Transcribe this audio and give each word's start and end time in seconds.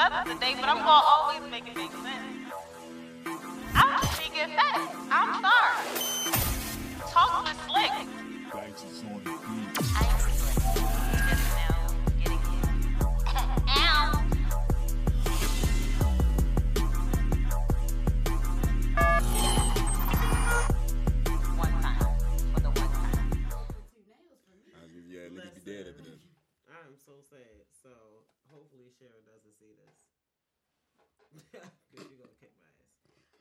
feathers 0.00 0.32
today, 0.32 0.54
but 0.58 0.64
I'm 0.64 0.78
gonna 0.78 0.88
always 0.88 1.42
make 1.50 1.68
it 1.68 1.76
make 1.76 1.92
sense. 1.92 2.52
I'm 3.74 4.00
just 4.00 4.16
speaking 4.16 4.56
facts. 4.56 4.96
I'm 5.10 5.42
sorry. 5.44 5.76
Talk 7.12 7.44
with 7.44 7.58
slick. 7.68 7.92
Thanks, 8.50 8.82
it's 8.84 9.02
on 9.02 9.20
the 9.22 9.30
beat. 9.30 9.92
I 9.94 10.04
agree 10.16 10.30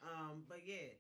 Um, 0.10 0.42
but 0.50 0.66
yeah, 0.66 0.98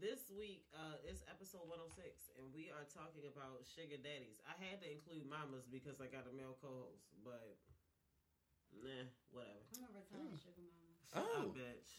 this 0.00 0.32
week 0.32 0.64
uh 0.72 0.96
is 1.04 1.20
episode 1.28 1.68
106, 1.68 2.32
and 2.40 2.48
we 2.56 2.72
are 2.72 2.88
talking 2.88 3.28
about 3.28 3.60
sugar 3.68 4.00
daddies. 4.00 4.40
I 4.48 4.56
had 4.56 4.80
to 4.80 4.88
include 4.88 5.28
mamas 5.28 5.68
because 5.68 6.00
I 6.00 6.08
got 6.08 6.24
a 6.28 6.32
male 6.32 6.56
co-host, 6.64 7.04
but 7.20 7.60
nah, 8.72 9.04
whatever. 9.32 9.60
I'm 9.76 9.92
a 9.92 10.00
retired 10.00 10.40
sugar 10.40 10.64
mama. 10.64 10.96
I 11.12 11.20
Oh, 11.40 11.52
bitch. 11.52 11.92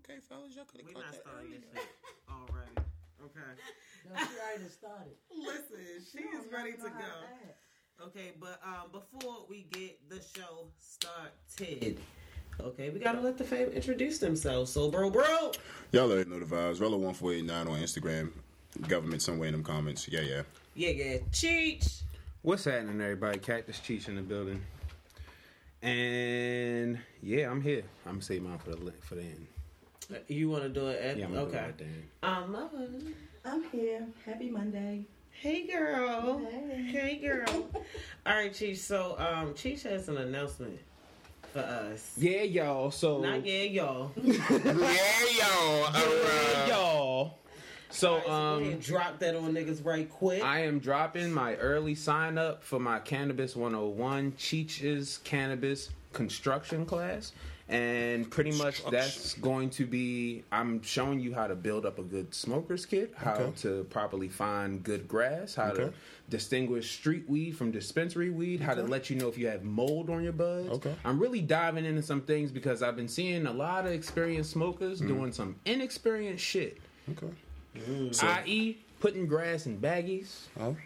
okay, 0.00 0.18
fellas, 0.24 0.56
y'all 0.56 0.64
could 0.68 0.80
have 0.84 0.88
We 0.88 0.96
caught 0.96 1.08
not 1.08 1.12
that 1.16 1.24
starting 1.24 1.52
earlier. 1.52 1.68
this 1.72 1.84
shit 1.84 2.28
already. 2.32 2.76
Okay. 3.16 3.52
No, 4.08 4.12
she 4.20 4.36
already 4.40 4.68
started. 4.72 5.16
Listen, 5.32 5.84
she 6.04 6.20
don't 6.20 6.44
is 6.44 6.52
ready 6.52 6.72
to 6.76 6.88
go. 6.92 7.08
act. 7.24 7.60
Okay, 8.12 8.32
but 8.40 8.60
um, 8.64 8.92
before 8.92 9.44
we 9.48 9.64
get 9.72 9.96
the 10.08 10.20
show 10.20 10.68
started, 10.78 11.96
okay, 12.60 12.90
we 12.90 12.98
gotta 12.98 13.20
let 13.20 13.38
the 13.38 13.44
fam 13.44 13.68
introduce 13.70 14.18
themselves. 14.18 14.72
So, 14.72 14.90
bro, 14.90 15.10
bro, 15.10 15.52
Y'all 15.92 16.10
already 16.10 16.28
know 16.30 16.38
the 16.38 16.44
vibes. 16.46 16.78
Rello1489 16.78 17.50
on 17.70 17.80
Instagram. 17.80 18.30
Government 18.88 19.22
somewhere 19.22 19.48
in 19.48 19.52
them 19.52 19.62
comments. 19.64 20.06
Yeah, 20.08 20.20
yeah. 20.20 20.42
yeah, 20.74 20.90
yeah, 20.90 21.18
Cheech. 21.32 22.02
What's 22.42 22.64
happening, 22.64 23.00
everybody? 23.00 23.38
Cactus 23.38 23.78
Cheech 23.80 24.08
in 24.08 24.16
the 24.16 24.22
building, 24.22 24.62
and 25.82 26.98
yeah, 27.22 27.50
I'm 27.50 27.60
here. 27.62 27.82
I'm 28.04 28.12
gonna 28.12 28.22
save 28.22 28.42
mine 28.42 28.58
for 28.58 28.70
the 28.70 28.76
li- 28.76 28.92
for 29.00 29.14
the 29.14 29.22
end. 29.22 29.46
You 30.28 30.50
want 30.50 30.62
to 30.62 30.68
do 30.68 30.86
it 30.88 31.00
at 31.02 31.16
Yeah, 31.16 31.24
I'm 31.24 31.32
gonna 31.32 31.46
okay? 31.46 31.52
do 31.52 31.58
it 31.58 31.68
at 31.68 31.78
the 31.78 31.84
end. 31.84 32.04
Um, 32.22 33.04
I'm 33.44 33.62
here. 33.70 34.06
Happy 34.24 34.50
Monday. 34.50 35.04
Hey, 35.30 35.66
girl. 35.66 36.38
Hey. 36.38 36.82
Hey, 36.82 37.16
girl. 37.16 37.46
All 38.26 38.36
right, 38.36 38.52
Cheech. 38.52 38.78
So, 38.78 39.16
um, 39.18 39.52
Cheech 39.54 39.82
has 39.82 40.08
an 40.08 40.16
announcement 40.18 40.78
for 41.56 41.62
us. 41.62 42.12
Yeah, 42.16 42.42
y'all. 42.42 42.90
So 42.90 43.20
Not 43.20 43.46
yeah, 43.46 43.62
y'all. 43.62 44.12
yeah, 44.22 44.42
yeah, 44.64 46.66
y'all. 46.66 47.38
So 47.88 48.08
All 48.08 48.16
right, 48.16 48.24
so 48.24 48.28
go 48.28 48.56
ahead, 48.60 48.72
um, 48.74 48.80
drop 48.80 49.18
that 49.20 49.36
on 49.36 49.54
niggas 49.54 49.84
right 49.84 50.08
quick. 50.08 50.42
I 50.42 50.60
am 50.60 50.80
dropping 50.80 51.32
my 51.32 51.54
early 51.54 51.94
sign 51.94 52.36
up 52.36 52.62
for 52.62 52.78
my 52.78 52.98
Cannabis 52.98 53.56
101 53.56 54.34
Cheech's 54.36 55.18
Cannabis 55.18 55.90
Construction 56.12 56.84
class. 56.84 57.32
And 57.68 58.30
pretty 58.30 58.52
much 58.52 58.84
that's 58.90 59.34
going 59.34 59.70
to 59.70 59.86
be 59.86 60.44
I'm 60.52 60.80
showing 60.82 61.18
you 61.18 61.34
how 61.34 61.48
to 61.48 61.56
build 61.56 61.84
up 61.84 61.98
a 61.98 62.02
good 62.02 62.32
smoker's 62.32 62.86
kit, 62.86 63.12
how 63.16 63.34
Okay. 63.34 63.52
to 63.62 63.84
properly 63.90 64.28
find 64.28 64.84
good 64.84 65.08
grass, 65.08 65.56
how 65.56 65.70
to 65.72 65.92
distinguish 66.30 66.92
street 66.92 67.28
weed 67.28 67.56
from 67.56 67.72
dispensary 67.72 68.30
weed, 68.30 68.60
how 68.60 68.74
to 68.74 68.82
let 68.84 69.10
you 69.10 69.16
know 69.16 69.26
if 69.28 69.36
you 69.36 69.48
have 69.48 69.64
mold 69.64 70.10
on 70.10 70.22
your 70.22 70.32
buds. 70.32 70.68
Okay. 70.68 70.94
I'm 71.04 71.18
really 71.18 71.40
diving 71.40 71.84
into 71.84 72.02
some 72.02 72.20
things 72.20 72.52
because 72.52 72.84
I've 72.84 72.94
been 72.96 73.08
seeing 73.08 73.46
a 73.46 73.52
lot 73.52 73.84
of 73.84 73.90
experienced 73.92 74.50
smokers 74.52 75.00
Mm. 75.00 75.08
doing 75.08 75.32
some 75.32 75.56
inexperienced 75.64 76.44
shit. 76.44 76.78
Okay. 77.10 77.32
i.e., 78.22 78.78
putting 79.00 79.26
grass 79.26 79.66
in 79.66 79.78
baggies. 79.80 80.42
Oh. 80.60 80.76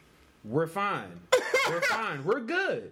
We're 0.44 0.66
fine. 0.66 1.20
We're 1.68 1.80
fine. 1.82 2.24
We're 2.24 2.40
good. 2.40 2.90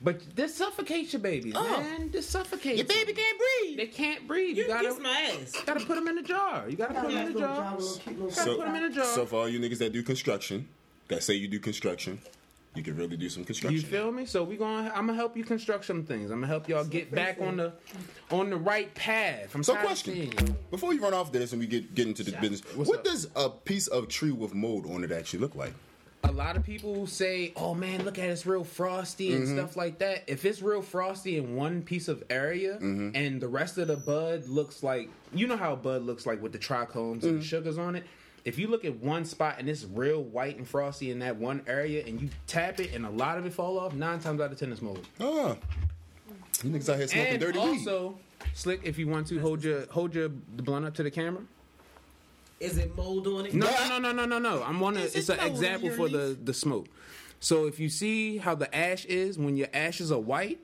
But 0.00 0.36
this 0.36 0.54
suffocates 0.54 1.12
your 1.12 1.20
babies, 1.20 1.54
oh. 1.56 1.80
man. 1.80 2.10
This 2.10 2.28
suffocates. 2.28 2.78
Your 2.78 2.86
baby 2.86 3.12
can't 3.12 3.38
breathe. 3.38 3.76
They 3.78 3.86
can't 3.86 4.28
breathe. 4.28 4.56
you 4.56 4.62
You 4.62 4.68
gotta, 4.68 4.88
kiss 4.88 4.98
my 5.00 5.36
ass. 5.42 5.62
gotta 5.66 5.84
put 5.84 5.96
them 5.96 6.06
in 6.06 6.18
a 6.18 6.22
jar. 6.22 6.68
You 6.68 6.76
gotta 6.76 6.94
put 6.94 7.08
them 7.08 7.16
in 7.16 7.36
a 7.36 7.38
jar. 7.38 7.56
jar 7.56 7.76
little 7.76 7.96
cute 7.98 8.16
little 8.16 8.28
Gotta 8.28 8.40
So- 8.42 8.56
put 8.56 8.66
them 8.66 8.76
in 8.76 8.84
a 8.84 8.90
jar. 8.90 9.04
So 9.06 9.26
for 9.26 9.36
all 9.36 9.48
you 9.48 9.58
niggas 9.58 9.78
that 9.78 9.92
do 9.92 10.02
construction, 10.02 10.68
that 11.08 11.22
say 11.24 11.34
you 11.34 11.48
do 11.48 11.58
construction, 11.58 12.20
you 12.74 12.84
can 12.84 12.96
really 12.96 13.16
do 13.16 13.28
some 13.28 13.44
construction. 13.44 13.74
You 13.80 13.84
feel 13.84 14.12
me? 14.12 14.24
So 14.24 14.44
we 14.44 14.56
going 14.56 14.84
to 14.84 14.90
I'm 14.96 15.06
gonna 15.06 15.14
help 15.14 15.36
you 15.36 15.42
construct 15.42 15.84
some 15.84 16.04
things. 16.04 16.30
I'm 16.30 16.38
gonna 16.38 16.46
help 16.46 16.68
y'all 16.68 16.84
get 16.84 17.10
back 17.10 17.40
on 17.40 17.56
the 17.56 17.72
on 18.30 18.50
the 18.50 18.56
right 18.56 18.94
path. 18.94 19.52
I'm 19.54 19.64
So 19.64 19.74
tired 19.74 19.86
question: 19.86 20.56
Before 20.70 20.94
you 20.94 21.00
run 21.00 21.14
off 21.14 21.32
this 21.32 21.52
and 21.52 21.60
we 21.60 21.66
get 21.66 21.94
get 21.96 22.06
into 22.06 22.22
the 22.22 22.32
business, 22.32 22.62
What's 22.76 22.88
what 22.88 22.98
up? 23.00 23.04
does 23.04 23.28
a 23.34 23.50
piece 23.50 23.88
of 23.88 24.06
tree 24.08 24.30
with 24.30 24.54
mold 24.54 24.86
on 24.86 25.02
it 25.02 25.10
actually 25.10 25.40
look 25.40 25.56
like? 25.56 25.74
A 26.24 26.32
lot 26.32 26.56
of 26.56 26.64
people 26.64 27.06
say, 27.06 27.52
"Oh 27.56 27.74
man, 27.74 28.04
look 28.04 28.18
at 28.18 28.24
it, 28.24 28.32
it's 28.32 28.46
real 28.46 28.64
frosty 28.64 29.32
and 29.32 29.44
mm-hmm. 29.44 29.56
stuff 29.56 29.76
like 29.76 29.98
that." 29.98 30.24
If 30.26 30.44
it's 30.44 30.60
real 30.62 30.82
frosty 30.82 31.36
in 31.38 31.54
one 31.54 31.82
piece 31.82 32.08
of 32.08 32.22
area 32.28 32.74
mm-hmm. 32.74 33.10
and 33.14 33.40
the 33.40 33.48
rest 33.48 33.78
of 33.78 33.88
the 33.88 33.96
bud 33.96 34.48
looks 34.48 34.82
like, 34.82 35.10
you 35.32 35.46
know 35.46 35.56
how 35.56 35.74
a 35.74 35.76
bud 35.76 36.02
looks 36.02 36.26
like 36.26 36.42
with 36.42 36.52
the 36.52 36.58
trichomes 36.58 37.12
and 37.12 37.22
the 37.22 37.28
mm-hmm. 37.28 37.40
sugars 37.42 37.78
on 37.78 37.94
it. 37.94 38.04
If 38.44 38.58
you 38.58 38.68
look 38.68 38.84
at 38.84 38.96
one 38.96 39.24
spot 39.24 39.56
and 39.58 39.68
it's 39.68 39.84
real 39.84 40.22
white 40.22 40.56
and 40.56 40.66
frosty 40.66 41.10
in 41.10 41.18
that 41.20 41.36
one 41.36 41.62
area, 41.66 42.04
and 42.06 42.20
you 42.20 42.30
tap 42.46 42.80
it 42.80 42.94
and 42.94 43.04
a 43.04 43.10
lot 43.10 43.38
of 43.38 43.46
it 43.46 43.52
fall 43.52 43.78
off, 43.78 43.94
nine 43.94 44.20
times 44.20 44.40
out 44.40 44.50
of 44.50 44.58
ten 44.58 44.72
it's 44.72 44.82
mold. 44.82 45.06
Ah, 45.20 45.56
you 46.62 46.70
niggas 46.70 46.88
out 46.88 46.96
here 46.96 47.06
smoking 47.06 47.32
And 47.34 47.40
dirty 47.40 47.58
weed. 47.58 47.68
also, 47.68 48.18
slick, 48.54 48.80
if 48.82 48.98
you 48.98 49.06
want 49.06 49.26
to 49.28 49.38
hold 49.38 49.62
your 49.62 49.86
hold 49.90 50.14
your 50.14 50.28
the 50.56 50.62
blunt 50.62 50.84
up 50.84 50.94
to 50.94 51.02
the 51.02 51.10
camera. 51.10 51.42
Is 52.60 52.78
it 52.78 52.96
mold 52.96 53.26
on 53.26 53.46
it? 53.46 53.54
No, 53.54 53.70
no, 53.88 53.98
no, 53.98 54.12
no, 54.12 54.24
no, 54.24 54.38
no. 54.38 54.62
I'm 54.62 54.80
one. 54.80 54.96
Is 54.96 55.14
It's 55.14 55.28
it 55.28 55.34
an 55.34 55.38
mold 55.40 55.50
example 55.52 55.90
on 55.90 55.96
for 55.96 56.08
your 56.08 56.28
the 56.28 56.34
the 56.34 56.54
smoke. 56.54 56.86
So 57.40 57.66
if 57.66 57.78
you 57.78 57.88
see 57.88 58.38
how 58.38 58.54
the 58.56 58.74
ash 58.74 59.04
is 59.04 59.38
when 59.38 59.56
your 59.56 59.68
ashes 59.72 60.10
are 60.10 60.18
white, 60.18 60.58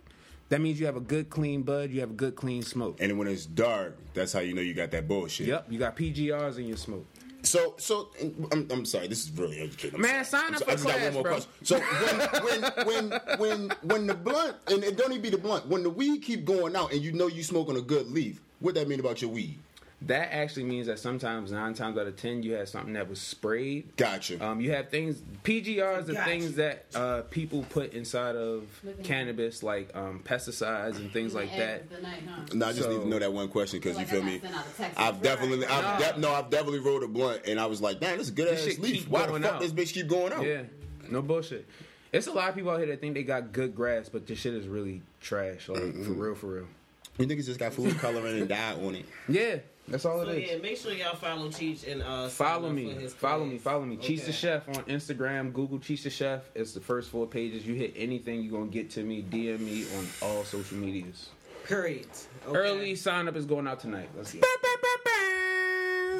that 0.48 0.60
means 0.60 0.80
you 0.80 0.86
have 0.86 0.96
a 0.96 1.00
good 1.00 1.30
clean 1.30 1.62
bud. 1.62 1.90
You 1.90 2.00
have 2.00 2.10
a 2.10 2.14
good 2.14 2.34
clean 2.34 2.62
smoke. 2.62 2.96
And 3.00 3.16
when 3.18 3.28
it's 3.28 3.46
dark, 3.46 3.96
that's 4.12 4.32
how 4.32 4.40
you 4.40 4.54
know 4.54 4.60
you 4.60 4.74
got 4.74 4.90
that 4.90 5.06
bullshit. 5.06 5.46
Yep, 5.46 5.66
you 5.70 5.78
got 5.78 5.96
PGRs 5.96 6.58
in 6.58 6.66
your 6.66 6.76
smoke. 6.76 7.06
So, 7.42 7.74
so 7.76 8.08
I'm, 8.52 8.66
I'm 8.70 8.84
sorry. 8.86 9.06
This 9.06 9.24
is 9.24 9.30
really 9.38 9.60
educating. 9.60 9.96
I'm 9.96 10.00
Man, 10.00 10.24
sorry. 10.24 10.24
sign 10.24 10.48
I'm 10.48 10.54
up 10.54 10.60
sorry. 10.60 10.72
I 10.72 10.76
for 10.76 10.84
just 10.84 10.86
got 10.88 11.04
one 11.04 11.12
more 11.14 11.22
bro. 11.22 11.32
question. 11.32 11.50
So 11.62 11.78
when, 11.78 12.86
when, 12.86 12.86
when, 12.86 13.20
when, 13.38 13.70
when 13.82 14.06
the 14.06 14.14
blunt, 14.14 14.56
and 14.68 14.82
it 14.82 14.96
don't 14.96 15.10
even 15.12 15.22
be 15.22 15.28
the 15.28 15.36
blunt, 15.38 15.66
when 15.68 15.82
the 15.82 15.90
weed 15.90 16.22
keep 16.22 16.46
going 16.46 16.74
out, 16.74 16.92
and 16.92 17.02
you 17.02 17.12
know 17.12 17.26
you 17.26 17.42
smoking 17.42 17.76
a 17.76 17.82
good 17.82 18.10
leaf, 18.10 18.40
what 18.60 18.74
that 18.76 18.88
mean 18.88 18.98
about 18.98 19.20
your 19.20 19.30
weed? 19.30 19.58
That 20.06 20.34
actually 20.34 20.64
means 20.64 20.86
that 20.88 20.98
sometimes 20.98 21.50
nine 21.50 21.72
times 21.72 21.96
out 21.96 22.06
of 22.06 22.16
ten 22.16 22.42
you 22.42 22.52
had 22.52 22.68
something 22.68 22.92
that 22.92 23.08
was 23.08 23.18
sprayed. 23.20 23.96
Gotcha. 23.96 24.44
Um, 24.44 24.60
you 24.60 24.72
have 24.72 24.90
things 24.90 25.22
PGRs 25.44 26.08
are 26.08 26.12
Gotcha. 26.12 26.24
things 26.24 26.54
that 26.56 26.84
uh, 26.94 27.22
people 27.30 27.64
put 27.70 27.94
inside 27.94 28.36
of 28.36 28.64
Living 28.84 29.02
cannabis, 29.04 29.62
like 29.62 29.90
um, 29.96 30.20
pesticides 30.24 30.96
and 30.96 31.10
things 31.12 31.34
like 31.34 31.56
that. 31.56 31.88
The 31.88 32.00
night, 32.02 32.22
huh? 32.28 32.42
no, 32.52 32.66
I 32.66 32.72
just 32.72 32.82
so- 32.82 32.90
need 32.90 33.02
to 33.02 33.08
know 33.08 33.18
that 33.18 33.32
one 33.32 33.48
question 33.48 33.78
because 33.80 33.96
Like 33.96 34.10
you 34.12 34.18
I 34.18 34.20
feel 34.20 34.30
me. 34.30 34.40
sent 34.40 34.54
out 34.54 34.66
of 34.66 34.76
Texas. 34.76 34.98
I've 34.98 35.22
definitely, 35.22 35.66
I've 35.66 36.00
Nah. 36.00 36.12
de- 36.12 36.20
no, 36.20 36.32
I've 36.32 36.50
definitely 36.50 36.80
rolled 36.80 37.02
a 37.02 37.08
blunt, 37.08 37.42
and 37.46 37.58
I 37.58 37.66
was 37.66 37.80
like, 37.80 38.00
damn, 38.00 38.18
this 38.18 38.26
is 38.26 38.32
good 38.32 38.48
This 38.48 38.74
ass 38.74 38.78
leaf. 38.78 39.08
Why 39.08 39.26
the 39.26 39.40
fuck 39.40 39.52
out. 39.54 39.60
this 39.60 39.72
bitch 39.72 39.94
keep 39.94 40.06
going 40.08 40.32
out? 40.32 40.44
Yeah, 40.44 40.62
no 41.10 41.22
bullshit. 41.22 41.66
It's 42.12 42.26
a 42.26 42.32
lot 42.32 42.48
of 42.50 42.54
people 42.54 42.70
out 42.70 42.78
here 42.78 42.86
that 42.88 43.00
think 43.00 43.14
they 43.14 43.22
got 43.22 43.52
good 43.52 43.74
grass, 43.74 44.08
but 44.08 44.26
this 44.26 44.38
shit 44.38 44.54
is 44.54 44.66
really 44.68 45.00
trash. 45.20 45.68
Like 45.68 45.80
for 45.94 46.12
real, 46.12 46.34
for 46.34 46.46
real. 46.48 46.66
You 47.18 47.26
niggas 47.26 47.46
just 47.46 47.58
got 47.60 47.72
food 47.72 47.96
coloring 47.98 48.38
and 48.40 48.48
dye 48.48 48.74
on 48.74 48.94
it. 48.96 49.04
Yeah, 49.28 49.56
that's 49.88 50.04
all 50.04 50.22
So 50.24 50.28
it 50.30 50.38
is. 50.44 50.50
yeah, 50.50 50.56
make 50.58 50.76
sure 50.76 50.92
y'all 50.92 51.14
follow 51.16 51.48
Cheech 51.48 51.90
and 51.90 52.02
uh, 52.02 52.28
Follow 52.28 52.70
me, 52.70 52.90
his 52.90 53.12
follow 53.14 53.44
me, 53.44 53.58
follow 53.58 53.84
me. 53.84 53.96
Cheese 53.96 54.20
Okay. 54.22 54.26
the 54.28 54.32
Chef 54.32 54.68
on 54.68 54.74
Instagram. 54.84 55.52
Google 55.52 55.78
Cheese 55.78 56.04
the 56.04 56.10
Chef. 56.10 56.42
It's 56.54 56.72
the 56.72 56.80
first 56.80 57.10
four 57.10 57.26
pages. 57.26 57.66
You 57.66 57.74
hit 57.74 57.92
anything, 57.96 58.42
you're 58.42 58.58
gonna 58.58 58.70
get 58.70 58.90
to 58.92 59.02
me. 59.02 59.22
DM 59.22 59.60
me 59.60 59.84
on 59.98 60.06
all 60.22 60.44
social 60.44 60.78
medias. 60.78 61.28
Period. 61.64 62.06
Okay. 62.46 62.56
Early 62.58 62.94
sign 62.94 63.26
up 63.28 63.36
is 63.36 63.46
going 63.46 63.66
out 63.66 63.80
tonight. 63.80 64.08
Let's 64.16 64.32
go. 64.34 64.40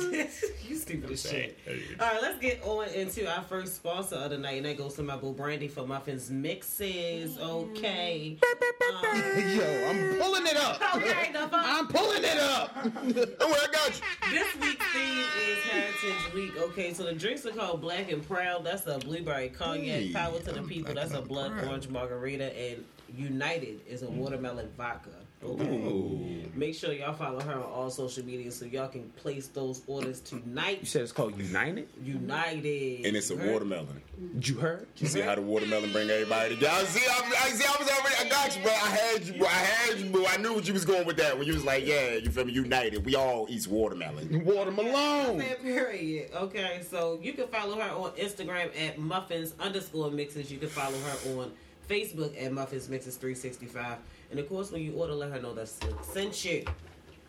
you 0.68 0.76
stupid 0.76 1.10
as 1.10 1.22
shit. 1.22 1.58
All 2.00 2.06
right, 2.12 2.22
let's 2.22 2.38
get 2.38 2.62
on 2.64 2.88
into 2.88 3.26
our 3.30 3.42
first 3.42 3.76
sponsor 3.76 4.16
of 4.16 4.30
the 4.30 4.38
night, 4.38 4.56
and 4.58 4.66
that 4.66 4.76
goes 4.76 4.94
to 4.94 5.02
my 5.02 5.16
boo 5.16 5.32
Brandy 5.32 5.68
for 5.68 5.86
muffins 5.86 6.30
mixes. 6.30 7.38
Okay. 7.38 8.38
Um, 8.42 9.04
Yo, 9.04 9.88
I'm 9.88 10.18
pulling 10.20 10.46
it 10.46 10.56
up. 10.56 10.80
okay, 10.96 11.32
the 11.32 11.38
fuck. 11.40 11.52
I'm 11.52 11.86
pulling 11.88 12.22
it 12.24 12.38
up. 12.38 12.74
Don't 12.82 13.04
worry, 13.14 13.26
I 13.40 13.68
got 13.72 13.88
you. 13.94 14.30
This 14.38 14.54
week's 14.56 14.84
theme 14.92 15.24
is 15.48 15.58
Heritage 15.64 16.34
Week. 16.34 16.56
Okay, 16.58 16.92
so 16.92 17.04
the 17.04 17.12
drinks 17.14 17.44
are 17.46 17.50
called 17.50 17.80
Black 17.80 18.10
and 18.12 18.26
Proud. 18.26 18.64
That's 18.64 18.86
a 18.86 18.98
blueberry 18.98 19.48
cognac. 19.48 19.84
Hey, 19.86 20.12
Power 20.12 20.38
to 20.40 20.52
the 20.52 20.58
I'm 20.58 20.68
people. 20.68 20.92
black 20.92 21.08
That's 21.08 21.18
a 21.18 21.22
blood 21.24 21.52
proud. 21.52 21.68
orange 21.68 21.88
margarita. 21.88 22.56
And 22.58 22.84
United 23.16 23.80
is 23.88 24.02
a 24.02 24.10
watermelon 24.10 24.68
vodka. 24.76 25.10
Okay. 25.44 26.46
Make 26.54 26.74
sure 26.74 26.92
y'all 26.92 27.14
follow 27.14 27.40
her 27.40 27.54
on 27.54 27.62
all 27.62 27.90
social 27.90 28.24
media 28.24 28.50
so 28.50 28.64
y'all 28.64 28.88
can 28.88 29.10
place 29.10 29.48
those 29.48 29.82
orders 29.86 30.20
tonight. 30.20 30.78
You 30.80 30.86
said 30.86 31.02
it's 31.02 31.12
called 31.12 31.36
United. 31.36 31.88
United. 32.02 33.04
And 33.04 33.16
it's 33.16 33.30
a 33.30 33.36
heard? 33.36 33.52
watermelon. 33.52 34.00
Did 34.34 34.48
you 34.48 34.58
heard? 34.60 34.86
You 34.96 35.08
see 35.08 35.20
how 35.20 35.34
the 35.34 35.42
watermelon 35.42 35.90
bring 35.92 36.08
everybody 36.08 36.54
together? 36.54 36.76
I 36.76 36.84
see, 36.84 37.04
I, 37.06 37.44
I 37.44 37.48
see, 37.48 37.64
I 37.66 37.76
was 37.82 37.90
already, 37.90 38.14
I 38.20 38.28
got 38.28 38.56
you, 38.56 38.62
bro. 38.62 38.72
I 38.72 38.88
had 38.88 39.24
you, 39.26 39.32
bro. 39.34 39.48
I 39.48 39.50
had 39.50 39.98
you, 39.98 40.10
bro. 40.10 40.26
I 40.26 40.36
knew 40.36 40.54
what 40.54 40.66
you 40.66 40.72
was 40.72 40.84
going 40.84 41.06
with 41.06 41.16
that 41.16 41.36
when 41.36 41.46
you 41.46 41.54
was 41.54 41.64
like, 41.64 41.84
yeah, 41.84 42.14
you 42.14 42.30
feel 42.30 42.44
me? 42.44 42.52
United. 42.52 43.04
We 43.04 43.16
all 43.16 43.46
eat 43.50 43.66
watermelon. 43.66 44.44
Watermelon. 44.44 45.38
That 45.38 45.60
period. 45.60 46.30
Okay, 46.34 46.82
so 46.88 47.18
you 47.20 47.32
can 47.32 47.48
follow 47.48 47.74
her 47.80 47.90
on 47.90 48.12
Instagram 48.12 48.70
at 48.80 48.98
muffins 48.98 49.54
underscore 49.58 50.10
mixes. 50.10 50.52
You 50.52 50.58
can 50.58 50.68
follow 50.68 50.96
her 50.96 51.40
on 51.40 51.52
Facebook 51.88 52.40
at 52.42 52.52
muffins 52.52 52.88
mixes 52.88 53.16
three 53.16 53.34
sixty 53.34 53.66
five. 53.66 53.98
And 54.30 54.40
of 54.40 54.48
course, 54.48 54.72
when 54.72 54.82
you 54.82 54.92
order, 54.94 55.14
let 55.14 55.30
her 55.30 55.40
know 55.40 55.54
that's 55.54 55.78
sent 56.02 56.44
you. 56.44 56.64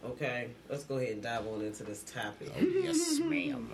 Okay, 0.04 0.50
let's 0.70 0.84
go 0.84 0.98
ahead 0.98 1.14
and 1.14 1.24
dive 1.24 1.48
on 1.48 1.62
into 1.62 1.84
this 1.84 2.04
topic. 2.04 2.52
Oh, 2.56 2.62
yes, 2.62 3.20
ma'am. 3.20 3.70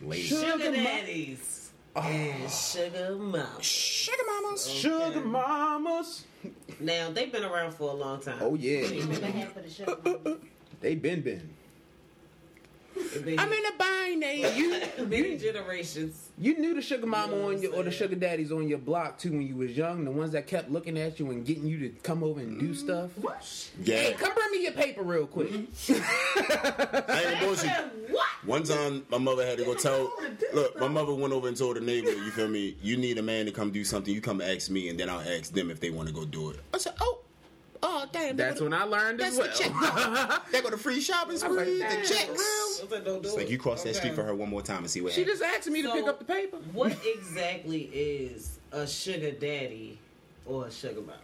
Ladies. 0.00 0.28
Sugar 0.28 0.72
daddies 0.72 1.70
and 1.96 2.44
ah. 2.44 2.48
sugar 2.48 3.16
mamas. 3.16 3.64
Sugar 3.64 4.22
mamas. 4.26 4.70
Sugar 4.70 5.20
mamas. 5.20 6.24
Now 6.78 7.10
they've 7.10 7.30
been 7.30 7.44
around 7.44 7.72
for 7.74 7.90
a 7.90 7.94
long 7.94 8.20
time. 8.20 8.38
Oh 8.40 8.54
yeah, 8.54 8.82
Remember 8.88 9.26
half 9.26 9.56
of 9.56 9.64
the 9.64 9.70
show. 9.70 10.38
they 10.80 10.94
been 10.94 11.20
been. 11.20 11.50
They've 13.24 13.38
I'm 13.38 13.52
in 13.52 13.66
a 13.66 13.72
bind. 13.78 14.24
eh? 14.24 14.54
You 14.56 14.80
many 15.06 15.36
generations. 15.36 16.30
you 16.38 16.58
knew 16.58 16.74
the 16.74 16.82
sugar 16.82 17.06
mama 17.06 17.34
You 17.34 17.38
know 17.42 17.48
on 17.48 17.62
your 17.62 17.72
I'm 17.74 17.80
or 17.80 17.82
the 17.84 17.90
sugar 17.90 18.16
daddies 18.16 18.52
on 18.52 18.68
your 18.68 18.78
block 18.78 19.18
too 19.18 19.30
when 19.30 19.42
you 19.42 19.56
was 19.56 19.76
young. 19.76 20.04
The 20.04 20.10
ones 20.10 20.32
that 20.32 20.46
kept 20.46 20.70
looking 20.70 20.98
at 20.98 21.18
you 21.18 21.30
and 21.30 21.44
getting 21.44 21.66
you 21.66 21.78
to 21.80 21.88
come 22.02 22.22
over 22.22 22.40
and 22.40 22.58
do 22.58 22.74
stuff. 22.74 23.10
Yeah. 23.82 23.96
Hey, 23.96 24.12
come 24.14 24.32
bring 24.34 24.50
me 24.52 24.62
your 24.64 24.72
paper 24.72 25.02
real 25.02 25.26
quick. 25.26 25.50
I 25.88 27.24
ain't 27.26 27.40
bullshit. 27.40 27.70
What? 28.10 28.26
One 28.44 28.62
time, 28.62 29.04
my 29.10 29.18
mother 29.18 29.44
had 29.46 29.58
to 29.58 29.64
go 29.64 29.74
tell. 29.74 30.12
Look, 30.54 30.78
my 30.80 30.88
mother 30.88 31.12
went 31.14 31.32
over 31.32 31.48
and 31.48 31.56
told 31.56 31.76
the 31.76 31.80
neighbor, 31.80 32.10
"You 32.10 32.30
feel 32.30 32.48
me? 32.48 32.76
You 32.82 32.96
need 32.96 33.18
a 33.18 33.22
man 33.22 33.46
to 33.46 33.52
come 33.52 33.70
do 33.70 33.84
something. 33.84 34.12
You 34.12 34.20
come 34.20 34.40
ask 34.40 34.70
me, 34.70 34.88
and 34.88 34.98
then 34.98 35.08
I'll 35.10 35.20
ask 35.20 35.52
them 35.52 35.70
if 35.70 35.80
they 35.80 35.90
want 35.90 36.08
to 36.08 36.14
go 36.14 36.24
do 36.24 36.50
it." 36.50 36.56
I 36.74 36.78
said, 36.78 36.94
"Oh, 37.00 37.06
oh, 37.10 37.19
damn." 38.12 38.36
That's 38.36 38.58
go 38.60 38.66
when 38.66 38.74
I 38.74 38.84
learned 38.84 39.20
as 39.20 39.36
That's 39.36 39.60
well. 39.60 39.70
the 39.70 40.30
chick. 40.34 40.42
they 40.52 40.60
go 40.62 40.70
to 40.70 40.76
free 40.76 41.00
shopping 41.00 41.42
I 41.42 41.48
was 41.48 41.56
like, 41.56 41.66
the 41.66 41.80
for 41.80 42.02
chicks. 42.04 42.28
real? 42.28 42.36
I 42.38 42.86
said, 42.88 43.04
don't 43.04 43.22
do 43.22 43.28
It's 43.28 43.36
like 43.36 43.50
you 43.50 43.58
cross 43.58 43.82
that 43.84 43.96
street 43.96 44.14
for 44.14 44.22
her 44.22 44.34
one 44.34 44.48
more 44.50 44.62
time 44.62 44.78
and 44.78 44.90
see 44.90 45.00
what 45.00 45.12
She 45.12 45.20
happens. 45.22 45.40
just 45.40 45.54
asked 45.56 45.68
me 45.70 45.82
to 45.82 45.92
pick 45.92 46.06
up 46.06 46.18
the 46.18 46.24
paper. 46.24 46.56
What 46.72 46.96
exactly 47.04 47.82
is 47.92 48.58
a 48.72 48.86
sugar 48.86 49.32
daddy 49.32 49.98
or 50.46 50.66
a 50.66 50.70
sugar 50.70 51.00
mama? 51.00 51.14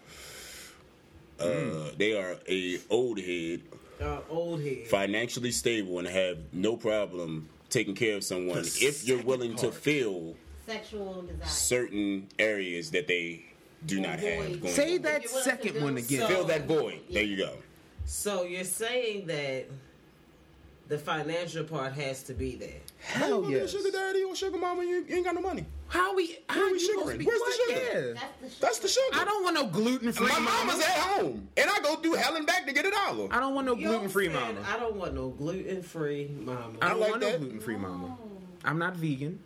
Uh, 1.39 1.91
they 1.99 2.17
are 2.17 2.37
a 2.49 2.79
old 2.89 3.19
head, 3.21 3.61
Uh, 4.01 4.21
old 4.31 4.63
head. 4.63 4.87
financially 4.89 5.51
stable, 5.51 5.99
and 5.99 6.09
have 6.09 6.39
no 6.53 6.77
problem 6.77 7.49
taking 7.69 7.95
care 7.95 8.17
of 8.17 8.25
someone 8.25 8.59
if 8.81 9.07
you're 9.07 9.23
willing 9.23 9.55
to 9.57 9.71
fill 9.71 10.35
Sexual 10.67 11.23
desire. 11.23 11.47
certain 11.47 12.29
areas 12.39 12.91
that 12.93 13.07
they 13.07 13.45
do 13.85 14.01
not 14.01 14.19
have. 14.19 14.61
Going 14.61 14.73
Say 14.73 14.97
on. 14.97 15.03
that 15.03 15.25
If 15.25 15.31
you 15.31 15.33
want 15.35 15.45
second 15.45 15.83
one 15.83 15.97
again. 15.97 16.21
So- 16.21 16.29
Fill 16.29 16.45
that 16.45 16.67
void. 16.67 17.01
There 17.11 17.23
you 17.23 17.37
go. 17.37 17.53
So 18.05 18.45
you're 18.45 18.65
saying 18.65 19.27
that 19.27 19.67
the 20.89 20.97
financial 20.99 21.65
part 21.65 21.93
has 21.95 22.23
to 22.25 22.35
be 22.35 22.55
there. 22.55 22.69
How 23.01 23.19
Hell 23.19 23.29
you 23.39 23.43
gonna 23.43 23.57
yes. 23.57 23.71
sugar 23.73 23.91
daddy 23.91 24.23
or 24.23 24.37
sugar 24.37 24.57
mama? 24.57 24.85
You, 24.85 25.05
you 25.09 25.17
ain't 25.17 25.25
got 25.25 25.35
no 25.35 25.41
money. 25.41 25.67
How 25.89 26.15
we? 26.15 26.39
How 26.49 26.61
Where 26.61 26.67
we 26.67 26.73
you 26.75 26.79
supposed 26.79 27.07
to 27.07 27.11
sugaring? 27.13 27.19
be? 27.19 27.25
Where's 27.27 27.41
the 27.41 27.53
sugar? 27.75 27.81
Yeah. 27.81 28.13
That's 28.15 28.39
the 28.41 28.49
sugar. 28.49 28.57
That's 28.61 28.79
the 28.79 28.89
sugar. 28.89 29.07
I 29.21 29.25
don't 29.25 29.43
want 29.43 29.55
no 29.57 29.67
gluten 29.67 30.13
free. 30.13 30.29
My 30.29 30.39
mama. 30.39 30.51
mama's 30.67 30.81
at 30.85 30.91
home, 30.93 31.49
and 31.57 31.69
I 31.71 31.81
go 31.81 31.97
through 31.97 32.15
hell 32.15 32.37
and 32.37 32.47
back 32.47 32.67
to 32.67 32.73
get 32.73 32.87
a 32.87 32.91
dollar. 32.91 33.29
I 33.33 33.41
don't 33.41 33.55
want 33.55 33.67
no 33.67 33.75
gluten 33.75 34.09
free 34.09 34.29
mama. 34.29 34.61
I 34.65 34.79
don't 34.79 34.95
want 34.97 35.15
no 35.15 35.29
gluten 35.31 35.83
free 35.83 36.31
mama. 36.41 36.79
I 36.81 36.91
don't 36.91 37.01
like 37.01 37.11
want 37.11 37.21
that. 37.23 37.33
no 37.33 37.39
gluten 37.39 37.61
free 37.61 37.77
mama. 37.77 38.17
I'm 38.65 38.79
not 38.79 38.95
vegan. 38.97 39.41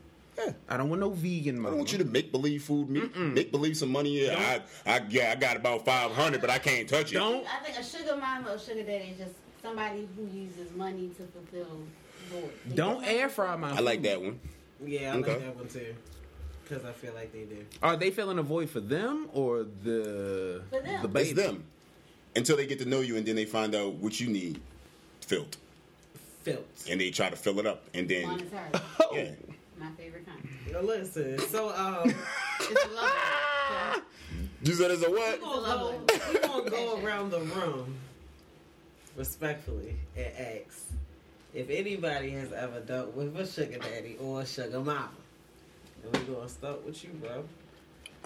Yeah. 0.47 0.53
I 0.69 0.77
don't 0.77 0.89
want 0.89 1.01
no 1.01 1.11
vegan 1.11 1.57
money. 1.57 1.67
I 1.67 1.71
don't 1.71 1.79
want 1.79 1.93
you 1.93 1.99
to 1.99 2.05
make 2.05 2.33
believe 2.33 2.63
food 2.63 2.89
me. 2.89 3.03
Make 3.17 3.51
believe 3.53 3.77
some 3.77 3.91
money. 3.91 4.25
Yeah, 4.27 4.61
I, 4.87 4.91
I, 4.97 5.01
yeah, 5.09 5.33
I 5.33 5.35
got 5.35 5.57
about 5.57 5.85
five 5.85 6.11
hundred, 6.13 6.41
but 6.41 6.51
I 6.51 6.59
can't 6.59 6.89
touch 6.89 7.13
it. 7.13 7.15
Don't. 7.17 7.47
I 7.47 7.65
think 7.65 7.79
a 7.79 7.83
sugar 7.85 8.17
mama 8.17 8.53
or 8.53 8.59
sugar 8.59 8.83
daddy 8.83 9.11
is 9.13 9.19
just 9.19 9.35
somebody 9.63 10.09
who 10.17 10.25
uses 10.37 10.73
money 10.77 11.11
to 11.17 11.23
fulfill 11.25 11.81
void. 12.31 12.51
Don't 12.75 13.05
air 13.05 13.29
fry 13.29 13.57
my. 13.57 13.73
I 13.77 13.81
like 13.81 14.03
that 14.03 14.21
one. 14.23 14.41
Yeah, 14.85 15.13
I 15.15 15.17
Okay. 15.19 15.31
like 15.33 15.41
that 15.41 15.57
one 15.57 15.69
too. 15.69 15.95
Because 16.69 16.85
I 16.85 16.93
feel 16.93 17.13
like 17.15 17.33
they 17.33 17.45
do. 17.45 17.67
Are 17.83 17.97
they 17.97 18.11
filling 18.13 18.39
a 18.39 18.43
void 18.43 18.71
for 18.71 18.79
them 18.81 19.29
or 19.33 19.65
the 19.83 20.63
For 20.71 20.81
them. 20.81 21.03
the 21.03 21.09
baby? 21.09 21.31
It's 21.31 21.41
them 21.43 21.65
until 22.37 22.57
they 22.57 22.67
get 22.67 22.79
to 22.79 22.85
know 22.85 23.01
you, 23.01 23.17
and 23.17 23.27
then 23.27 23.35
they 23.37 23.45
find 23.45 23.75
out 23.75 23.95
what 23.95 24.21
you 24.21 24.29
need 24.29 24.61
filled, 25.21 25.57
Filled. 26.43 26.65
and 26.89 27.01
they 27.01 27.11
try 27.11 27.29
to 27.29 27.35
fill 27.37 27.59
it 27.59 27.67
up, 27.67 27.83
and 27.93 28.09
then 28.09 28.23
Monetary. 28.27 28.71
Oh. 29.01 29.11
yeah. 29.17 29.31
My 29.81 29.91
favorite 29.97 30.27
kind. 30.27 30.47
Now 30.73 30.81
listen, 30.83 31.39
so 31.39 31.71
um, 31.75 32.15
It's 32.61 32.85
a 32.85 32.89
love. 32.95 34.03
You 34.63 34.75
said 34.75 34.91
it's 34.91 35.03
a 35.03 35.11
we're 35.11 35.17
what? 35.17 35.41
gonna 35.41 35.67
go, 35.67 36.01
we're 36.35 36.41
gonna 36.41 36.71
go 36.71 37.01
around 37.03 37.31
the 37.31 37.41
room 37.41 37.97
respectfully 39.17 39.97
and 40.17 40.27
ask 40.39 40.85
if 41.55 41.71
anybody 41.71 42.31
has 42.33 42.53
ever 42.53 42.81
dealt 42.81 43.15
with 43.15 43.35
a 43.39 43.47
sugar 43.47 43.79
daddy 43.79 44.17
or 44.21 44.43
a 44.43 44.47
sugar 44.47 44.81
mama. 44.81 45.09
And 46.05 46.13
we're 46.29 46.35
gonna 46.35 46.49
start 46.49 46.85
with 46.85 47.03
you, 47.03 47.11
bro. 47.15 47.43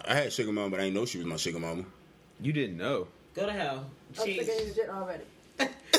I 0.05 0.15
had 0.15 0.33
sugar 0.33 0.51
mama, 0.53 0.71
but 0.71 0.81
I 0.81 0.85
didn't 0.85 0.97
know 0.97 1.07
she 1.07 1.19
was 1.19 1.27
my 1.27 1.37
sugar 1.37 1.61
mama. 1.61 1.85
You 2.41 2.53
didn't 2.53 2.77
know. 2.79 3.07
Go 3.35 3.47
to 3.47 3.53
hell. 3.53 3.87
I'm 4.19 4.27
Cheese. 4.27 4.47
sick 4.47 4.61
of 4.61 4.77
his 4.77 4.89
already. 4.89 5.25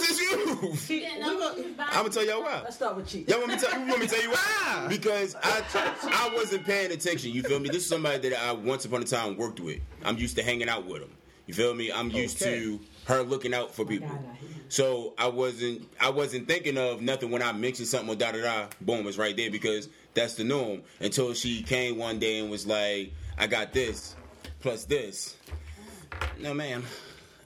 This 0.07 0.19
is 0.19 0.19
you. 0.21 0.75
She- 0.75 0.99
Didn't 1.01 1.21
gonna- 1.21 1.55
she 1.55 1.61
was 1.63 1.71
buying 1.73 1.89
I'm 1.91 1.95
gonna 2.03 2.09
tell 2.09 2.25
y'all 2.25 2.41
why. 2.43 2.61
Let's 2.63 2.75
start 2.75 2.95
with 2.95 3.07
cheese. 3.07 3.27
Y'all 3.27 3.39
want 3.39 3.51
me 3.51 3.57
to 3.57 3.65
tell 3.65 3.79
you 3.79 3.87
want 3.87 3.99
me 4.01 4.07
to 4.07 4.13
tell 4.13 4.23
you 4.23 4.29
why? 4.29 4.37
Ah! 4.39 4.85
Because 4.89 5.35
I 5.41 5.63
I 6.03 6.35
wasn't 6.35 6.65
paying 6.65 6.91
attention. 6.91 7.31
You 7.31 7.43
feel 7.43 7.59
me? 7.59 7.67
This 7.69 7.77
is 7.83 7.87
somebody 7.89 8.29
that 8.29 8.39
I 8.43 8.51
once 8.51 8.85
upon 8.85 9.01
a 9.01 9.05
time 9.05 9.37
worked 9.37 9.59
with. 9.59 9.79
I'm 10.03 10.17
used 10.17 10.35
to 10.37 10.43
hanging 10.43 10.69
out 10.69 10.85
with 10.85 11.01
him. 11.01 11.11
You 11.47 11.53
feel 11.53 11.73
me? 11.73 11.91
I'm 11.91 12.09
used 12.09 12.41
Okay. 12.41 12.59
to 12.59 12.79
her 13.05 13.21
looking 13.23 13.53
out 13.53 13.73
for 13.75 13.85
people. 13.85 14.09
So 14.69 15.13
I 15.17 15.27
wasn't 15.27 15.87
I 15.99 16.09
wasn't 16.09 16.47
thinking 16.47 16.77
of 16.77 17.01
nothing 17.01 17.29
when 17.31 17.41
I 17.41 17.51
mentioned 17.51 17.87
something 17.87 18.09
or 18.09 18.15
da 18.15 18.31
da 18.31 18.41
da. 18.41 18.67
Boom, 18.81 19.05
it's 19.07 19.17
right 19.17 19.35
there 19.37 19.51
because 19.51 19.89
that's 20.13 20.35
the 20.35 20.43
norm. 20.43 20.81
Until 20.99 21.33
she 21.33 21.61
came 21.63 21.97
one 21.97 22.17
day 22.19 22.39
and 22.39 22.49
was 22.49 22.65
like, 22.65 23.11
"I 23.37 23.47
got 23.47 23.73
this, 23.73 24.15
plus 24.61 24.85
this." 24.85 25.35
No, 26.39 26.53
ma'am, 26.53 26.83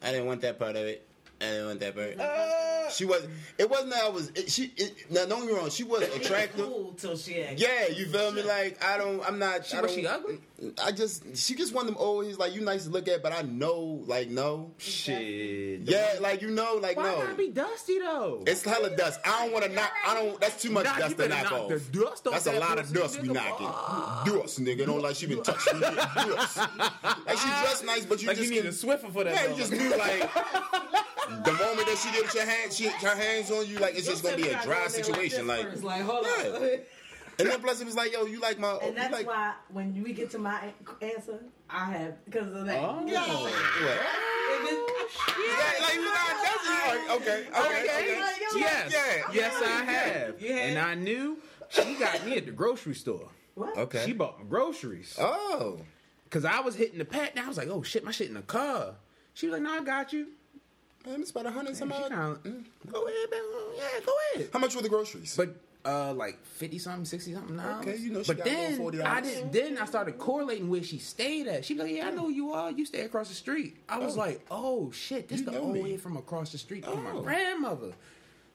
I 0.01 0.11
didn't 0.11 0.27
want 0.27 0.41
that 0.41 0.59
part 0.59 0.75
of 0.77 0.85
it. 0.85 1.05
I 1.41 1.45
didn't 1.45 1.65
want 1.67 1.79
that 1.79 1.95
part. 1.95 2.19
Uh, 2.19 2.89
she 2.89 3.05
was. 3.05 3.25
It 3.57 3.69
wasn't 3.69 3.91
that 3.91 4.03
I 4.03 4.09
was. 4.09 4.29
It, 4.35 4.51
she. 4.51 4.73
It, 4.75 5.09
now, 5.09 5.25
don't 5.25 5.41
get 5.41 5.47
me 5.53 5.57
wrong. 5.57 5.69
She 5.69 5.83
was 5.83 6.01
attractive. 6.03 6.65
Cool 6.65 6.93
till 6.97 7.15
she 7.15 7.41
asked. 7.41 7.59
Yeah, 7.61 7.87
you 7.87 8.07
feel 8.07 8.31
me? 8.33 8.43
Like 8.43 8.83
I 8.83 8.97
don't. 8.97 9.25
I'm 9.25 9.39
not. 9.39 9.65
She- 9.65 9.77
I 9.77 9.81
was 9.81 9.91
don't, 9.91 10.01
she 10.01 10.07
ugly? 10.07 10.39
I 10.83 10.91
just. 10.91 11.37
She 11.37 11.55
just 11.55 11.73
one 11.73 11.83
of 11.87 11.93
them 11.93 11.97
always 11.97 12.37
like 12.37 12.53
you 12.53 12.59
nice 12.61 12.83
to 12.85 12.89
look 12.89 13.07
at, 13.07 13.23
but 13.23 13.31
I 13.31 13.43
know 13.43 14.03
like 14.05 14.29
no. 14.29 14.71
Shit. 14.79 15.81
Yeah, 15.81 16.15
like 16.19 16.41
you 16.41 16.49
know, 16.51 16.77
like 16.81 16.97
no. 16.97 17.03
Why 17.03 17.23
not 17.23 17.37
be 17.37 17.49
dusty 17.51 17.99
though? 17.99 18.43
It's 18.45 18.63
hella 18.65 18.95
dust. 18.97 19.21
I 19.23 19.43
don't 19.45 19.53
want 19.53 19.63
to 19.65 19.71
knock. 19.71 19.91
I 20.05 20.13
don't. 20.15 20.41
That's 20.41 20.61
too 20.61 20.71
much 20.71 20.85
Nah, 20.85 20.97
dust 20.97 21.17
to 21.17 21.27
knock 21.29 21.43
knock 21.43 21.51
off. 21.53 21.69
the 21.69 21.79
dust 21.99 22.27
off 22.27 22.33
that's 22.33 22.47
a 22.47 22.59
lot 22.59 22.79
of 22.79 22.91
dust 22.93 23.21
we 23.21 23.29
nigga. 23.29 23.33
knocking. 23.35 24.33
Dust, 24.41 24.59
nigga. 24.61 24.85
Don't 24.85 25.01
like 25.01 25.15
she 25.15 25.25
been 25.27 25.41
touching 25.41 25.75
me. 25.79 25.81
Dust. 25.85 26.57
Like 26.57 27.37
she 27.37 27.47
dressed 27.61 27.85
nice, 27.85 28.05
but 28.05 28.21
you 28.21 28.27
like 28.27 28.35
just 28.37 28.49
you 28.49 28.55
need 28.55 28.61
can- 28.63 28.69
a 28.69 28.97
Swiffer 28.97 29.09
for 29.13 29.23
that. 29.23 29.33
Yeah, 29.35 29.51
you 29.51 29.55
just 29.55 29.71
knew 29.71 29.89
like 29.95 30.29
the 31.45 31.51
moment 31.53 31.87
that 31.87 31.97
she 31.97 32.11
gets 32.11 32.33
your 32.35 32.45
hand, 32.45 32.73
she 32.73 32.87
her 32.89 33.15
hands 33.15 33.51
on 33.51 33.67
you, 33.67 33.79
like 33.79 33.95
it's 33.97 34.07
just 34.07 34.23
gonna 34.23 34.35
be 34.37 34.49
a 34.49 34.61
dry 34.63 34.87
situation. 34.87 35.47
Like, 35.47 35.65
It's 35.65 35.83
like, 35.83 36.01
hold 36.01 36.25
Yeah. 36.25 36.49
on. 36.49 36.63
and 37.39 37.49
then 37.49 37.61
plus 37.61 37.79
it 37.81 37.85
was 37.85 37.95
like, 37.95 38.11
yo, 38.13 38.25
you 38.25 38.39
like 38.39 38.59
my, 38.59 38.73
And 38.77 38.87
you 38.89 38.93
that's 38.95 39.13
like, 39.13 39.27
why 39.27 39.53
when 39.71 40.01
we 40.03 40.13
get 40.13 40.31
to 40.31 40.39
my 40.39 40.73
answer, 41.01 41.39
I 41.69 41.85
have 41.91 42.25
because 42.25 42.47
of 42.55 42.65
that. 42.65 42.77
Oh. 42.79 43.03
Yeah. 43.05 43.21
what? 43.21 43.53
Yeah, 44.59 45.85
like 45.85 45.93
you 45.95 46.05
not 46.05 46.43
that's 46.43 46.67
like, 46.67 47.21
okay, 47.21 47.47
okay, 47.49 47.59
Okay. 47.59 47.81
okay. 47.89 48.21
Yes. 48.55 48.91
Yeah. 48.91 49.31
Yes, 49.33 49.61
I 49.63 49.83
have. 49.83 50.41
You 50.41 50.53
have? 50.53 50.61
And 50.69 50.79
I 50.79 50.95
knew 50.95 51.37
she 51.69 51.95
got 51.95 52.25
me 52.25 52.37
at 52.37 52.45
the 52.45 52.51
grocery 52.51 52.95
store. 52.95 53.29
What? 53.55 53.77
Okay. 53.77 54.03
She 54.05 54.13
bought 54.13 54.39
my 54.39 54.45
groceries. 54.45 55.15
Oh, 55.19 55.81
Cause 56.29 56.45
I 56.45 56.59
was 56.61 56.75
hitting 56.75 56.99
the 56.99 57.05
pad 57.05 57.31
and 57.35 57.43
I 57.43 57.47
was 57.47 57.57
like, 57.57 57.69
oh 57.69 57.81
shit, 57.83 58.03
my 58.03 58.11
shit 58.11 58.27
in 58.27 58.35
the 58.35 58.41
car. 58.41 58.95
She 59.33 59.47
was 59.47 59.53
like, 59.53 59.61
no, 59.63 59.71
I 59.71 59.83
got 59.83 60.13
you. 60.13 60.27
Man, 61.05 61.21
it's 61.21 61.31
about 61.31 61.45
a 61.45 61.51
hundred 61.51 61.75
some 61.77 61.91
odd. 61.91 62.09
kinda, 62.09 62.39
go 62.91 63.03
ahead. 63.07 63.29
Yeah, 63.77 63.99
go 64.05 64.13
ahead. 64.35 64.49
How 64.53 64.59
much 64.59 64.75
were 64.75 64.81
the 64.81 64.89
groceries? 64.89 65.35
But 65.35 65.55
uh 65.85 66.13
like 66.13 66.43
fifty 66.45 66.77
something, 66.77 67.05
sixty 67.05 67.33
something 67.33 67.55
now. 67.55 67.79
Okay, 67.79 67.95
you 67.97 68.11
know 68.11 68.21
she 68.21 68.27
But 68.33 68.37
got 68.39 68.45
then 68.45 68.83
little 68.83 68.91
$40. 69.01 69.05
I 69.05 69.21
did 69.21 69.51
then 69.53 69.77
I 69.77 69.85
started 69.85 70.17
correlating 70.17 70.69
where 70.69 70.83
she 70.83 70.97
stayed 70.97 71.47
at. 71.47 71.63
She 71.65 71.75
like, 71.75 71.91
Yeah, 71.91 72.07
I 72.07 72.11
know 72.11 72.23
who 72.25 72.31
you 72.31 72.51
are. 72.51 72.69
You 72.71 72.85
stay 72.85 73.01
across 73.01 73.29
the 73.29 73.35
street. 73.35 73.77
I 73.87 73.97
was 73.99 74.15
Oh. 74.15 74.19
like, 74.19 74.45
Oh 74.51 74.91
shit, 74.91 75.29
this 75.29 75.39
You 75.39 75.45
the 75.45 75.59
old 75.59 75.73
me. 75.73 75.81
way 75.83 75.97
from 75.97 76.17
across 76.17 76.51
the 76.51 76.57
street 76.57 76.83
from 76.83 77.05
Oh. 77.07 77.13
my 77.13 77.21
grandmother. 77.21 77.93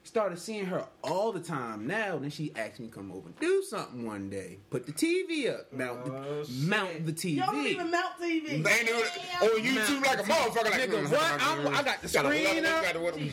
Started 0.07 0.39
seeing 0.39 0.67
her 0.67 0.85
all 1.03 1.33
the 1.33 1.41
time. 1.41 1.87
Now, 1.87 2.19
then 2.19 2.29
she 2.29 2.53
asked 2.57 2.79
me 2.79 2.89
to 2.89 2.93
come 2.95 3.11
over 3.11 3.27
and 3.27 3.41
do 3.41 3.63
something 3.63 4.07
one 4.07 4.29
day. 4.29 4.59
Put 4.69 4.85
the 4.85 4.93
TV 4.93 5.51
up. 5.53 5.73
Mount, 5.73 6.01
Oh, 6.05 6.43
the, 6.43 6.47
shit. 6.47 6.69
mount 6.69 7.07
the 7.07 7.13
TV. 7.13 7.37
Y'all 7.37 7.53
don't 7.53 7.67
even 7.67 7.91
mount 7.91 8.21
TV. 8.21 8.63
They 8.63 8.71
ain't 8.71 8.87
doing 8.87 9.03
it 9.03 9.43
on 9.43 9.61
YouTube 9.63 10.07
like 10.07 10.19
a 10.21 10.23
motherfucker. 10.25 10.65
Like, 10.71 10.91
Nigga, 10.91 11.11
what? 11.11 11.43
I'm, 11.43 11.69
I 11.69 11.83
got 11.83 12.03
the 12.03 12.09
gotta 12.09 12.29
screen 12.39 12.67
up. 12.67 12.85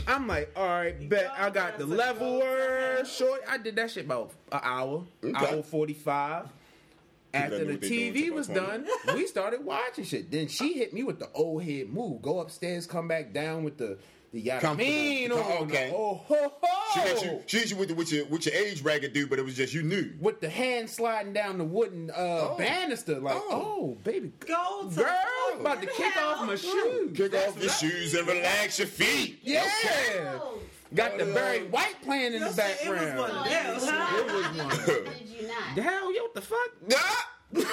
I'm 0.08 0.28
like, 0.28 0.50
all 0.56 0.66
right, 0.66 1.10
bet 1.10 1.30
I 1.38 1.50
got 1.50 1.78
the 1.78 1.86
leveler 1.86 3.04
short. 3.06 3.42
I 3.50 3.58
did 3.58 3.76
that 3.76 3.92
shit 3.92 4.06
about 4.06 4.32
an 4.54 4.60
hour, 4.64 5.04
Okay. 5.24 5.56
hour 5.56 5.64
forty 5.64 5.94
five. 5.94 6.48
After 7.34 7.60
the 7.66 7.72
what 7.74 7.82
they 7.82 7.90
doing 7.90 8.14
TV 8.14 8.32
was 8.32 8.48
done, 8.48 8.86
we 9.14 9.26
started 9.28 9.64
watching 9.66 10.04
shit. 10.06 10.32
Then 10.32 10.48
she 10.48 10.74
hit 10.74 10.94
me 10.94 11.04
with 11.04 11.20
the 11.20 11.30
old 11.34 11.64
head 11.64 11.90
move. 11.90 12.22
Go 12.22 12.40
upstairs, 12.40 12.86
come 12.86 13.08
back 13.08 13.34
down 13.34 13.64
with 13.66 13.78
the 13.78 13.98
the 14.34 14.40
yada 14.40 14.62
Comfortable. 14.62 14.92
mean 14.94 15.32
Oh, 15.34 15.58
okay. 15.64 15.92
Oh 15.94 16.22
ho 16.26 16.54
She 16.94 17.00
ho! 17.00 17.06
hit 17.06 17.24
you, 17.26 17.42
she 17.48 17.58
hit 17.60 17.72
you 17.72 17.76
with, 17.78 17.90
the, 17.90 17.96
with 17.96 18.12
your 18.12 18.26
with 18.26 18.46
your 18.46 18.56
age 18.56 18.82
bracket, 18.82 19.14
dude, 19.14 19.30
but 19.30 19.40
it 19.40 19.46
was 19.46 19.56
just 19.56 19.74
you 19.74 19.84
knew. 19.84 20.14
with 20.20 20.40
the 20.40 20.50
hand 20.50 20.90
sliding 20.90 21.34
down 21.34 21.58
the 21.58 21.64
wooden 21.66 22.10
uh, 22.12 22.14
Oh. 22.52 22.56
banister, 22.58 23.20
like, 23.20 23.36
Oh. 23.36 23.48
oh, 23.52 23.98
baby, 24.04 24.32
Go 24.40 24.88
to 24.90 24.96
girl, 24.96 25.08
the 25.56 25.60
about 25.60 25.82
to 25.82 25.88
kick 25.88 26.16
off 26.18 26.46
my 26.48 26.56
shoes. 26.56 27.16
Kick 27.18 27.36
off 27.36 27.62
your 27.62 27.72
shoes 27.72 28.14
and 28.14 28.28
relax 28.28 28.80
your 28.80 28.88
feet. 28.88 29.40
Yeah, 29.44 29.64
Oh, 30.42 30.60
got 30.96 31.18
the 31.18 31.30
Oh. 31.30 31.34
Barry 31.34 31.64
White 31.68 32.02
playing 32.02 32.34
in 32.34 32.40
the 32.42 32.46
It 32.46 32.48
was 32.48 32.56
background. 32.56 33.20
one. 33.20 33.30
so 33.32 33.50
Yeah, 33.50 33.74
did 33.74 33.82
you 33.82 33.90
huh? 33.90 33.98
not? 33.98 34.20
It 34.20 34.26
was 34.34 34.88
one. 34.88 35.14
Did 35.18 35.28
you 35.30 35.48
not? 35.48 35.76
The 35.76 35.82
hell, 35.82 36.14
yo, 36.16 36.22
what 36.24 36.34
the 36.36 36.42
fuck? 36.42 36.70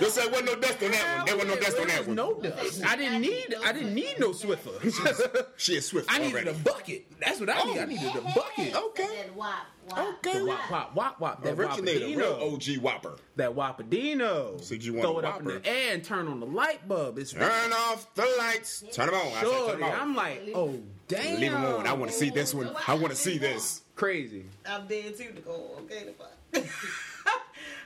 They 0.00 0.08
said 0.08 0.26
wasn't 0.32 0.46
no 0.46 0.56
dust 0.56 0.82
on 0.82 0.90
that 0.90 1.16
one. 1.18 1.26
There 1.26 1.36
wasn't 1.36 1.54
no 1.54 1.60
dust 1.60 1.78
on 1.78 1.86
that 1.86 2.06
one. 2.08 2.16
No 2.16 2.34
dust. 2.34 2.84
I 2.84 2.96
didn't 2.96 3.20
need. 3.20 3.54
I 3.64 3.72
didn't 3.72 3.94
need 3.94 4.16
no 4.18 4.30
Swiffer. 4.30 5.46
She 5.56 5.76
is 5.76 5.86
swift 5.86 6.10
I 6.12 6.18
needed 6.18 6.34
already. 6.34 6.50
a 6.50 6.54
bucket. 6.54 7.06
That's 7.20 7.38
what 7.38 7.48
I 7.48 7.60
Oh. 7.60 7.64
need. 7.66 7.78
I 7.78 7.82
oh. 7.84 7.86
needed 7.86 8.16
a 8.16 8.20
bucket. 8.22 8.74
Okay. 8.74 9.06
That 9.18 9.36
wop, 9.36 9.54
wop. 9.88 9.98
Okay. 10.18 10.38
The 10.40 10.44
wop, 10.46 10.70
wop, 10.70 10.96
wop, 10.96 11.20
wop. 11.20 11.42
That 11.44 11.56
Originator, 11.56 12.06
real 12.06 12.34
Wapadino. 12.34 12.76
OG 12.78 12.82
Whopper. 12.82 13.16
That 13.36 13.54
Wapadino. 13.54 14.60
So 14.64 14.74
you 14.74 14.94
want 14.94 15.04
Throw 15.04 15.16
a 15.16 15.18
it 15.20 15.24
up 15.26 15.38
in 15.38 15.44
Whopper? 15.46 15.58
the 15.60 15.68
air 15.68 15.94
and 15.94 16.04
turn 16.04 16.26
on 16.26 16.40
the 16.40 16.46
light 16.46 16.88
bulb. 16.88 17.18
It's 17.18 17.32
Turn 17.32 17.72
off 17.72 18.12
the 18.16 18.26
lights. 18.36 18.82
Turn 18.92 19.06
them 19.06 19.14
on. 19.14 19.26
I 19.28 19.42
said 19.42 19.66
turn 19.68 19.80
them 19.80 19.82
on. 19.90 20.00
I'm 20.00 20.16
like, 20.16 20.42
oh 20.56 20.74
damn. 21.06 21.40
Leave 21.40 21.52
them 21.52 21.64
on. 21.64 21.86
I 21.86 21.92
want 21.92 22.10
to 22.10 22.16
see 22.16 22.30
this 22.30 22.52
one. 22.52 22.68
I 22.88 22.94
want 22.94 23.10
to 23.10 23.16
see 23.16 23.38
this. 23.38 23.82
Crazy. 23.94 24.44
I'm 24.66 24.88
dead 24.88 25.16
too, 25.16 25.32
Nicole. 25.32 25.76
Okay, 25.84 26.04
the 26.06 26.12
fuck. 26.12 26.66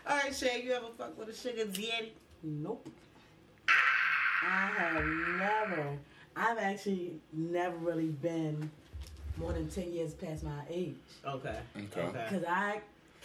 All 0.09 0.17
right, 0.17 0.35
Shay, 0.35 0.63
you 0.65 0.73
ever 0.73 0.87
fuck 0.97 1.19
with 1.19 1.29
a 1.29 1.35
sugar 1.35 1.65
daddy? 1.67 2.13
Nope. 2.43 2.89
I 3.69 4.71
have 4.77 5.05
never. 5.05 5.99
I've 6.37 6.59
actually 6.59 7.17
never 7.33 7.77
really 7.77 8.07
been 8.07 8.71
more 9.37 9.53
than 9.53 9.69
ten 9.69 9.93
years 9.93 10.15
past 10.15 10.45
my 10.45 10.61
age 10.71 10.95
Okay. 11.27 11.57
Okay. 11.77 12.11
because 12.31 12.45
I 12.49 12.81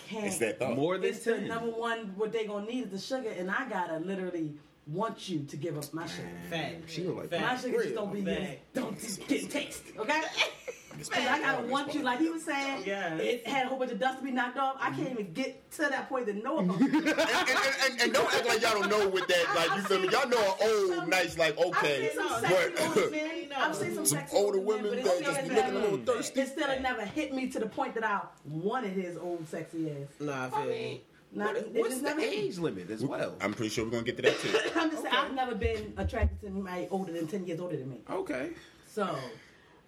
can't. 0.09 0.25
It's 0.25 0.39
that 0.39 0.59
thought. 0.59 0.75
More 0.75 0.97
than 0.97 1.09
It's 1.09 1.23
the 1.23 1.35
ten. 1.37 1.47
number 1.47 1.69
one. 1.69 2.13
What 2.17 2.33
they 2.33 2.45
gonna 2.45 2.65
need 2.65 2.85
is 2.85 2.89
the 2.91 2.99
sugar, 2.99 3.29
and 3.29 3.49
I 3.49 3.69
gotta 3.69 3.99
literally 3.99 4.51
want 4.87 5.29
you 5.29 5.43
to 5.45 5.55
give 5.55 5.77
up 5.77 5.93
my 5.93 6.05
sugar. 6.07 6.27
Fact. 6.49 6.89
She 6.89 7.03
was 7.03 7.15
like, 7.15 7.29
Fact. 7.29 7.43
My 7.43 7.55
sugar 7.55 7.83
just 7.83 7.95
don't 7.95 8.11
be 8.13 8.21
Fact. 8.25 8.73
don't 8.73 8.99
just 8.99 9.25
get 9.27 9.49
taste. 9.49 9.83
Okay. 9.97 10.21
Cause 10.97 11.09
I 11.27 11.39
gotta 11.39 11.67
want 11.67 11.93
you, 11.93 12.01
like 12.01 12.19
he 12.19 12.29
was 12.29 12.43
saying. 12.43 12.83
Yes. 12.85 13.19
It 13.19 13.47
had 13.47 13.65
a 13.65 13.69
whole 13.69 13.77
bunch 13.79 13.91
of 13.91 13.99
dust 13.99 14.19
to 14.19 14.23
be 14.23 14.31
knocked 14.31 14.57
off. 14.57 14.77
I 14.79 14.91
can't 14.91 15.09
even 15.11 15.33
get 15.33 15.69
to 15.73 15.81
that 15.83 16.07
point 16.09 16.27
to 16.27 16.33
know 16.33 16.59
about 16.59 16.79
it. 16.81 16.93
and, 16.93 17.07
and, 17.07 17.75
and, 17.91 18.01
and 18.01 18.13
don't 18.13 18.33
act 18.33 18.45
like 18.47 18.61
y'all 18.61 18.79
don't 18.79 18.89
know 18.89 19.07
what 19.09 19.27
that 19.27 19.53
like. 19.55 19.77
You 19.77 19.83
feel 19.83 19.99
me? 19.99 20.09
Y'all 20.09 20.29
know 20.29 20.55
an 20.61 20.99
old, 20.99 21.07
nice, 21.09 21.37
like 21.37 21.57
okay, 21.57 22.11
I've 22.15 22.15
seen 22.15 22.45
some 22.45 22.45
sexy 22.45 22.77
older 22.77 22.99
but 22.99 23.11
men. 23.11 23.49
I've 23.55 23.75
seen 23.75 23.95
some, 23.95 24.05
Some 24.05 24.17
sexy 24.19 24.37
older 24.37 24.57
men, 24.57 24.65
women 24.65 24.91
but 24.91 25.03
that 25.03 25.23
just 25.23 25.49
be 25.49 25.55
looking 25.55 25.75
a 25.75 25.79
little 25.79 25.97
thirsty. 25.99 26.41
It 26.41 26.47
still 26.49 26.67
has 26.67 26.81
never 26.81 27.05
hit 27.05 27.33
me 27.33 27.47
to 27.49 27.59
the 27.59 27.67
point 27.67 27.93
that 27.95 28.03
I 28.03 28.21
wanted 28.45 28.93
his 28.93 29.17
old 29.17 29.47
sexy 29.47 29.89
ass. 29.91 30.07
Nah, 30.19 30.45
I 30.47 30.49
feel 30.49 30.71
you. 30.75 30.99
Not, 31.35 31.55
What- 31.55 31.69
what's 31.73 31.95
the 31.97 32.01
never 32.03 32.21
hit 32.21 32.29
me. 32.29 32.35
age 32.47 32.57
limit 32.59 32.91
as 32.91 33.03
well? 33.03 33.35
I'm 33.41 33.53
pretty 33.55 33.69
sure 33.69 33.83
we're 33.85 33.89
gonna 33.91 34.03
get 34.03 34.17
to 34.17 34.21
that 34.23 34.39
too. 34.39 34.55
I'm 34.79 34.91
just 34.91 35.01
saying, 35.01 35.15
I've 35.15 35.33
never 35.33 35.55
been 35.55 35.91
attracted 35.97 36.39
to 36.41 36.47
anybody 36.47 36.87
older 36.91 37.11
than 37.11 37.25
ten 37.27 37.45
years 37.47 37.59
older 37.59 37.75
than 37.75 37.89
me. 37.89 37.97
Okay. 38.09 38.51
So, 38.87 39.17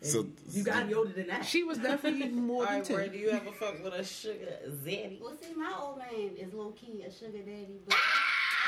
So 0.01 0.27
you 0.51 0.63
gotta 0.63 0.85
be 0.85 0.93
older 0.93 1.13
than 1.13 1.27
that. 1.27 1.45
She 1.45 1.63
was 1.63 1.77
definitely 1.77 2.29
more 2.29 2.63
All 2.63 2.67
than 2.67 2.95
right, 2.95 3.05
ten. 3.05 3.11
do 3.11 3.17
you 3.17 3.29
ever 3.29 3.51
fuck 3.51 3.83
with 3.83 3.93
a 3.93 4.03
sugar 4.03 4.59
daddy? 4.85 5.19
Well, 5.21 5.35
see, 5.41 5.53
my 5.55 5.73
old 5.79 5.97
man 5.97 6.31
is 6.37 6.53
low 6.53 6.71
key 6.71 7.03
a 7.07 7.11
sugar 7.11 7.39
daddy, 7.39 7.79
but 7.87 7.95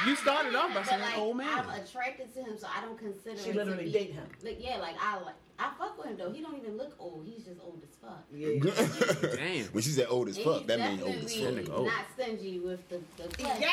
You 0.06 0.16
started 0.16 0.54
off 0.54 0.74
by 0.74 0.84
saying 0.84 1.02
like 1.02 1.18
old 1.18 1.38
man. 1.38 1.48
I'm 1.48 1.70
attracted 1.82 2.34
to 2.36 2.44
him, 2.44 2.58
so 2.58 2.68
I 2.68 2.82
don't 2.82 2.98
consider. 2.98 3.38
She 3.38 3.52
literally 3.52 3.86
to 3.86 3.92
be, 3.92 3.92
date 3.92 4.14
him. 4.14 4.26
Like 4.44 4.58
yeah, 4.60 4.78
like 4.78 4.96
I 5.02 5.20
like 5.22 5.36
I 5.58 5.72
fuck 5.78 5.98
with 5.98 6.08
him 6.08 6.18
though. 6.18 6.32
He 6.32 6.42
don't 6.42 6.56
even 6.58 6.78
look 6.78 6.94
old. 7.00 7.26
He's 7.26 7.46
just 7.46 7.60
old 7.64 7.82
as 7.84 7.96
fuck. 8.00 8.24
Yeah. 8.32 8.60
Damn. 9.36 9.66
when 9.72 9.84
she 9.84 9.90
said 9.90 10.08
old 10.10 10.30
as 10.30 10.38
fuck, 10.38 10.68
that 10.68 10.80
means 10.80 11.02
old 11.02 11.16
as 11.16 11.36
fuck. 11.36 11.54
Nigga 11.54 11.74
old. 11.74 11.88
Not 11.88 12.06
stingy 12.14 12.60
with 12.60 12.88
the 12.90 13.02
the 13.18 13.30
flesh. 13.30 13.64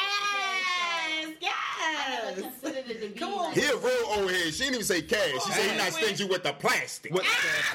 Yes, 2.06 2.23
I 2.23 2.30
never 2.30 2.40
considered 2.42 2.90
it 2.90 3.00
to 3.02 3.08
be 3.08 3.18
Come 3.18 3.34
on. 3.34 3.44
like. 3.44 3.54
He 3.54 3.64
a 3.64 3.76
real 3.76 4.04
old 4.08 4.30
head. 4.30 4.52
She 4.54 4.58
didn't 4.64 4.75
even 4.75 4.84
say 4.84 5.02
cash. 5.02 5.32
She 5.44 5.52
said 5.52 5.70
he 5.70 5.76
not 5.76 5.92
stingy 5.92 6.25
with 6.25 6.42
the 6.42 6.52
plastic. 6.52 7.12
What 7.12 7.23
the 7.25 7.28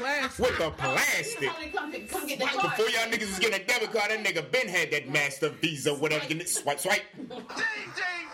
class? 0.04 0.40
With 0.40 0.58
the 0.58 0.70
plastic. 0.72 1.50
told 1.50 1.60
me 1.90 2.00
to 2.00 2.08
come, 2.08 2.08
come 2.08 2.28
get 2.28 2.40
the 2.40 2.46
card. 2.46 2.78
Before 2.78 2.90
y'all 2.90 3.10
niggas 3.12 3.28
was 3.28 3.40
getting 3.40 3.62
a 3.62 3.66
debit 3.66 3.92
card, 3.92 4.12
that 4.12 4.24
nigga 4.24 4.50
Ben 4.52 4.68
had 4.68 4.92
that 4.92 5.10
master 5.10 5.50
visa, 5.50 5.94
whatever. 5.94 6.26
You 6.32 6.46
swipe, 6.46 6.80
swipe. 6.80 7.04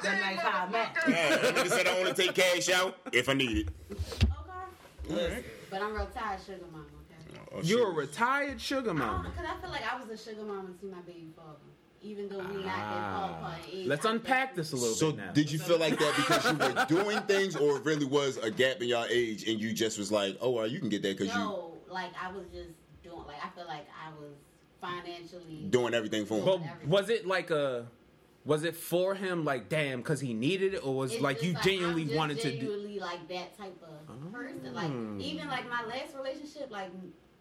That 0.04 0.20
nice 0.20 0.40
high 0.40 0.70
Mac. 0.70 0.98
Yeah, 1.08 1.38
that 1.38 1.56
nigga 1.56 1.70
said 1.70 1.88
I 1.88 2.02
want 2.04 2.16
to 2.16 2.22
take 2.22 2.36
cash 2.36 2.70
out 2.70 2.98
if 3.12 3.30
I 3.30 3.34
need 3.34 3.58
it. 3.68 3.68
Okay. 3.92 5.14
Listen, 5.14 5.44
But 5.70 5.82
I'm 5.82 5.94
real 5.94 6.08
tired, 6.14 6.40
sugar 6.46 6.60
mama. 6.72 6.86
Okay. 6.86 7.42
Oh, 7.56 7.60
You're 7.64 7.90
a 7.92 7.94
retired 7.94 8.60
sugar 8.60 8.90
I 8.92 8.94
mama. 8.94 9.28
Uh, 9.28 9.32
because 9.32 9.46
I 9.50 9.62
feel 9.62 9.70
like 9.72 9.94
I 9.94 10.00
was 10.00 10.10
a 10.10 10.18
sugar 10.30 10.44
mama 10.44 10.70
to 10.80 10.86
my 10.88 11.00
baby 11.02 11.30
father, 11.36 11.58
even 12.06 12.30
though 12.30 12.38
we 12.38 12.44
not 12.64 12.64
that 12.66 13.12
far 13.14 13.32
apart 13.32 13.54
in 13.72 13.80
age. 13.80 13.86
Ah. 13.86 13.90
Let's 13.90 14.06
unpack 14.06 14.56
this 14.56 14.72
a 14.72 14.76
little 14.76 14.94
So 14.96 15.12
bit 15.12 15.26
So, 15.28 15.34
did 15.34 15.52
you 15.52 15.60
feel 15.60 15.80
like 15.80 15.98
that 15.98 16.14
because 16.16 16.52
you 16.52 16.58
were 16.58 16.86
doing 17.04 17.20
things, 17.24 17.56
or 17.56 17.78
it 17.78 17.86
really 17.86 18.06
was 18.06 18.38
a 18.38 18.52
gap 18.52 18.82
in 18.82 18.88
your 18.90 19.06
age, 19.08 19.48
and 19.50 19.60
you 19.60 19.74
just 19.74 19.98
was 19.98 20.12
like, 20.12 20.38
"Oh, 20.42 20.52
well, 20.52 20.68
you 20.68 20.80
can 20.80 20.90
get 20.90 21.02
that 21.02 21.18
because 21.18 21.34
you 21.34 21.42
No, 21.42 21.74
like 21.90 22.12
I 22.22 22.32
was 22.32 22.46
just 22.54 22.70
doing. 23.04 23.18
Like 23.28 23.38
I 23.44 23.50
feel 23.56 23.66
like 23.68 23.88
I 23.90 24.10
was 24.20 24.32
financially. 24.82 25.66
doing 25.70 25.94
everything 25.94 26.26
for 26.26 26.36
him." 26.38 26.46
But 26.46 26.88
was 26.88 27.10
it 27.10 27.26
like 27.26 27.50
a? 27.52 27.88
Was 28.46 28.64
it 28.64 28.76
for 28.76 29.16
him 29.16 29.44
like 29.44 29.70
damn 29.70 30.00
because 30.02 30.20
he 30.20 30.34
needed 30.34 30.76
it, 30.76 30.86
or 30.86 30.94
was 30.96 31.14
It's 31.14 31.22
like 31.22 31.38
just 31.38 31.48
you 31.50 31.56
I'm 31.58 31.64
genuinely 31.64 32.04
just 32.04 32.16
wanted 32.16 32.40
to 32.42 32.52
do? 32.52 32.58
genuinely 32.58 33.00
like 33.00 33.28
that 33.30 33.58
type 33.58 33.82
of 33.82 34.32
person. 34.32 34.74
Like 34.76 34.92
Mm. 34.92 35.20
even 35.22 35.48
like 35.48 35.68
my 35.68 35.84
last 35.86 36.16
relationship, 36.16 36.70
like 36.70 36.92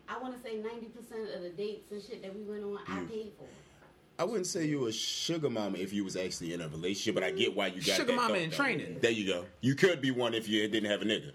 I 0.08 0.18
want 0.18 0.34
to 0.34 0.42
say 0.42 0.56
ninety 0.56 0.86
percent 0.86 1.28
of 1.34 1.42
the 1.42 1.50
dates 1.50 1.90
and 1.92 2.02
shit 2.02 2.22
that 2.22 2.34
we 2.34 2.42
went 2.44 2.64
on, 2.64 2.78
I 2.88 3.00
Mm. 3.00 3.08
paid 3.08 3.32
for. 3.38 3.46
I 4.18 4.24
wouldn't 4.24 4.46
say 4.46 4.64
you 4.66 4.80
were 4.80 4.88
a 4.88 4.92
sugar 4.92 5.50
mama 5.50 5.76
if 5.78 5.92
you 5.92 6.04
was 6.04 6.16
actually 6.16 6.54
in 6.54 6.60
a 6.60 6.68
relationship, 6.68 7.14
but 7.16 7.24
I 7.24 7.32
get 7.32 7.54
why 7.54 7.66
you 7.68 7.80
got 7.82 7.96
Sugar 7.96 8.12
that 8.12 8.16
mama 8.16 8.36
in 8.36 8.50
training. 8.50 8.98
There 9.00 9.10
you 9.10 9.26
go. 9.26 9.44
You 9.60 9.74
could 9.74 10.00
be 10.00 10.10
one 10.12 10.34
if 10.34 10.48
you 10.48 10.66
didn't 10.68 10.88
have 10.90 11.02
a 11.02 11.04
nigga. 11.04 11.32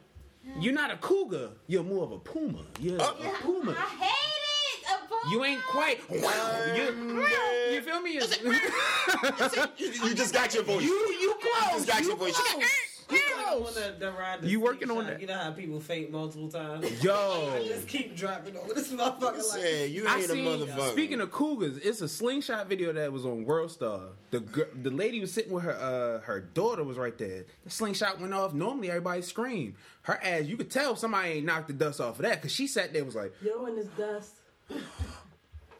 You're 0.59 0.73
not 0.73 0.89
a 0.89 0.95
cougar. 0.97 1.49
You're 1.67 1.83
more 1.83 2.03
of 2.03 2.11
a 2.13 2.19
puma. 2.19 2.65
You're 2.79 2.99
Uh, 3.01 3.13
Yeah, 3.21 3.29
a 3.29 3.33
puma. 3.41 3.71
I 3.77 3.81
hate 4.03 4.09
it. 4.09 5.03
A 5.03 5.07
puma. 5.07 5.31
You 5.31 5.43
ain't 5.43 5.61
quite. 5.63 5.99
You, 6.09 7.73
you 7.73 7.81
feel 7.81 8.01
me? 8.01 8.13
You, 8.13 8.21
you 10.07 10.13
just 10.15 10.33
got 10.33 10.53
your 10.53 10.63
voice. 10.63 10.83
You 10.83 10.93
you 11.19 11.35
close. 11.41 11.85
just 11.85 11.87
got 11.87 12.01
you 12.01 12.07
your 12.07 12.17
voice. 12.17 12.37
close. 12.39 12.63
You 13.11 13.19
I 13.37 13.43
close. 13.55 13.75
wanna 13.75 13.91
deride 13.99 14.41
the 14.41 14.47
You 14.47 14.59
working 14.59 14.91
on 14.91 14.97
shot. 14.97 15.07
that? 15.07 15.21
You 15.21 15.27
know 15.27 15.33
how 15.37 15.51
people 15.51 15.79
faint 15.79 16.11
multiple 16.11 16.49
times. 16.49 16.85
I 17.01 17.03
Yo. 17.03 17.63
just 17.67 17.87
keep 17.87 18.15
dropping 18.15 18.55
over 18.57 18.73
this 18.73 18.91
motherfucker. 18.91 19.21
Like, 19.21 19.41
Say, 19.41 19.87
you 19.87 20.07
I 20.07 20.15
ain't 20.17 20.25
a 20.25 20.27
seen, 20.29 20.45
motherfucker. 20.45 20.91
speaking 20.91 21.19
of 21.21 21.31
cougars, 21.31 21.77
it's 21.77 22.01
a 22.01 22.07
slingshot 22.07 22.67
video 22.67 22.93
that 22.93 23.11
was 23.11 23.25
on 23.25 23.45
World 23.45 23.71
Star. 23.71 24.01
The 24.31 24.41
the 24.81 24.91
lady 24.91 25.19
was 25.19 25.33
sitting 25.33 25.51
with 25.51 25.63
her 25.63 25.73
uh, 25.73 26.25
her 26.25 26.39
daughter 26.41 26.83
was 26.83 26.97
right 26.97 27.17
there. 27.17 27.45
The 27.63 27.69
slingshot 27.71 28.19
went 28.19 28.33
off. 28.33 28.53
Normally 28.53 28.89
everybody 28.89 29.21
scream. 29.23 29.75
Her 30.03 30.19
ass, 30.23 30.43
you 30.45 30.57
could 30.57 30.69
tell 30.71 30.95
somebody 30.95 31.29
ain't 31.29 31.45
knocked 31.45 31.67
the 31.67 31.73
dust 31.73 31.99
off 31.99 32.17
of 32.17 32.23
that 32.23 32.35
because 32.35 32.51
she 32.51 32.67
sat 32.67 32.93
there 32.93 33.01
and 33.01 33.07
was 33.07 33.15
like, 33.15 33.33
Yo, 33.43 33.65
in 33.65 33.75
this 33.75 33.87
dust. 33.97 34.35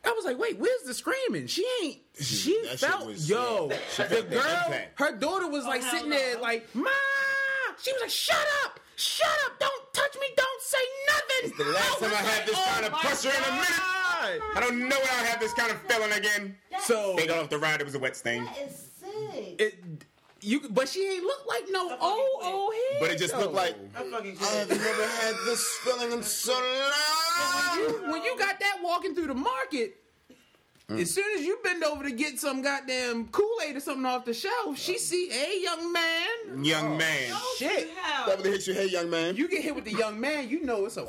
I 0.06 0.12
was 0.14 0.26
like, 0.26 0.40
wait, 0.40 0.58
where's 0.58 0.82
the 0.86 0.94
screaming? 0.94 1.46
She 1.48 1.66
ain't. 1.84 1.98
She 2.20 2.60
That 2.64 2.80
felt 2.80 3.06
was, 3.06 3.30
yo. 3.30 3.70
she 3.70 3.76
the 4.04 4.10
felt 4.10 4.10
the 4.30 4.36
girl, 4.36 4.42
impact. 4.66 5.00
her 5.00 5.16
daughter 5.16 5.48
was 5.50 5.66
like 5.66 5.82
sitting 5.84 6.10
no. 6.10 6.18
there 6.18 6.40
like, 6.40 6.68
ma. 6.74 6.90
She 7.82 7.92
was 7.94 8.02
like, 8.02 8.10
shut 8.10 8.46
up, 8.66 8.80
shut 8.96 9.28
up, 9.46 9.60
don't 9.60 9.94
touch 9.94 10.16
me, 10.20 10.28
don't 10.36 10.62
say 10.62 10.78
nothing. 11.08 11.58
the 11.66 11.72
last 11.72 12.00
time 12.00 12.12
I 12.12 12.16
had 12.30 12.46
this 12.48 12.56
oh 12.58 12.72
kind 12.74 12.86
of 12.86 12.92
my 12.92 13.00
pressure 13.00 13.30
in 13.30 13.44
a 13.44 13.52
minute. 13.52 13.66
I 14.56 14.60
don't 14.60 14.80
know 14.90 14.98
when 14.98 15.10
I'll 15.18 15.26
have 15.26 15.40
this 15.40 15.54
kind 15.54 15.72
of 15.72 15.82
feeling 15.84 16.12
again. 16.12 16.56
That- 16.72 16.84
So 16.84 17.16
They 17.18 17.26
got 17.28 17.38
off 17.40 17.50
the 17.50 17.58
ride. 17.58 17.80
It 17.82 17.86
was 17.86 17.96
a 17.96 18.00
wet 18.00 18.16
stain. 18.16 18.46
that 18.46 18.58
is 18.58 18.90
sick. 19.00 19.62
it, 19.62 19.84
you, 20.42 20.62
but 20.70 20.88
she 20.90 21.06
ain't 21.06 21.24
look 21.24 21.46
like 21.48 21.64
no 21.70 21.90
old 22.00 22.44
old 22.44 22.74
head. 22.74 22.98
But 23.02 23.12
it 23.12 23.18
just 23.18 23.36
looked 23.38 23.54
like 23.54 23.76
I 23.96 24.04
fucking 24.04 24.38
I 24.42 24.46
have 24.46 24.70
never 24.70 25.08
had 25.08 25.36
this 25.46 25.66
feeling 25.84 26.12
in 26.12 26.24
so 26.24 26.54
long. 26.54 28.12
when 28.12 28.24
you 28.24 28.38
got 28.38 28.60
that 28.60 28.78
walking 28.84 29.16
through 29.16 29.28
the 29.28 29.34
market. 29.36 29.96
Mm. 30.90 31.02
As 31.02 31.14
soon 31.14 31.26
as 31.38 31.46
you 31.46 31.60
bend 31.64 31.84
over 31.84 32.04
to 32.04 32.12
get 32.12 32.40
some 32.40 32.64
goddamn 32.64 33.28
Kool 33.28 33.48
Aid 33.68 33.76
or 33.76 33.80
something 33.80 34.06
off 34.06 34.26
the 34.26 34.34
shelf, 34.34 34.76
she 34.78 34.98
see 34.98 35.30
a 35.32 35.62
young 35.62 35.94
man. 35.94 36.64
Young 36.64 36.98
man. 36.98 37.32
Shit. 37.58 37.90
That 38.26 38.38
would 38.38 38.46
hit 38.48 38.66
you, 38.66 38.74
hey, 38.74 38.88
young 38.90 39.08
man. 39.10 39.36
You 39.36 39.48
get 39.48 39.62
hit 39.64 39.76
with 39.76 39.86
the 39.86 39.94
young 39.94 40.20
man, 40.20 40.50
you 40.50 40.64
know 40.66 40.86
it's 40.86 40.98
a 40.98 41.06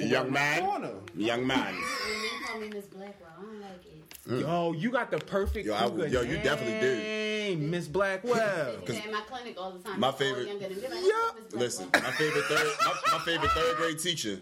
young 0.00 0.32
man. 0.32 0.62
corner. 0.64 0.90
Young 1.16 1.46
man. 1.46 1.72
When 1.74 2.22
me 2.22 2.28
call 2.46 2.60
me 2.60 2.68
Miss 2.70 2.86
Blackwell. 2.86 3.30
I 3.38 3.42
don't 3.42 3.60
like 3.60 3.70
it. 3.86 4.01
Yo, 4.28 4.72
you 4.72 4.90
got 4.90 5.10
the 5.10 5.18
perfect. 5.18 5.66
Yo, 5.66 5.74
I 5.74 5.80
cougar 5.82 5.96
would- 6.02 6.12
yo, 6.12 6.20
you 6.22 6.36
definitely 6.38 6.80
do. 6.80 6.96
name, 6.96 7.70
Miss 7.70 7.88
Blackwell. 7.88 8.76
They 8.86 8.94
say 8.94 9.04
in 9.06 9.12
my 9.12 9.20
clinic 9.22 9.56
all 9.58 9.72
the 9.72 9.80
time. 9.80 9.98
my 9.98 10.12
favorite- 10.12 10.46
Younger 10.46 10.68
than 10.68 10.76
me. 10.80 10.88
Like, 10.88 11.00
Yeah. 11.52 11.58
Listen, 11.58 11.88
my 11.92 12.00
favorite 12.12 12.44
third, 12.44 12.72
my, 12.84 13.18
my 13.18 13.24
favorite 13.24 13.50
third 13.50 13.76
grade 13.76 13.98
teacher. 13.98 14.40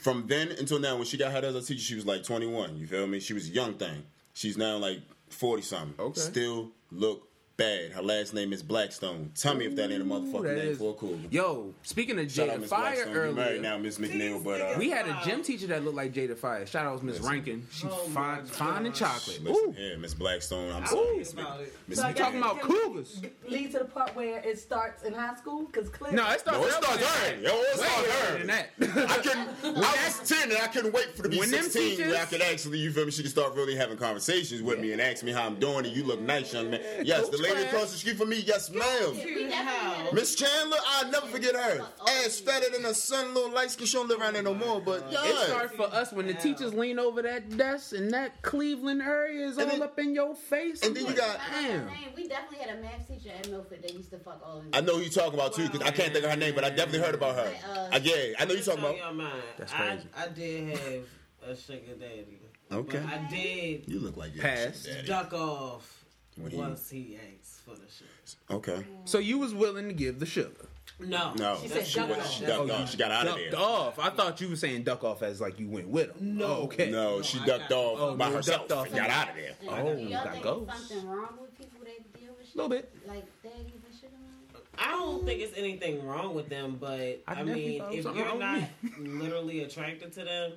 From 0.00 0.26
then 0.26 0.48
until 0.52 0.78
now, 0.78 0.96
when 0.96 1.04
she 1.04 1.18
got 1.18 1.30
hired 1.32 1.44
as 1.44 1.54
a 1.54 1.60
teacher, 1.62 1.82
she 1.82 1.94
was 1.94 2.06
like 2.06 2.24
21. 2.24 2.78
You 2.78 2.86
feel 2.86 3.06
me? 3.06 3.20
She 3.20 3.34
was 3.34 3.48
a 3.48 3.52
young 3.52 3.74
thing. 3.74 4.04
She's 4.32 4.56
now 4.56 4.78
like 4.78 5.00
40 5.28 5.62
something. 5.62 5.94
Okay. 5.98 6.20
Still 6.20 6.70
look 6.90 7.28
bad. 7.60 7.92
Her 7.92 8.02
last 8.02 8.32
name 8.34 8.52
is 8.52 8.62
Blackstone. 8.62 9.30
Tell 9.34 9.54
me 9.54 9.66
if 9.66 9.76
that 9.76 9.90
ain't 9.92 10.02
a 10.02 10.04
motherfucking 10.04 10.42
that 10.42 10.56
name 10.56 10.68
is- 10.72 10.78
for 10.78 10.90
a 10.92 10.94
cougar. 10.94 11.28
Yo, 11.30 11.74
speaking 11.82 12.18
of 12.18 12.30
Shout 12.32 12.48
out 12.48 12.60
Jada 12.60 12.66
Fire 12.66 12.80
Blackstone. 12.94 13.08
You 13.28 13.32
married 13.34 13.48
earlier, 13.50 13.62
now, 13.62 13.78
Miss 13.78 13.98
McNeil, 13.98 14.42
but 14.42 14.60
uh, 14.60 14.74
we 14.78 14.88
had 14.90 15.06
a 15.06 15.20
gym 15.24 15.42
teacher 15.42 15.66
that 15.68 15.84
looked 15.84 15.96
like 15.96 16.12
Jada 16.14 16.36
Fire. 16.36 16.66
Shout 16.66 16.86
out 16.86 16.98
to 17.00 17.04
Miss 17.04 17.20
Rankin. 17.20 17.66
She 17.70 17.86
Oh 17.86 17.90
fine, 18.14 18.44
fine 18.46 18.86
and 18.86 18.94
chocolate. 18.94 19.42
listen 19.44 19.68
Ooh, 19.68 19.72
here, 19.72 19.98
Miss 19.98 20.14
Blackstone. 20.14 20.72
I'm 20.72 20.86
sorry, 20.86 21.06
think 21.06 21.18
Miss 21.18 21.34
Mc- 21.34 21.46
it. 21.60 21.74
Miss 21.88 21.98
So 21.98 22.04
I 22.06 22.12
talking 22.12 22.38
about 22.38 22.60
cougars? 22.60 23.20
Lead 23.48 23.72
to 23.72 23.78
the 23.80 23.84
part 23.84 24.16
where 24.16 24.38
it 24.40 24.58
starts 24.58 25.02
in 25.04 25.12
high 25.12 25.34
school 25.36 25.64
because 25.66 25.88
clearly. 25.90 26.16
No, 26.16 26.28
it 26.30 26.40
starts. 26.40 26.58
No, 26.60 26.66
it 26.66 26.72
starts 26.72 26.96
than 27.20 27.34
early. 27.34 27.44
Yo, 27.44 27.50
it 27.60 27.76
starts 27.78 28.08
earlier 28.08 28.36
early. 28.38 28.46
that. 28.46 29.10
I 29.10 29.16
couldn't. 29.18 29.48
I 29.84 30.04
was 30.06 30.28
ten 30.28 30.50
and 30.50 30.58
I 30.58 30.66
couldn't 30.68 30.92
wait 30.92 31.14
for 31.16 31.22
to 31.24 31.28
be 31.28 31.38
When 31.38 31.48
sixteen. 31.48 32.08
where 32.08 32.22
I 32.22 32.24
could 32.24 32.40
actually, 32.42 32.78
you 32.78 32.90
feel 32.92 33.04
me? 33.04 33.10
She 33.10 33.22
could 33.22 33.30
start 33.30 33.54
really 33.54 33.76
having 33.76 33.98
conversations 33.98 34.62
with 34.62 34.78
me 34.80 34.92
and 34.92 35.00
ask 35.00 35.22
me 35.22 35.32
how 35.32 35.44
I'm 35.46 35.56
doing. 35.56 35.84
And 35.84 35.94
you 35.94 36.04
look 36.04 36.20
nice, 36.20 36.52
young 36.54 36.70
man. 36.70 36.80
Yes, 37.04 37.28
the 37.28 37.36
Coach 37.38 37.49
lady 37.54 37.62
class. 37.64 37.74
across 37.74 37.92
the 37.92 37.98
street 37.98 38.16
from 38.16 38.28
me. 38.30 38.36
Yes, 38.46 38.70
ma'am. 38.70 38.80
We 39.12 39.16
definitely 39.16 39.50
had 39.52 40.06
a- 40.12 40.14
Miss 40.14 40.34
Chandler, 40.34 40.78
I'll 40.86 41.10
never 41.10 41.26
forget 41.26 41.54
her. 41.54 41.86
Ass 42.08 42.40
fatter 42.40 42.70
than 42.70 42.82
her 42.84 42.94
son, 42.94 43.34
little 43.34 43.50
light 43.52 43.70
skin. 43.70 43.86
She 43.86 43.96
don't 43.96 44.08
live 44.08 44.20
around 44.20 44.34
there 44.34 44.42
no 44.42 44.54
more, 44.54 44.80
but 44.80 45.02
It 45.04 45.12
yeah. 45.12 45.44
starts 45.46 45.74
for 45.76 45.84
us 45.94 46.12
when 46.12 46.26
the 46.26 46.34
teachers 46.34 46.72
lean 46.74 46.98
over 46.98 47.22
that 47.22 47.56
desk 47.56 47.92
and 47.94 48.10
that 48.12 48.42
Cleveland 48.42 49.02
area 49.02 49.46
is 49.46 49.58
all 49.58 49.66
then- 49.66 49.82
up 49.82 49.98
in 49.98 50.14
your 50.14 50.34
face. 50.34 50.82
and 50.82 50.96
then 50.96 51.06
you 51.06 51.14
got- 51.14 51.40
I 51.50 51.62
know 51.62 51.68
her 51.72 51.78
damn. 51.78 51.86
name. 51.86 52.08
We 52.16 52.28
definitely 52.28 52.58
had 52.66 52.78
a 52.78 52.80
math 52.82 53.08
teacher 53.08 53.30
at 53.36 53.48
Milford 53.48 53.82
that 53.82 53.92
used 53.94 54.10
to 54.10 54.18
fuck 54.18 54.40
all 54.44 54.58
of 54.58 54.62
them. 54.64 54.70
I 54.74 54.80
know 54.80 54.96
who 54.96 55.02
you 55.02 55.10
talking 55.10 55.34
about 55.34 55.54
too, 55.54 55.68
because 55.68 55.82
I 55.86 55.90
can't 55.90 56.12
think 56.12 56.24
of 56.24 56.30
her 56.30 56.36
name, 56.36 56.54
but 56.54 56.64
I 56.64 56.70
definitely 56.70 57.00
heard 57.00 57.14
about 57.14 57.36
her. 57.36 57.52
Uh, 57.68 57.88
I, 57.92 57.96
yeah, 57.98 58.34
I 58.38 58.44
know 58.44 58.54
you 58.54 58.62
talking 58.62 58.80
about. 58.80 58.96
your 58.96 59.12
mind. 59.12 59.42
That's 59.58 59.72
I, 59.72 59.76
crazy. 59.76 60.08
I 60.16 60.28
did 60.28 60.76
have 60.78 61.04
a 61.48 61.56
sugar 61.56 61.94
daddy. 61.98 62.38
Okay. 62.72 62.98
But 63.04 63.12
I 63.12 63.26
did 63.28 63.84
You 63.88 63.98
look 63.98 64.16
like 64.16 64.32
your 64.34 64.42
Pass. 64.44 64.84
daddy. 64.84 65.06
duck 65.06 65.32
off 65.32 65.99
When 66.42 66.50
he- 66.50 66.56
once 66.58 66.90
he 66.90 67.16
asked 67.16 67.60
for 67.60 67.70
the 67.74 67.86
shit. 67.90 68.36
Okay. 68.50 68.84
So 69.04 69.18
you 69.18 69.38
was 69.38 69.52
willing 69.54 69.88
to 69.88 69.94
give 69.94 70.18
the 70.20 70.26
sugar. 70.26 70.50
No. 70.98 71.32
No, 71.34 71.56
She 71.62 71.68
she, 71.68 71.68
said 71.84 72.08
duck 72.08 72.08
was- 72.10 72.18
off. 72.26 72.30
she 72.32 72.44
ducked 72.46 72.70
Oh, 72.70 72.74
off. 72.74 72.90
She 72.90 72.96
got 72.98 73.10
out 73.10 73.26
of 73.28 73.34
Ducked 73.36 73.50
there. 73.52 73.60
off. 73.60 73.98
I 73.98 74.10
thought 74.10 74.40
you 74.40 74.48
were 74.50 74.56
saying 74.56 74.82
duck 74.82 75.02
off 75.02 75.22
as 75.22 75.40
like 75.40 75.58
you 75.58 75.68
went 75.68 75.88
with 75.88 76.14
him. 76.16 76.36
No. 76.38 76.44
Oh, 76.46 76.62
okay. 76.64 76.90
No, 76.90 77.16
No, 77.16 77.22
she 77.22 77.38
I 77.40 77.46
ducked 77.46 77.72
off 77.72 77.98
Oh, 78.00 78.16
by 78.16 78.28
no, 78.28 78.36
herself 78.36 78.68
ducked 78.68 78.72
off. 78.72 78.86
and 78.88 78.96
got 78.96 79.10
out 79.10 79.30
of 79.30 79.36
there. 79.36 79.54
Oh, 79.68 79.94
Do 79.96 80.02
y'all 80.02 80.10
got 80.24 80.32
think 80.32 80.44
ghosts. 80.44 80.88
something 80.88 81.08
wrong 81.08 81.38
with 81.40 81.56
people 81.56 81.80
that 81.84 82.12
deal 82.20 82.34
with 82.36 82.46
shit? 82.46 82.56
Little 82.56 82.68
bit. 82.70 82.94
Like 83.06 83.24
daddies 83.42 83.56
and 83.86 83.94
shit? 83.98 84.10
I 84.78 84.90
don't 84.92 85.24
think 85.24 85.40
it's 85.40 85.56
anything 85.58 86.06
wrong 86.06 86.34
with 86.34 86.48
them, 86.48 86.76
but 86.80 87.22
I 87.26 87.34
I, 87.34 87.42
mean, 87.44 87.80
thought 87.80 87.92
it 87.94 87.96
was 88.04 88.06
if 88.06 88.16
you're 88.16 88.38
not 88.38 88.62
with 88.82 88.98
literally 88.98 89.60
attracted 89.62 90.12
to 90.14 90.24
them, 90.24 90.52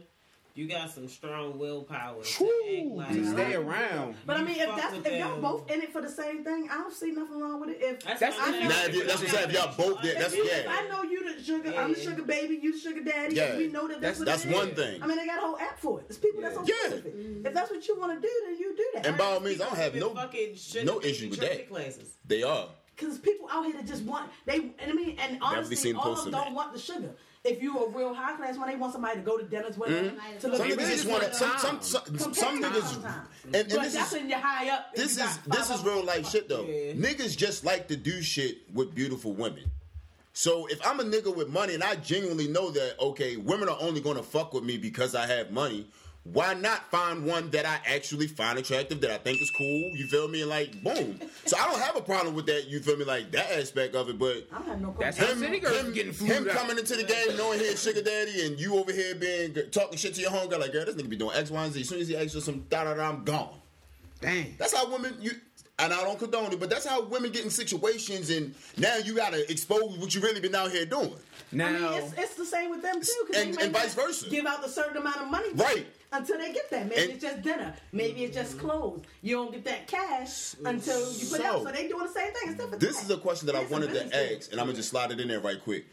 you 0.55 0.67
got 0.67 0.91
some 0.91 1.07
strong 1.07 1.57
willpower 1.57 2.21
to 2.23 2.91
like 2.93 3.09
to 3.09 3.31
stay 3.31 3.55
around. 3.55 4.15
But 4.25 4.37
I 4.37 4.43
mean, 4.43 4.57
if 4.59 4.67
that's 4.75 4.93
if 4.95 5.05
y'all 5.19 5.31
them. 5.31 5.41
both 5.41 5.71
in 5.71 5.81
it 5.81 5.91
for 5.91 6.01
the 6.01 6.09
same 6.09 6.43
thing, 6.43 6.67
I 6.71 6.75
don't 6.75 6.93
see 6.93 7.11
nothing 7.11 7.39
wrong 7.41 7.59
with 7.59 7.71
it. 7.71 7.77
If 7.81 8.03
That's, 8.03 8.19
That's 8.19 8.37
what 8.37 8.47
I'm 8.49 8.53
saying. 8.53 8.67
Now, 8.69 8.83
if 8.85 8.93
you- 8.95 9.03
that's 9.05 9.19
what 9.21 9.29
I'm 9.29 9.35
saying. 9.35 9.49
If 9.49 9.55
y'all 9.55 9.75
both 9.75 10.01
did, 10.03 10.17
that's 10.17 10.35
you, 10.35 10.43
yeah. 10.45 10.65
I 10.67 10.87
know 10.87 11.03
you 11.03 11.35
the 11.35 11.43
sugar, 11.43 11.73
I'm 11.75 11.93
the 11.93 11.99
sugar 11.99 12.21
baby, 12.21 12.59
you 12.61 12.73
the 12.73 12.79
sugar 12.79 13.03
daddy. 13.03 13.35
Yeah. 13.35 13.57
we 13.57 13.67
know 13.67 13.87
that 13.87 13.99
that's, 13.99 14.19
what 14.19 14.27
That's 14.27 14.45
it 14.45 14.51
is. 14.51 14.55
one 14.55 14.75
thing. 14.75 15.01
I 15.01 15.07
mean, 15.07 15.17
they 15.17 15.25
got 15.25 15.39
a 15.39 15.41
whole 15.41 15.57
app 15.57 15.79
for 15.79 15.99
it. 16.01 16.07
There's 16.07 16.19
people 16.19 16.41
that's 16.41 16.55
on 16.57 16.65
Yeah. 16.67 16.73
specific. 16.87 17.13
If 17.45 17.53
that's 17.53 17.71
what 17.71 17.87
you 17.87 17.99
want 17.99 18.21
to 18.21 18.27
do, 18.27 18.33
then 18.45 18.57
you 18.59 18.75
do 18.77 18.89
that. 18.93 19.05
And 19.07 19.17
by 19.17 19.25
all 19.25 19.39
means, 19.39 19.59
I 19.59 19.65
don't 19.65 19.75
have 19.77 19.95
no 19.95 20.13
fucking 20.13 20.55
no 20.85 21.01
issue 21.01 21.29
with 21.29 21.39
that. 21.39 21.67
Classes. 21.67 22.17
They 22.25 22.43
are. 22.43 22.69
Because 22.95 23.17
people 23.17 23.47
out 23.51 23.65
here 23.65 23.73
that 23.73 23.87
just 23.87 24.03
want 24.03 24.29
they 24.45 24.57
and 24.57 24.73
I 24.87 24.93
mean 24.93 25.17
and 25.19 25.39
honestly 25.41 25.93
all 25.93 26.11
of 26.13 26.23
them 26.23 26.31
don't 26.31 26.53
want 26.53 26.73
the 26.73 26.79
sugar. 26.79 27.15
If 27.43 27.61
you 27.61 27.77
a 27.77 27.89
real 27.89 28.13
high 28.13 28.37
class 28.37 28.57
one, 28.57 28.69
they 28.69 28.77
want 28.77 28.93
somebody 28.93 29.17
to 29.17 29.21
go 29.21 29.37
to 29.37 29.43
dinners 29.43 29.77
with 29.77 29.89
them 29.89 30.15
Mhm. 30.17 30.39
to 30.39 30.47
look 30.47 30.57
Some 30.59 30.71
at 30.71 30.77
niggas 30.77 30.89
just 30.89 31.05
want 31.09 31.23
to. 31.23 31.33
Some 31.33 31.57
some 31.59 31.81
some, 32.17 32.33
some 32.33 32.61
niggas. 32.63 32.95
And, 32.95 33.55
and 33.55 33.69
But 33.69 33.81
this 33.81 33.93
that's 33.93 34.13
is 34.13 34.19
when 34.19 34.29
you're 34.29 34.39
high 34.39 34.69
up. 34.69 34.95
this 34.95 35.17
is 35.17 35.37
this 35.47 35.69
is 35.69 35.83
real 35.83 36.03
life 36.05 36.29
shit 36.29 36.47
though. 36.47 36.63
Yeah. 36.63 36.93
Niggas 36.93 37.35
just 37.35 37.65
like 37.65 37.89
to 37.89 37.97
do 37.97 38.21
shit 38.21 38.59
with 38.73 38.95
beautiful 38.95 39.33
women. 39.33 39.65
So 40.31 40.67
if 40.67 40.79
I'm 40.87 41.01
a 41.01 41.03
nigga 41.03 41.35
with 41.35 41.49
money 41.49 41.73
and 41.73 41.83
I 41.83 41.95
genuinely 41.97 42.47
know 42.47 42.71
that 42.71 42.97
okay, 42.97 43.35
women 43.35 43.67
are 43.67 43.77
only 43.81 43.99
gonna 43.99 44.23
fuck 44.23 44.53
with 44.53 44.63
me 44.63 44.77
because 44.77 45.13
I 45.13 45.27
have 45.27 45.51
money. 45.51 45.89
Why 46.25 46.53
not 46.53 46.89
find 46.89 47.25
one 47.25 47.49
that 47.49 47.65
I 47.65 47.79
actually 47.85 48.27
find 48.27 48.57
attractive, 48.57 49.01
that 49.01 49.11
I 49.11 49.17
think 49.17 49.41
is 49.41 49.51
cool? 49.57 49.91
You 49.93 50.07
feel 50.07 50.29
me? 50.29 50.45
Like, 50.45 50.81
boom. 50.81 51.19
So 51.45 51.57
I 51.57 51.69
don't 51.69 51.81
have 51.81 51.97
a 51.97 52.01
problem 52.01 52.33
with 52.33 52.45
that. 52.45 52.69
You 52.69 52.79
feel 52.79 52.95
me? 52.95 53.03
Like 53.03 53.29
that 53.31 53.51
aspect 53.51 53.93
of 53.93 54.07
it, 54.07 54.17
but 54.17 54.47
I 54.53 54.59
don't 54.59 54.67
have 54.67 54.81
no 54.81 54.95
That's 54.97 55.17
problem. 55.17 55.39
how 55.39 55.45
city 55.45 55.59
girls 55.59 55.91
getting 55.91 56.13
food 56.13 56.29
him 56.29 56.49
out. 56.49 56.55
coming 56.55 56.77
into 56.77 56.95
the 56.95 57.03
game 57.03 57.35
knowing 57.35 57.59
he's 57.59 57.83
sugar 57.83 58.01
daddy 58.01 58.45
and 58.45 58.57
you 58.57 58.77
over 58.77 58.93
here 58.93 59.15
being 59.15 59.53
talking 59.71 59.97
shit 59.97 60.13
to 60.15 60.21
your 60.21 60.31
homegirl 60.31 60.59
like, 60.61 60.71
girl, 60.71 60.85
this 60.85 60.95
nigga 60.95 61.09
be 61.09 61.17
doing 61.17 61.35
X, 61.35 61.51
Y, 61.51 61.61
and 61.61 61.73
Z. 61.73 61.81
As 61.81 61.89
soon 61.89 61.99
as 61.99 62.07
he 62.07 62.15
asks 62.15 62.33
you 62.35 62.39
some 62.39 62.61
da 62.69 62.85
da 62.85 62.93
da, 62.93 63.09
I'm 63.09 63.25
gone. 63.25 63.59
Dang. 64.21 64.55
That's 64.57 64.73
how 64.73 64.89
women 64.89 65.17
you 65.19 65.31
and 65.79 65.91
I 65.91 66.03
don't 66.03 66.19
condone 66.19 66.53
it, 66.53 66.59
but 66.59 66.69
that's 66.69 66.85
how 66.85 67.01
women 67.03 67.31
get 67.31 67.43
in 67.43 67.49
situations 67.49 68.29
and 68.29 68.55
now 68.77 68.95
you 68.95 69.13
gotta 69.15 69.51
expose 69.51 69.97
what 69.97 70.15
you 70.15 70.21
really 70.21 70.39
been 70.39 70.55
out 70.55 70.71
here 70.71 70.85
doing. 70.85 71.11
Now, 71.51 71.67
I 71.67 71.71
mean, 71.71 71.83
it's, 71.95 72.13
it's 72.17 72.35
the 72.35 72.45
same 72.45 72.69
with 72.69 72.81
them 72.81 73.01
too. 73.01 73.25
'cause 73.27 73.41
And- 73.41 73.53
they 73.53 73.57
may 73.57 73.63
and 73.65 73.73
vice 73.73 73.93
versa. 73.93 74.29
Give 74.29 74.45
out 74.45 74.63
a 74.65 74.69
certain 74.69 74.97
amount 74.97 75.17
of 75.17 75.27
money, 75.29 75.49
Right. 75.53 75.85
Until 76.13 76.37
they 76.37 76.53
get 76.53 76.69
that, 76.69 76.87
maybe 76.87 77.01
And- 77.01 77.11
it's 77.11 77.23
just 77.23 77.41
dinner, 77.41 77.73
maybe 77.91 78.23
it's 78.23 78.35
just 78.35 78.57
mm-hmm. 78.57 78.67
clothes. 78.67 79.01
You 79.23 79.35
don't 79.37 79.51
get 79.51 79.65
that 79.65 79.87
cash 79.87 80.53
until 80.63 80.99
you 81.11 81.25
put 81.27 81.39
it 81.39 81.43
So- 81.43 81.43
out. 81.43 81.63
So 81.63 81.71
they 81.71 81.87
doing 81.87 82.05
the 82.05 82.13
same 82.13 82.31
thing. 82.33 82.49
It's 82.49 82.55
different. 82.55 82.79
This 82.79 83.03
is 83.03 83.09
a 83.09 83.17
question 83.17 83.47
that 83.47 83.55
I 83.55 83.61
It's 83.61 83.71
a 83.71 83.73
wanted 83.73 83.93
to 83.93 84.05
ask, 84.35 84.51
and 84.51 84.61
I'm 84.61 84.67
gonna 84.67 84.77
just 84.77 84.89
slide 84.89 85.11
it 85.11 85.19
in 85.19 85.27
there 85.27 85.39
right 85.39 85.61
quick. 85.61 85.85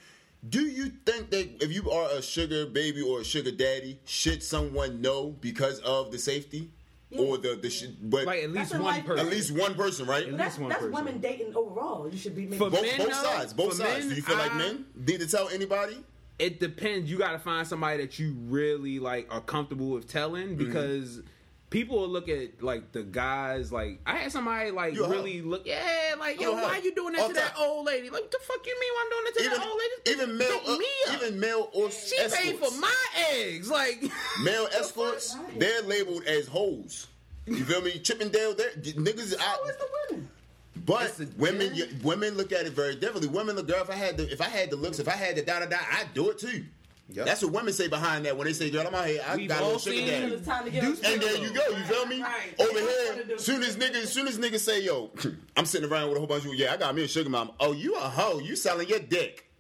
Do 0.49 0.61
you 0.63 0.93
think 1.07 1.31
that 1.31 1.63
if 1.63 1.73
you 1.73 1.91
are 1.91 2.11
a 2.13 2.23
sugar 2.23 2.67
baby 2.67 3.03
or 3.03 3.21
a 3.21 3.25
sugar 3.25 3.51
daddy, 3.51 3.99
should 4.05 4.43
someone 4.43 5.01
know 5.01 5.37
because 5.41 5.81
of 5.81 6.13
the 6.13 6.19
safety 6.19 6.71
or 7.17 7.37
the 7.39 7.57
the 7.57 7.69
sh- 7.71 7.87
but 8.03 8.25
like 8.27 8.45
at 8.45 8.51
least 8.51 8.73
one 8.73 8.83
life- 8.83 9.05
person. 9.05 9.27
at 9.27 9.33
least 9.33 9.51
one 9.53 9.75
person, 9.75 10.07
right? 10.07 10.27
At 10.29 10.37
That's, 10.37 10.51
least 10.55 10.61
one 10.61 10.69
that's 10.69 10.81
person. 10.83 10.95
women 10.95 11.21
dating 11.21 11.55
overall. 11.57 12.09
You 12.11 12.17
should 12.19 12.37
be 12.37 12.43
making. 12.45 12.59
For 12.59 12.71
Both, 12.71 12.97
both 12.99 13.15
sides, 13.15 13.53
both 13.53 13.71
for 13.71 13.77
sides. 13.85 14.01
men, 14.05 14.09
Do 14.11 14.15
you 14.17 14.23
feel 14.23 14.37
like 14.37 14.55
men 14.57 14.85
need 14.95 15.21
to 15.21 15.27
tell 15.27 15.49
anybody? 15.49 15.97
It 16.40 16.59
depends. 16.61 17.11
You 17.11 17.18
got 17.18 17.33
to 17.33 17.38
find 17.38 17.66
somebody 17.66 17.98
that 18.03 18.18
you 18.18 18.35
really 18.48 18.98
like 18.98 19.29
are 19.33 19.40
comfortable 19.40 19.90
with 19.90 20.09
telling 20.09 20.48
Mm-hmm. 20.57 20.64
because 20.66 21.20
people 21.68 21.98
will 22.00 22.09
look 22.09 22.29
at 22.29 22.62
like 22.62 22.90
the 22.92 23.03
guys. 23.03 23.70
Like 23.72 24.00
I 24.07 24.16
had 24.16 24.33
somebody 24.33 24.70
like 24.70 24.96
hoe. 24.96 25.09
really 25.09 25.40
look. 25.42 25.62
Yeah, 25.66 26.14
like 26.18 26.40
yo, 26.40 26.57
hoe. 26.57 26.62
why 26.64 26.79
you 26.83 26.94
doing 26.94 27.14
that 27.14 27.29
to 27.29 27.35
that 27.35 27.55
old 27.59 27.87
lady? 27.87 28.11
Like 28.11 28.22
what 28.22 28.31
the 28.33 28.38
fuck 28.42 28.66
you 28.66 28.74
mean? 28.81 28.90
Why 28.94 29.05
I'm 29.05 29.11
doing 29.11 29.24
that 29.26 29.35
to 29.38 29.44
Even 29.44 29.59
that 29.59 29.66
old 29.68 29.79
lady? 29.79 30.22
even 30.22 30.38
male 30.38 30.79
me 30.79 30.87
uh, 31.09 31.12
up. 31.12 31.22
even 31.22 31.40
male 31.40 31.70
or 31.74 31.90
she 31.90 32.16
escorts. 32.16 32.37
paid 32.42 32.57
for 32.59 32.81
my 32.81 32.94
eggs. 33.33 33.70
Like 33.70 34.03
male 34.42 34.66
escorts. 34.74 35.37
They're 35.59 35.83
labeled 35.83 36.24
as 36.24 36.48
hoes. 36.48 37.07
You 37.46 37.64
feel 37.64 37.83
me? 37.83 37.98
Chippendale, 37.98 38.55
they're 38.55 38.70
niggas. 38.70 39.35
I, 39.38 39.42
Who 39.62 39.68
is 39.68 39.76
the 39.76 39.88
women? 40.11 40.30
But 40.87 41.19
a- 41.21 41.29
women, 41.37 41.73
yeah. 41.75 41.85
you- 41.87 41.97
women 42.03 42.37
look 42.37 42.53
at 42.53 42.66
it 42.66 42.73
very 42.73 42.97
differently. 42.97 43.29
Women 43.29 43.57
look, 43.57 43.66
girl, 43.69 43.83
if 43.83 43.90
I 43.90 43.95
had 43.95 44.16
the, 44.16 44.31
if 44.33 44.40
I 44.40 44.49
had 44.49 44.71
the 44.71 44.77
looks, 44.77 44.99
if 44.99 45.09
I 45.09 45.12
had 45.12 45.37
the 45.37 45.43
da 45.43 45.61
da 45.61 45.66
da, 45.66 45.77
I'd 45.93 46.12
do 46.14 46.31
it 46.31 46.38
too. 46.38 46.64
Yep. 47.12 47.27
That's 47.27 47.43
what 47.43 47.53
women 47.53 47.73
say 47.73 47.88
behind 47.88 48.25
that 48.27 48.37
when 48.37 48.47
they 48.47 48.53
say, 48.53 48.71
"Girl, 48.71 48.87
I'm 48.87 48.95
out 48.95 49.05
here. 49.09 49.21
I 49.27 49.35
We've 49.35 49.49
got 49.49 49.62
a 49.62 49.64
all 49.64 49.73
little 49.73 49.93
sugar 49.93 50.07
daddy." 50.07 50.33
It's 50.33 50.47
time 50.47 50.64
to 50.64 50.71
get. 50.71 50.83
Do- 50.85 50.93
up. 50.93 50.99
And 51.05 51.21
there 51.21 51.37
you 51.38 51.51
go. 51.51 51.66
You 51.77 51.85
feel 51.85 52.07
me? 52.07 52.23
Right. 52.23 52.55
Over 52.61 52.79
here, 52.79 53.37
soon 53.38 53.64
as 53.64 53.77
niggas, 53.77 54.07
soon 54.07 54.29
as 54.29 54.38
niggas 54.38 54.61
say, 54.61 54.81
"Yo, 54.85 55.11
I'm 55.57 55.66
sitting 55.66 55.90
around 55.90 56.09
with 56.11 56.19
a 56.19 56.21
whole 56.21 56.29
bunch 56.29 56.45
of 56.47 56.55
yeah, 56.55 56.73
I 56.73 56.77
got 56.77 56.95
me 56.95 57.03
a 57.03 57.09
sugar 57.09 57.29
mom." 57.29 57.51
Oh, 57.59 57.73
you 57.73 57.97
a 57.97 57.99
hoe? 58.01 58.38
You 58.38 58.55
selling 58.55 58.88
your 58.88 59.01
dick? 59.01 59.51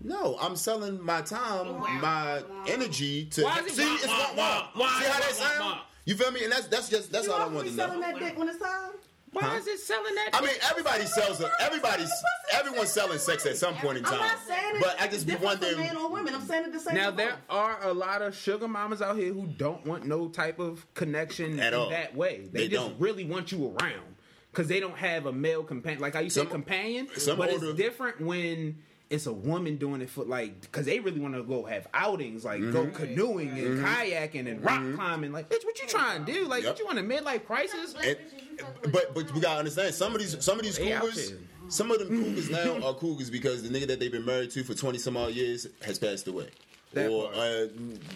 No, 0.00 0.36
I'm 0.40 0.56
selling 0.56 1.00
my 1.04 1.20
time, 1.20 1.78
my 2.00 2.42
energy 2.66 3.26
to 3.26 3.42
Why 3.44 3.58
is 3.60 3.66
it 3.66 3.72
see. 3.74 3.84
wah, 3.84 3.94
it's 3.94 4.06
wah, 4.06 4.16
wah, 4.16 4.26
wah. 4.36 4.36
wah, 4.36 4.68
wah, 4.80 4.98
See 4.98 5.04
how 5.06 5.20
that 5.20 5.28
wah, 5.38 5.46
sound? 5.46 5.60
wah. 5.60 5.78
You 6.06 6.14
feel 6.16 6.32
me? 6.32 6.42
And 6.44 6.52
that's 6.52 6.66
that's 6.68 6.88
just 6.88 7.12
that's 7.12 7.26
You 7.26 7.32
all 7.32 7.38
I 7.38 7.42
also 7.42 7.54
want 7.54 7.64
be 7.66 7.70
to 7.70 7.76
selling 7.76 8.00
know. 8.00 8.06
that 8.12 8.18
dick 8.18 8.38
when 8.38 8.48
it's 8.48 8.58
time. 8.58 8.92
Why 9.32 9.56
is 9.56 9.66
it 9.66 9.80
selling 9.80 10.14
that? 10.14 10.30
I 10.34 10.40
mean, 10.42 10.50
everybody 10.70 11.04
sells 11.06 11.40
it. 11.40 11.50
Everybody's 11.60 12.10
everyone's 12.54 12.90
selling 12.90 13.18
sex 13.18 13.46
at 13.46 13.56
some 13.56 13.74
point 13.76 13.98
in 13.98 14.04
I'm 14.04 14.10
time. 14.12 14.20
not 14.20 14.38
saying 14.46 14.76
it. 14.76 14.80
But 14.82 15.00
I 15.00 15.08
just 15.08 15.26
be 15.26 15.32
different 15.32 15.60
for 15.60 15.66
wondering. 15.66 15.86
men 15.86 15.96
or 15.96 16.10
women. 16.10 16.34
I'm 16.34 16.42
saying 16.46 16.64
it 16.66 16.72
the 16.72 16.78
same. 16.80 16.94
Now 16.94 17.10
there 17.10 17.30
both. 17.30 17.38
are 17.50 17.78
a 17.84 17.92
lot 17.92 18.22
of 18.22 18.36
sugar 18.36 18.68
mamas 18.68 19.00
out 19.02 19.16
here 19.16 19.32
who 19.32 19.46
don't 19.46 19.84
want 19.86 20.04
no 20.06 20.28
type 20.28 20.58
of 20.58 20.86
connection 20.94 21.58
At 21.60 21.72
in 21.72 21.78
all. 21.78 21.90
that 21.90 22.14
way. 22.14 22.48
They, 22.52 22.62
They 22.62 22.68
just 22.68 22.88
don't. 22.88 23.00
really 23.00 23.24
want 23.24 23.52
you 23.52 23.66
around 23.80 24.16
because 24.50 24.68
they 24.68 24.80
don't 24.80 24.96
have 24.98 25.26
a 25.26 25.32
male 25.32 25.62
companion. 25.62 26.00
Like 26.02 26.14
how 26.14 26.20
you 26.20 26.30
say 26.30 26.40
Some- 26.42 26.48
companion, 26.50 27.08
some 27.16 27.38
but 27.38 27.50
older- 27.50 27.70
it's 27.70 27.76
different 27.78 28.20
when 28.20 28.78
it's 29.08 29.26
a 29.26 29.32
woman 29.32 29.76
doing 29.76 30.00
it 30.00 30.08
for 30.08 30.24
like 30.24 30.58
because 30.62 30.86
they 30.86 30.98
really 30.98 31.20
want 31.20 31.34
to 31.34 31.42
go 31.42 31.64
have 31.64 31.86
outings, 31.94 32.44
like 32.44 32.60
go 32.72 32.84
Mm-hmm. 32.84 32.96
canoeing 32.96 33.48
and 33.50 33.84
kayaking 33.84 34.50
and 34.50 34.64
rock 34.64 34.82
climbing. 34.94 35.32
Like, 35.32 35.48
bitch, 35.50 35.64
what 35.64 35.80
you 35.80 35.86
trying 35.88 36.24
to 36.24 36.32
do? 36.32 36.46
Like, 36.46 36.62
Yep. 36.64 36.72
what 36.72 36.78
you 36.78 36.86
want 36.86 36.98
a 36.98 37.02
midlife 37.02 37.44
crisis? 37.46 37.92
Black 37.94 38.18
And- 38.58 38.58
bitches, 38.58 38.60
you 38.60 38.64
fuck 38.74 38.82
with- 38.82 38.92
but 38.92 39.14
but 39.14 39.34
we 39.34 39.40
gotta 39.40 39.58
understand 39.60 39.94
some 39.94 40.14
of 40.14 40.20
these 40.20 40.36
some 40.44 40.58
of 40.58 40.64
these 40.64 40.78
cougars, 40.78 41.32
some 41.68 41.90
of 41.90 41.98
them 41.98 42.08
cougars 42.08 42.50
now 42.50 42.86
are 42.86 42.94
cougars 42.94 43.30
because 43.30 43.62
the 43.62 43.68
nigga 43.68 43.86
that 43.88 44.00
they've 44.00 44.12
been 44.12 44.24
married 44.24 44.50
to 44.52 44.62
for 44.64 44.74
twenty 44.74 44.98
some 44.98 45.16
odd 45.16 45.32
years 45.34 45.66
has 45.82 45.98
passed 45.98 46.26
away, 46.28 46.48
That 46.92 47.08
or 47.10 47.24
part. 47.32 47.36
uh, 47.36 47.66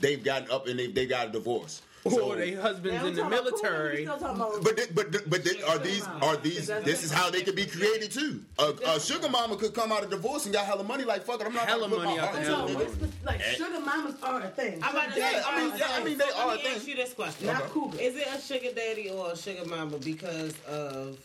they've 0.01 0.23
gotten 0.23 0.51
up 0.51 0.67
and 0.67 0.79
they 0.79 0.89
they 0.89 1.07
got 1.07 1.29
a 1.29 1.33
divorce. 1.33 1.83
or 2.23 2.37
they 2.37 2.53
husbands 2.55 3.05
in 3.05 3.15
the 3.15 3.23
talking 3.23 3.39
about 3.39 3.45
cool, 3.45 3.63
military. 3.63 3.97
we 3.99 4.03
still 4.05 4.19
talking 4.19 4.37
about- 4.37 4.63
But 4.65 4.77
they, 4.77 4.87
but 4.95 5.31
but 5.31 5.45
they, 5.45 5.63
are 5.63 5.79
these 5.79 6.07
are 6.23 6.37
these 6.37 6.67
this 6.67 7.03
is 7.05 7.11
how 7.13 7.31
they 7.31 7.43
could 7.43 7.57
be 7.57 7.67
created 7.67 8.11
too. 8.13 8.43
A, 8.59 8.75
a 8.87 9.01
sugar 9.01 9.29
mama 9.29 9.57
could 9.57 9.75
come 9.75 9.93
out 9.93 10.03
of 10.05 10.11
divorce 10.11 10.45
and 10.45 10.55
got 10.55 10.67
hella 10.67 10.85
money. 10.85 11.05
Like 11.05 11.23
fuck 11.25 11.41
it, 11.41 11.47
I'm 11.47 11.53
not 11.55 11.67
Hella 11.67 11.89
gonna 11.89 11.97
put 11.97 12.05
money 12.05 12.17
my 12.19 12.23
out 12.23 12.29
heart 12.35 12.45
the 12.45 12.53
into 12.67 12.75
hella 12.75 12.83
it's 13.03 13.25
like 13.25 13.41
eh. 13.41 13.53
sugar 13.55 13.81
mamas 13.81 14.15
are 14.23 14.41
a 14.43 14.49
thing. 14.49 14.83
I'm 14.83 14.95
about 14.95 15.13
to 15.13 15.19
Yeah, 15.19 15.31
say, 15.31 15.43
I 15.47 15.61
mean, 15.69 15.73
yeah, 15.79 15.87
I 15.91 16.05
mean, 16.05 16.19
they 16.19 16.29
so 16.29 16.39
are 16.39 16.47
Let 16.49 16.55
a 16.55 16.59
me 16.59 16.63
thing. 16.65 16.77
ask 16.77 16.87
you 16.89 16.97
this 16.97 17.13
question: 17.15 17.47
Not 17.47 17.63
cougar. 17.71 17.99
Is 18.01 18.17
it 18.17 18.29
a 18.33 18.41
sugar 18.41 18.73
daddy 18.75 19.11
or 19.11 19.33
a 19.33 19.37
sugar 19.37 19.65
mama 19.67 19.99
because 19.99 20.55
of 20.67 21.19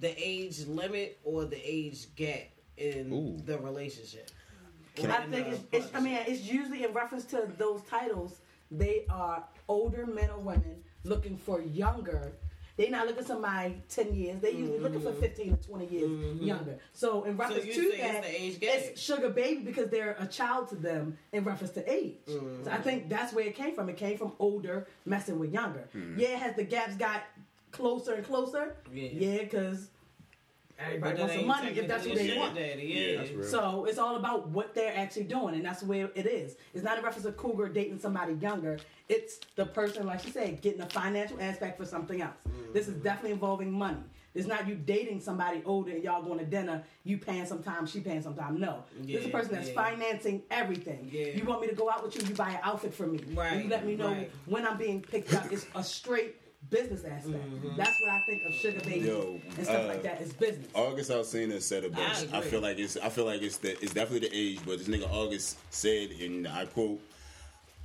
the 0.00 0.14
age 0.16 0.66
limit 0.66 1.18
or 1.24 1.44
the 1.44 1.60
age 1.64 2.06
gap 2.16 2.48
in 2.76 3.12
Ooh. 3.12 3.40
the 3.44 3.58
relationship? 3.58 4.30
Can 4.96 5.10
I 5.12 5.26
think 5.26 5.46
it's, 5.48 5.60
it's. 5.72 5.94
I 5.94 6.00
mean, 6.00 6.18
it's 6.26 6.42
usually 6.42 6.84
in 6.84 6.92
reference 6.92 7.24
to 7.26 7.48
those 7.56 7.82
titles. 7.82 8.40
They 8.70 9.06
are 9.08 9.44
older 9.68 10.06
men 10.06 10.30
or 10.30 10.38
women 10.38 10.82
looking 11.04 11.36
for 11.36 11.60
younger. 11.60 12.32
They're 12.76 12.90
not 12.90 13.06
looking 13.06 13.22
for 13.22 13.28
somebody 13.28 13.82
ten 13.88 14.14
years. 14.14 14.40
They 14.40 14.52
usually 14.52 14.78
looking 14.78 15.00
for 15.00 15.10
mm-hmm. 15.10 15.20
fifteen 15.20 15.56
to 15.56 15.68
twenty 15.68 15.86
years 15.86 16.08
mm-hmm. 16.08 16.44
younger. 16.44 16.78
So 16.92 17.24
in 17.24 17.36
reference 17.36 17.66
you 17.66 17.72
to 17.72 17.80
it's 17.80 18.02
that, 18.02 18.22
the 18.22 18.42
age 18.42 18.58
it's 18.62 19.00
sugar 19.00 19.30
baby 19.30 19.62
because 19.62 19.90
they're 19.90 20.16
a 20.20 20.26
child 20.26 20.68
to 20.68 20.76
them 20.76 21.18
in 21.32 21.42
reference 21.42 21.72
to 21.72 21.92
age. 21.92 22.18
Mm-hmm. 22.28 22.64
So 22.64 22.70
I 22.70 22.78
think 22.78 23.08
that's 23.08 23.32
where 23.32 23.46
it 23.46 23.56
came 23.56 23.74
from. 23.74 23.88
It 23.88 23.96
came 23.96 24.16
from 24.16 24.32
older 24.38 24.86
messing 25.04 25.40
with 25.40 25.52
younger. 25.52 25.88
Yeah, 26.16 26.36
has 26.36 26.54
the 26.54 26.62
gaps 26.62 26.94
got 26.94 27.22
closer 27.72 28.14
and 28.14 28.24
closer? 28.24 28.76
Yeah. 28.92 29.08
Yeah, 29.12 29.42
because 29.42 29.90
everybody 30.78 31.18
wants 31.18 31.34
some 31.34 31.46
money 31.46 31.68
if 31.68 31.88
that's 31.88 32.06
what 32.06 32.16
they 32.16 32.36
want. 32.36 32.54
Daddy, 32.54 32.82
Yeah, 32.82 33.00
yeah. 33.00 33.16
that's 33.18 33.30
real. 33.30 33.48
So 33.48 33.84
it's 33.84 33.98
all 33.98 34.16
about 34.16 34.48
what 34.48 34.74
they're 34.74 34.96
actually 34.96 35.24
doing, 35.24 35.54
and 35.54 35.64
that's 35.64 35.82
where 35.82 36.10
it 36.14 36.26
is. 36.26 36.56
It's 36.74 36.84
not 36.84 36.98
a 36.98 37.02
reference 37.02 37.24
to 37.26 37.32
cougar 37.32 37.68
dating 37.68 37.98
somebody 37.98 38.34
younger. 38.34 38.78
It's 39.08 39.40
the 39.56 39.66
person, 39.66 40.06
like 40.06 40.20
she 40.20 40.30
said, 40.30 40.60
getting 40.60 40.80
a 40.80 40.88
financial 40.88 41.40
aspect 41.40 41.78
for 41.78 41.84
something 41.84 42.20
else. 42.20 42.36
Mm-hmm. 42.48 42.72
This 42.72 42.88
is 42.88 42.94
definitely 42.96 43.32
involving 43.32 43.72
money. 43.72 44.02
It's 44.34 44.46
not 44.46 44.68
you 44.68 44.74
dating 44.74 45.20
somebody 45.20 45.62
older 45.64 45.90
and 45.90 46.04
y'all 46.04 46.22
going 46.22 46.38
to 46.38 46.44
dinner, 46.44 46.84
you 47.02 47.18
paying 47.18 47.46
sometimes, 47.46 47.90
she 47.90 48.00
paying 48.00 48.22
sometimes. 48.22 48.60
No. 48.60 48.84
this 49.00 49.22
is 49.22 49.26
a 49.26 49.30
person 49.30 49.54
that's 49.54 49.68
yeah. 49.68 49.74
financing 49.74 50.42
everything. 50.50 51.08
Yeah. 51.10 51.28
You 51.28 51.44
want 51.44 51.62
me 51.62 51.66
to 51.68 51.74
go 51.74 51.90
out 51.90 52.04
with 52.04 52.14
you, 52.14 52.28
you 52.28 52.34
buy 52.34 52.50
an 52.50 52.60
outfit 52.62 52.94
for 52.94 53.06
me. 53.06 53.18
And 53.18 53.36
Right, 53.36 53.64
you 53.64 53.70
let 53.70 53.84
me 53.84 53.96
know 53.96 54.12
right. 54.12 54.30
when 54.46 54.66
I'm 54.66 54.76
being 54.76 55.00
picked 55.00 55.34
up. 55.34 55.50
It's 55.50 55.66
a 55.74 55.82
straight 55.82 56.36
business 56.70 57.04
aspect. 57.04 57.34
Mm-hmm. 57.34 57.76
That's 57.76 58.00
what 58.00 58.10
I 58.10 58.20
think 58.20 58.44
of 58.44 58.54
sugar 58.54 58.80
baby 58.80 59.06
Yo, 59.06 59.40
and 59.56 59.64
stuff 59.64 59.84
uh, 59.84 59.88
like 59.88 60.02
that. 60.02 60.20
It's 60.20 60.32
business. 60.32 60.68
August 60.74 61.10
Alsina 61.10 61.60
said 61.60 61.84
it 61.84 61.94
best. 61.94 62.28
I 62.32 62.38
I, 62.38 62.40
feel 62.42 62.60
like 62.60 62.78
it's 62.78 62.96
I 62.96 63.08
feel 63.08 63.24
like 63.24 63.42
it's 63.42 63.56
the, 63.56 63.72
it's 63.82 63.94
definitely 63.94 64.28
the 64.28 64.36
age, 64.36 64.60
but 64.64 64.78
this 64.78 64.88
nigga 64.88 65.10
August 65.10 65.58
said, 65.70 66.10
and 66.20 66.46
I 66.46 66.66
quote, 66.66 67.00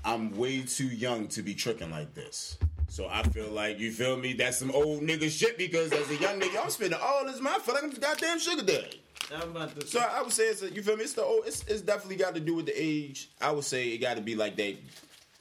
"I'm 0.03 0.35
way 0.37 0.61
too 0.61 0.87
young 0.87 1.27
to 1.29 1.41
be 1.41 1.53
tricking 1.53 1.91
like 1.91 2.13
this." 2.13 2.57
So 2.89 3.07
I 3.09 3.23
feel 3.23 3.49
like 3.49 3.79
you 3.79 3.91
feel 3.91 4.17
me. 4.17 4.33
That's 4.33 4.57
some 4.57 4.71
old 4.71 5.01
nigga 5.01 5.29
shit 5.29 5.57
because 5.57 5.91
as 5.91 6.09
a 6.11 6.15
young 6.17 6.39
nigga, 6.39 6.63
I'm 6.63 6.69
spending 6.69 6.99
all 7.01 7.25
this 7.25 7.39
money. 7.39 7.55
I 7.55 7.59
feel 7.59 7.73
like 7.73 7.83
I'm 7.83 7.91
a 7.91 7.95
goddamn 7.95 8.39
sugar 8.39 8.63
daddy. 8.63 9.01
I'm 9.33 9.49
about 9.49 9.79
to. 9.79 9.87
So 9.87 9.99
I 9.99 10.21
would 10.21 10.31
say 10.31 10.43
it's 10.43 10.61
a, 10.61 10.71
you 10.71 10.83
feel 10.83 10.97
me. 10.97 11.03
It's 11.03 11.13
the 11.13 11.23
old. 11.23 11.45
It's, 11.47 11.63
it's 11.67 11.81
definitely 11.81 12.17
got 12.17 12.35
to 12.35 12.39
do 12.39 12.55
with 12.55 12.67
the 12.67 12.73
age. 12.75 13.29
I 13.41 13.51
would 13.51 13.63
say 13.63 13.89
it 13.89 13.97
got 13.97 14.17
to 14.17 14.21
be 14.21 14.35
like 14.35 14.55
that 14.57 14.75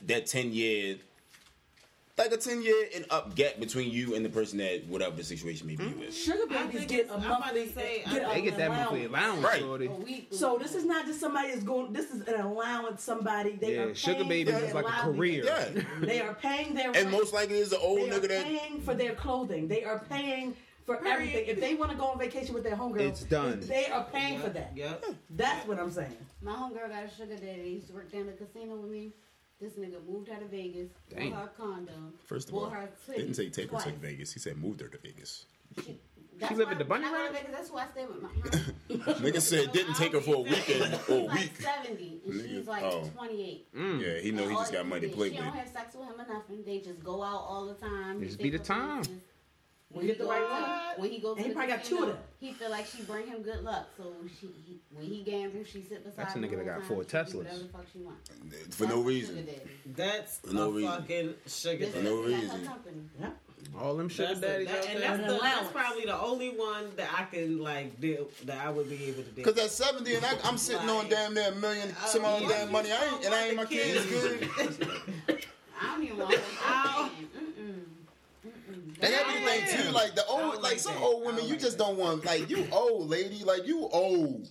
that 0.07 0.27
ten 0.27 0.53
year. 0.53 0.97
Like 2.19 2.31
a 2.31 2.37
ten 2.37 2.61
year 2.63 2.89
and 2.95 3.07
up 3.09 3.35
gap 3.35 3.59
between 3.59 3.91
you 3.91 4.15
and 4.15 4.23
the 4.23 4.29
person 4.29 4.59
that 4.59 4.87
whatever 4.87 5.17
the 5.17 5.25
situation 5.25 5.67
maybe 5.67 5.85
you 5.85 5.91
mm-hmm. 5.91 6.01
with. 6.01 6.15
Sugar 6.15 6.43
I 6.51 6.67
babies 6.67 6.77
think 6.81 6.91
get 6.91 7.01
it's- 7.01 7.11
a 7.11 7.15
I'm 7.15 7.25
about 7.25 7.41
monthly. 7.41 7.69
say, 7.71 8.03
get 8.11 8.29
They 8.35 8.43
get 8.43 8.57
that 8.59 8.71
an 8.71 8.77
monthly 8.77 9.05
allowance, 9.07 9.43
Right. 9.43 9.61
shorty. 9.61 10.29
So 10.31 10.59
this 10.59 10.75
is 10.75 10.85
not 10.85 11.07
just 11.07 11.21
somebody 11.21 11.49
is 11.49 11.65
going. 11.65 11.95
This 11.95 12.11
is 12.11 12.21
an 12.29 12.39
allowance. 12.39 13.03
Somebody 13.03 13.57
they 13.57 13.77
Yeah, 13.77 13.83
are 13.85 13.95
sugar 13.95 14.17
paying 14.25 14.29
babies 14.29 14.55
for 14.59 14.65
is 14.67 14.75
like 14.75 14.85
a 14.87 14.91
career. 14.91 15.45
Yeah, 15.47 15.83
They 16.01 16.21
are 16.21 16.35
paying 16.35 16.75
their 16.75 16.89
and 16.89 16.97
rent. 16.97 17.11
most 17.11 17.33
likely 17.33 17.59
is 17.59 17.73
an 17.73 17.79
old 17.83 18.01
they 18.01 18.11
are 18.11 18.21
nigga 18.21 18.29
that 18.29 18.45
paying 18.45 18.81
for 18.83 18.93
their 18.95 19.15
clothing. 19.15 19.67
They 19.69 19.83
are 19.85 20.01
paying 20.11 20.55
for 20.85 20.97
Period. 20.99 21.13
everything. 21.15 21.47
If 21.47 21.61
they 21.61 21.75
want 21.77 21.93
to 21.93 21.97
go 21.97 22.09
on 22.09 22.19
vacation 22.19 22.53
with 22.53 22.65
their 22.65 22.77
homegirl, 22.77 23.01
It's 23.09 23.23
done. 23.23 23.61
They 23.61 23.87
are 23.87 24.05
paying 24.13 24.39
for 24.39 24.51
that. 24.51 24.73
Yep. 24.77 25.05
That's 25.31 25.67
what 25.67 25.79
I'm 25.79 25.91
saying. 25.91 26.15
My 26.43 26.53
homegirl 26.53 26.91
got 26.91 27.05
a 27.05 27.11
sugar 27.17 27.37
daddy. 27.37 27.63
He 27.63 27.71
used 27.77 27.87
to 27.87 27.95
work 27.95 28.13
down 28.13 28.27
the 28.27 28.33
casino 28.33 28.77
with 28.77 28.91
me. 28.91 29.13
This 29.63 29.75
nigga 29.75 30.05
moved 30.07 30.29
her 30.29 30.39
to 30.41 30.47
Vegas, 30.47 30.91
Dang. 31.09 31.31
bought 31.31 31.39
her 31.43 31.51
a 31.57 31.61
condo. 31.63 31.93
First 32.27 32.49
of 32.49 32.57
all, 32.57 32.69
her 32.69 32.89
didn't 33.07 33.35
say 33.35 33.49
take 33.49 33.71
her 33.71 33.79
to. 33.79 33.91
Vegas. 33.93 34.33
He 34.33 34.41
said 34.41 34.57
moved 34.59 34.81
her 34.81 34.89
to 34.89 34.99
Vegas. 34.99 35.47
That's 36.41 36.57
live 36.59 36.67
why- 36.67 36.73
at 36.73 36.79
the 36.79 36.85
Bunny 36.85 37.05
when 37.05 37.15
I 37.15 37.19
go 37.19 37.27
to 37.29 37.33
Ranch? 37.33 37.47
Vegas, 37.47 37.57
That's 37.57 37.71
why 37.71 37.85
I 37.85 37.87
stay 37.93 38.07
with 38.07 38.23
my. 38.23 38.29
Her. 39.13 39.15
Nigga 39.21 39.41
said 39.41 39.71
didn't 39.73 39.95
take 39.95 40.13
her 40.13 40.21
for 40.21 40.35
a 40.35 40.41
weekend 40.41 40.99
or 41.09 41.15
a 41.15 41.21
He's 41.21 41.29
like 41.29 41.39
week. 41.39 41.53
seventy, 41.61 42.21
and 42.27 42.35
Nigga, 42.35 42.49
she's 42.49 42.67
like 42.67 42.83
oh. 42.83 43.11
twenty-eight. 43.17 43.75
Mm. 43.75 44.01
Yeah, 44.01 44.19
he 44.21 44.31
know 44.33 44.43
And 44.43 44.51
he 44.51 44.57
just 44.57 44.73
got 44.73 44.87
money 44.89 45.09
to 45.09 45.15
play 45.15 45.31
She 45.31 45.37
don't 45.37 45.47
with. 45.47 45.55
have 45.55 45.69
sex 45.69 45.95
with 45.95 46.09
him 46.09 46.21
or 46.21 46.27
nothing. 46.35 46.63
They 46.67 46.79
just 46.81 47.05
go 47.05 47.23
out 47.23 47.37
all 47.49 47.67
the 47.67 47.75
time. 47.75 48.21
He 48.21 48.27
Just 48.27 48.39
be 48.39 48.51
the 48.51 48.59
time. 48.59 48.99
business. 49.03 49.19
When 49.93 50.03
We 50.07 50.13
he 50.13 50.17
get 50.17 50.19
the 50.19 50.25
go 50.25 50.31
right 50.31 50.51
one. 50.97 51.01
When 51.01 51.11
he 51.11 51.19
goes 51.19 51.37
And 51.37 51.47
he 51.47 51.49
the 51.51 51.55
probably 51.55 51.75
got 51.75 51.85
two 51.85 51.99
of 52.03 52.07
them. 52.09 52.17
He 52.41 52.53
feel 52.53 52.71
like 52.71 52.87
she 52.87 53.03
bring 53.03 53.27
him 53.27 53.43
good 53.43 53.63
luck. 53.63 53.89
So 53.97 54.13
she, 54.41 54.47
he, 54.67 54.81
when 54.93 55.05
he 55.07 55.23
gambles, 55.23 55.67
she 55.69 55.83
sit 55.83 56.05
beside 56.05 56.27
That's 56.27 56.35
a 56.37 56.39
nigga 56.39 56.57
that 56.57 56.67
got 56.67 56.85
four 56.85 57.05
time. 57.05 57.27
She 57.27 57.33
do 57.33 57.39
Teslas. 57.39 57.45
Whatever 57.45 57.59
the 57.59 57.69
fuck 57.69 57.85
she 57.93 57.99
want. 57.99 58.75
For 58.75 58.87
no 58.87 59.01
reason. 59.03 59.47
That's 59.95 60.39
For 60.39 60.55
no 60.55 60.69
a 60.69 60.71
reason. 60.73 60.93
fucking 60.93 61.35
sugar 61.47 61.85
This 61.87 61.95
daddy. 61.95 62.05
no 62.05 62.23
is- 62.25 62.31
that's 62.33 62.43
her 62.53 62.53
reason. 62.59 62.67
company. 62.67 63.01
All 63.79 63.97
them 63.97 64.09
sugar 64.09 64.29
That's 64.29 64.41
the- 64.41 64.47
daddies 64.47 64.69
that- 64.69 64.87
and 64.89 65.03
that's, 65.03 65.33
the, 65.33 65.39
that's 65.41 65.71
probably 65.71 66.05
the 66.05 66.21
only 66.21 66.51
one 66.51 66.91
that 66.97 67.09
I 67.17 67.25
can 67.25 67.59
like 67.61 68.01
deal 68.01 68.29
that 68.45 68.59
I 68.67 68.71
would 68.71 68.91
be 68.91 69.05
able 69.05 69.23
to 69.23 69.29
do. 69.31 69.37
Because 69.45 69.57
at 69.59 69.71
70 69.71 70.15
and 70.17 70.25
I, 70.25 70.33
I'm 70.45 70.59
sitting 70.59 70.89
on 70.91 71.09
damn 71.09 71.33
near 71.35 71.49
a 71.53 71.55
million, 71.55 71.91
uh, 72.03 72.07
some 72.07 72.25
odd 72.25 72.49
damn 72.49 72.73
money. 72.73 72.91
I 72.91 73.05
ain't, 73.15 73.25
and 73.25 73.35
I 73.35 73.47
ain't 73.49 73.57
my 73.57 73.65
kids 73.65 74.05
good. 74.07 74.49
I 75.81 75.95
don't 75.97 76.05
even 76.05 76.19
want 76.19 76.33
to. 76.35 76.41
Ow. 76.67 77.11
And 79.01 79.15
everything 79.15 79.85
too, 79.85 79.91
like 79.91 80.15
the 80.15 80.27
old, 80.27 80.55
like 80.55 80.63
like 80.63 80.79
some 80.79 80.95
that. 80.95 81.03
old 81.03 81.25
women, 81.25 81.45
you 81.45 81.51
like 81.51 81.61
just 81.61 81.79
that. 81.79 81.85
don't 81.85 81.97
want, 81.99 82.25
like 82.25 82.49
you 82.51 82.67
old 82.73 83.09
lady, 83.09 83.45
like 83.45 83.67
you 83.67 83.89
old. 83.93 84.49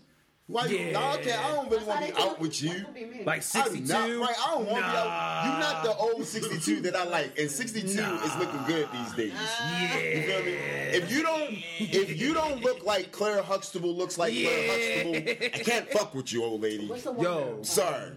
Why 0.48 0.66
you? 0.66 0.78
Yeah. 0.80 0.92
Nah, 0.92 1.14
okay, 1.14 1.32
I 1.32 1.56
don't 1.56 1.72
really 1.72 1.86
want 1.86 2.06
to 2.06 2.14
be 2.14 2.22
out 2.22 2.40
with 2.40 2.62
you. 2.62 2.86
Like 3.26 3.38
I'm 3.38 3.42
62. 3.42 3.88
not 3.88 4.28
right. 4.28 4.36
I 4.38 4.52
don't 4.52 4.66
want 4.66 4.84
to 4.86 4.92
be 4.92 4.98
out. 4.98 5.06
Nah. 5.06 5.44
You're 5.46 5.60
not 5.60 5.84
the 5.84 5.96
old 5.96 6.26
62 6.26 6.82
that 6.82 6.96
I 6.96 7.06
like, 7.06 7.40
and 7.40 7.50
62 7.50 7.88
is 7.88 8.36
looking 8.38 8.64
good 8.68 8.90
these 8.92 9.14
days. 9.14 9.34
Yeah. 9.34 9.98
You 9.98 10.24
feel 10.24 10.44
me? 10.44 10.52
If 10.94 11.12
you 11.12 11.24
don't, 11.24 11.58
if 11.80 12.20
you 12.20 12.34
don't 12.34 12.62
look 12.62 12.84
like 12.86 13.14
Claire 13.14 13.42
Huxtable 13.42 13.96
looks 13.96 14.18
like 14.18 14.34
Claire 14.34 15.04
Huxtable, 15.08 15.52
I 15.56 15.64
can't 15.64 15.90
fuck 15.90 16.14
with 16.14 16.34
you, 16.34 16.44
old 16.44 16.62
lady. 16.62 16.88
What's 16.88 17.04
the 17.04 17.14
one 17.14 17.24
Yo. 17.24 17.56
that, 17.58 17.66
Sorry. 17.66 18.12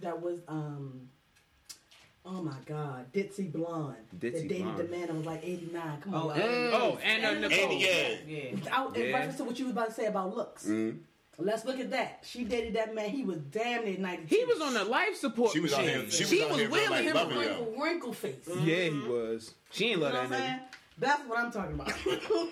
that 0.00 0.20
was 0.20 0.40
um 0.46 1.08
oh 2.24 2.42
my 2.42 2.56
god, 2.66 3.12
Ditsy 3.12 3.50
Blonde. 3.52 3.96
Ditsy 4.18 4.32
that 4.32 4.48
dated 4.48 4.62
Blonde. 4.64 4.78
the 4.78 4.84
man 4.84 5.06
that 5.08 5.14
was 5.16 5.26
like 5.26 5.40
89. 5.44 6.00
Come 6.00 6.14
Oh, 6.14 6.30
on. 6.30 6.40
and- 6.40 6.74
Oh, 6.74 6.98
and 7.02 7.24
uh, 7.24 7.48
Nicole. 7.48 7.70
Andy, 7.72 7.76
yeah. 7.84 8.14
yeah. 8.26 8.50
Without 8.54 8.96
in 8.96 9.02
Yeah. 9.06 9.12
reference 9.16 9.36
to 9.38 9.44
what 9.44 9.58
you 9.58 9.64
was 9.66 9.72
about 9.72 9.88
to 9.88 9.94
say 9.94 10.06
about 10.06 10.34
looks. 10.36 10.64
Mm-hmm. 10.66 10.98
Let's 11.38 11.64
look 11.64 11.80
at 11.80 11.90
that. 11.90 12.20
She 12.24 12.44
dated 12.44 12.74
that 12.74 12.94
man. 12.94 13.10
He 13.10 13.24
was 13.24 13.38
damn 13.38 13.84
near 13.84 13.98
92. 13.98 14.34
He 14.36 14.44
was 14.44 14.60
on 14.60 14.72
the 14.74 14.84
life 14.84 15.16
support 15.16 15.50
She 15.52 15.58
was 15.58 15.72
out 15.72 15.84
machine. 15.84 16.00
here. 16.02 16.10
She 16.10 16.22
was 16.22 16.30
She 16.30 16.42
out 16.44 16.50
was 16.50 16.58
here 16.60 16.70
wheeling 16.70 17.04
him 17.04 17.16
a 17.16 17.18
around. 17.20 17.36
wrinkle, 17.38 17.74
wrinkle 17.82 18.12
face. 18.12 18.34
You 18.46 18.60
Yeah, 18.60 18.90
he 18.90 18.98
was. 19.00 19.52
She 19.72 19.86
ain't 19.90 19.98
know 20.00 20.04
love 20.06 20.14
what 20.14 20.22
I'm 20.24 20.30
that 20.30 20.38
saying? 20.38 20.52
nigga. 20.52 20.60
That's 20.96 21.28
what 21.28 21.38
I'm 21.40 21.50
talking 21.50 21.74
about. 21.74 21.92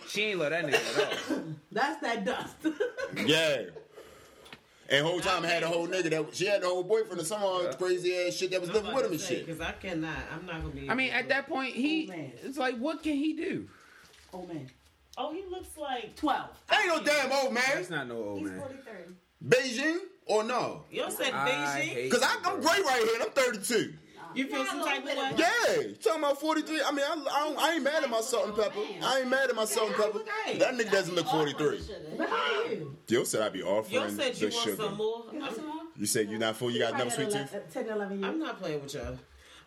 She 0.08 0.22
ain't 0.24 0.40
love 0.40 0.50
that 0.50 0.66
nigga 0.66 0.98
at 0.98 1.30
all. 1.30 1.44
That's 1.70 2.00
that 2.02 2.24
dust. 2.24 2.56
Yeah. 3.24 3.62
And 4.92 5.06
whole 5.06 5.20
time 5.20 5.42
I 5.44 5.48
had 5.48 5.62
a 5.62 5.68
whole 5.68 5.88
nigga 5.88 6.10
that 6.10 6.36
she 6.36 6.44
had 6.46 6.62
a 6.62 6.66
whole 6.66 6.84
boyfriend 6.84 7.18
or 7.20 7.24
some 7.24 7.42
odd 7.42 7.78
crazy 7.78 8.14
ass 8.14 8.34
shit 8.34 8.50
that 8.50 8.60
was 8.60 8.70
living 8.70 8.92
with 8.94 9.06
him 9.06 9.12
and 9.12 9.20
shit. 9.20 9.46
Because 9.46 9.60
I 9.60 9.72
cannot. 9.72 10.18
I'm 10.32 10.44
not 10.44 10.60
gonna 10.60 10.74
be. 10.74 10.90
I 10.90 10.94
mean, 10.94 11.10
at 11.12 11.28
that 11.30 11.48
point, 11.48 11.74
he 11.74 12.06
man. 12.06 12.32
it's 12.42 12.58
like, 12.58 12.76
what 12.76 13.02
can 13.02 13.14
he 13.16 13.32
do? 13.32 13.68
oh 14.34 14.44
man, 14.46 14.68
Oh, 15.16 15.32
he 15.32 15.42
looks 15.50 15.76
like 15.76 16.14
12. 16.16 16.46
Ain't 16.72 16.86
no 16.88 17.02
damn 17.02 17.32
old 17.32 17.54
man. 17.54 17.62
That's 17.74 17.90
not 17.90 18.06
no 18.06 18.16
old 18.16 18.42
man. 18.42 18.52
He's 18.52 18.60
man. 18.62 19.14
43. 19.48 19.88
Beijing 19.88 19.98
or 20.26 20.44
no? 20.44 20.84
you 20.90 21.10
said 21.10 21.32
I 21.32 21.48
Beijing. 21.48 21.80
hate 21.80 22.10
Because 22.10 22.22
you, 22.22 22.28
I'm 22.44 22.60
bro. 22.60 22.70
great 22.70 22.84
right 22.84 23.02
here 23.04 23.14
and 23.14 23.22
I'm 23.24 23.30
32. 23.30 23.94
You 24.34 24.46
feel 24.46 24.58
Not 24.58 24.68
some 24.68 24.84
type 24.84 24.98
of 25.00 25.04
way? 25.06 25.32
Yeah, 25.36 25.80
you 25.80 25.94
talking 25.94 26.20
about 26.22 26.40
43? 26.40 26.82
I 26.82 26.90
mean, 26.92 27.04
I, 27.06 27.12
I, 27.12 27.44
don't, 27.44 27.58
I 27.58 27.72
ain't 27.74 27.82
mad 27.84 28.02
at 28.04 28.10
my 28.10 28.20
salt 28.20 28.46
and 28.48 28.56
pepper. 28.56 28.80
I 29.02 29.20
ain't 29.20 29.28
mad 29.28 29.50
at 29.50 29.56
my 29.56 29.64
salt 29.64 29.88
and 29.88 29.96
pepper. 29.96 30.20
That 30.58 30.74
nigga 30.74 30.90
doesn't 30.90 31.14
look 31.14 31.26
43. 31.26 31.80
But 32.18 32.28
how 32.28 32.36
are 32.36 32.72
you? 32.72 32.96
Yo 33.08 33.24
said 33.24 33.42
I'd 33.42 33.52
be 33.52 33.58
Yo 33.60 33.66
offering 33.78 34.10
said 34.16 34.34
you 34.40 34.48
the 34.50 34.54
want 34.56 34.68
sugar. 34.68 34.76
some 34.82 34.96
more. 34.96 35.24
You 35.32 35.38
want 35.40 35.54
some 35.56 35.66
more? 35.66 35.76
You 35.96 36.06
said 36.06 36.30
you're 36.30 36.38
not 36.38 36.56
full. 36.56 36.70
You 36.70 36.78
got 36.80 36.94
Probably 36.94 37.08
number 37.10 37.30
sweet 37.30 37.40
at 37.40 37.50
tooth. 37.52 37.76
11 37.76 37.86
10, 37.88 37.96
11 37.96 38.20
years. 38.20 38.28
I'm 38.32 38.38
not 38.38 38.58
playing 38.60 38.82
with 38.82 38.94
y'all. 38.94 39.18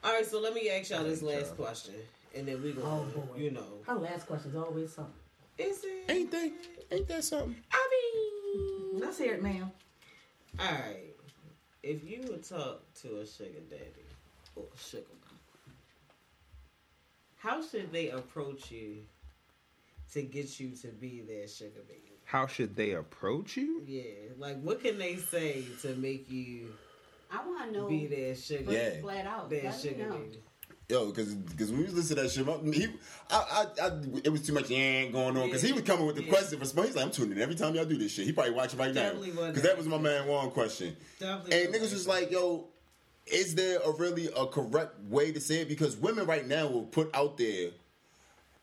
All 0.03 0.13
right, 0.13 0.25
so 0.25 0.39
let 0.39 0.53
me 0.53 0.69
ask 0.69 0.89
y'all 0.91 1.03
this 1.03 1.21
last 1.21 1.55
question, 1.57 1.95
and 2.35 2.47
then 2.47 2.61
we 2.61 2.71
go. 2.73 2.81
Oh, 2.83 3.19
boy. 3.19 3.37
you 3.39 3.51
know, 3.51 3.65
Her 3.87 3.95
last 3.95 4.25
question 4.27 4.51
is 4.51 4.55
always 4.57 4.93
something. 4.93 5.13
is 5.57 5.83
it? 5.83 6.09
Ain't 6.11 6.31
they? 6.31 6.51
Ain't 6.91 7.07
that 7.07 7.23
something? 7.23 7.55
I 7.71 7.89
mean, 7.91 9.01
Let's 9.01 9.17
hear 9.17 9.33
it, 9.33 9.41
ma'am. 9.43 9.71
all 10.59 10.65
right. 10.65 11.11
If 11.83 12.03
you 12.03 12.21
would 12.29 12.43
talk 12.47 12.81
to 13.01 13.19
a 13.19 13.25
sugar 13.27 13.59
daddy 13.69 13.83
or 14.55 14.65
a 14.73 14.77
sugar 14.77 15.03
mama, 15.21 15.39
how 17.37 17.61
should 17.65 17.91
they 17.91 18.09
approach 18.09 18.71
you 18.71 18.97
to 20.13 20.21
get 20.21 20.59
you 20.59 20.71
to 20.81 20.87
be 20.87 21.21
their 21.27 21.47
sugar 21.47 21.81
baby? 21.87 22.01
How 22.23 22.47
should 22.47 22.75
they 22.75 22.91
approach 22.91 23.55
you? 23.57 23.83
Yeah, 23.85 24.03
like 24.37 24.59
what 24.61 24.81
can 24.81 24.97
they 24.97 25.15
say 25.17 25.63
to 25.81 25.95
make 25.95 26.29
you 26.29 26.73
I 27.31 27.45
want 27.45 27.71
to 27.73 27.79
know. 27.79 27.87
be 27.87 28.07
their 28.07 28.35
sugar? 28.35 28.63
first 28.65 28.77
Yeah. 28.77 29.01
Flat 29.01 29.25
out. 29.27 29.49
Their 29.49 29.63
Let 29.65 29.83
me 29.83 29.89
sugar 29.89 30.09
baby. 30.09 30.39
Yo, 30.87 31.07
because 31.07 31.33
because 31.33 31.71
when 31.71 31.79
we 31.79 31.85
was 31.85 31.95
listening 31.95 32.17
to 32.17 32.23
that 32.23 32.29
shit, 32.31 32.45
my, 32.45 32.71
he, 32.71 32.85
I, 33.31 33.65
I, 33.81 33.85
I, 33.87 33.91
it 34.23 34.29
was 34.31 34.45
too 34.45 34.53
much 34.53 34.69
yeah 34.69 35.05
going 35.05 35.35
on 35.35 35.47
because 35.47 35.63
he 35.63 35.71
was 35.73 35.81
coming 35.81 36.05
with 36.05 36.15
the 36.15 36.23
Yeah. 36.23 36.29
question 36.29 36.59
for 36.59 36.65
Smoke. 36.65 36.85
He's 36.85 36.95
like, 36.95 37.05
I'm 37.05 37.11
tuning 37.11 37.31
in 37.37 37.41
every 37.41 37.55
time 37.55 37.73
y'all 37.73 37.85
do 37.85 37.97
this 37.97 38.11
shit. 38.11 38.25
He 38.27 38.31
probably 38.31 38.53
watching 38.53 38.77
right 38.79 38.93
now 38.93 39.01
Definitely 39.01 39.31
wasn't 39.31 39.55
because 39.55 39.67
that 39.67 39.77
was 39.77 39.87
my 39.87 39.97
man 39.97 40.27
Juan 40.27 40.51
question. 40.51 40.95
Definitely 41.19 41.63
And 41.65 41.73
niggas 41.73 41.91
was 41.93 42.07
like, 42.07 42.29
yo, 42.31 42.67
is 43.27 43.55
there 43.55 43.79
a 43.79 43.91
really 43.91 44.29
a 44.35 44.45
correct 44.45 44.99
way 45.09 45.31
to 45.31 45.39
say 45.39 45.61
it? 45.61 45.67
Because 45.69 45.95
women 45.97 46.25
right 46.25 46.47
now 46.47 46.67
will 46.67 46.83
put 46.83 47.09
out 47.15 47.37
there. 47.37 47.71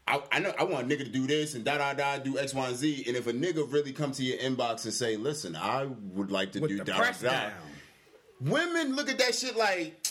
I, 0.08 0.20
I 0.32 0.38
know 0.40 0.52
I 0.58 0.64
want 0.64 0.90
a 0.90 0.94
nigga 0.96 1.04
to 1.04 1.10
do 1.10 1.26
this 1.28 1.54
and 1.54 1.64
da 1.64 1.78
da 1.78 1.94
da 1.94 2.18
do 2.18 2.36
X 2.38 2.52
Y 2.54 2.66
and 2.66 2.76
Z 2.76 3.04
and 3.06 3.16
if 3.16 3.28
a 3.28 3.32
nigga 3.32 3.72
really 3.72 3.92
come 3.92 4.10
to 4.12 4.22
your 4.24 4.36
inbox 4.38 4.84
and 4.84 4.92
say 4.92 5.16
listen 5.16 5.54
I 5.54 5.84
would 6.12 6.32
like 6.32 6.50
to 6.52 6.60
With 6.60 6.70
do 6.70 6.78
the 6.78 6.84
da 6.84 6.96
press 6.96 7.20
da 7.20 7.30
da 7.30 7.50
women 8.40 8.96
look 8.96 9.08
at 9.08 9.18
that 9.18 9.34
shit 9.36 9.56
like 9.56 10.04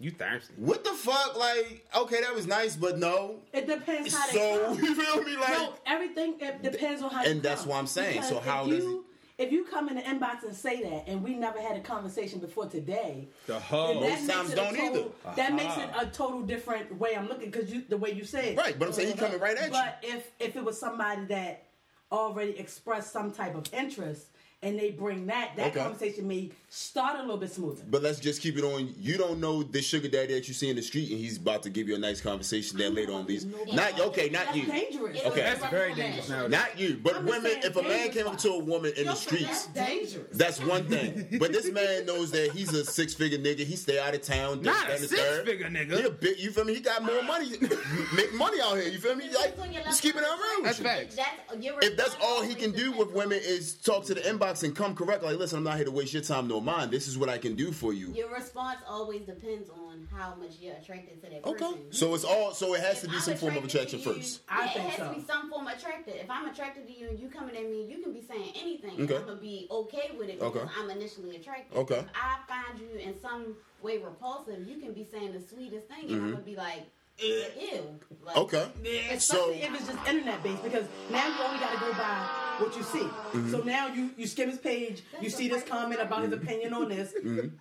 You 0.00 0.10
thirsty? 0.10 0.52
what 0.56 0.82
the 0.82 0.90
fuck 0.90 1.36
like 1.38 1.86
okay 1.96 2.20
that 2.22 2.34
was 2.34 2.48
nice 2.48 2.74
but 2.74 2.98
no 2.98 3.36
It 3.52 3.68
depends 3.68 4.12
how 4.14 4.26
they 4.26 4.32
so 4.32 4.64
come. 4.74 4.84
you 4.84 4.94
feel 4.96 5.22
me 5.22 5.36
like 5.36 5.48
no, 5.50 5.74
everything 5.86 6.34
it 6.40 6.62
depends 6.64 7.00
on 7.02 7.10
how. 7.10 7.22
you 7.22 7.30
And 7.30 7.40
that's 7.42 7.60
come. 7.62 7.70
what 7.70 7.76
I'm 7.78 7.86
saying. 7.86 8.22
So 8.24 8.40
how 8.40 8.64
if 8.64 8.70
does 8.70 8.84
you, 8.84 9.04
If 9.38 9.52
you 9.52 9.64
come 9.64 9.90
in 9.90 9.96
the 9.96 10.02
inbox 10.02 10.44
and 10.44 10.54
say 10.56 10.82
that, 10.82 11.04
and 11.06 11.22
we 11.22 11.34
never 11.34 11.60
had 11.60 11.76
a 11.76 11.80
conversation 11.80 12.38
before 12.38 12.66
today, 12.66 13.28
The 13.46 13.52
then 13.54 13.62
hoe. 13.62 14.00
that 14.00 14.00
Most 14.00 14.26
makes 14.26 14.26
times 14.34 14.50
it 14.50 14.52
a 14.52 14.56
don't 14.56 14.76
total, 14.76 15.12
either. 15.24 15.36
That 15.36 15.54
makes 15.54 15.76
it 15.76 15.90
a 16.00 16.06
total 16.06 16.40
different 16.42 16.98
way 16.98 17.14
I'm 17.14 17.28
looking 17.28 17.50
because 17.50 17.70
you 17.70 17.84
the 17.86 17.98
way 17.98 18.12
you 18.12 18.24
said. 18.24 18.44
It. 18.46 18.56
Right, 18.56 18.78
but 18.78 18.88
I'm 18.88 18.94
saying 18.94 19.12
he 19.12 19.18
coming 19.18 19.38
right 19.38 19.56
at 19.58 19.66
you. 19.66 19.72
But 19.72 19.98
if 20.02 20.30
if 20.40 20.56
it 20.56 20.64
was 20.64 20.80
somebody 20.80 21.26
that 21.26 21.64
already 22.10 22.58
expressed 22.58 23.12
some 23.12 23.30
type 23.30 23.54
of 23.54 23.64
interest 23.74 24.28
and 24.66 24.76
they 24.78 24.90
bring 24.90 25.26
that, 25.26 25.52
that 25.56 25.68
Okay. 25.68 25.80
conversation 25.80 26.26
may 26.26 26.50
start 26.68 27.16
a 27.18 27.22
little 27.22 27.36
bit 27.36 27.52
smoother. 27.52 27.82
But 27.88 28.02
let's 28.02 28.18
just 28.18 28.42
keep 28.42 28.58
it 28.58 28.64
on. 28.64 28.92
You 28.98 29.16
don't 29.16 29.38
know 29.40 29.62
the 29.62 29.80
sugar 29.80 30.08
daddy 30.08 30.34
that 30.34 30.48
you 30.48 30.54
see 30.54 30.68
in 30.68 30.76
the 30.76 30.82
street, 30.82 31.10
and 31.10 31.18
he's 31.20 31.36
about 31.36 31.62
to 31.62 31.70
give 31.70 31.88
you 31.88 31.94
a 31.94 31.98
nice 31.98 32.20
conversation 32.20 32.76
there 32.76 32.90
later 32.90 33.12
on. 33.12 33.26
These 33.26 33.46
not 33.72 33.98
okay, 34.00 34.28
not 34.28 34.46
That's 34.46 34.56
you, 34.56 34.66
dangerous. 34.66 35.24
Okay. 35.24 35.40
That's 35.42 35.64
very 35.66 35.94
dangerous 35.94 36.28
now. 36.28 36.48
not 36.48 36.78
you, 36.78 36.98
but 37.02 37.16
I'm 37.16 37.26
women. 37.26 37.52
If 37.62 37.76
a 37.76 37.82
man 37.82 38.10
came 38.10 38.26
up 38.26 38.38
to 38.38 38.50
a 38.50 38.58
woman 38.58 38.92
in 38.96 39.06
the 39.06 39.14
streets, 39.14 39.66
That's 39.66 39.88
dangerous. 39.90 40.36
that's 40.36 40.60
one 40.62 40.84
thing. 40.86 41.38
But 41.38 41.52
this 41.52 41.70
man 41.70 42.04
knows 42.06 42.32
that 42.32 42.50
he's 42.50 42.72
a 42.74 42.84
six 42.84 43.14
figure 43.14 43.38
nigga. 43.38 43.60
He 43.64 43.76
stay 43.76 44.00
out 44.00 44.14
of 44.14 44.22
town. 44.22 44.58
this, 44.58 44.66
Not 44.66 44.88
that, 44.88 44.90
a 44.90 44.94
and 44.94 45.04
the 45.04 45.08
six 45.08 45.20
third. 45.22 45.46
figure 45.46 45.68
He 45.68 45.76
a 45.76 45.86
nigga. 45.86 46.20
big. 46.20 46.38
You 46.40 46.50
feel 46.50 46.64
me? 46.64 46.74
He 46.74 46.80
got 46.80 47.04
more 47.04 47.22
money, 47.22 47.50
make 48.16 48.34
money 48.34 48.60
out 48.60 48.76
here. 48.78 48.88
You 48.88 48.98
feel 48.98 49.14
me? 49.14 49.26
Like, 49.32 49.56
just 49.84 50.02
keep 50.02 50.16
it 50.16 50.22
around. 50.22 50.64
That's 50.64 50.78
facts. 50.80 51.16
If 51.54 51.96
that's 51.96 52.16
all 52.22 52.42
he 52.42 52.54
can 52.54 52.72
do 52.72 52.90
with 52.92 53.12
women 53.12 53.38
is 53.42 53.74
talk 53.74 54.04
to 54.06 54.14
the 54.14 54.20
inbox 54.22 54.55
and 54.62 54.74
come 54.74 54.94
correct, 54.94 55.22
like, 55.22 55.36
listen, 55.38 55.58
I'm 55.58 55.64
not 55.64 55.76
here 55.76 55.84
to 55.84 55.90
waste 55.90 56.12
your 56.12 56.22
time 56.22 56.48
nor 56.48 56.60
mine. 56.62 56.90
This 56.90 57.06
is 57.08 57.16
what 57.18 57.28
I 57.28 57.38
can 57.38 57.54
do 57.54 57.72
for 57.72 57.92
you. 57.92 58.12
Your 58.12 58.32
response 58.32 58.78
always 58.88 59.22
depends 59.22 59.70
on 59.70 60.06
how 60.14 60.34
much 60.36 60.52
you're 60.60 60.74
attracted 60.74 61.22
to 61.22 61.30
that 61.30 61.44
Okay. 61.44 61.58
person. 61.64 61.92
So 61.92 62.14
it's 62.14 62.24
all. 62.24 62.52
So 62.52 62.74
it 62.74 62.80
has 62.80 62.96
If 62.96 63.02
to 63.02 63.08
be 63.08 63.16
I'm 63.16 63.22
some 63.22 63.36
form 63.36 63.56
of 63.56 63.64
attraction 63.64 63.98
you- 64.00 64.12
first. 64.14 64.40
I 64.48 64.64
yeah, 64.64 64.70
think 64.72 64.84
it 64.86 64.90
has 64.90 64.98
so. 64.98 65.12
to 65.14 65.20
be 65.20 65.26
some 65.26 65.50
form 65.50 65.66
of 65.66 65.72
attracted. 65.76 66.14
If 66.16 66.30
I'm 66.30 66.48
attracted 66.48 66.86
to 66.86 66.92
you 66.98 67.08
and 67.08 67.18
you 67.18 67.28
coming 67.28 67.56
at 67.56 67.68
me, 67.68 67.84
you 67.86 67.98
can 68.02 68.12
be 68.12 68.22
saying 68.22 68.52
anything. 68.56 69.00
Okay. 69.02 69.16
I'm 69.16 69.24
gonna 69.26 69.36
be 69.40 69.66
okay 69.70 70.10
with 70.18 70.28
it 70.28 70.38
because 70.38 70.56
Okay. 70.56 70.70
I'm 70.78 70.90
initially 70.90 71.36
attracted. 71.36 71.76
Okay. 71.76 71.98
If 71.98 72.06
I 72.14 72.38
find 72.48 72.78
you 72.80 72.98
in 72.98 73.20
some 73.20 73.56
way 73.82 73.98
repulsive, 73.98 74.66
you 74.66 74.78
can 74.78 74.92
be 74.92 75.04
saying 75.10 75.32
the 75.32 75.40
sweetest 75.40 75.86
thing, 75.88 76.02
and 76.04 76.10
mm-hmm. 76.10 76.24
I'm 76.24 76.32
gonna 76.32 76.42
be 76.44 76.56
like, 76.56 76.86
ew. 77.18 78.00
Like, 78.24 78.34
Mm-hmm. 78.36 78.38
Okay. 78.40 78.66
Especially 79.14 79.18
So 79.20 79.50
if 79.52 79.74
it's 79.74 79.86
just 79.86 80.08
internet 80.08 80.42
based, 80.42 80.62
because 80.64 80.84
now 81.10 81.26
you 81.28 81.44
only 81.44 81.58
got 81.60 81.72
to 81.74 81.78
go 81.80 81.92
by 81.92 82.28
what 82.58 82.76
you 82.76 82.82
see. 82.82 82.98
Mm-hmm. 82.98 83.50
So 83.52 83.60
now 83.62 83.86
you 83.88 84.10
you 84.16 84.26
skim 84.26 84.48
his 84.50 84.58
page, 84.58 85.02
you 85.20 85.30
see 85.30 85.48
this 85.48 85.62
comment 85.62 86.00
about 86.00 86.24
his 86.24 86.32
opinion 86.32 86.74
on 86.74 86.88
this, 86.88 87.14
and 87.14 87.52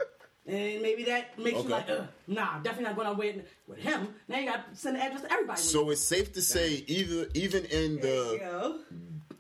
maybe 0.47 1.03
that 1.05 1.37
makes 1.37 1.57
Mm-hmm. 1.59 1.71
Okay. 1.73 1.87
you 1.93 1.97
like, 1.97 2.01
Ugh, 2.01 2.07
nah, 2.27 2.59
definitely 2.59 2.85
not 2.85 2.95
going 2.95 3.07
out 3.07 3.17
with 3.17 3.35
with 3.67 3.77
him. 3.79 4.07
Now 4.27 4.39
you 4.39 4.47
got 4.47 4.71
to 4.73 4.75
send 4.79 4.95
the 4.95 5.03
address 5.03 5.21
to 5.21 5.31
everybody. 5.31 5.61
so 5.61 5.89
it's 5.91 6.01
safe 6.01 6.33
to 6.33 6.41
say 6.41 6.83
either 6.87 7.27
even 7.35 7.65
in 7.65 7.97
the 7.97 8.79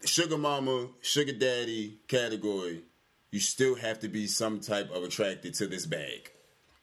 sugar 0.05 0.37
mama, 0.37 0.89
sugar 1.01 1.33
daddy 1.33 1.97
category, 2.07 2.83
you 3.31 3.39
still 3.39 3.73
have 3.75 3.99
to 4.01 4.07
be 4.07 4.27
some 4.27 4.59
type 4.59 4.91
of 4.91 5.03
attracted 5.03 5.55
to 5.55 5.65
this 5.67 5.85
bag. 5.87 6.31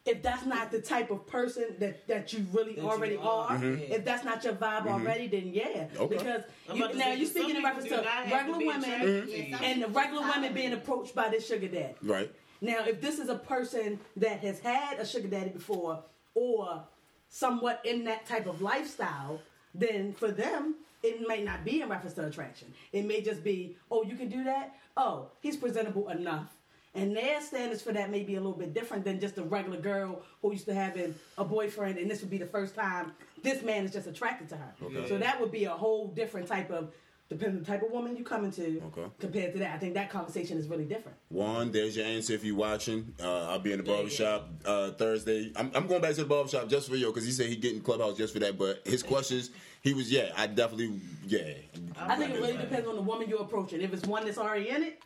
If 0.04 0.22
that's 0.22 0.44
not 0.46 0.70
the 0.72 0.80
type 0.80 1.10
of 1.10 1.26
person 1.26 1.66
that 1.78 2.06
that 2.08 2.32
you 2.32 2.44
really 2.52 2.74
That 2.74 2.82
you 2.82 2.90
already 2.90 3.16
are. 3.16 3.22
are, 3.50 3.56
Mm-hmm. 3.56 3.92
if 3.92 4.04
that's 4.04 4.24
not 4.24 4.42
your 4.44 4.54
vibe 4.54 4.86
already, 4.86 5.28
then 5.28 5.50
yeah. 5.52 5.86
Okay. 5.96 6.16
Because 6.16 6.42
you, 6.74 6.92
now 6.94 7.12
you're 7.12 7.28
speaking 7.28 7.50
in 7.50 7.56
some 7.56 7.64
reference 7.64 7.84
to 7.88 7.96
do 7.96 7.96
not 8.02 8.06
have 8.06 8.28
to 8.28 8.34
regular 8.34 8.58
women 8.58 8.84
attracted 8.84 9.26
to 9.26 9.30
Yeah, 9.30 9.44
you. 9.44 9.56
some 9.56 9.64
and 9.64 9.82
the 9.82 9.88
regular 9.88 10.22
women 10.26 10.52
being 10.54 10.72
approached 10.72 11.14
by 11.14 11.28
this 11.28 11.46
sugar 11.46 11.68
daddy. 11.68 11.94
Right. 12.02 12.30
Now, 12.60 12.84
if 12.84 13.00
this 13.00 13.18
is 13.18 13.28
a 13.28 13.36
person 13.36 13.98
that 14.16 14.40
has 14.40 14.58
had 14.60 14.98
a 14.98 15.06
sugar 15.06 15.28
daddy 15.28 15.50
before 15.50 16.02
or 16.34 16.82
somewhat 17.28 17.80
in 17.84 18.04
that 18.04 18.26
type 18.26 18.46
of 18.46 18.60
lifestyle, 18.62 19.40
then 19.74 20.12
for 20.14 20.30
them, 20.30 20.76
it 21.02 21.26
may 21.26 21.42
not 21.42 21.64
be 21.64 21.80
in 21.80 21.88
reference 21.88 22.14
to 22.14 22.26
attraction. 22.26 22.72
It 22.92 23.04
may 23.04 23.20
just 23.22 23.42
be, 23.42 23.76
oh, 23.90 24.02
you 24.04 24.16
can 24.16 24.28
do 24.28 24.44
that? 24.44 24.74
Oh, 24.96 25.26
he's 25.40 25.56
presentable 25.56 26.08
enough. 26.10 26.46
And 26.94 27.16
their 27.16 27.40
standards 27.40 27.80
for 27.82 27.92
that 27.92 28.10
may 28.10 28.22
be 28.22 28.34
a 28.34 28.40
little 28.40 28.56
bit 28.58 28.74
different 28.74 29.04
than 29.04 29.18
just 29.18 29.38
a 29.38 29.42
regular 29.42 29.78
girl 29.78 30.22
who 30.42 30.52
used 30.52 30.66
to 30.66 30.74
having 30.74 31.14
a 31.38 31.44
boyfriend, 31.44 31.98
and 31.98 32.10
this 32.10 32.20
would 32.20 32.30
be 32.30 32.36
the 32.38 32.46
first 32.46 32.74
time 32.74 33.12
this 33.42 33.62
man 33.62 33.84
is 33.84 33.92
just 33.92 34.06
attracted 34.06 34.48
to 34.50 34.56
her. 34.56 34.72
Okay. 34.82 35.08
So 35.08 35.16
that 35.18 35.40
would 35.40 35.50
be 35.50 35.64
a 35.64 35.70
whole 35.70 36.08
different 36.08 36.46
type 36.46 36.70
of, 36.70 36.92
depending 37.30 37.56
on 37.58 37.64
the 37.64 37.66
type 37.70 37.82
of 37.82 37.90
woman 37.90 38.14
you 38.14 38.22
come 38.24 38.44
into, 38.44 38.82
Okay. 38.88 39.08
compared 39.20 39.54
to 39.54 39.58
that. 39.60 39.74
I 39.74 39.78
think 39.78 39.94
that 39.94 40.10
conversation 40.10 40.58
is 40.58 40.68
really 40.68 40.84
different. 40.84 41.16
Juan, 41.30 41.72
there's 41.72 41.96
your 41.96 42.04
answer 42.04 42.34
if 42.34 42.44
you're 42.44 42.54
watching. 42.56 43.14
Uh, 43.22 43.46
I'll 43.48 43.58
be 43.58 43.72
in 43.72 43.78
the 43.78 43.84
barbershop 43.84 44.50
uh, 44.66 44.90
Thursday. 44.90 45.50
I'm, 45.56 45.70
I'm 45.74 45.86
going 45.86 46.02
back 46.02 46.14
to 46.16 46.22
the 46.22 46.28
barbershop 46.28 46.68
just 46.68 46.90
for 46.90 46.96
you 46.96 47.06
because 47.06 47.24
he 47.24 47.32
said 47.32 47.46
he 47.46 47.56
getting 47.56 47.80
clubhouse 47.80 48.18
just 48.18 48.34
for 48.34 48.38
that. 48.40 48.58
But 48.58 48.86
his 48.86 49.02
questions, 49.02 49.48
he 49.80 49.94
was 49.94 50.12
yeah, 50.12 50.30
I 50.36 50.46
definitely 50.46 51.00
yeah. 51.26 51.54
I 51.98 52.16
think 52.16 52.34
it 52.34 52.40
really 52.40 52.58
depends 52.58 52.86
on 52.86 52.96
the 52.96 53.02
woman 53.02 53.30
you're 53.30 53.40
approaching. 53.40 53.80
If 53.80 53.94
it's 53.94 54.06
one 54.06 54.26
that's 54.26 54.38
already 54.38 54.68
in 54.68 54.82
it, 54.82 55.00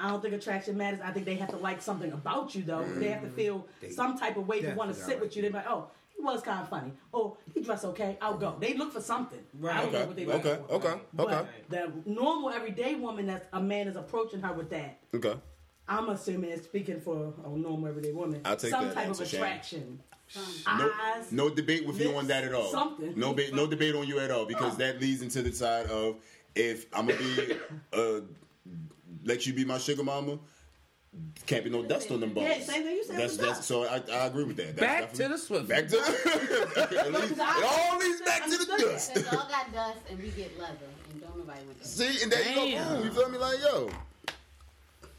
I 0.00 0.10
don't 0.10 0.20
think 0.20 0.34
attraction 0.34 0.76
matters. 0.76 1.00
I 1.04 1.12
think 1.12 1.24
they 1.24 1.36
have 1.36 1.50
to 1.50 1.56
like 1.56 1.80
something 1.80 2.12
about 2.12 2.54
you, 2.54 2.62
though. 2.62 2.84
They 2.84 3.08
have 3.10 3.22
to 3.22 3.28
feel 3.30 3.66
some 3.92 4.18
type 4.18 4.36
of 4.36 4.46
way 4.48 4.60
to 4.60 4.74
want 4.74 4.92
to 4.92 4.98
definitely 4.98 5.14
sit 5.14 5.20
with 5.20 5.36
you. 5.36 5.42
They're 5.42 5.52
like, 5.52 5.66
oh, 5.68 5.88
he 6.16 6.22
was 6.22 6.42
kind 6.42 6.60
of 6.60 6.68
funny. 6.68 6.92
Oh, 7.12 7.36
he 7.54 7.60
dressed 7.60 7.84
okay. 7.84 8.18
I'll 8.20 8.36
go. 8.36 8.56
They 8.58 8.74
look 8.74 8.92
for 8.92 9.00
something. 9.00 9.38
Right. 9.58 9.76
I 9.76 9.82
don't 9.82 9.92
know 9.92 9.98
Okay, 9.98 10.06
what 10.08 10.16
they 10.16 10.26
look 10.26 10.44
okay, 10.46 10.62
for. 10.66 10.74
okay, 10.74 11.00
But 11.12 11.26
okay, 11.32 11.48
the 11.68 11.92
normal 12.06 12.50
everyday 12.50 12.96
woman 12.96 13.26
that 13.26 13.48
a 13.52 13.60
man 13.60 13.86
is 13.88 13.96
approaching 13.96 14.40
her 14.40 14.52
with 14.52 14.70
that, 14.70 14.98
okay. 15.14 15.34
I'm 15.86 16.08
assuming 16.08 16.50
it's 16.50 16.64
speaking 16.64 17.00
for 17.00 17.34
a 17.44 17.48
normal 17.48 17.86
everyday 17.88 18.12
woman. 18.12 18.40
I'll 18.44 18.56
take 18.56 18.70
some 18.70 18.84
that 18.86 18.94
Some 18.94 19.04
type 19.04 19.12
of 19.12 19.20
attraction. 19.20 20.00
No, 20.66 20.90
Eyes. 21.14 21.30
no 21.30 21.50
debate 21.50 21.86
with 21.86 22.00
you 22.00 22.16
on 22.16 22.26
that 22.28 22.44
at 22.44 22.54
all. 22.54 22.70
something. 22.70 23.12
No, 23.16 23.32
ba- 23.34 23.52
no 23.52 23.66
debate 23.66 23.94
on 23.94 24.06
you 24.08 24.18
at 24.18 24.30
all 24.30 24.46
because 24.46 24.76
that 24.78 25.00
leads 25.00 25.20
into 25.22 25.42
the 25.42 25.52
side 25.52 25.86
of 25.86 26.16
if 26.54 26.86
I'm 26.94 27.06
gonna 27.06 27.18
be 27.18 27.56
uh, 27.92 28.20
let 29.24 29.46
you 29.46 29.52
be 29.52 29.64
my 29.64 29.78
sugar 29.78 30.04
mama. 30.04 30.38
Can't 31.46 31.62
be 31.62 31.70
no 31.70 31.82
dust 31.84 32.10
on 32.10 32.20
them 32.20 32.32
bones. 32.32 32.48
Yeah, 32.48 32.60
same 32.60 32.82
thing 32.82 32.96
you 32.96 33.04
said 33.04 33.18
That's 33.18 33.36
that's 33.36 33.64
so 33.64 33.84
I, 33.84 34.02
I 34.10 34.26
agree 34.26 34.44
with 34.44 34.56
that. 34.56 34.76
That's 34.76 34.80
Back 34.80 35.12
to 35.12 35.18
definitely- 35.18 35.36
the 35.36 35.38
Swift. 35.38 35.68
back 35.68 35.88
to 35.88 35.96
it, 35.96 37.12
leads, 37.12 37.30
it 37.32 37.40
all 37.40 37.98
leads 37.98 38.20
back 38.22 38.44
to 38.44 38.56
the 38.56 38.76
dust. 38.78 39.14
Because 39.14 39.32
all 39.32 39.48
got 39.48 39.72
dust 39.72 39.98
and 40.10 40.18
we 40.18 40.30
get 40.30 40.58
leather, 40.58 40.74
and 41.12 41.20
don't 41.20 41.38
nobody 41.38 41.60
want 41.66 41.78
that. 41.78 41.86
See, 41.86 42.22
and 42.22 42.32
there 42.32 42.48
you 42.48 42.76
go. 42.76 42.88
Boom, 42.88 43.04
you 43.04 43.12
feel 43.12 43.28
me? 43.28 43.38
Like 43.38 43.60
yo, 43.60 43.90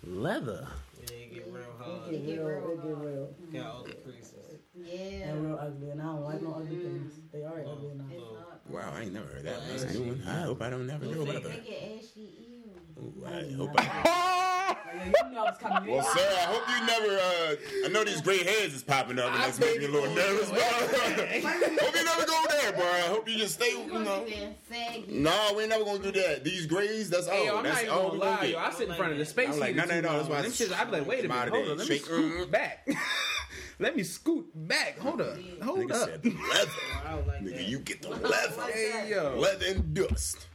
Leather. 0.08 0.68
Yeah, 1.02 1.18
you 1.18 1.34
get 1.34 1.48
real 1.52 1.64
hard. 1.80 2.14
It 2.14 2.26
get 2.26 2.40
real, 2.40 2.70
it 2.72 2.84
get 2.84 2.98
real. 2.98 3.36
Got 3.54 3.66
all 3.66 3.84
the 3.84 3.94
creases. 3.94 4.34
Yeah. 4.76 5.30
And 5.30 5.46
real 5.46 5.60
ugly, 5.60 5.90
and 5.90 6.02
I 6.02 6.06
don't 6.06 6.24
like 6.24 6.42
no 6.42 6.54
ugly 6.54 6.76
mm-hmm. 6.76 6.98
things. 7.00 7.14
They 7.32 7.44
are 7.44 7.64
oh, 7.66 7.72
ugly 7.72 7.90
enough. 7.92 8.08
It's 8.12 8.24
hard. 8.24 8.60
wow, 8.70 8.94
I 8.96 9.02
ain't 9.02 9.14
never 9.14 9.28
heard 9.28 9.44
that. 9.46 9.62
That's 9.68 9.84
a 9.84 9.94
new 9.94 10.04
one. 10.10 10.24
I 10.28 10.42
hope 10.42 10.62
I 10.62 10.70
don't 10.70 10.86
never 10.86 11.06
hear 11.06 11.22
about 11.22 11.44
They 11.44 11.50
that. 11.50 11.66
get 11.66 11.98
ashy, 11.98 12.30
ew. 12.40 12.65
Ooh, 12.98 13.26
I 13.26 13.54
hope 13.56 13.72
I. 13.78 14.78
Yeah, 14.96 15.06
you 15.06 15.30
knew 15.32 15.38
I 15.38 15.42
was 15.44 15.58
coming. 15.60 15.92
Well, 15.92 16.04
sir, 16.04 16.20
I 16.22 16.46
hope 16.46 16.64
you 16.70 16.86
never. 16.88 17.20
Uh, 17.20 17.56
I 17.86 17.88
know 17.90 18.04
these 18.06 18.22
gray 18.22 18.42
hairs 18.44 18.74
is 18.74 18.84
popping 18.84 19.20
up, 19.20 19.34
and 19.34 19.44
that's 19.44 19.60
making 19.60 19.80
me 19.82 19.86
a 19.88 19.90
little 19.90 20.16
nervous. 20.16 20.50
But 20.50 20.62
hope 20.62 21.96
you 21.96 22.04
never 22.06 22.26
go 22.26 22.46
there, 22.50 22.72
bro. 22.72 22.86
I 22.86 23.02
hope 23.10 23.28
you 23.30 23.38
just 23.38 23.56
stay. 23.56 23.72
You 23.72 23.84
You 23.92 24.00
know. 24.00 24.24
be 24.26 24.32
there, 24.36 24.56
saggy. 24.72 25.06
No, 25.10 25.52
we 25.56 25.64
ain't 25.64 25.70
never 25.72 25.84
gonna 25.84 26.00
do 26.00 26.12
that. 26.14 26.44
These 26.46 26.68
grays, 26.68 27.10
that's 27.10 27.28
Hey, 27.28 27.46
yo, 27.46 27.52
all. 27.54 27.58
I'm 27.58 27.64
That's 27.66 27.76
not 27.76 27.84
even 27.84 27.94
all 27.96 28.02
gonna 28.04 28.14
we 28.14 28.20
gonna 28.20 28.32
lie, 28.32 28.42
get. 28.44 28.50
yo. 28.52 28.60
I 28.60 28.72
sit 28.72 28.88
in 28.90 28.96
front 28.96 29.12
of 29.12 29.18
the 29.18 29.26
space 29.26 29.50
I'm 29.50 29.60
like, 29.60 29.76
heater 29.76 29.86
no, 29.88 29.94
no, 29.96 30.02
too 30.02 30.08
no, 30.08 30.18
that's 30.18 30.30
why 30.30 30.38
I 30.38 30.42
Them 30.44 30.52
said- 30.52 30.68
shits, 30.70 30.80
I'd 30.80 30.86
be 30.86 30.92
like, 30.98 31.08
wait 31.08 31.20
a 31.20 31.24
I'm 31.24 31.28
minute, 31.30 31.50
hold 31.54 31.68
on, 31.72 31.78
let 31.78 31.90
me 31.90 31.98
scoot 31.98 32.52
back. 32.52 32.88
let 33.80 33.96
me 33.98 34.04
scoot 34.04 34.50
back. 34.56 34.98
Hold 35.00 35.20
up, 35.22 35.38
hold 35.62 35.80
Nigga 35.80 35.92
up. 35.92 36.10
said 36.10 36.26
leather. 36.26 36.72
I 37.06 37.14
like 37.16 37.42
Nigga, 37.42 37.56
that. 37.58 37.68
you 37.68 37.80
get 37.80 38.02
the 38.02 38.10
leather. 38.12 38.62
Hey 38.72 39.10
yo, 39.12 39.36
Leather 39.38 39.66
and 39.68 39.94
dust. 39.94 40.48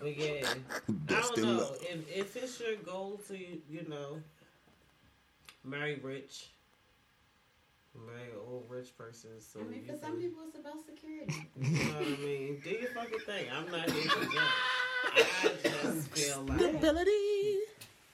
But 0.00 0.16
yeah, 0.18 0.46
I 1.08 1.20
don't 1.20 1.38
know 1.38 1.52
leather. 1.52 1.74
if 1.82 2.16
if 2.16 2.36
it's 2.36 2.60
your 2.60 2.76
goal 2.76 3.20
to 3.28 3.36
you 3.36 3.86
know 3.88 4.20
marry 5.64 6.00
rich, 6.02 6.48
marry 7.94 8.30
an 8.30 8.38
old 8.48 8.64
rich 8.68 8.96
person. 8.96 9.30
So 9.40 9.60
I 9.60 9.64
mean, 9.64 9.84
for 9.86 9.98
some 10.00 10.18
people, 10.18 10.42
it's 10.46 10.58
about 10.58 10.84
security. 10.84 11.48
you 11.60 11.84
know 11.84 11.94
what 11.94 12.06
I 12.06 12.22
mean. 12.24 12.60
Do 12.62 12.70
your 12.70 12.90
fucking 12.90 13.18
thing. 13.20 13.46
I'm 13.54 13.70
not 13.70 13.90
here 13.90 14.02
to 14.10 14.20
judge. 14.20 14.32
I 15.14 15.68
just 15.82 16.08
feel 16.10 16.42
like 16.42 16.58
Stability. 16.58 17.10
I 17.10 17.66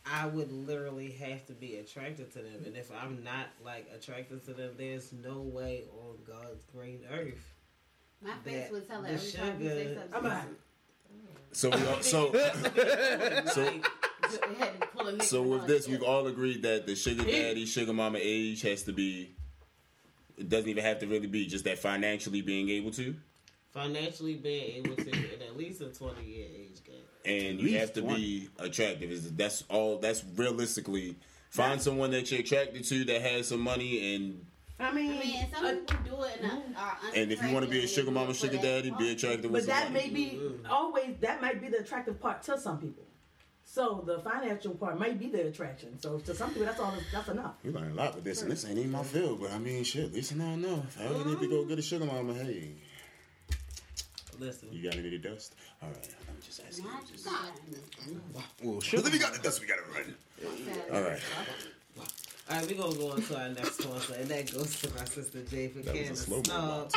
I 0.04 0.26
would 0.26 0.52
literally 0.52 1.10
have 1.12 1.46
to 1.46 1.52
be 1.52 1.76
attracted 1.76 2.32
to 2.32 2.38
them, 2.38 2.64
and 2.66 2.76
if 2.76 2.90
I'm 2.92 3.22
not 3.24 3.46
like 3.64 3.88
attracted 3.94 4.44
to 4.46 4.52
them, 4.52 4.72
there's 4.76 5.12
no 5.12 5.40
way 5.40 5.84
on 6.04 6.16
God's 6.26 6.60
green 6.74 7.00
earth. 7.10 7.54
My 8.20 8.32
face 8.44 8.64
That 8.64 8.72
would 8.72 8.88
tell 8.88 9.02
the 9.02 9.08
it 9.08 9.14
every 9.14 9.32
time 9.32 9.60
you 9.60 9.68
say 9.68 9.98
something. 10.12 10.56
I'm 11.12 11.28
out. 11.28 11.54
So 11.54 11.70
we 11.70 11.86
all, 11.86 12.02
so 12.02 12.32
so 13.46 13.62
Like, 13.64 13.86
They 14.48 14.54
had 14.58 14.80
to 14.80 14.86
pull 14.88 15.08
a 15.08 15.12
Nicki 15.12 15.26
so 15.26 15.42
with 15.42 15.66
this, 15.66 15.86
we've 15.88 16.02
all 16.02 16.26
agreed 16.26 16.62
that 16.62 16.86
the 16.86 16.94
sugar 16.94 17.24
daddy, 17.24 17.66
sugar 17.66 17.92
mama 17.92 18.18
age 18.20 18.62
has 18.62 18.82
to 18.84 18.92
be. 18.92 19.34
It 20.38 20.48
doesn't 20.48 20.68
even 20.68 20.82
have 20.84 20.98
to 21.00 21.06
really 21.06 21.26
be 21.26 21.46
just 21.46 21.64
that 21.64 21.78
financially 21.78 22.40
being 22.40 22.68
able 22.70 22.90
to, 22.92 23.14
financially 23.72 24.34
being 24.34 24.84
able 24.84 24.96
to, 24.96 25.10
and 25.10 25.42
at 25.42 25.56
least 25.56 25.80
a 25.82 25.86
20 25.88 26.24
year 26.24 26.46
age 26.54 26.82
gap. 26.84 26.94
and 27.24 27.60
you 27.60 27.78
have 27.78 27.92
to 27.94 28.00
20. 28.00 28.16
be 28.16 28.48
attractive. 28.58 29.10
Is 29.10 29.30
that's 29.34 29.62
all? 29.68 29.98
That's 29.98 30.24
realistically 30.36 31.16
find 31.50 31.80
someone 31.82 32.10
that 32.12 32.30
you're 32.30 32.40
attracted 32.40 32.82
to 32.84 33.04
that 33.04 33.20
has 33.20 33.48
some 33.48 33.60
money, 33.60 34.14
and 34.14 34.46
I 34.82 34.92
mean, 34.92 35.12
I 35.12 35.24
mean, 35.24 35.36
and 35.36 35.52
some 35.54 35.64
uh, 35.64 35.70
people 35.70 36.16
do 36.16 36.22
it 36.24 36.40
and 36.42 36.76
are 36.76 36.98
and 37.14 37.32
if 37.32 37.42
you 37.42 37.52
want 37.52 37.64
to 37.64 37.70
be 37.70 37.84
a 37.84 37.88
sugar 37.88 38.10
mama, 38.10 38.34
sugar 38.34 38.58
daddy, 38.58 38.90
be 38.98 39.12
attractive 39.12 39.50
with 39.50 39.66
but 39.66 39.72
that 39.72 39.84
some 39.84 39.92
may 39.92 40.06
money. 40.08 40.14
be 40.14 40.40
always 40.68 41.16
that 41.20 41.40
might 41.40 41.60
be 41.60 41.68
the 41.68 41.78
attractive 41.78 42.20
part 42.20 42.42
to 42.44 42.58
some 42.58 42.78
people. 42.78 43.04
So 43.64 44.02
the 44.04 44.18
financial 44.18 44.74
part 44.74 44.98
might 44.98 45.18
be 45.18 45.28
the 45.28 45.46
attraction. 45.46 45.98
So 45.98 46.18
to 46.18 46.34
some 46.34 46.50
people, 46.50 46.66
that's 46.66 46.80
all. 46.80 46.92
That's 47.12 47.28
enough. 47.28 47.54
You 47.64 47.72
learn 47.72 47.92
a 47.92 47.94
lot 47.94 48.14
with 48.14 48.24
this, 48.24 48.42
and 48.42 48.50
this 48.50 48.66
ain't 48.66 48.78
even 48.78 48.90
my 48.90 49.02
field, 49.02 49.40
but 49.40 49.50
I 49.52 49.58
mean, 49.58 49.84
shit, 49.84 50.04
at 50.04 50.12
least 50.12 50.34
now 50.36 50.50
I 50.50 50.56
know. 50.56 50.82
If 50.86 51.00
I 51.00 51.04
ever 51.04 51.24
need 51.24 51.40
to 51.40 51.48
go 51.48 51.64
get 51.64 51.78
a 51.78 51.82
sugar 51.82 52.04
mama, 52.04 52.34
hey, 52.34 52.72
Listen, 54.38 54.68
you 54.72 54.82
got 54.82 54.96
any 54.96 55.16
dust? 55.18 55.54
All 55.82 55.88
right, 55.88 56.08
I'm 56.28 56.36
just 56.44 56.60
asking. 56.66 56.84
Not 56.84 57.06
Just, 57.06 57.24
God. 57.24 57.36
Well, 58.62 58.80
Because 58.80 59.06
if 59.06 59.14
you 59.14 59.20
got 59.20 59.34
the 59.34 59.38
dust, 59.38 59.60
we 59.60 59.66
got 59.66 59.76
to 59.76 59.92
run. 59.92 60.14
All 60.92 61.02
right. 61.02 61.20
All 62.50 62.56
right, 62.56 62.66
we're 62.66 62.76
gonna 62.82 62.96
go 62.96 63.10
on 63.12 63.22
to 63.22 63.38
our 63.40 63.48
next 63.50 63.78
sponsor, 63.82 64.14
and 64.14 64.28
that 64.28 64.52
goes 64.52 64.80
to 64.80 64.90
my 64.94 65.04
sister 65.04 65.42
Jay 65.42 65.68
for 65.68 65.78
That 65.80 65.94
was 65.94 66.02
Candace. 66.02 66.22
slow-mo 66.22 66.88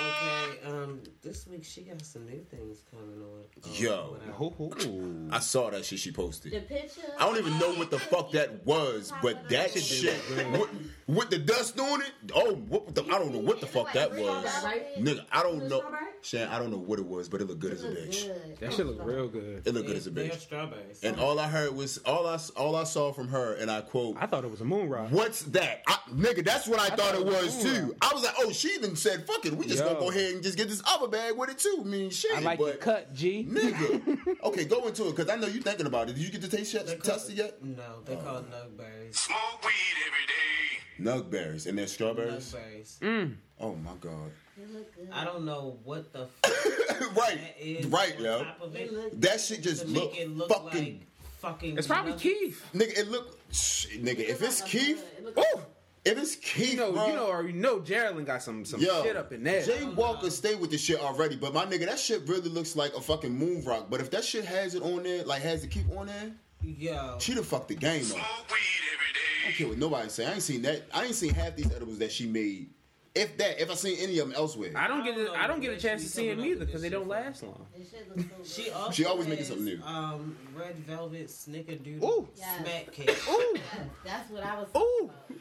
Okay, 0.00 0.70
um, 0.70 1.00
this 1.22 1.44
week 1.48 1.64
she 1.64 1.80
got 1.80 2.00
some 2.04 2.24
new 2.24 2.40
things 2.50 2.84
coming 2.88 3.20
on. 3.20 3.40
Um, 3.64 3.70
Yo. 3.74 4.16
whatever. 4.56 5.34
I 5.34 5.40
saw 5.40 5.70
that 5.70 5.84
shit 5.84 5.98
she 5.98 6.12
posted. 6.12 6.52
The 6.52 6.60
picture. 6.60 7.00
I 7.18 7.26
don't 7.26 7.36
even 7.36 7.58
know 7.58 7.74
what 7.74 7.90
the 7.90 7.98
fuck 7.98 8.30
that 8.30 8.64
was, 8.64 9.12
but 9.22 9.48
that 9.48 9.72
shit 9.72 10.14
with, 10.52 10.68
with 11.08 11.30
the 11.30 11.38
dust 11.38 11.80
on 11.80 12.00
it. 12.02 12.12
Oh, 12.32 12.54
what 12.54 12.94
the, 12.94 13.02
I 13.06 13.18
don't 13.18 13.32
know 13.32 13.40
what 13.40 13.60
the 13.60 13.66
fuck 13.66 13.92
that 13.94 14.12
was, 14.12 14.44
nigga. 14.98 15.24
I 15.32 15.42
don't 15.42 15.68
know. 15.68 15.82
Shan, 16.22 16.48
I 16.48 16.58
don't 16.58 16.70
know 16.70 16.78
what 16.78 16.98
it 16.98 17.06
was, 17.06 17.28
but 17.28 17.40
it 17.40 17.46
looked 17.46 17.60
good 17.60 17.72
as 17.72 17.84
a 17.84 17.88
bitch. 17.88 18.58
that 18.58 18.72
shit 18.72 18.86
look 18.86 19.04
real 19.04 19.28
good. 19.28 19.62
It 19.66 19.74
looked 19.74 19.86
good 19.86 19.96
as 19.96 20.06
a 20.06 20.10
bitch. 20.10 20.38
strawberries. 20.40 21.00
And 21.02 21.18
all 21.20 21.38
I 21.38 21.48
heard 21.48 21.74
was 21.74 21.98
all 21.98 22.26
I 22.26 22.38
all 22.56 22.76
I 22.76 22.84
saw 22.84 23.12
from 23.12 23.28
her, 23.28 23.54
and 23.54 23.70
I 23.70 23.80
quote. 23.80 24.16
I 24.18 24.26
thought 24.26 24.44
it 24.44 24.50
was 24.50 24.60
a 24.60 24.64
moon 24.64 24.88
rock. 24.88 25.10
What's 25.10 25.42
that? 25.42 25.82
I, 25.86 25.98
nigga, 26.12 26.44
that's 26.44 26.66
what 26.66 26.80
I, 26.80 26.94
thought, 26.94 27.14
it 27.14 27.24
was 27.24 27.64
Ooh. 27.64 27.68
too. 27.68 27.96
I 28.00 28.12
was 28.12 28.24
like, 28.24 28.34
oh, 28.38 28.50
she 28.52 28.68
even 28.74 28.96
said, 28.96 29.26
fuck 29.26 29.44
it. 29.46 29.54
We 29.54 29.66
just 29.66 29.78
Yo. 29.78 29.86
gonna 29.86 30.00
go 30.00 30.10
ahead 30.10 30.34
and 30.34 30.42
just 30.42 30.56
get 30.56 30.68
this 30.68 30.82
other 30.86 31.08
bag 31.08 31.36
with 31.36 31.50
it 31.50 31.58
too. 31.58 31.78
I 31.80 31.84
mean, 31.84 32.10
shit. 32.10 32.36
I 32.36 32.40
like 32.40 32.58
but, 32.58 32.66
your 32.66 32.76
cut, 32.76 33.14
G. 33.14 33.46
Nigga. 33.48 34.18
okay, 34.44 34.64
go 34.64 34.86
into 34.86 35.08
it, 35.08 35.16
because 35.16 35.30
I 35.30 35.36
know 35.36 35.46
you 35.46 35.60
thinking 35.60 35.86
about 35.86 36.08
it. 36.08 36.14
Did 36.14 36.24
you 36.24 36.30
get 36.30 36.42
to 36.42 36.48
taste 36.48 36.74
yet? 36.74 36.86
call- 36.86 36.96
Test 36.98 37.30
yet? 37.30 37.62
No, 37.64 38.00
they 38.04 38.14
oh. 38.14 38.18
call 38.18 38.36
it 38.38 38.50
nugberries. 38.50 39.14
Smoke 39.14 39.62
weed 39.62 39.96
every 40.06 40.26
day. 40.26 40.57
Nug 41.00 41.30
berries. 41.30 41.66
And 41.66 41.78
they're 41.78 41.86
strawberries? 41.86 42.54
Nugberries. 42.54 42.98
Mm. 43.00 43.34
Oh, 43.60 43.74
my 43.76 43.92
God. 44.00 44.30
It 44.60 44.72
look 44.74 44.94
good. 44.96 45.08
I 45.12 45.24
don't 45.24 45.44
know 45.44 45.78
what 45.84 46.12
the 46.12 46.26
fuck 46.44 47.16
right. 47.16 47.38
that 47.38 47.54
is. 47.60 47.86
Right, 47.86 48.16
on 48.18 48.24
yo. 48.24 48.44
top 48.44 48.60
of 48.62 48.74
It 48.76 48.92
it 48.92 49.20
That 49.20 49.40
shit 49.40 49.62
just 49.62 49.82
to 49.82 49.88
look 49.88 50.12
make 50.12 50.20
it 50.20 50.30
look 50.36 50.48
fucking... 50.48 50.70
like 50.84 51.00
fucking. 51.38 51.78
It's 51.78 51.86
probably 51.86 52.12
nuggets. 52.12 52.22
Keith. 52.22 52.66
Nigga, 52.74 52.98
it 52.98 53.08
look... 53.10 53.38
Shh, 53.52 53.86
nigga, 53.98 54.20
if 54.20 54.42
it's 54.42 54.60
like 54.60 54.70
Keith... 54.70 54.96
bud. 54.96 55.18
It 55.18 55.24
look 55.24 55.36
like- 55.36 55.64
If 56.04 56.18
it's 56.18 56.36
Keith, 56.36 56.70
You 56.72 56.76
know, 56.78 56.92
bro, 56.92 57.06
you 57.08 57.12
know, 57.14 57.26
or 57.26 57.46
you 57.46 57.52
know, 57.52 57.80
Geraldine 57.80 58.24
got 58.24 58.42
some 58.42 58.64
some 58.64 58.80
Yo, 58.80 59.02
shit 59.02 59.16
up 59.16 59.30
in 59.32 59.44
there. 59.44 59.62
Jay 59.62 59.84
Walker 59.84 60.30
stayed 60.30 60.58
with 60.58 60.70
the 60.70 60.78
shit 60.78 61.00
already, 61.00 61.36
but 61.36 61.52
my 61.52 61.66
nigga, 61.66 61.86
that 61.86 61.98
shit 61.98 62.26
really 62.26 62.48
looks 62.48 62.74
like 62.76 62.94
a 62.94 63.00
fucking 63.00 63.32
moon 63.36 63.62
rock. 63.64 63.88
But 63.90 64.00
if 64.00 64.10
that 64.12 64.24
shit 64.24 64.44
has 64.46 64.74
it 64.74 64.82
on 64.82 65.02
there, 65.02 65.24
like 65.24 65.42
has 65.42 65.64
it 65.64 65.70
keep 65.70 65.84
on 65.96 66.06
there, 66.06 66.32
Yo. 66.62 67.16
she 67.20 67.34
the 67.34 67.42
fuck 67.42 67.68
the 67.68 67.74
game 67.74 68.04
up. 68.12 68.26
Smoke 69.48 69.56
weed 69.56 69.56
every 69.56 69.56
I 69.56 69.56
don't 69.56 69.56
day. 69.56 69.56
care 69.58 69.68
what 69.68 69.78
nobody 69.78 70.08
say. 70.08 70.26
I 70.26 70.32
ain't 70.34 70.42
seen 70.42 70.62
that. 70.62 70.82
I 70.92 71.04
ain't 71.04 71.14
seen 71.14 71.34
half 71.34 71.56
these 71.56 71.72
edibles 71.74 71.98
that 71.98 72.12
she 72.12 72.26
made. 72.26 72.70
If 73.14 73.36
that, 73.38 73.60
if 73.60 73.68
I 73.70 73.74
seen 73.74 73.98
any 73.98 74.18
of 74.20 74.28
them 74.28 74.36
elsewhere, 74.36 74.72
I 74.76 74.86
don't 74.86 75.02
get 75.04 75.16
don't 75.16 75.24
it. 75.24 75.28
know 75.28 75.34
I 75.34 75.46
don't 75.48 75.60
get 75.60 75.72
a 75.72 75.76
chance 75.76 76.02
to 76.04 76.08
see 76.08 76.28
them 76.28 76.44
either 76.44 76.64
because 76.64 76.82
they 76.82 76.88
don't 76.88 77.08
last 77.08 77.42
long. 77.42 77.66
This 77.76 77.90
shit 77.90 78.08
looks 78.16 78.28
so 78.48 78.62
She 78.62 78.70
also 78.70 78.92
She 78.92 79.04
always 79.06 79.26
making 79.26 79.46
something 79.46 79.64
new. 79.64 79.80
Um, 79.82 80.36
red 80.54 80.76
velvet 80.86 81.26
snickerdoodle 81.26 82.02
Ooh. 82.04 82.28
Yes. 82.36 82.60
smack 82.60 82.92
cake. 82.92 83.10
Ooh, 83.28 83.56
That's 84.04 84.30
what 84.30 84.44
I 84.44 84.58
was 84.60 84.68
Ooh. 84.76 85.04
about. 85.06 85.40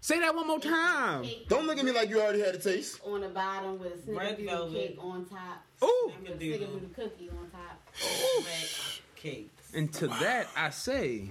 say 0.00 0.18
that 0.20 0.34
one 0.34 0.46
more 0.46 0.60
time. 0.60 1.24
Cake 1.24 1.46
don't 1.48 1.66
look 1.66 1.78
at 1.78 1.84
me 1.84 1.90
like 1.92 2.08
you 2.08 2.20
already 2.22 2.40
had 2.40 2.54
a 2.54 2.58
taste. 2.58 3.00
on 3.04 3.20
the 3.20 3.28
bottom 3.28 3.78
with 3.78 4.08
a 4.08 4.12
Red 4.12 4.38
snickerdoodle 4.38 4.72
cake 4.72 4.96
on 4.98 5.26
top. 5.26 5.62
Ooh, 5.84 6.12
With 6.22 6.30
a 6.30 6.32
Snickerdoodle 6.44 6.58
snickerdoodle 6.60 6.94
cookie 6.94 7.30
on 7.30 7.50
top. 7.50 7.82
smack 7.98 9.02
cakes. 9.16 9.72
and 9.74 9.92
to 9.94 10.06
that 10.06 10.46
I 10.56 10.70
say, 10.70 11.28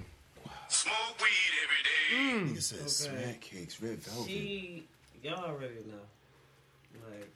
Smoke 0.68 0.94
weed 1.18 1.52
every 1.64 1.79
day. 2.10 2.16
Nigga 2.52 2.62
said 2.62 2.90
smack 2.90 3.40
cakes, 3.40 3.80
red 3.82 3.98
velvet. 4.02 4.28
She, 4.28 4.84
y'all 5.22 5.44
already 5.44 5.74
know. 5.86 7.04
Like, 7.08 7.28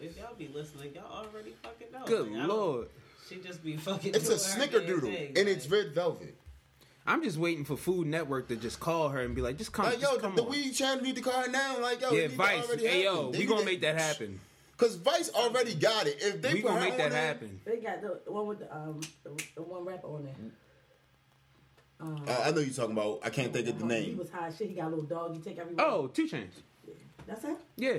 if 0.00 0.16
y'all 0.16 0.34
be 0.38 0.48
listening, 0.48 0.92
y'all 0.94 1.24
already 1.24 1.54
fucking 1.62 1.88
know. 1.92 2.04
good 2.06 2.30
Like, 2.32 2.48
lord. 2.48 2.88
She 3.28 3.36
just 3.36 3.64
be 3.64 3.76
fucking. 3.76 4.14
it's 4.14 4.28
a 4.28 4.36
doing 4.36 4.70
her 4.70 4.78
damn 4.78 4.86
snickerdoodle, 5.00 5.02
thing, 5.14 5.26
and 5.28 5.36
like, 5.48 5.56
it's 5.56 5.68
red 5.68 5.94
velvet. 5.94 6.34
I'm 7.08 7.22
just 7.22 7.38
waiting 7.38 7.64
for 7.64 7.76
Food 7.76 8.06
Network 8.08 8.48
to 8.48 8.56
just 8.56 8.80
call 8.80 9.08
her 9.10 9.20
and 9.20 9.34
be 9.34 9.40
like, 9.42 9.58
just 9.58 9.72
come, 9.72 9.86
Like 9.86 10.00
just 10.00 10.12
yo, 10.12 10.18
come 10.18 10.34
the 10.36 10.42
on. 10.42 10.50
weed 10.50 10.72
channel 10.72 11.02
need 11.04 11.14
to 11.16 11.22
call 11.22 11.40
her 11.40 11.48
now. 11.50 11.80
Like 11.80 12.00
yo, 12.00 12.10
yeah, 12.12 12.28
Vice. 12.28 12.68
Hey 12.80 13.04
yo, 13.04 13.30
we 13.30 13.44
gonna 13.46 13.64
make 13.64 13.80
that 13.82 13.96
happen. 13.98 14.40
Cause 14.76 14.96
Vice 14.96 15.30
already 15.34 15.74
got 15.74 16.06
it. 16.06 16.16
If 16.20 16.42
they 16.42 16.54
We 16.54 16.62
put 16.62 16.68
gonna 16.68 16.80
her 16.80 16.86
make 16.88 16.98
that 16.98 17.10
there- 17.12 17.26
happen. 17.26 17.60
They 17.64 17.76
got 17.76 18.02
the, 18.02 18.20
the 18.26 18.32
one 18.32 18.46
with 18.48 18.58
the 18.58 18.74
um 18.76 19.00
the, 19.24 19.30
the 19.54 19.62
one 19.62 19.84
rapper 19.84 20.06
on 20.08 20.24
there. 20.24 20.34
Um, 22.00 22.22
Uh, 22.28 22.42
I 22.44 22.50
know 22.50 22.60
you're 22.60 22.74
talking 22.74 22.92
about. 22.92 23.20
I 23.22 23.30
can't 23.30 23.52
think 23.52 23.68
of 23.68 23.78
the 23.78 23.86
name. 23.86 24.02
He 24.02 24.08
name. 24.10 24.18
was 24.18 24.30
high 24.30 24.48
as 24.48 24.56
shit. 24.56 24.68
He 24.68 24.74
got 24.74 24.86
a 24.88 24.90
little 24.90 25.04
dog. 25.04 25.34
He 25.34 25.40
take 25.40 25.58
everywhere. 25.58 25.84
Oh, 25.86 26.06
Two 26.08 26.28
Chains. 26.28 26.54
that's 27.26 27.44
it. 27.44 27.56
Yeah, 27.76 27.98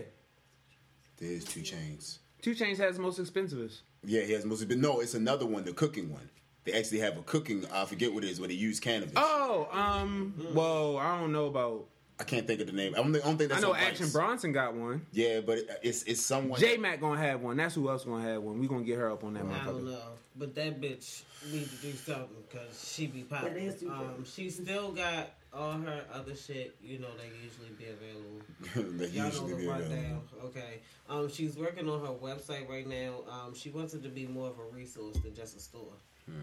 There's 1.18 1.44
two 1.44 1.62
chains. 1.64 2.20
2 2.44 2.54
Chainz 2.54 2.78
has 2.78 2.96
the 2.98 3.02
most 3.02 3.20
expensivest. 3.20 3.80
Yeah, 4.06 4.22
he 4.22 4.34
has 4.34 4.46
most. 4.46 4.68
But 4.68 4.78
no, 4.78 5.00
it's 5.00 5.16
another 5.16 5.46
one, 5.48 5.66
the 5.66 5.74
cooking 5.74 6.12
one. 6.14 6.30
They 6.64 6.74
actually 6.74 7.00
have 7.00 7.18
a 7.18 7.22
cooking. 7.24 7.66
I 7.74 7.86
forget 7.86 8.14
what 8.14 8.24
it 8.24 8.30
is, 8.30 8.40
where 8.40 8.48
they 8.48 8.54
use 8.54 8.80
cannabis. 8.80 9.14
Oh, 9.16 9.68
um, 9.72 10.34
well, 10.54 10.98
I 10.98 11.20
don't 11.20 11.32
know 11.32 11.48
about. 11.48 11.86
I 12.20 12.24
can't 12.24 12.48
think 12.48 12.60
of 12.62 12.68
the 12.68 12.74
name. 12.74 12.94
I 12.96 12.98
don't 12.98 13.14
think, 13.14 13.24
I 13.24 13.28
don't 13.28 13.38
think 13.38 13.52
I 13.52 13.56
that's 13.56 13.62
know 13.64 13.74
on 13.74 13.80
Vice. 13.80 13.88
Action 13.90 14.10
Bronson 14.10 14.52
got 14.52 14.74
one. 14.74 15.06
Yeah, 15.12 15.42
but 15.42 15.60
it, 15.60 15.70
it's 15.84 16.04
it's 16.04 16.22
someone. 16.22 16.60
J 16.60 16.78
Mac 16.78 17.00
gonna 17.00 17.20
have 17.20 17.42
one. 17.42 17.58
That's 17.58 17.76
who 17.76 17.90
else 17.90 18.06
gonna 18.06 18.24
have 18.24 18.42
one. 18.42 18.60
We 18.60 18.68
gonna 18.68 18.84
get 18.84 18.98
her 18.98 19.12
up 19.12 19.24
on 19.24 19.34
that 19.36 19.44
I 19.46 19.66
don't 19.66 19.82
motherfucker. 19.82 19.92
know, 19.92 20.00
but 20.36 20.56
that 20.56 20.82
bitch 20.82 21.22
need 21.52 21.70
to 21.70 21.76
do 21.76 21.92
something 21.94 22.28
because 22.50 22.92
she 22.92 23.06
be 23.08 23.22
popping. 23.24 23.56
is 23.58 23.80
too 23.80 23.92
Um, 23.92 24.26
she 24.26 24.50
still 24.50 24.92
got 24.92 25.30
all 25.54 25.74
her 25.74 26.02
other 26.12 26.36
shit. 26.36 26.76
You 26.82 26.98
know, 27.00 27.10
they 27.18 27.30
usually 27.44 27.70
be 27.78 27.86
available. 27.86 28.98
they 28.98 29.08
Y'all 29.10 29.32
know 29.32 29.48
the 29.50 29.56
be 29.56 29.68
rundown. 29.68 29.92
available. 29.92 30.22
Okay. 30.46 30.80
Um, 31.10 31.30
she's 31.32 31.56
working 31.56 31.88
on 31.88 32.00
her 32.02 32.14
website 32.14 32.68
right 32.68 32.88
now. 32.88 33.20
Um, 33.32 33.54
she 33.54 33.70
wants 33.70 33.94
it 33.94 34.02
to 34.04 34.10
be 34.10 34.26
more 34.26 34.48
of 34.50 34.58
a 34.60 34.76
resource 34.76 35.18
than 35.18 35.36
just 35.36 35.56
a 35.56 35.60
store. 35.60 35.94
Hmm. 36.26 36.34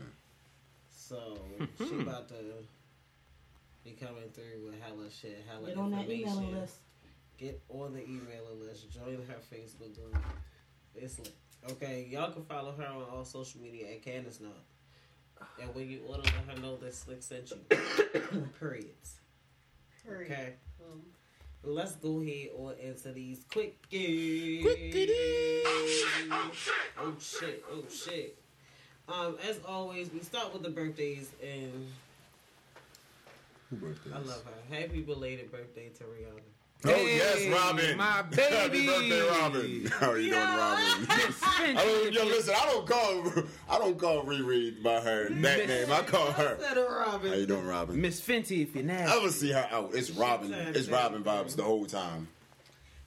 So 0.96 1.37
she 1.78 2.00
about 2.00 2.28
to 2.28 2.34
be 3.85 3.92
coming 3.92 4.31
through 4.33 4.64
with 4.64 4.81
hella 4.81 5.11
shit, 5.11 5.44
hella 5.49 5.68
Get 5.68 5.77
on 5.77 5.90
that 5.90 6.11
email 6.11 6.42
list. 6.53 6.77
Get 7.37 7.61
on 7.68 7.92
the 7.92 8.03
emailing 8.03 8.61
list. 8.61 8.90
Join 8.90 9.16
her 9.29 9.37
Facebook 9.53 9.94
group. 9.94 10.16
It's 10.94 11.18
lit. 11.18 11.35
Okay, 11.73 12.07
y'all 12.11 12.31
can 12.31 12.44
follow 12.44 12.73
her 12.73 12.87
on 12.87 13.05
all 13.11 13.25
social 13.25 13.61
media 13.61 13.90
at 13.92 14.03
Candace 14.03 14.40
Nut. 14.40 14.53
And 15.61 15.75
when 15.75 15.88
you 15.88 16.01
order, 16.09 16.23
let 16.23 16.57
her 16.57 16.62
know 16.62 16.77
that 16.77 16.94
Slick 16.94 17.23
sent 17.23 17.51
you. 17.51 17.57
Periods. 18.61 19.20
Hurry. 20.07 20.27
Okay. 20.27 20.55
Boom. 20.79 21.03
Let's 21.62 21.97
go 21.97 22.20
ahead 22.20 22.49
on 22.59 22.75
into 22.79 23.12
these 23.12 23.44
quick 23.51 23.88
games. 23.88 24.66
Oh 26.99 27.14
shit! 27.18 27.64
Oh 27.73 27.83
shit! 27.90 28.38
Um, 29.09 29.38
as 29.49 29.59
always, 29.66 30.12
we 30.12 30.20
start 30.20 30.53
with 30.53 30.62
the 30.62 30.68
birthdays, 30.68 31.31
and 31.42 31.87
Who 33.70 33.77
birthday 33.77 34.11
I 34.14 34.18
love 34.18 34.42
her. 34.44 34.74
Happy 34.77 35.00
belated 35.03 35.50
birthday 35.50 35.88
to 35.98 36.05
Rihanna. 36.05 36.40
Oh 36.87 36.90
yes, 37.07 37.46
Robin. 37.50 37.96
my 37.96 38.20
baby. 38.22 38.42
Happy 38.55 38.68
baby. 38.68 38.87
birthday, 38.87 39.20
Robin. 39.40 39.87
How 40.00 40.11
are 40.11 40.18
you 40.18 40.31
doing, 40.33 40.42
Robin? 40.42 41.07
I 41.42 41.72
don't, 41.77 42.12
yo, 42.12 42.24
listen. 42.24 42.55
I 42.55 42.66
don't 42.66 42.87
call. 42.87 43.45
I 43.70 43.78
don't 43.78 43.99
call 43.99 44.24
Riri 44.24 44.82
by 44.82 45.01
her 45.01 45.30
that 45.30 45.66
name. 45.66 45.91
I 45.91 46.03
call 46.03 46.30
her. 46.32 46.55
Instead 46.57 46.76
Robin. 46.76 47.30
How 47.30 47.36
you 47.38 47.47
doing, 47.47 47.66
Robin? 47.66 47.99
Miss 48.01 48.20
Fenty, 48.20 48.62
if 48.62 48.74
you're 48.74 48.84
I 48.84 48.86
nasty. 48.88 49.16
ever 49.18 49.30
see 49.30 49.53
her 49.53 49.66
out. 49.72 49.95
It's 49.95 50.11
Robin. 50.11 50.53
It's 50.53 50.88
Robin 50.88 51.24
vibes 51.24 51.57
the 51.57 51.62
whole 51.62 51.86
time. 51.86 52.28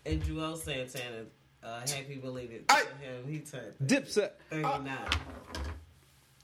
And 0.07 0.23
Juelz 0.23 0.59
Santana, 0.63 1.25
uh, 1.63 1.81
happy 1.81 2.15
belated 2.19 2.63
I- 2.69 2.81
to 2.83 2.87
him. 3.05 3.27
He 3.27 3.39
turned 3.39 3.73
Dipset. 3.85 4.31
39. 4.49 4.71
Thirty 4.71 4.83
nine. 4.85 5.07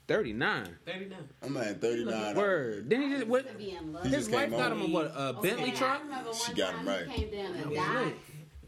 39. 0.06 0.68
I'm 1.42 1.56
at 1.56 1.80
39. 1.80 2.34
Word. 2.36 2.88
Didn't 2.88 3.08
he 3.10 3.14
just 3.16 3.26
what? 3.26 3.48
To 3.50 3.54
be. 3.54 3.64
He 3.64 4.08
His 4.08 4.12
just 4.26 4.30
wife 4.30 4.50
got 4.50 4.72
him 4.72 4.82
a 4.82 4.86
what? 4.88 5.12
A 5.16 5.32
Bentley 5.34 5.64
Okay, 5.64 5.70
truck. 5.72 6.00
I 6.00 6.02
remember 6.02 6.30
one 6.30 6.38
She 6.38 6.52
got 6.54 6.74
him 6.74 6.86
right. 6.88 7.08
came 7.10 7.30
down 7.30 7.52
to 7.70 7.74
die, 7.74 8.12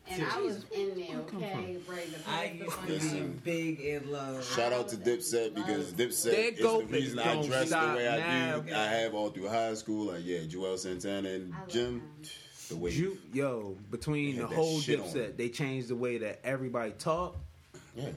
and 0.09 0.23
I 0.25 0.41
was 0.41 0.65
in 0.73 0.95
there, 0.95 1.19
okay, 1.19 1.77
ready 1.89 2.15
I 2.29 2.57
pass 2.59 2.59
the 2.59 2.65
used 2.65 2.81
to 2.81 2.87
be 2.87 2.93
Listen. 2.93 3.41
big 3.45 3.81
in 3.81 4.11
love. 4.13 4.45
Shout 4.55 4.73
out 4.73 4.89
to 4.91 4.97
Dipset 4.97 5.55
because 5.55 5.93
Dipset 5.93 6.53
is 6.55 6.59
the 6.59 6.87
reason 6.89 7.19
I 7.19 7.43
dress 7.47 7.69
the 7.71 7.77
way 7.77 8.09
I 8.09 8.19
now. 8.19 8.61
do. 8.61 8.73
I 8.75 8.85
have 8.87 9.15
all 9.15 9.31
through 9.31 9.49
high 9.49 9.75
school. 9.75 10.13
Like 10.13 10.23
yeah, 10.25 10.39
Juelz 10.41 10.81
Santana 10.81 11.29
and 11.29 11.55
Jim. 11.69 12.01
him. 12.01 12.03
The 12.69 12.77
way 12.77 12.91
Ju- 12.91 13.19
yo, 13.33 13.77
between 13.91 14.37
the 14.39 14.47
whole. 14.47 14.79
Dipset, 14.81 15.37
they 15.37 15.49
changed 15.49 15.89
the 15.89 15.95
way 15.97 16.19
that 16.19 16.41
everybody 16.45 16.93
talk, 16.93 17.37
yeah. 17.95 18.09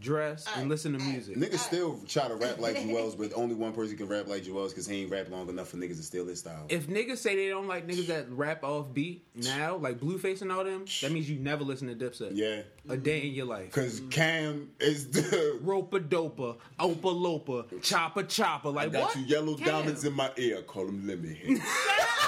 Dress, 0.00 0.46
and 0.56 0.68
listen 0.68 0.92
to 0.92 0.98
music. 0.98 1.36
Niggas 1.36 1.58
still 1.58 2.00
try 2.08 2.26
to 2.28 2.34
rap 2.34 2.58
like 2.58 2.76
Juelz, 2.78 3.16
but 3.18 3.32
only 3.34 3.54
one 3.54 3.72
person 3.72 3.96
can 3.96 4.08
rap 4.08 4.26
like 4.28 4.42
Juelz 4.44 4.70
because 4.70 4.86
he 4.86 5.02
ain't 5.02 5.10
rap 5.10 5.30
long 5.30 5.48
enough 5.48 5.68
for 5.68 5.76
niggas 5.76 5.96
to 5.98 6.02
steal 6.02 6.26
his 6.26 6.38
style. 6.40 6.66
If 6.68 6.86
niggas 6.88 7.18
say 7.18 7.36
they 7.36 7.48
don't 7.48 7.68
like 7.68 7.86
niggas 7.86 8.06
that 8.08 8.30
rap 8.30 8.64
off 8.64 8.92
beat 8.92 9.26
now, 9.34 9.76
like 9.76 9.98
Blueface 10.00 10.42
and 10.42 10.50
all 10.50 10.64
them, 10.64 10.84
that 11.02 11.12
means 11.12 11.28
you 11.30 11.38
never 11.38 11.62
listen 11.64 11.88
to 11.88 11.94
Dipset. 11.94 12.30
yeah, 12.34 12.62
A 12.88 12.96
day 12.96 13.20
in 13.26 13.32
your 13.34 13.46
life. 13.46 13.66
because 13.66 14.00
Cam 14.10 14.70
is 14.80 15.08
the. 15.10 15.58
Roper 15.62 16.00
doper, 16.00 16.56
opa 16.78 17.04
loper, 17.04 17.64
chopper 17.82 18.22
chopper. 18.22 18.68
I 18.68 18.72
Like 18.72 18.92
got 18.92 19.02
what? 19.02 19.12
two 19.12 19.20
yellow 19.22 19.54
Cam. 19.56 19.66
diamonds 19.66 20.04
in 20.04 20.14
my 20.14 20.30
ear. 20.36 20.62
Call 20.62 20.86
them 20.86 21.06
lemon. 21.06 21.34
favorite 21.34 21.58
Cam 21.58 21.58
bar. 21.58 21.66
I 21.66 22.19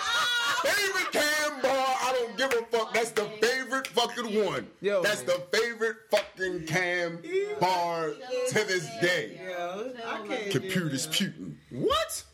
don't 2.37 2.51
give 2.51 2.61
a 2.62 2.64
fuck. 2.66 2.95
That's 2.95 3.11
the 3.11 3.24
favorite 3.24 3.87
fucking 3.89 4.45
one. 4.45 4.68
Yo. 4.80 5.03
That's 5.03 5.22
the 5.22 5.41
favorite 5.53 5.97
fucking 6.11 6.66
Cam 6.66 7.22
bar 7.61 8.11
to 8.49 8.55
this 8.55 8.87
day. 9.01 9.41
Yo, 9.49 9.93
I 10.07 10.26
can't 10.26 10.51
Computers 10.51 11.07
putin'. 11.09 11.55
What? 11.70 12.24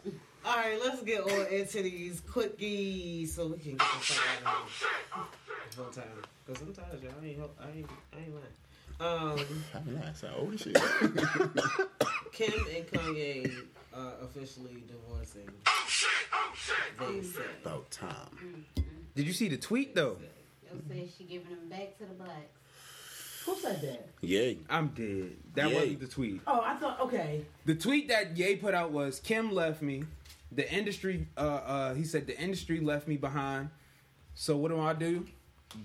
All 0.44 0.56
right, 0.56 0.78
let's 0.82 1.02
get 1.02 1.22
on 1.22 1.46
into 1.52 1.82
these 1.82 2.20
quickies 2.22 3.28
so 3.30 3.48
we 3.48 3.58
can 3.58 3.72
get 3.72 3.78
the 3.78 3.84
fuck 3.84 4.46
out 4.46 4.62
of 4.64 4.70
here. 5.14 5.24
Full 5.70 5.84
time. 5.86 6.04
Because 6.46 6.60
sometimes 6.62 7.02
y'all 7.02 7.12
ain't, 7.22 7.38
ho- 7.38 7.50
I 7.60 7.76
ain't, 7.76 7.90
I 8.14 8.18
ain't 8.20 8.34
lying. 8.34 8.54
Um, 9.00 9.38
I 9.74 9.80
mean, 9.84 10.00
that's 10.02 10.22
how 10.22 10.34
old 10.38 10.54
is 10.54 10.62
she? 10.62 10.72
Kim 12.32 12.52
and 12.74 12.86
Kanye 12.86 13.62
are 13.94 14.14
officially 14.22 14.82
divorcing. 14.88 15.48
Oh 15.66 15.84
shit! 15.88 16.08
Oh 16.32 16.52
shit! 16.56 16.76
They 16.98 17.22
say. 17.22 17.42
About 17.62 17.88
time. 17.92 18.64
Did 19.14 19.26
you 19.26 19.32
see 19.32 19.48
the 19.48 19.56
tweet 19.56 19.94
though? 19.94 20.16
Yo 20.62 20.78
said 20.88 21.08
she 21.16 21.24
giving 21.24 21.48
him 21.48 21.68
back 21.68 21.96
to 21.98 22.04
the 22.04 22.14
blacks. 22.14 22.58
Who 23.46 23.56
said 23.56 23.80
that? 23.80 24.08
Yay. 24.20 24.58
I'm 24.68 24.88
dead. 24.88 25.32
That 25.54 25.70
Yay. 25.70 25.74
wasn't 25.74 26.00
the 26.00 26.06
tweet. 26.08 26.40
Oh, 26.46 26.60
I 26.62 26.76
thought. 26.76 27.00
Okay. 27.00 27.44
The 27.64 27.74
tweet 27.74 28.08
that 28.08 28.36
Ye 28.36 28.56
put 28.56 28.74
out 28.74 28.90
was 28.92 29.20
Kim 29.20 29.52
left 29.52 29.80
me. 29.80 30.04
The 30.52 30.70
industry, 30.72 31.26
uh, 31.36 31.40
uh, 31.40 31.94
he 31.94 32.04
said 32.04 32.26
the 32.26 32.38
industry 32.38 32.80
left 32.80 33.08
me 33.08 33.16
behind. 33.16 33.70
So 34.34 34.56
what 34.56 34.70
do 34.70 34.80
I 34.80 34.92
do? 34.92 35.26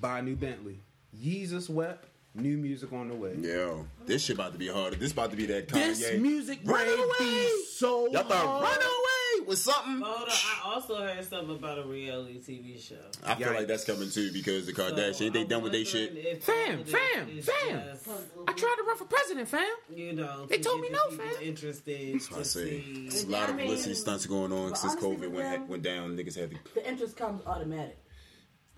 Buy 0.02 0.20
a 0.20 0.22
new 0.22 0.36
Bentley. 0.36 0.80
Jesus 1.22 1.70
wept. 1.70 2.08
New 2.36 2.58
music 2.58 2.92
on 2.92 3.10
the 3.10 3.14
way. 3.16 3.36
Yo, 3.40 3.86
this 4.08 4.24
shit 4.26 4.36
about 4.36 4.54
to 4.54 4.58
be 4.58 4.68
harder. 4.68 4.96
This 4.96 5.12
about 5.12 5.30
to 5.32 5.38
be 5.38 5.46
that 5.46 5.68
Kanye. 5.68 5.74
This 6.00 6.20
music 6.20 6.60
Run 6.64 6.88
away! 6.88 7.08
be 7.20 7.64
so 7.70 8.08
Y'all 8.08 8.24
thought 8.24 8.32
hard. 8.46 8.64
run 8.64 8.78
away 8.78 9.13
with 9.48 9.60
something? 9.60 10.02
Hold 10.02 10.30
on, 10.30 10.30
I 10.30 10.62
also 10.76 10.98
heard 10.98 11.24
something 11.26 11.56
about 11.56 11.80
a 11.80 11.84
reality 11.84 12.40
TV 12.42 12.82
show. 12.82 12.96
I 13.24 13.36
feel 13.36 13.48
Yikes. 13.48 13.56
like 13.56 13.68
that's 13.68 13.84
coming 13.86 14.10
too 14.10 14.32
because 14.32 14.66
the 14.66 14.74
So, 14.74 14.92
Kardashians, 14.92 15.34
they 15.34 15.42
I'm 15.42 15.48
done 15.48 15.64
with 15.64 15.72
their 15.72 15.84
wondering 15.84 16.16
shit. 16.16 16.26
if 16.26 16.44
Fam, 16.44 16.80
all 16.80 16.86
fam, 16.86 17.26
fam. 17.42 17.84
just, 17.94 18.10
I 18.48 18.54
tried 18.54 18.76
to 18.78 18.84
run 18.88 18.98
for 18.98 19.06
president, 19.06 19.48
fam. 19.50 19.68
You 19.94 20.14
know, 20.14 20.46
They 20.48 20.58
told 20.60 20.82
me 20.82 20.90
no, 20.90 21.16
fam. 21.18 21.34
Interested 21.42 22.14
That's 22.16 22.32
what 22.32 22.40
I 22.40 22.44
say. 22.44 22.82
see. 22.82 23.08
There's 23.10 23.24
a 23.24 23.30
lot 23.30 23.50
of 23.50 23.56
I 23.56 23.58
mean, 23.58 23.66
publicity 23.68 23.96
stunts 23.96 24.26
going 24.26 24.52
on 24.52 24.70
but 24.70 24.78
since 24.78 24.94
honestly 24.94 25.16
COVID 25.28 25.32
went, 25.32 25.50
them- 25.52 25.68
went 25.68 25.84
down. 25.84 26.16
Niggas 26.18 26.36
had 26.40 26.52
to. 26.52 26.58
The 26.76 26.88
interest 26.90 27.16
comes 27.18 27.42
automatic. 27.46 27.98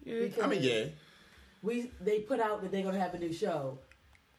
I 0.07 0.47
mean, 0.47 0.61
yeah. 0.61 0.85
We 1.61 1.89
they 1.99 2.19
put 2.19 2.39
out 2.39 2.61
that 2.61 2.71
they're 2.71 2.83
gonna 2.83 2.99
have 2.99 3.15
a 3.15 3.19
new 3.19 3.33
show. 3.33 3.79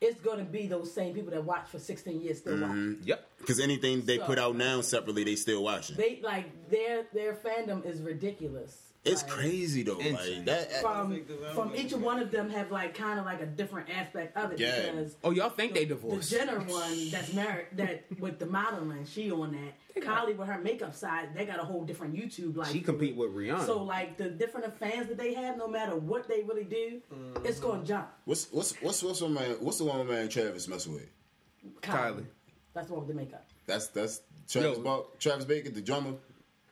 It's 0.01 0.20
gonna 0.20 0.44
be 0.44 0.66
those 0.66 0.92
same 0.92 1.14
people 1.14 1.30
that 1.30 1.44
watch 1.44 1.68
for 1.68 1.78
16 1.78 2.20
years 2.20 2.38
still 2.38 2.55
mm-hmm. 2.55 2.62
watching. 2.62 2.99
Yep. 3.05 3.30
Because 3.38 3.61
anything 3.61 4.03
they 4.03 4.18
So- 4.18 4.24
put 4.26 4.38
out 4.38 4.57
now 4.57 4.80
separately, 4.82 5.24
they 5.24 5.36
still 5.36 5.62
watching. 5.62 5.97
They 5.97 6.20
like 6.22 6.68
their 6.68 7.07
their 7.14 7.34
fandom 7.34 7.84
is 7.84 8.03
ridiculous. 8.03 8.86
It's 9.07 9.22
Like, 9.22 9.30
crazy 9.30 9.82
though. 9.82 9.98
Like 9.98 10.44
that. 10.46 10.72
From 10.82 11.24
from 11.54 11.74
each 11.76 11.92
one 11.92 12.18
of 12.20 12.30
them 12.30 12.50
have 12.50 12.70
like 12.70 12.94
kind 12.94 13.18
of 13.18 13.24
like 13.24 13.40
a 13.40 13.46
different 13.46 13.88
aspect 13.90 14.36
of 14.36 14.52
it 14.52 14.59
Yeah. 14.61 14.90
because 14.90 15.16
Oh, 15.22 15.30
y'all 15.30 15.50
think 15.50 15.74
they 15.74 15.84
divorced? 15.84 16.30
the 16.30 16.38
divorced? 16.38 16.66
Jenner 16.66 16.72
one 16.72 17.11
that's 17.11 17.32
married 17.32 17.66
that 17.72 18.04
with 18.18 18.38
the 18.38 18.46
modeling, 18.46 19.04
she 19.07 19.30
on 19.30 19.52
that. 19.52 20.02
Kylie 20.02 20.36
with 20.36 20.46
her 20.48 20.59
makeup 20.59 20.94
side, 20.94 21.30
they 21.34 21.46
got 21.46 21.59
a 21.59 21.64
whole 21.64 21.84
different 21.84 22.14
YouTube 22.14 22.57
like 22.57 22.70
She 22.70 22.80
compete 22.80 23.16
with 23.16 23.30
Rihanna. 23.34 23.64
So 23.64 23.82
like 23.82 24.16
the 24.18 24.28
different 24.28 24.78
fans 24.78 25.09
that 25.09 25.16
they 25.16 25.32
have, 25.34 25.57
no 25.57 25.68
matter 25.68 25.96
what 25.96 26.28
they 26.28 26.42
really 26.42 26.64
do, 26.64 27.00
mm-hmm. 27.12 27.46
it's 27.46 27.59
gonna 27.61 27.84
jump. 27.84 28.09
What's 28.24 28.50
what's 28.52 28.74
what's 28.82 29.02
what's 29.02 29.20
the 29.20 29.28
man? 29.28 29.52
What's 29.61 29.78
the 29.78 29.84
one 29.84 30.07
man 30.07 30.28
Travis 30.28 30.68
messing 30.68 30.94
with? 30.94 31.09
Kylie. 31.80 32.26
That's 32.74 32.88
the 32.88 32.94
one 32.94 33.07
with 33.07 33.16
the 33.16 33.22
makeup. 33.22 33.46
That's 33.66 33.88
that's 33.88 34.20
Travis 34.48 34.76
Yo. 34.78 34.84
Bark, 34.84 35.18
Travis 35.18 35.44
Barker, 35.44 35.70
the 35.70 35.80
drummer. 35.80 36.14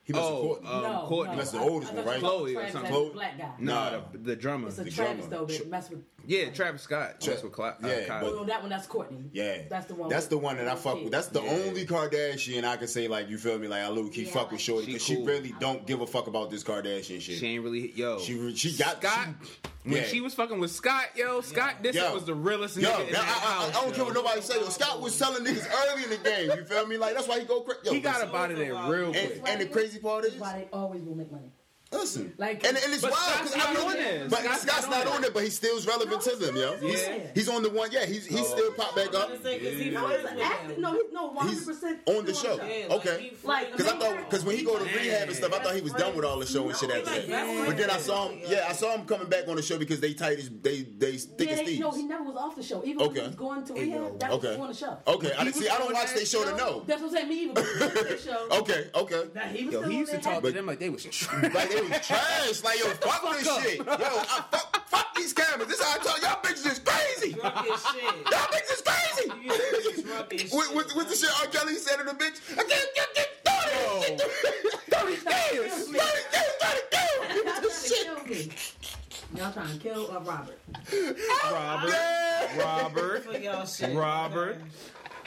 He 0.05 0.13
messed 0.13 0.23
Oh, 0.25 0.49
with 0.49 0.61
Kourtney. 0.61 0.67
um, 0.75 0.83
no, 0.83 1.07
Kourtney. 1.09 1.27
no. 1.31 1.35
That's 1.37 1.51
the 1.51 1.59
oldest 1.59 1.91
I 1.91 1.95
one, 1.95 2.05
right? 2.05 2.21
you 2.21 2.27
Khloé 2.27 2.55
or 2.55 2.71
something. 2.71 2.93
as 3.07 3.13
Black 3.13 3.37
guy. 3.39 3.49
no, 3.59 3.73
Nah. 3.73 4.01
the, 4.11 4.17
the 4.19 4.35
drummer. 4.35 4.67
It's 4.67 4.77
a 4.77 4.83
The 4.83 4.91
Travis 4.91 5.25
drummer. 5.25 5.45
though 5.47 5.53
that 5.53 5.69
mess 5.71 5.89
with. 5.89 6.03
Yeah, 6.27 6.49
Travis 6.51 6.81
Scott. 6.83 7.19
Tra- 7.21 7.31
That's 7.31 7.43
with 7.43 7.51
Cla- 7.53 7.75
uh, 7.83 7.87
yeah, 7.87 8.01
Kylie. 8.07 8.21
but- 8.21 8.35
no, 8.35 8.43
that 8.45 8.61
one 8.61 8.69
that's 8.69 8.87
Kourtney. 8.87 9.29
Yeah, 9.33 9.63
That's 9.69 9.85
the 9.87 9.95
one 9.95 10.09
That's 10.09 10.23
with- 10.25 10.29
the 10.31 10.37
one 10.37 10.57
that 10.57 10.67
I 10.67 10.75
fuck 10.75 11.01
with. 11.03 11.11
That's 11.11 11.27
the 11.27 11.41
Yeah. 11.41 11.49
only 11.51 11.85
Kardashian 11.85 12.63
I 12.63 12.77
can 12.77 12.87
say 12.87 13.07
like 13.07 13.29
you 13.29 13.37
feel 13.37 13.57
me 13.59 13.67
like 13.67 13.83
I 13.83 13.87
low 13.87 14.07
key 14.09 14.23
Yeah, 14.23 14.31
fuck 14.31 14.43
with 14.51 14.53
like- 14.53 14.59
Shorty 14.61 14.85
She 14.85 14.91
because 14.93 15.05
she 15.05 15.15
cool. 15.15 15.25
really 15.25 15.53
don't 15.59 15.85
give 15.85 16.01
a 16.01 16.07
fuck 16.07 16.27
about 16.27 16.49
this 16.49 16.63
Kardashian 16.63 17.21
shit. 17.21 17.39
She 17.39 17.47
ain't 17.47 17.63
really 17.63 17.91
yo. 17.95 18.19
She 18.19 18.55
she 18.55 18.73
got 18.77 19.01
Scott. 19.01 19.27
she- 19.43 19.49
when 19.85 19.97
yeah. 19.97 20.03
she 20.07 20.19
was 20.19 20.33
fucking 20.33 20.59
with 20.59 20.71
Scott, 20.71 21.09
yo, 21.15 21.41
Scott 21.41 21.75
this 21.83 21.95
Yo. 21.95 22.11
was 22.11 22.25
the 22.25 22.33
realest 22.33 22.75
Yo, 22.75 22.89
nigga 22.89 23.07
in 23.07 23.13
that- 23.13 23.21
that 23.21 23.21
I, 23.21 23.47
I- 23.47 23.53
house. 23.65 23.69
I 23.69 23.81
don't 23.83 23.89
care 23.91 23.97
yo. 23.99 24.05
what 24.05 24.13
nobody 24.15 24.41
say. 24.41 24.55
Yo, 24.59 24.67
Scott 24.69 24.99
was 24.99 25.15
telling 25.19 25.45
niggas 25.45 25.67
early 25.91 26.03
in 26.05 26.09
the 26.09 26.17
game. 26.17 26.57
You 26.57 26.65
feel 26.65 26.87
me? 26.87 26.97
Like 26.97 27.13
that's 27.13 27.27
why 27.27 27.39
he 27.39 27.45
go 27.45 27.61
crazy. 27.61 27.93
He 27.95 27.99
got 28.01 28.23
about 28.23 28.49
it 28.49 28.57
there 28.57 28.73
real 28.73 29.13
And, 29.13 29.13
quick. 29.15 29.41
and 29.45 29.61
the 29.61 29.67
crazy 29.67 29.99
part 29.99 30.25
is, 30.25 30.31
That's 30.31 30.41
why 30.41 30.53
they 30.61 30.67
always 30.73 31.03
will 31.03 31.13
make 31.15 31.31
money. 31.31 31.51
Listen, 31.91 32.33
Like- 32.37 32.65
and, 32.65 32.77
and 32.77 32.93
it's 32.93 33.03
wild 33.03 33.13
because 33.43 33.53
I 33.55 33.57
not 33.57 33.69
really- 33.75 33.85
on 33.85 33.93
there. 33.93 34.27
But 34.29 34.39
Scott's 34.39 34.61
Scott's, 34.63 34.81
not 34.83 34.89
not 34.91 35.07
on 35.07 35.13
on 35.15 35.21
there. 35.21 35.29
it, 35.29 35.33
but 35.33 35.43
he 35.43 35.49
still's 35.49 35.87
relevant 35.87 36.21
to 36.23 36.35
them, 36.35 36.55
yo. 36.55 36.77
He's, 36.77 37.01
Yeah. 37.01 37.17
he's 37.33 37.49
on 37.49 37.63
the 37.63 37.69
one. 37.69 37.89
Yeah, 37.91 38.05
he's 38.05 38.25
he's 38.25 38.39
oh, 38.41 38.43
still 38.43 38.71
popped 38.73 38.95
back 38.95 39.13
up. 39.13 39.29
No, 39.29 39.49
he's 39.49 39.91
an 40.25 40.39
actor. 40.41 40.75
No, 40.77 40.93
he's 40.93 41.11
no 41.13 41.27
100 41.31 41.49
He's 41.53 41.65
percent 41.65 41.99
on 42.07 42.25
the 42.25 42.33
show. 42.33 42.59
Okay. 42.59 43.33
Like, 43.43 43.71
Because 43.71 43.91
I 43.91 43.97
thought, 43.99 44.17
because 44.29 44.43
when 44.45 44.57
he 44.57 44.63
go 44.63 44.77
to 44.77 44.83
rehab 44.85 45.27
and 45.27 45.35
stuff, 45.37 45.53
I 45.53 45.59
thought 45.63 45.75
he 45.75 45.81
was 45.81 45.93
done 45.93 46.15
with 46.15 46.25
all 46.25 46.39
the 46.39 46.45
show 46.45 46.67
and 46.67 46.77
shit 46.77 46.89
after 46.91 47.05
that. 47.11 47.27
Yeah. 47.27 47.63
But 47.67 47.77
then 47.77 47.89
I 47.89 47.97
saw 47.97 48.29
him, 48.29 48.39
yeah, 48.47 48.65
I 48.69 48.73
saw 48.73 48.93
him 48.95 49.05
coming 49.05 49.27
back 49.27 49.47
on 49.47 49.55
the 49.55 49.61
show 49.61 49.77
because 49.77 49.99
they 49.99 50.13
tight 50.13 50.39
as 50.39 50.49
they 50.61 50.81
they 50.83 51.17
thick 51.17 51.49
Yeah, 51.49 51.55
as 51.55 51.59
thieves. 51.61 51.79
no, 51.79 51.91
he 51.91 52.03
never 52.03 52.23
was 52.23 52.35
off 52.35 52.55
the 52.55 52.63
show. 52.63 52.83
Even 52.83 53.05
when 53.07 53.15
he 53.15 53.21
was 53.21 53.35
going 53.35 53.63
to 53.65 53.73
rehab, 53.73 54.19
that 54.19 54.29
was 54.31 54.43
Okay. 54.45 54.55
on 54.61 54.67
the 54.67 54.73
show. 54.73 54.97
Okay, 55.07 55.31
I 55.37 55.43
He 55.45 55.51
see. 55.51 55.69
I 55.69 55.77
don't 55.77 55.93
watch 55.93 56.07
that 56.07 56.15
they 56.17 56.25
show 56.25 56.43
to 56.43 56.49
show? 56.51 56.57
know. 56.57 56.83
That's 56.87 57.01
what 57.01 57.07
I'm 57.09 57.15
saying. 57.15 57.29
Me 57.29 57.43
either. 57.43 57.53
But 57.53 57.65
he 57.65 57.79
was 57.79 57.97
on 57.97 58.03
the 58.07 58.17
show. 58.17 58.47
Okay, 58.59 58.89
okay. 58.95 59.23
That 59.33 59.55
he 59.55 59.65
was 59.65 59.75
still 59.75 59.91
used 59.91 60.11
to 60.11 60.17
there 60.17 60.33
talk 60.33 60.43
to 60.43 60.51
them 60.51 60.65
like 60.65 60.79
they 60.79 60.89
was. 60.89 61.05
Like 61.75 61.83
they 61.83 61.97
was 61.97 62.07
trash. 62.07 62.63
Like 62.63 62.79
yo, 62.79 62.85
fuck 62.89 63.21
this 63.37 63.47
up. 63.47 63.61
shit. 63.61 63.77
Yo, 63.77 63.83
I, 63.85 64.43
fuck, 64.51 64.87
fuck 64.89 65.15
these 65.15 65.33
cameras. 65.33 65.67
This 65.67 65.81
how 65.83 65.95
I 65.95 66.03
tell 66.03 66.19
y'all 66.21 66.41
bitches 66.41 66.65
is 66.71 66.79
crazy. 66.79 67.31
Y'all 67.31 67.51
Drunk 67.51 67.67
as 67.71 67.83
shit. 67.91 68.25
bitches 68.51 68.73
is 68.73 68.81
crazy. 68.85 69.31
You 69.43 69.51
used 69.51 69.95
to 69.97 70.03
be 70.03 70.09
drunk 70.09 70.33
as 70.33 70.41
With, 70.51 70.67
shit. 70.67 70.75
with, 70.75 70.95
with 70.95 71.09
the 71.09 71.15
shit 71.15 71.29
R. 71.41 71.47
Kelly 71.47 71.75
said 71.75 71.97
to 71.97 72.03
the 72.03 72.11
bitch, 72.11 72.39
I 72.53 72.63
can't 72.63 72.89
get 72.95 73.15
get 73.15 73.29
thirty, 73.45 74.17
thirty 74.89 75.11
years, 75.55 75.73
thirty 75.73 75.91
years, 75.91 76.53
thirty 76.61 76.81
Y'all 77.35 77.61
years. 77.61 77.61
trying 77.61 77.83
to 77.83 77.89
kill 77.89 78.25
me. 78.25 78.51
Y'all 79.35 79.51
trying 79.51 79.73
to 79.73 79.77
kill 79.79 80.11
uh, 80.11 80.19
Robert. 80.21 80.59
Robert, 81.51 81.93
Robert, 82.57 83.23
For. 83.65 83.87
Robert. 83.89 84.61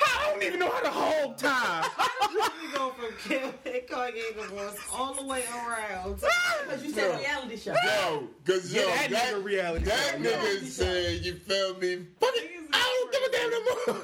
I 0.00 0.30
don't 0.30 0.42
even 0.42 0.60
know 0.60 0.70
how 0.70 0.80
to 0.82 0.90
hold 0.90 1.38
time. 1.38 1.84
We 2.30 2.74
go 2.76 2.90
from 2.90 3.14
Kim 3.26 3.42
and 3.64 3.82
Kanye 3.88 4.34
divorce 4.36 4.76
all 4.92 5.14
the 5.14 5.24
way 5.24 5.42
around. 5.52 6.20
Because 6.64 6.84
you 6.84 6.90
said 6.92 7.18
reality 7.18 7.56
show. 7.56 7.72
Yo, 7.82 8.28
cause 8.46 8.72
yo, 8.74 8.82
Yeah, 8.82 8.86
that 8.96 9.10
that, 9.10 9.34
nigga 9.34 9.44
reality 9.44 9.84
that 9.86 10.10
show, 10.12 10.18
nigga 10.18 10.60
yo. 10.60 10.66
said, 10.66 11.24
you 11.24 11.34
feel 11.36 11.74
me? 11.78 12.04
Fuck 12.20 12.30
it, 12.34 12.50
I 12.74 13.08
don't 13.10 13.12
give 13.12 13.22
a 13.22 13.32
damn 13.32 13.50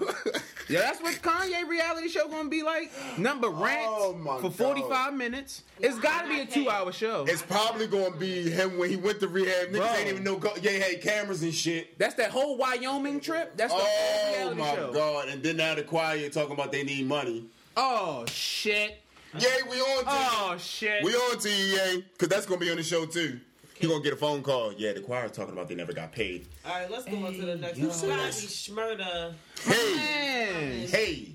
no 0.01 0.07
more. 0.07 0.15
Yeah, 0.67 0.81
that's 0.81 1.03
what 1.03 1.13
Kanye 1.17 1.69
reality 1.69 2.09
show 2.09 2.27
gonna 2.27 2.49
be 2.49 2.63
like. 2.63 2.91
Number 3.19 3.51
rants 3.51 3.85
Oh, 3.87 4.39
for 4.41 4.51
45 4.51 5.13
minutes. 5.13 5.63
It's 5.79 5.99
gotta 5.99 6.27
be 6.27 6.41
a 6.41 6.47
two 6.47 6.71
hour 6.71 6.91
show. 6.91 7.27
It's 7.29 7.43
probably 7.43 7.87
gonna 7.87 8.17
be 8.17 8.49
him 8.49 8.79
when 8.79 8.89
he 8.89 8.97
went 8.97 9.21
to 9.21 9.29
rehab. 9.29 9.69
Niggas 9.69 9.77
Bro. 9.77 9.87
ain't 9.95 10.09
even 10.09 10.25
know 10.25 10.37
co- 10.39 10.59
they 10.59 10.81
had 10.81 11.03
cameras 11.03 11.43
and 11.43 11.53
shit. 11.55 11.99
That's 11.99 12.15
that 12.15 12.31
whole 12.31 12.57
Wyoming 12.57 13.21
trip. 13.21 13.55
That's 13.59 13.75
the 13.75 13.79
whole 13.79 13.87
Oh 13.87 14.55
reality 14.55 14.63
show. 14.63 14.87
Oh 14.89 14.93
my 14.93 14.99
god! 14.99 15.29
And 15.29 15.43
then 15.43 15.59
now 15.59 15.75
the 15.75 15.83
choir 15.87 16.29
talking 16.31 16.53
about 16.53 16.73
they 16.73 16.83
need 16.85 17.07
money. 17.07 17.45
Oh 17.77 18.25
shit. 18.29 19.01
Yeah, 19.39 19.49
we 19.69 19.79
on 19.81 20.05
to 20.05 20.11
Oh 20.11 20.57
shit. 20.59 21.03
we 21.03 21.13
on 21.15 21.39
to 21.41 21.49
EA 21.49 22.05
because 22.13 22.29
that's 22.29 22.47
gonna 22.47 22.61
be 22.61 22.71
on 22.71 22.77
the 22.77 22.83
show 22.83 23.05
too. 23.07 23.41
He 23.75 23.89
gonna 23.89 24.03
get 24.05 24.13
a 24.13 24.17
phone 24.17 24.43
call. 24.43 24.73
Yeah, 24.73 24.93
the 24.93 25.01
choir 25.01 25.29
talking 25.29 25.53
about 25.53 25.69
they 25.69 25.75
never 25.75 25.93
got 25.93 26.13
paid. 26.13 26.47
All 26.65 26.73
right, 26.73 26.89
let's 26.91 27.05
go 27.05 27.17
on 27.27 27.35
to 27.35 27.45
the 27.45 27.57
next 27.57 27.77
you 27.79 27.89
one. 27.89 27.95
see 27.97 28.07
Bobby 28.07 28.23
this? 28.23 28.69
Shmurda. 28.69 29.35
Hey, 29.65 29.95
Man. 29.97 30.89
hey. 30.89 31.29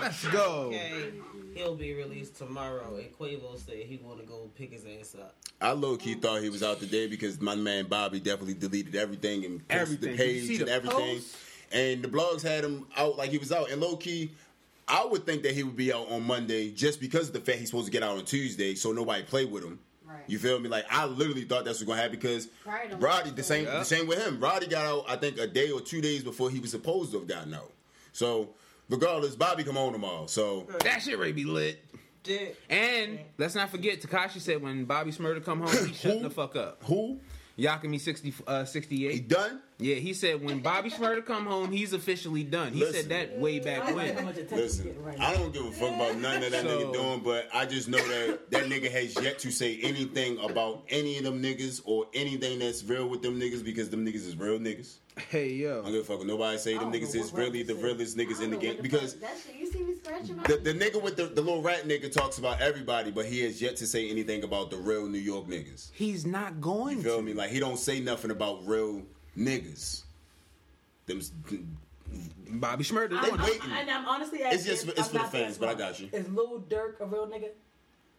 Let's 0.00 0.24
go. 0.28 0.66
Okay, 0.68 1.10
he'll 1.54 1.74
be 1.74 1.94
released 1.94 2.36
tomorrow, 2.36 2.96
and 2.96 3.12
Quavo 3.18 3.58
said 3.58 3.76
he 3.78 3.96
want 4.02 4.20
to 4.20 4.26
go 4.26 4.48
pick 4.56 4.72
his 4.72 4.84
ass 5.00 5.16
up. 5.20 5.34
I 5.60 5.72
low 5.72 5.96
key 5.96 6.14
thought 6.14 6.42
he 6.42 6.48
was 6.48 6.62
out 6.62 6.78
today 6.78 7.08
because 7.08 7.40
my 7.40 7.54
man 7.56 7.86
Bobby 7.86 8.20
definitely 8.20 8.54
deleted 8.54 8.94
everything 8.94 9.44
and 9.44 9.66
posted 9.68 9.80
Everything. 9.80 10.10
the 10.12 10.16
page 10.16 10.58
and 10.60 10.68
the 10.68 10.72
everything. 10.72 11.16
post? 11.16 11.36
And 11.72 12.02
the 12.02 12.08
blogs 12.08 12.42
had 12.42 12.64
him 12.64 12.86
out 12.96 13.16
like 13.16 13.30
he 13.30 13.38
was 13.38 13.52
out. 13.52 13.70
And 13.70 13.80
low 13.80 13.96
key, 13.96 14.30
I 14.88 15.04
would 15.04 15.24
think 15.24 15.42
that 15.44 15.54
he 15.54 15.62
would 15.62 15.76
be 15.76 15.92
out 15.92 16.10
on 16.10 16.22
Monday 16.26 16.70
just 16.70 17.00
because 17.00 17.28
of 17.28 17.34
the 17.34 17.40
fact 17.40 17.58
he's 17.58 17.68
supposed 17.70 17.86
to 17.86 17.92
get 17.92 18.02
out 18.02 18.16
on 18.18 18.24
Tuesday, 18.24 18.74
so 18.74 18.92
nobody 18.92 19.22
play 19.22 19.44
with 19.44 19.64
him. 19.64 19.78
Right. 20.06 20.18
You 20.26 20.38
feel 20.38 20.58
me? 20.58 20.68
Like 20.68 20.84
I 20.90 21.06
literally 21.06 21.44
thought 21.44 21.64
that's 21.64 21.78
what's 21.78 21.88
gonna 21.88 22.02
happen 22.02 22.18
because 22.18 22.48
Right, 22.66 22.90
don't 22.90 23.00
Rowdy 23.00 23.30
the 23.30 23.42
same 23.42 23.64
Yeah. 23.64 23.78
the 23.78 23.84
same 23.84 24.06
with 24.06 24.22
him. 24.22 24.38
Rowdy 24.40 24.66
got 24.66 24.84
out 24.84 25.04
I 25.08 25.16
think 25.16 25.38
a 25.38 25.46
day 25.46 25.70
or 25.70 25.80
two 25.80 26.00
days 26.02 26.22
before 26.22 26.50
he 26.50 26.60
was 26.60 26.70
supposed 26.70 27.12
to 27.12 27.18
have 27.20 27.28
gotten 27.28 27.54
out. 27.54 27.72
So 28.12 28.50
regardless, 28.90 29.34
Bobby 29.36 29.64
come 29.64 29.76
home 29.76 29.92
tomorrow. 29.94 30.26
So 30.26 30.66
That 30.84 31.00
shit 31.02 31.18
ready 31.18 31.32
be 31.32 31.44
lit. 31.44 31.82
Did 32.24 32.56
And 32.68 33.18
let's 33.38 33.54
not 33.54 33.70
forget, 33.70 34.00
Tekashi 34.02 34.40
said 34.40 34.60
when 34.62 34.84
Bobby 34.84 35.10
Shmurda 35.12 35.42
come 35.44 35.60
home, 35.62 35.86
he 35.86 35.94
shut 35.94 36.20
the 36.22 36.30
fuck 36.30 36.54
up. 36.56 36.82
who? 36.84 37.18
Yakami 37.58 38.00
60, 38.00 38.34
uh, 38.46 38.64
He 38.64 39.20
done? 39.20 39.60
Yeah, 39.82 39.96
he 39.96 40.14
said 40.14 40.42
when 40.44 40.60
Bobby 40.60 40.90
Shmurda 40.90 41.24
come 41.24 41.46
home, 41.46 41.70
he's 41.72 41.92
officially 41.92 42.44
done. 42.44 42.72
He 42.72 42.80
Listen. 42.80 42.94
said 43.02 43.08
that 43.10 43.38
way 43.38 43.58
back 43.58 43.86
don't 43.86 43.96
know 43.96 44.02
how 44.02 44.32
when. 44.32 44.46
Listen, 44.50 44.94
right 45.02 45.20
I 45.20 45.34
don't 45.34 45.52
give 45.52 45.64
a 45.66 45.70
fuck 45.72 45.94
about 45.94 46.16
none 46.16 46.42
of 46.42 46.50
that 46.52 46.62
So- 46.62 46.68
nigga 46.68 46.92
doing, 46.92 47.20
but 47.20 47.48
I 47.52 47.66
just 47.66 47.88
know 47.88 47.98
that 47.98 48.50
that 48.50 48.64
nigga 48.64 48.90
has 48.90 49.20
yet 49.22 49.38
to 49.40 49.50
say 49.50 49.78
anything 49.82 50.38
about 50.38 50.84
any 50.88 51.18
of 51.18 51.24
them 51.24 51.42
niggas 51.42 51.82
or 51.84 52.06
anything 52.14 52.60
that's 52.60 52.82
real 52.84 53.08
with 53.08 53.22
them 53.22 53.38
niggas 53.40 53.64
because 53.64 53.90
them 53.90 54.06
niggas 54.06 54.26
is 54.26 54.36
real 54.36 54.58
niggas. 54.58 54.96
Hey 55.28 55.44
I 55.44 55.52
yo, 55.52 55.82
don't 55.82 55.92
give 55.92 56.00
a 56.00 56.04
fuck 56.04 56.18
what 56.18 56.26
nobody 56.26 56.56
say. 56.56 56.78
Them 56.78 56.90
niggas 56.90 57.14
is 57.14 57.32
really 57.34 57.62
the 57.62 57.74
said. 57.74 57.82
realest 57.84 58.16
niggas 58.16 58.40
in 58.40 58.50
the 58.50 58.56
game 58.56 58.74
What 58.76 58.82
because 58.82 59.12
fuck- 59.12 59.22
that 59.22 59.36
shit, 59.46 59.56
you 59.60 59.70
see 59.70 59.82
me 59.82 59.94
scratching 59.94 60.36
my 60.38 60.42
the, 60.44 60.56
the 60.56 60.72
nigga 60.72 61.02
with 61.02 61.16
the, 61.16 61.26
the 61.26 61.42
little 61.42 61.60
rat 61.60 61.86
nigga 61.86 62.10
talks 62.10 62.38
about 62.38 62.62
everybody, 62.62 63.10
but 63.10 63.26
he 63.26 63.40
has 63.42 63.60
yet 63.60 63.76
to 63.76 63.86
say 63.86 64.08
anything 64.08 64.42
about 64.42 64.70
the 64.70 64.78
real 64.78 65.06
New 65.06 65.18
York 65.18 65.46
niggas. 65.48 65.90
he's 65.92 66.24
not 66.24 66.62
going 66.62 66.96
You 66.98 67.02
feel 67.02 67.16
to. 67.18 67.22
me? 67.22 67.34
Like 67.34 67.50
he 67.50 67.60
don't 67.60 67.78
say 67.78 68.00
nothing 68.00 68.30
about 68.30 68.66
real 68.66 69.02
niggas. 69.36 70.02
Them 71.06 71.20
Bobby 72.48 72.84
Shmurda. 72.84 73.10
They 73.10 73.16
I'm, 73.16 73.40
I'm, 73.40 73.42
waiting. 73.42 73.70
and 73.72 73.90
I'm 73.90 74.06
honestly 74.06 74.42
asking. 74.42 74.58
It's 74.58 74.66
just- 74.66 74.98
it's 74.98 75.08
for 75.08 75.18
the 75.18 75.24
fans, 75.24 75.58
but 75.58 75.68
I 75.68 75.74
got 75.74 75.98
you. 76.00 76.08
Is 76.12 76.28
Lil 76.28 76.64
Durk 76.68 77.00
a 77.00 77.06
real 77.06 77.26
nigga? 77.26 77.48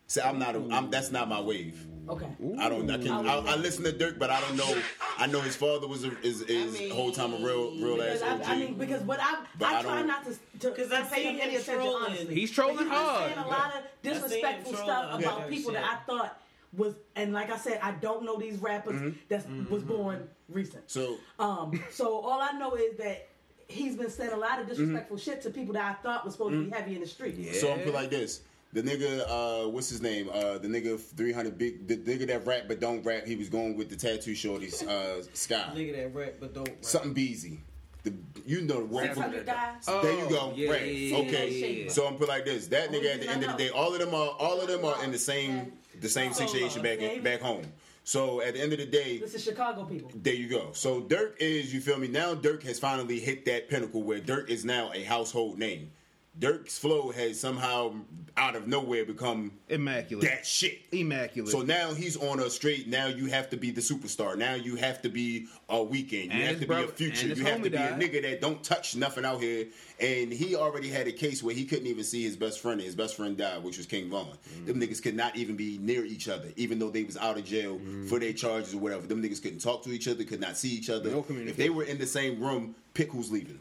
See, 0.08 0.22
I'm 0.22 0.38
not. 0.38 0.56
A, 0.56 0.60
I'm, 0.72 0.90
that's 0.90 1.12
not 1.12 1.30
my 1.30 1.40
wave. 1.40 1.86
Okay. 2.10 2.28
I 2.60 2.68
don't. 2.68 2.90
I 2.90 2.98
can. 2.98 3.12
I, 3.12 3.38
I 3.38 3.56
listen 3.56 3.84
to 3.86 3.94
Durk, 3.94 4.20
but 4.20 4.30
I 4.30 4.42
don't 4.42 4.58
know. 4.58 4.82
I 5.18 5.28
know 5.28 5.40
his 5.40 5.56
father 5.56 5.88
was 5.88 6.04
a, 6.04 6.20
is 6.22 6.42
is 6.42 6.76
I 6.76 6.80
mean, 6.80 6.92
whole 6.92 7.12
time 7.12 7.34
a 7.34 7.38
real 7.38 7.72
real 7.78 8.02
ass 8.02 8.20
Because 8.20 8.42
I, 8.42 8.54
I 8.54 8.58
mean, 8.58 8.74
because 8.76 9.02
what 9.04 9.20
I 9.22 9.44
But 9.58 9.70
I, 9.70 9.80
I 9.80 9.82
try 9.82 10.04
don't- 10.04 10.24
to 10.26 10.60
to, 10.60 10.72
'Cause 10.72 10.90
to 10.90 10.98
I 10.98 11.02
pay 11.04 11.16
see 11.16 11.24
him 11.24 11.36
him 11.36 11.42
any 11.42 11.56
attention. 11.56 11.76
trolling. 11.76 12.04
Honestly, 12.04 12.36
He's 12.36 12.52
trolling 12.52 12.76
But 12.78 12.84
he 12.84 12.90
hard. 12.90 13.34
saying 13.34 13.38
a 13.38 13.48
lot 13.48 13.52
of 13.52 13.56
I 13.56 13.72
see 13.72 14.10
him 14.10 14.14
disrespectful 14.22 14.74
stuff 14.74 15.20
about 15.20 15.40
that 15.40 15.50
people 15.50 15.72
shit. 15.72 15.82
that 15.82 15.90
I 15.90 16.06
thought 16.06 16.40
was, 16.76 16.96
and 17.16 17.34
like 17.34 17.52
I 17.52 17.58
said, 17.58 17.80
I 17.82 17.92
don't 17.92 18.26
know 18.26 18.38
these 18.38 18.58
rappers 18.58 18.96
mm-hmm. 18.96 19.18
that 19.30 19.48
was 19.70 19.84
mm-hmm. 19.84 19.88
born 19.88 20.30
recent. 20.50 20.90
so 20.90 21.18
Um, 21.40 21.82
so 21.92 22.20
all 22.20 22.42
I 22.42 22.52
know 22.54 22.76
is 22.76 22.98
that 22.98 23.28
he's 23.68 23.96
been 23.96 24.10
saying 24.10 24.32
a 24.32 24.38
lot 24.38 24.60
of 24.60 24.68
disrespectful 24.68 25.18
shit 25.18 25.42
to 25.44 25.50
people 25.50 25.74
that 25.74 25.84
I 26.00 26.02
thought 26.04 26.26
was 26.26 26.34
supposed 26.36 26.54
to 26.54 26.64
be 26.66 26.70
heavy 26.70 26.96
in 26.96 27.02
the 27.02 27.08
street. 27.08 27.36
Yeah. 27.38 27.54
so 27.54 27.72
I'm 27.72 27.80
put 27.80 27.94
like 27.94 28.10
this. 28.10 28.42
The 28.74 28.82
nigga, 28.82 29.24
uh, 29.28 29.70
what's 29.70 29.88
his 29.90 30.02
name? 30.02 30.30
Uh, 30.34 30.58
the 30.58 30.68
nigga 30.68 31.00
300 31.00 31.58
big, 31.60 31.88
the 31.88 31.96
nigga 31.98 32.26
that 32.28 32.46
rap 32.48 32.64
but 32.68 32.80
don't 32.80 33.04
rap. 33.04 33.26
He 33.28 33.36
was 33.36 33.48
going 33.48 33.78
with 33.78 33.90
the 33.90 33.96
tattoo 33.96 34.34
shorties, 34.34 34.82
uh, 34.88 35.22
Sky, 35.34 35.66
nigga 35.76 35.96
that 35.98 36.16
rap 36.16 36.34
but 36.40 36.56
don't 36.56 36.68
rap. 36.68 36.78
something 36.82 37.14
Beezy. 37.14 37.60
The 38.02 38.14
you 38.46 38.62
know 38.62 38.80
the 38.80 38.86
one. 38.86 39.04
Six 39.06 39.18
hundred 39.18 39.46
guys. 39.46 39.86
There 39.86 40.12
you 40.12 40.28
go. 40.28 40.40
Oh, 40.40 40.54
yeah, 40.56 40.72
right. 40.72 40.86
yeah, 40.88 40.92
yeah, 40.92 41.18
okay. 41.20 41.50
yeah, 41.52 41.84
yeah. 41.84 41.90
So 41.90 42.06
I'm 42.08 42.16
put 42.16 42.28
like 42.28 42.44
this. 42.46 42.68
That 42.68 42.92
nigga 42.92 43.14
at 43.14 43.22
the 43.22 43.30
end 43.30 43.44
of 43.46 43.52
the 43.52 43.58
day, 43.58 43.70
all 43.70 43.94
of 43.94 44.00
them 44.00 44.14
are 44.14 44.30
all 44.40 44.60
of 44.60 44.68
them 44.68 44.84
are 44.84 45.02
in 45.06 45.12
the 45.12 45.20
same 45.20 45.72
the 46.02 46.10
same 46.10 46.34
situation 46.34 46.82
back 46.82 47.00
Yeah. 47.00 47.20
back 47.20 47.40
home. 47.42 47.64
So 48.04 48.42
at 48.42 48.54
the 48.56 48.62
end 48.62 48.74
of 48.74 48.80
the 48.80 48.86
day, 48.86 49.18
This 49.18 49.34
is 49.34 49.44
Chicago 49.44 49.86
people. 49.86 50.12
There 50.14 50.34
you 50.34 50.50
go. 50.50 50.70
So 50.74 51.02
Durk 51.02 51.38
is, 51.40 51.74
you 51.74 51.80
feel 51.80 51.98
me? 51.98 52.08
Now 52.08 52.36
Durk 52.36 52.64
has 52.64 52.80
finally 52.80 53.20
hit 53.20 53.46
that 53.46 53.70
pinnacle 53.70 54.04
where 54.04 54.20
Durk 54.20 54.50
is 54.50 54.66
now 54.66 54.92
a 54.94 55.04
household 55.04 55.58
name. 55.58 55.92
Durk's 56.40 56.80
flow 56.80 57.12
has 57.12 57.40
somehow 57.40 57.94
out 58.36 58.56
of 58.56 58.68
nowhere 58.68 59.06
become 59.06 59.52
Immaculate. 59.70 60.28
that 60.28 60.46
shit. 60.48 60.80
Immaculate. 60.92 61.52
So 61.52 61.62
now 61.62 61.94
he's 61.94 62.18
on 62.18 62.40
a 62.40 62.50
straight. 62.50 62.88
Now 62.88 63.06
you 63.06 63.28
have 63.28 63.52
to 63.52 63.58
be 63.58 63.70
the 63.70 63.82
superstar. 63.82 64.36
Now 64.36 64.56
you 64.56 64.76
have 64.76 65.02
to 65.04 65.10
be 65.10 65.46
a 65.70 65.76
Weeknd. 65.76 66.12
You 66.26 66.30
And 66.32 66.42
have 66.42 66.60
to 66.62 66.66
brother- 66.66 66.88
be 66.88 66.92
a 66.92 66.96
future. 66.96 67.28
You 67.28 67.46
have 67.46 67.58
to 67.58 67.70
be 67.70 67.70
died. 67.70 68.02
a 68.02 68.04
nigga 68.04 68.24
that 68.24 68.42
don't 68.42 68.64
touch 68.64 68.96
nothing 68.96 69.26
out 69.26 69.42
here. 69.42 69.68
And 70.00 70.34
he 70.34 70.56
already 70.56 70.90
had 70.90 71.08
a 71.08 71.12
case 71.12 71.44
where 71.44 71.54
he 71.54 71.66
couldn't 71.66 71.86
even 71.86 72.04
see 72.04 72.24
his 72.24 72.36
best 72.36 72.60
friend. 72.62 72.80
and 72.80 72.86
His 72.86 72.96
best 72.96 73.16
friend 73.16 73.38
died, 73.38 73.64
which 73.64 73.78
was 73.78 73.86
King 73.86 74.10
Von. 74.10 74.26
Mm. 74.26 74.66
Them 74.66 74.82
niggas 74.82 75.04
could 75.04 75.16
not 75.16 75.36
even 75.36 75.56
be 75.56 75.78
near 75.78 76.04
each 76.04 76.28
other, 76.28 76.48
even 76.56 76.80
though 76.80 76.90
they 76.90 77.04
was 77.04 77.16
out 77.18 77.38
of 77.38 77.46
jail 77.46 77.78
Mm. 77.80 78.10
for 78.10 78.18
their 78.20 78.34
charges 78.34 78.74
or 78.74 78.78
whatever. 78.80 79.06
Them 79.06 79.22
niggas 79.22 79.42
couldn't 79.42 79.60
talk 79.60 79.84
to 79.84 79.92
each 79.92 80.08
other, 80.08 80.24
could 80.24 80.42
not 80.42 80.58
see 80.58 80.70
each 80.70 80.90
other. 80.90 81.12
No 81.12 81.24
if 81.30 81.58
they 81.58 81.70
were 81.70 81.84
in 81.84 82.00
the 82.00 82.08
same 82.08 82.42
room, 82.42 82.74
pick 82.96 83.12
who's 83.12 83.32
leaving. 83.32 83.60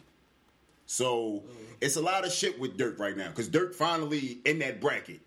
So 0.86 1.44
it's 1.80 1.96
a 1.96 2.02
lot 2.02 2.26
of 2.26 2.32
shit 2.32 2.58
with 2.60 2.76
Durk 2.76 2.98
right 2.98 3.16
now 3.16 3.28
because 3.28 3.48
Durk 3.48 3.74
finally 3.74 4.38
in 4.44 4.58
that 4.60 4.80
bracket. 4.80 5.20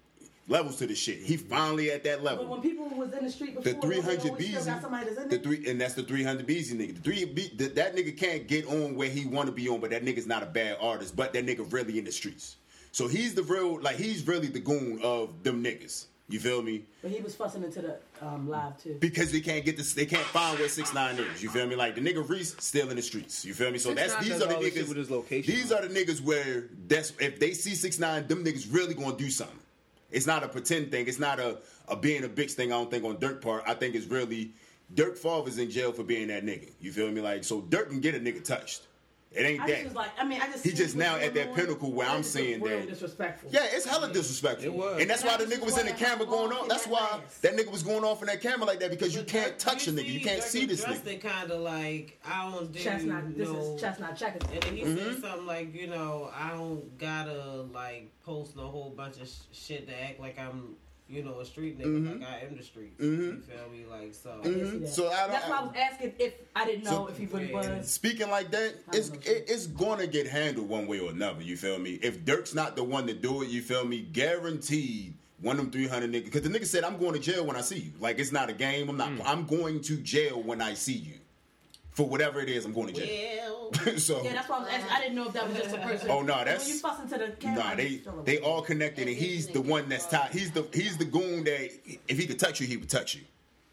Levels 0.47 0.75
to 0.75 0.85
the 0.85 0.93
shit. 0.93 1.17
He 1.17 1.37
finally 1.37 1.89
at 1.89 2.03
that 2.03 2.23
level 2.23 2.45
But 2.45 2.51
when 2.51 2.61
people 2.61 2.87
was 2.89 3.11
in 3.13 3.23
the 3.23 3.31
street 3.31 3.55
before, 3.55 3.73
the 3.73 3.79
three 3.81 3.99
hundred 3.99 4.37
Beezy, 4.37 4.53
got 4.53 4.79
somebody 4.79 5.07
that's 5.07 5.17
in 5.17 5.29
the 5.29 5.39
three, 5.39 5.67
and 5.67 5.81
that's 5.81 5.95
the 5.95 6.03
three 6.03 6.23
hundred 6.23 6.45
Beezy 6.45 6.77
nigga. 6.77 6.93
The 6.93 7.01
three 7.01 7.25
B, 7.25 7.51
the, 7.57 7.67
that 7.69 7.95
nigga 7.95 8.15
can't 8.15 8.47
get 8.47 8.67
on 8.67 8.95
where 8.95 9.09
he 9.09 9.25
want 9.25 9.47
to 9.47 9.51
be 9.51 9.67
on, 9.67 9.79
but 9.79 9.89
that 9.89 10.05
nigga's 10.05 10.27
not 10.27 10.43
a 10.43 10.45
bad 10.45 10.77
artist. 10.79 11.15
But 11.15 11.33
that 11.33 11.47
nigga 11.47 11.73
really 11.73 11.97
in 11.97 12.05
the 12.05 12.11
streets, 12.11 12.57
so 12.91 13.07
he's 13.07 13.33
the 13.33 13.41
real, 13.41 13.81
like 13.81 13.95
he's 13.95 14.27
really 14.27 14.45
the 14.45 14.59
goon 14.59 14.99
of 15.01 15.41
them 15.41 15.63
niggas. 15.63 16.05
You 16.27 16.39
feel 16.39 16.61
me? 16.63 16.83
But 17.03 17.11
he 17.11 17.21
was 17.21 17.35
fussing 17.35 17.63
into 17.63 17.81
the 17.83 17.97
um, 18.19 18.49
live 18.49 18.81
too. 18.81 18.97
Because 18.99 19.31
they 19.31 19.41
can't 19.41 19.63
get 19.63 19.77
this, 19.77 19.93
they 19.93 20.07
can't 20.07 20.25
find 20.25 20.57
where 20.57 20.67
six 20.67 20.91
nine 20.93 21.17
is. 21.17 21.43
You 21.43 21.49
feel 21.49 21.67
me? 21.67 21.75
Like 21.75 21.93
the 21.93 22.01
nigga 22.01 22.27
Reese 22.27 22.55
still 22.59 22.89
in 22.89 22.95
the 22.95 23.01
streets. 23.03 23.45
You 23.45 23.53
feel 23.53 23.69
me? 23.69 23.77
So 23.77 23.91
6ix9ine 23.91 23.95
that's 23.95 24.23
these 24.23 24.41
are 24.41 24.47
the 24.47 24.55
all 24.55 24.61
this 24.61 24.73
shit 24.73 24.85
niggas. 24.85 24.87
with 24.89 24.97
his 24.97 25.11
location 25.11 25.53
these 25.53 25.71
on. 25.71 25.83
are 25.83 25.87
the 25.87 25.93
niggas 25.93 26.21
where 26.21 26.65
that's 26.87 27.13
if 27.19 27.39
they 27.39 27.53
see 27.53 27.75
six 27.75 27.99
nine, 27.99 28.27
them 28.27 28.43
niggas 28.43 28.73
really 28.73 28.95
gonna 28.95 29.15
do 29.15 29.29
something. 29.29 29.59
It's 30.11 30.25
not 30.25 30.43
a 30.43 30.47
pretend 30.47 30.91
thing. 30.91 31.07
It's 31.07 31.19
not 31.19 31.39
a, 31.39 31.59
a 31.87 31.95
being 31.95 32.23
a 32.23 32.29
bitch 32.29 32.51
thing. 32.51 32.71
I 32.71 32.75
don't 32.77 32.89
think 32.89 33.03
on 33.03 33.17
Durk 33.17 33.41
part. 33.41 33.63
I 33.67 33.75
think 33.75 33.93
it's 33.93 34.07
really 34.07 34.51
Durk 34.93 35.17
Favre's 35.17 35.57
in 35.59 35.69
jail 35.69 35.91
for 35.91 36.03
being 36.03 36.27
that 36.29 36.43
nigga. 36.43 36.71
You 36.79 36.91
feel 36.91 37.11
me? 37.11 37.21
Like 37.21 37.43
so, 37.43 37.61
Durk 37.61 37.89
can 37.89 37.99
get 37.99 38.15
a 38.15 38.19
nigga 38.19 38.43
touched. 38.43 38.81
It 39.35 39.45
ain't 39.45 39.61
I 39.61 39.67
that. 39.67 39.73
just 39.75 39.85
was 39.85 39.95
like, 39.95 40.09
I 40.19 40.23
mean, 40.23 40.41
I 40.41 40.47
just 40.51 40.63
He 40.63 40.71
just 40.71 40.95
now 40.95 41.17
at 41.17 41.33
that 41.33 41.53
pinnacle 41.53 41.91
where 41.91 42.07
I'm 42.07 42.21
just 42.21 42.33
seeing 42.33 42.59
that- 42.61 42.87
disrespectful. 42.87 43.49
Yeah, 43.51 43.65
it's 43.71 43.85
hella 43.85 44.11
disrespectful. 44.11 44.65
It 44.65 44.73
was. 44.73 45.01
And 45.01 45.09
that's 45.09 45.23
why 45.23 45.37
the 45.37 45.45
nigga 45.45 45.65
was 45.65 45.77
in 45.77 45.85
the 45.85 45.91
camera 45.93 46.25
going 46.25 46.51
walk 46.51 46.61
on. 46.63 46.67
That's 46.67 46.87
why 46.87 47.21
ass. 47.25 47.37
that 47.39 47.55
nigga 47.55 47.71
was 47.71 47.83
going 47.83 48.03
off 48.03 48.21
in 48.21 48.27
that 48.27 48.41
camera 48.41 48.65
like 48.65 48.79
that 48.79 48.89
because 48.91 49.13
you 49.15 49.23
can't 49.23 49.53
Durk- 49.53 49.57
touch 49.59 49.87
a 49.87 49.91
you 49.91 49.97
nigga. 49.97 50.11
You 50.13 50.19
can't 50.21 50.43
see 50.43 50.65
this 50.65 50.83
nigga. 50.85 51.05
it 51.07 51.21
kind 51.21 51.51
of 51.51 51.61
like 51.61 52.19
I 52.25 52.49
don't 52.51 52.71
do 52.71 52.79
Chestnut. 52.79 53.37
This 53.37 53.49
no. 53.49 53.75
is 53.75 53.81
chestnut 53.81 54.15
checkers. 54.15 54.49
And 54.53 54.63
then 54.63 54.75
he 54.77 54.83
Mm-hmm. 54.83 54.97
said 55.13 55.21
something 55.21 55.45
like, 55.45 55.73
you 55.75 55.87
know, 55.87 56.29
I 56.33 56.51
don't 56.51 56.97
gotta 56.97 57.63
like 57.73 58.11
post 58.23 58.55
a 58.57 58.61
whole 58.61 58.89
bunch 58.91 59.19
of 59.19 59.27
sh- 59.27 59.33
shit 59.51 59.87
to 59.87 60.01
act 60.03 60.19
like 60.19 60.39
I'm, 60.39 60.75
you 61.07 61.23
know, 61.23 61.39
a 61.39 61.45
street 61.45 61.77
nigga. 61.79 61.85
Mm-hmm. 61.85 62.21
Like 62.21 62.29
I 62.29 62.45
am 62.45 62.57
the 62.57 62.63
streets. 62.63 62.99
You 62.99 63.41
feel 63.47 63.69
me? 63.71 63.85
Like 63.89 64.13
so. 64.13 64.39
I 64.41 64.43
didn't. 64.43 64.87
So 64.87 65.07
I 65.09 65.21
don't- 65.21 65.31
That's 65.31 65.49
why 65.49 65.57
I 65.57 65.61
was 65.63 65.73
asking 65.75 66.13
if 66.19 66.33
I 66.55 66.65
didn't 66.65 66.83
know 66.85 66.91
So- 66.91 67.07
if 67.07 67.17
he 67.17 67.25
really 67.27 67.51
Yeah. 67.51 67.77
was. 67.77 67.91
Speaking 67.91 68.29
like 68.29 68.49
that, 68.51 68.75
it's 68.93 69.09
don't 69.09 69.19
know, 69.19 69.21
too. 69.25 69.31
it, 69.37 69.45
it's 69.49 69.67
gonna 69.67 70.07
get 70.07 70.27
handled 70.27 70.67
one 70.67 70.87
way 70.87 70.99
or 70.99 71.11
another. 71.11 71.41
You 71.43 71.57
feel 71.57 71.77
me? 71.79 71.99
If 72.01 72.25
Durk's 72.25 72.53
not 72.55 72.75
the 72.75 72.83
one 72.83 73.05
to 73.07 73.13
do 73.13 73.43
it, 73.43 73.49
you 73.49 73.61
feel 73.61 73.85
me? 73.85 74.01
Guaranteed. 74.01 75.13
One 75.41 75.57
of 75.59 75.63
them 75.63 75.71
300 75.71 76.11
niggas. 76.11 76.25
Because 76.25 76.41
the 76.43 76.49
nigga 76.49 76.65
said, 76.65 76.83
I'm 76.85 76.97
going 76.97 77.13
to 77.13 77.19
jail 77.19 77.45
when 77.45 77.55
I 77.57 77.61
see 77.61 77.77
you. 77.77 77.91
Like, 77.99 78.19
it's 78.19 78.31
not 78.31 78.49
a 78.49 78.53
game. 78.53 78.89
I'm 78.89 78.95
not. 78.97 79.09
Mm. 79.09 79.21
I'm 79.25 79.45
going 79.45 79.81
to 79.81 79.97
jail 79.97 80.41
when 80.41 80.61
I 80.61 80.73
see 80.75 80.93
you. 80.93 81.13
For 81.95 82.05
whatever 82.05 82.41
it 82.41 82.49
is, 82.49 82.65
I'm 82.65 82.73
going 82.73 82.93
to 82.93 83.05
jail. 83.05 83.71
Well, 83.85 83.97
so, 83.97 84.21
Yeah, 84.21 84.33
that's 84.33 84.49
why 84.49 84.57
I 84.57 84.59
was 84.59 84.69
asking. 84.69 84.91
I 84.91 84.99
didn't 84.99 85.15
know 85.15 85.27
if 85.27 85.33
that 85.33 85.47
was 85.47 85.57
just 85.57 85.73
a 85.73 85.77
person. 85.79 86.09
Oh, 86.11 86.21
no, 86.21 86.35
that's- 86.43 86.59
when 86.65 86.67
you 86.75 86.79
fuss 86.81 86.99
into 86.99 87.17
the 87.17 87.31
camera. 87.39 87.63
Nah, 87.63 87.75
they 87.75 87.85
it's 87.87 88.01
still 88.01 88.19
a- 88.19 88.23
they 88.23 88.37
all 88.39 88.61
connected, 88.61 89.07
and 89.07 89.15
he's 89.15 89.47
the 89.47 89.61
one 89.61 89.87
that's 89.87 90.05
tied. 90.05 90.31
He's 90.31 90.51
the 90.51 90.67
he's 90.73 90.97
the 90.97 91.05
goon 91.05 91.45
that 91.45 91.71
if 92.09 92.17
he 92.19 92.27
could 92.27 92.37
touch 92.37 92.59
you, 92.59 92.67
he 92.67 92.75
would 92.75 92.89
touch 92.89 93.15
you. 93.15 93.21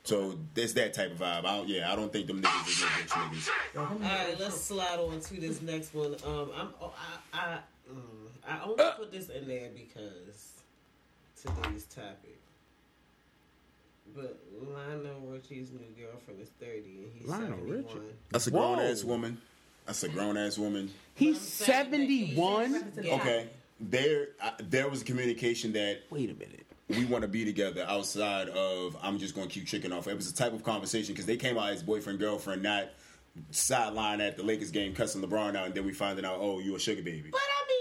So 0.04 0.38
there's 0.54 0.74
that 0.74 0.94
type 0.94 1.10
of 1.12 1.18
vibe. 1.18 1.44
I 1.44 1.56
don't, 1.56 1.68
yeah, 1.68 1.92
I 1.92 1.96
don't 1.96 2.12
think 2.12 2.28
them 2.28 2.42
niggas 2.42 2.68
is 2.68 2.80
no 2.80 2.86
bitch 2.86 3.08
niggas. 3.08 3.48
Yeah, 3.74 3.88
him 3.88 3.96
and 3.96 4.04
all 4.04 4.10
right, 4.28 4.40
let's 4.40 4.60
slide 4.60 4.98
on 5.00 5.20
to 5.20 5.40
this 5.40 5.60
next 5.60 5.92
one. 5.94 6.14
Um, 6.24 6.50
I'm 6.56 6.68
oh, 6.80 6.92
I 7.32 7.38
I 7.38 7.58
mm, 7.92 8.00
I 8.48 8.62
only 8.64 8.84
Uh. 8.84 8.90
put 8.92 9.10
this 9.10 9.30
in 9.30 9.48
there 9.48 9.68
because 9.74 10.52
today's 11.40 11.84
topic. 11.86 12.38
But 14.14 14.38
Lionel 14.60 15.20
Richie's 15.26 15.70
new 15.70 15.80
girlfriend 16.04 16.40
is 16.40 16.50
30 16.60 16.76
and 16.76 17.10
he's 17.14 17.26
Lionel 17.28 17.58
71. 17.58 17.84
Richie? 17.84 18.00
That's 18.30 18.46
a 18.46 18.50
Whoa. 18.50 18.74
grown 18.74 18.86
ass 18.86 19.04
woman. 19.04 19.38
That's 19.86 20.02
a 20.04 20.08
grown 20.08 20.36
ass 20.36 20.58
woman. 20.58 20.90
He's 21.14 21.36
I'm 21.36 21.42
saying 21.42 21.90
that 21.92 22.00
he's- 22.00 22.36
71. 22.36 22.92
Yeah. 23.02 23.14
Okay, 23.14 23.48
there 23.80 24.28
uh, 24.40 24.50
there 24.60 24.88
was 24.88 25.02
a 25.02 25.04
communication 25.04 25.72
that 25.72 26.02
Wait 26.10 26.30
a 26.30 26.34
minute. 26.34 26.66
we 26.88 27.04
want 27.06 27.22
to 27.22 27.28
be 27.28 27.44
together 27.44 27.84
outside 27.88 28.48
of 28.50 28.96
I'm 29.02 29.18
just 29.18 29.34
going 29.34 29.48
to 29.48 29.52
keep 29.52 29.66
tricking 29.66 29.92
off. 29.92 30.06
It 30.08 30.16
was 30.16 30.30
a 30.30 30.34
type 30.34 30.52
of 30.52 30.62
conversation 30.62 31.14
because 31.14 31.26
they 31.26 31.36
came 31.36 31.58
out 31.58 31.70
as 31.70 31.82
boyfriend 31.82 32.18
girlfriend, 32.18 32.62
not 32.62 32.88
sideline 33.50 34.20
at 34.20 34.36
the 34.36 34.42
Lakers 34.42 34.70
game 34.70 34.94
cussing 34.94 35.22
LeBron 35.22 35.56
out, 35.56 35.66
and 35.66 35.74
then 35.74 35.86
we 35.86 35.92
finding 35.94 36.24
out, 36.26 36.36
oh, 36.38 36.58
you 36.60 36.76
a 36.76 36.78
sugar 36.78 37.02
baby. 37.02 37.30
But 37.32 37.40
I 37.40 37.64
mean. 37.68 37.78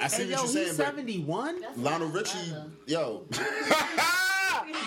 I 0.00 0.08
see 0.08 0.24
Hey, 0.24 0.30
what 0.30 0.38
yo, 0.38 0.44
you're 0.44 0.52
saying, 0.52 0.66
he's 0.68 0.76
but 0.78 0.86
71? 0.86 1.62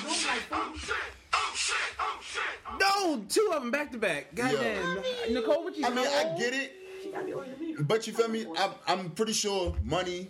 That's 0.03 0.25
Lionel 0.51 0.57
not 0.57 0.73
Richie, 0.73 0.87
brother. 0.89 2.79
yo, 2.79 3.15
No, 3.17 3.23
two 3.29 3.51
of 3.53 3.61
them 3.61 3.71
back 3.71 3.91
to 3.91 3.97
back. 3.97 4.33
Goddamn. 4.35 5.01
Nicole 5.31 5.65
Richie's 5.65 5.85
I 5.85 5.89
mean, 5.89 6.05
how 6.05 6.33
I 6.33 6.37
get 6.37 6.53
it. 6.53 6.73
She 7.03 7.11
gotta 7.11 7.25
be 7.25 7.33
older 7.33 7.47
than 7.49 7.59
me. 7.59 7.75
But 7.79 8.07
you 8.07 8.13
feel 8.13 8.27
me? 8.27 8.45
I'm, 8.57 8.71
I'm 8.87 9.09
pretty 9.11 9.33
sure 9.33 9.75
money 9.83 10.29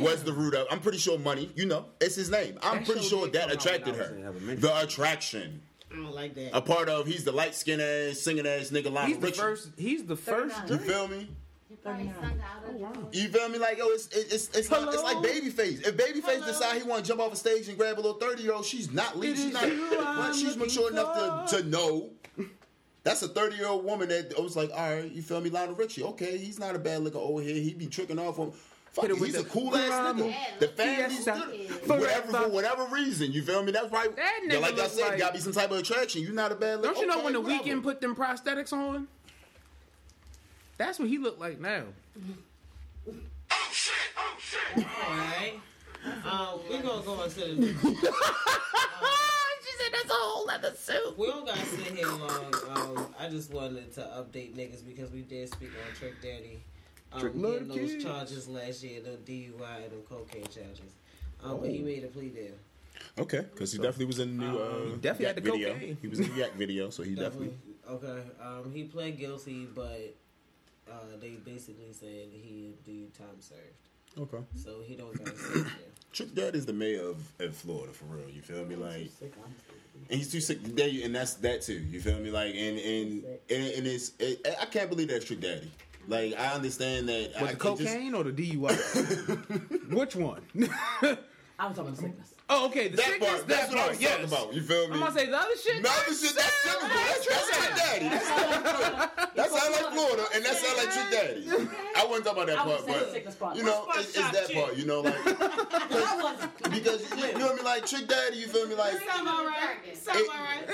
was 0.00 0.22
the 0.24 0.32
root 0.32 0.54
of. 0.54 0.66
I'm 0.70 0.80
pretty 0.80 0.98
sure 0.98 1.18
money. 1.18 1.50
You 1.54 1.66
know, 1.66 1.86
it's 2.00 2.14
his 2.14 2.30
name. 2.30 2.58
I'm 2.62 2.78
That 2.78 2.86
pretty 2.86 3.02
sure 3.02 3.26
that 3.28 3.52
attracted 3.52 3.96
when 3.96 4.24
I 4.26 4.30
was 4.30 4.42
in 4.42 4.48
her. 4.48 4.54
The 4.56 4.80
attraction. 4.82 5.62
I 5.92 5.96
don't 5.96 6.14
like 6.14 6.34
that. 6.34 6.56
A 6.56 6.60
part 6.60 6.88
of 6.88 7.06
he's 7.06 7.24
the 7.24 7.32
light 7.32 7.54
skinned 7.54 7.80
ass, 7.82 8.18
singing 8.20 8.46
ass 8.46 8.70
nigga 8.70 8.90
Lionel 8.90 9.06
He's 9.06 9.18
the 9.18 9.26
Richie. 9.26 9.38
first. 9.40 9.70
He's 9.76 10.04
the 10.04 10.16
first. 10.16 10.56
You 10.68 10.78
feel 10.78 11.06
me? 11.08 11.28
He 11.84 11.90
probably 11.90 12.12
sung 12.20 12.40
out 12.40 12.68
of 12.68 12.96
oh, 12.96 13.08
You 13.12 13.28
feel 13.28 13.48
me? 13.50 13.58
Like 13.58 13.76
yo, 13.76 13.88
it's 13.88 14.08
it's 14.08 14.48
it's, 14.56 14.70
not, 14.70 14.92
it's 14.92 15.02
like 15.02 15.18
Babyface. 15.18 15.86
If 15.86 15.96
Babyface 15.96 16.46
decide 16.46 16.80
he 16.80 16.88
want 16.88 17.04
to 17.04 17.08
jump 17.08 17.20
off 17.20 17.32
a 17.32 17.36
stage 17.36 17.68
and 17.68 17.76
grab 17.76 17.96
a 17.96 18.00
little 18.00 18.14
thirty 18.14 18.42
year 18.42 18.54
old, 18.54 18.64
she's 18.64 18.90
not 18.90 19.18
leaving. 19.18 19.36
She's 19.36 19.52
not. 19.52 19.68
but 19.90 20.32
she's 20.32 20.56
looking 20.56 20.60
mature 20.60 20.90
enough 20.90 21.50
to 21.50 21.62
to 21.62 21.68
know. 21.68 22.10
That's 23.02 23.22
a 23.22 23.28
thirty 23.28 23.56
year 23.56 23.66
old 23.66 23.84
woman 23.84 24.08
that 24.08 24.32
was 24.42 24.56
like, 24.56 24.70
all 24.70 24.94
right, 24.94 25.10
you 25.10 25.20
feel 25.20 25.42
me, 25.42 25.50
Lionel 25.50 25.74
Richie? 25.74 26.02
Okay, 26.04 26.38
he's 26.38 26.58
not 26.58 26.74
a 26.74 26.78
bad 26.78 27.02
looking 27.02 27.20
old 27.20 27.42
head. 27.42 27.56
He 27.56 27.74
be 27.74 27.86
tricking 27.86 28.18
off 28.18 28.38
on. 28.38 28.52
Fuck 28.92 29.10
he's 29.18 29.34
a 29.34 29.42
cool 29.44 29.76
ass 29.76 29.90
nigga. 29.90 30.34
The 30.60 30.66
look, 30.66 30.76
family, 30.76 31.14
yes, 31.14 31.24
sir. 31.24 31.34
whatever 31.86 32.32
for 32.32 32.48
whatever 32.48 32.84
reason, 32.86 33.32
you 33.32 33.42
feel 33.42 33.60
me? 33.64 33.72
That's 33.72 33.90
right. 33.90 34.14
That 34.14 34.40
Yeah, 34.46 34.58
like 34.58 34.78
I 34.78 34.86
said, 34.86 35.08
like- 35.08 35.18
gotta 35.18 35.34
be 35.34 35.40
some 35.40 35.52
type 35.52 35.72
of 35.72 35.78
attraction. 35.78 36.22
You're 36.22 36.32
not 36.32 36.52
a 36.52 36.54
bad. 36.54 36.80
Don't 36.80 36.96
you 36.98 37.06
know 37.06 37.16
okay, 37.16 37.24
when 37.24 37.32
the 37.32 37.40
whatever. 37.40 37.64
Weeknd 37.64 37.82
put 37.82 38.00
them 38.00 38.14
prosthetics 38.14 38.72
on? 38.72 39.08
That's 40.76 40.98
what 40.98 41.08
he 41.08 41.18
looked 41.18 41.40
like 41.40 41.60
now. 41.60 41.84
Alright. 44.76 45.60
Um, 46.30 46.60
we're 46.68 46.82
gonna 46.82 47.02
go 47.04 47.22
into 47.22 47.40
the 47.40 47.46
news. 47.54 47.80
she 47.80 47.94
said 49.78 49.92
that's 49.92 50.10
a 50.10 50.12
whole 50.12 50.50
other 50.50 50.72
suit. 50.74 51.16
We 51.18 51.26
don't 51.26 51.46
gotta 51.46 51.64
sit 51.64 51.94
here 51.96 52.06
long. 52.08 52.54
Um, 52.70 53.14
I 53.18 53.28
just 53.30 53.52
wanted 53.52 53.92
to 53.94 54.00
update 54.00 54.54
niggas 54.54 54.84
because 54.86 55.10
we 55.12 55.22
did 55.22 55.50
speak 55.50 55.70
on 55.88 55.94
Trick 55.96 56.20
Daddy. 56.20 56.60
Um, 57.12 57.20
Trick 57.20 57.32
getting 57.34 57.48
Lord 57.48 57.68
those 57.68 57.92
Kids. 57.92 58.04
charges 58.04 58.48
last 58.48 58.82
year, 58.82 59.00
the 59.00 59.10
DUI 59.32 59.84
and 59.84 59.92
the 59.92 59.96
cocaine 60.08 60.42
charges. 60.44 60.92
Um, 61.42 61.60
But 61.60 61.70
he 61.70 61.80
Oh. 61.80 61.84
made 61.84 62.04
a 62.04 62.08
plea 62.08 62.28
deal. 62.30 62.52
Okay, 63.18 63.40
because 63.52 63.72
he 63.72 63.78
definitely 63.78 64.06
was 64.06 64.18
in 64.18 64.36
the 64.36 64.44
new. 64.44 64.58
Uh, 64.58 64.84
He 64.90 64.96
definitely 64.96 65.26
had 65.26 65.36
the 65.36 65.40
video. 65.40 65.72
cocaine. 65.74 65.96
He 66.02 66.08
was 66.08 66.20
in 66.20 66.28
the 66.30 66.34
Yak 66.40 66.54
video, 66.54 66.90
so 66.90 67.02
he 67.02 67.14
definitely. 67.14 67.54
Okay. 67.88 68.22
Um, 68.42 68.72
he 68.74 68.84
pled 68.84 69.18
guilty, 69.18 69.66
but 69.74 70.14
uh, 70.90 71.16
they 71.20 71.30
basically 71.44 71.92
said 71.92 72.28
he 72.30 72.74
do 72.84 73.06
time 73.16 73.40
served, 73.40 73.60
Okay. 74.18 74.44
so 74.56 74.80
he 74.84 74.94
don't 74.94 75.16
gotta 75.18 75.36
sit 75.36 75.54
there. 75.64 75.64
Trick 76.12 76.34
Dad 76.34 76.54
is 76.54 76.64
the 76.66 76.72
mayor 76.72 77.08
of, 77.08 77.16
of 77.40 77.56
Florida 77.56 77.92
for 77.92 78.04
real. 78.04 78.28
You 78.30 78.40
feel 78.42 78.64
me? 78.64 78.76
Like, 78.76 79.10
and 80.10 80.18
he's 80.18 80.30
too 80.30 80.40
sick. 80.40 80.62
There, 80.62 80.86
you- 80.88 81.04
and 81.04 81.14
that's 81.14 81.34
that 81.34 81.62
too. 81.62 81.74
You 81.74 82.00
feel 82.00 82.18
me? 82.20 82.30
Like, 82.30 82.54
and 82.54 82.78
and 82.78 83.24
and, 83.50 83.64
and 83.74 83.86
it's 83.86 84.12
it, 84.20 84.46
I 84.60 84.66
can't 84.66 84.88
believe 84.90 85.08
that's 85.08 85.24
Trick 85.24 85.40
Daddy. 85.40 85.70
Like, 86.06 86.38
I 86.38 86.52
understand 86.52 87.08
that. 87.08 87.32
What 87.34 87.42
I, 87.42 87.46
the 87.46 87.50
it 87.72 87.78
just- 87.78 87.92
cocaine 87.94 88.14
or 88.14 88.24
the 88.24 88.30
DUI? 88.32 89.88
Which 89.92 90.14
one? 90.16 90.42
I 91.58 91.66
was 91.66 91.76
talking 91.76 91.80
about 91.82 91.96
sickness. 91.96 92.33
Oh, 92.54 92.66
okay. 92.66 92.88
The 92.88 92.96
that 92.96 93.06
sickness, 93.06 93.28
part. 93.30 93.46
that 93.46 93.48
That's 93.48 93.68
what 93.70 93.78
I 93.78 93.80
part. 93.82 93.90
was 93.90 94.00
Yes. 94.00 94.10
talking 94.12 94.24
about. 94.26 94.54
You 94.54 94.62
feel 94.62 94.88
me? 94.88 94.94
I'm 94.94 95.00
gonna 95.00 95.12
say 95.18 95.26
the 95.26 95.36
other 95.38 95.56
shit. 95.56 95.82
No, 95.82 95.90
other 95.90 96.14
shit, 96.14 96.34
that's 96.34 96.62
typical. 96.62 96.88
That's, 96.88 97.26
that's 97.28 97.58
Trick 97.58 97.74
Daddy. 97.76 98.08
That's, 98.08 98.28
that 99.34 99.50
sound 99.50 99.72
like 99.74 99.92
Florida, 99.94 100.24
and 100.34 100.44
that 100.44 100.56
sound 100.56 100.76
like 100.78 100.90
Trick 100.92 101.10
Daddy. 101.10 101.68
I 101.96 102.04
wasn't 102.06 102.24
talking 102.26 102.42
about 102.42 102.46
that 102.46 102.58
I 102.58 102.64
part, 102.64 102.86
would 102.86 102.86
say 102.86 102.92
the 102.92 103.04
but 103.04 103.12
sickness 103.12 103.34
part. 103.36 103.56
you 103.56 103.62
know, 103.64 103.86
it's, 103.96 104.16
it's 104.16 104.30
that 104.30 104.46
shit? 104.46 104.56
part. 104.56 104.76
You 104.76 104.86
know, 104.86 105.00
like 105.00 105.24
because 106.70 107.10
you, 107.16 107.26
you 107.26 107.38
know 107.38 107.46
what 107.46 107.52
I 107.52 107.56
mean. 107.56 107.64
Like 107.64 107.86
Trick 107.86 108.06
Daddy, 108.08 108.36
you 108.38 108.46
feel 108.46 108.66
me? 108.68 108.74
Like 108.74 108.92
Sound 108.92 109.26
it- 109.26 109.34
alright. 109.34 109.76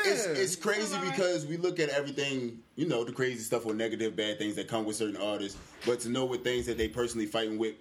it's, 0.04 0.26
it's 0.26 0.56
crazy 0.56 0.96
because 1.10 1.46
we 1.46 1.56
look 1.56 1.78
at 1.80 1.88
everything, 1.90 2.58
you 2.76 2.86
know, 2.86 3.04
the 3.04 3.12
crazy 3.12 3.40
stuff 3.40 3.66
or 3.66 3.74
negative, 3.74 4.16
bad 4.16 4.38
things 4.38 4.56
that 4.56 4.68
come 4.68 4.84
with 4.84 4.96
certain 4.96 5.16
artists, 5.16 5.58
but 5.86 6.00
to 6.00 6.08
know 6.08 6.24
what 6.24 6.44
things 6.44 6.66
that 6.66 6.76
they 6.78 6.88
personally 6.88 7.26
fighting 7.26 7.58
with 7.58 7.74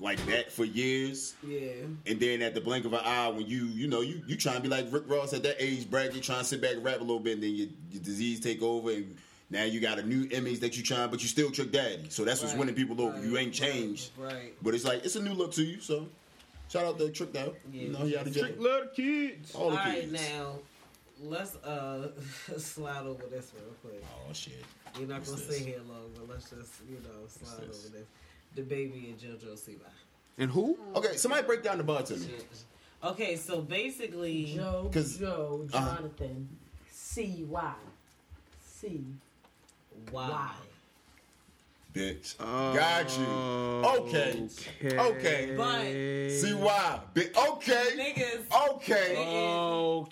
like 0.00 0.24
that 0.26 0.52
for 0.52 0.64
years, 0.64 1.34
Yeah. 1.42 1.72
and 2.06 2.20
then 2.20 2.40
at 2.42 2.54
the 2.54 2.60
blink 2.60 2.84
of 2.84 2.92
an 2.92 3.00
eye, 3.04 3.28
when 3.28 3.46
you, 3.46 3.66
you 3.66 3.88
know, 3.88 4.00
you 4.00 4.22
you 4.26 4.36
trying 4.36 4.56
to 4.56 4.62
be 4.62 4.68
like 4.68 4.86
Rick 4.92 5.04
Ross 5.08 5.32
at 5.32 5.42
that 5.42 5.56
age 5.58 5.90
bracket, 5.90 6.22
trying 6.22 6.38
to 6.40 6.44
sit 6.44 6.60
back 6.60 6.72
and 6.74 6.84
rap 6.84 6.96
a 6.98 7.00
little 7.00 7.18
bit, 7.20 7.34
and 7.34 7.42
then 7.42 7.54
your, 7.54 7.68
your 7.90 8.02
disease 8.02 8.38
take 8.40 8.62
over, 8.62 8.90
and 8.92 9.16
now 9.50 9.64
you 9.64 9.80
got 9.80 9.98
a 9.98 10.02
new 10.02 10.28
image 10.30 10.60
that 10.60 10.76
you 10.76 10.82
trying, 10.82 11.10
but 11.10 11.20
you 11.22 11.28
still 11.28 11.50
Trick 11.50 11.72
Daddy. 11.72 12.06
So 12.10 12.24
that's 12.24 12.40
what's 12.40 12.52
Right, 12.52 12.60
winning 12.60 12.74
people 12.76 13.00
over. 13.00 13.14
right, 13.16 13.24
you 13.24 13.36
ain't 13.38 13.52
changed, 13.54 14.10
Right. 14.16 14.54
but 14.62 14.74
it's 14.74 14.84
like 14.84 15.04
it's 15.04 15.16
a 15.16 15.22
new 15.22 15.32
look 15.34 15.52
to 15.54 15.64
you. 15.64 15.80
So 15.80 16.06
shout 16.68 16.84
out 16.84 16.98
to 16.98 17.10
Trick 17.10 17.32
Daddy. 17.32 17.52
You 17.72 17.88
Yeah. 17.88 17.98
know, 17.98 18.04
he 18.06 18.16
out 18.16 18.26
of 18.26 18.32
jail. 18.34 18.48
Little 18.56 18.88
kids. 18.94 19.54
All 19.54 19.64
All 19.64 19.70
the 19.70 19.76
right, 19.76 20.00
kids. 20.02 20.12
now 20.12 20.58
let's 21.20 21.56
uh 21.56 22.12
slide 22.58 23.04
over 23.04 23.24
this 23.26 23.50
real 23.56 23.74
quick. 23.82 24.04
Oh 24.28 24.32
shit. 24.32 24.64
We're 24.94 25.06
not 25.06 25.24
gonna 25.24 25.36
What's 25.36 25.56
stay 25.56 25.64
here 25.64 25.80
long, 25.88 26.10
but 26.14 26.28
let's 26.28 26.48
just 26.50 26.72
you 26.88 26.96
know 27.00 27.26
slide 27.26 27.68
this? 27.68 27.76
over 27.84 27.88
this. 27.98 28.06
The 28.54 28.62
baby 28.62 29.08
and 29.10 29.18
JoJo 29.18 29.52
Siwa. 29.54 29.90
And 30.38 30.50
who? 30.50 30.78
Okay, 30.96 31.16
somebody 31.16 31.46
break 31.46 31.62
down 31.62 31.78
the 31.78 31.84
bar 31.84 32.02
to 32.02 32.16
me. 32.16 32.28
Okay, 33.04 33.36
so 33.36 33.60
basically, 33.60 34.52
Joe, 34.56 34.90
'Cause- 34.92 35.18
Joe, 35.18 35.66
uh-huh. 35.72 35.96
Jonathan, 35.96 36.48
C 36.90 37.44
Y, 37.48 37.74
C 38.60 39.04
why? 40.10 40.50
Bitch. 41.94 42.36
Got 42.38 43.18
you. 43.18 43.24
Okay. 44.04 44.48
Okay. 44.84 45.54
But 45.56 45.82
See 46.30 46.54
why? 46.54 47.00
Bi- 47.14 47.30
okay. 47.50 47.86
niggas, 47.96 48.42
Okay. 48.74 49.16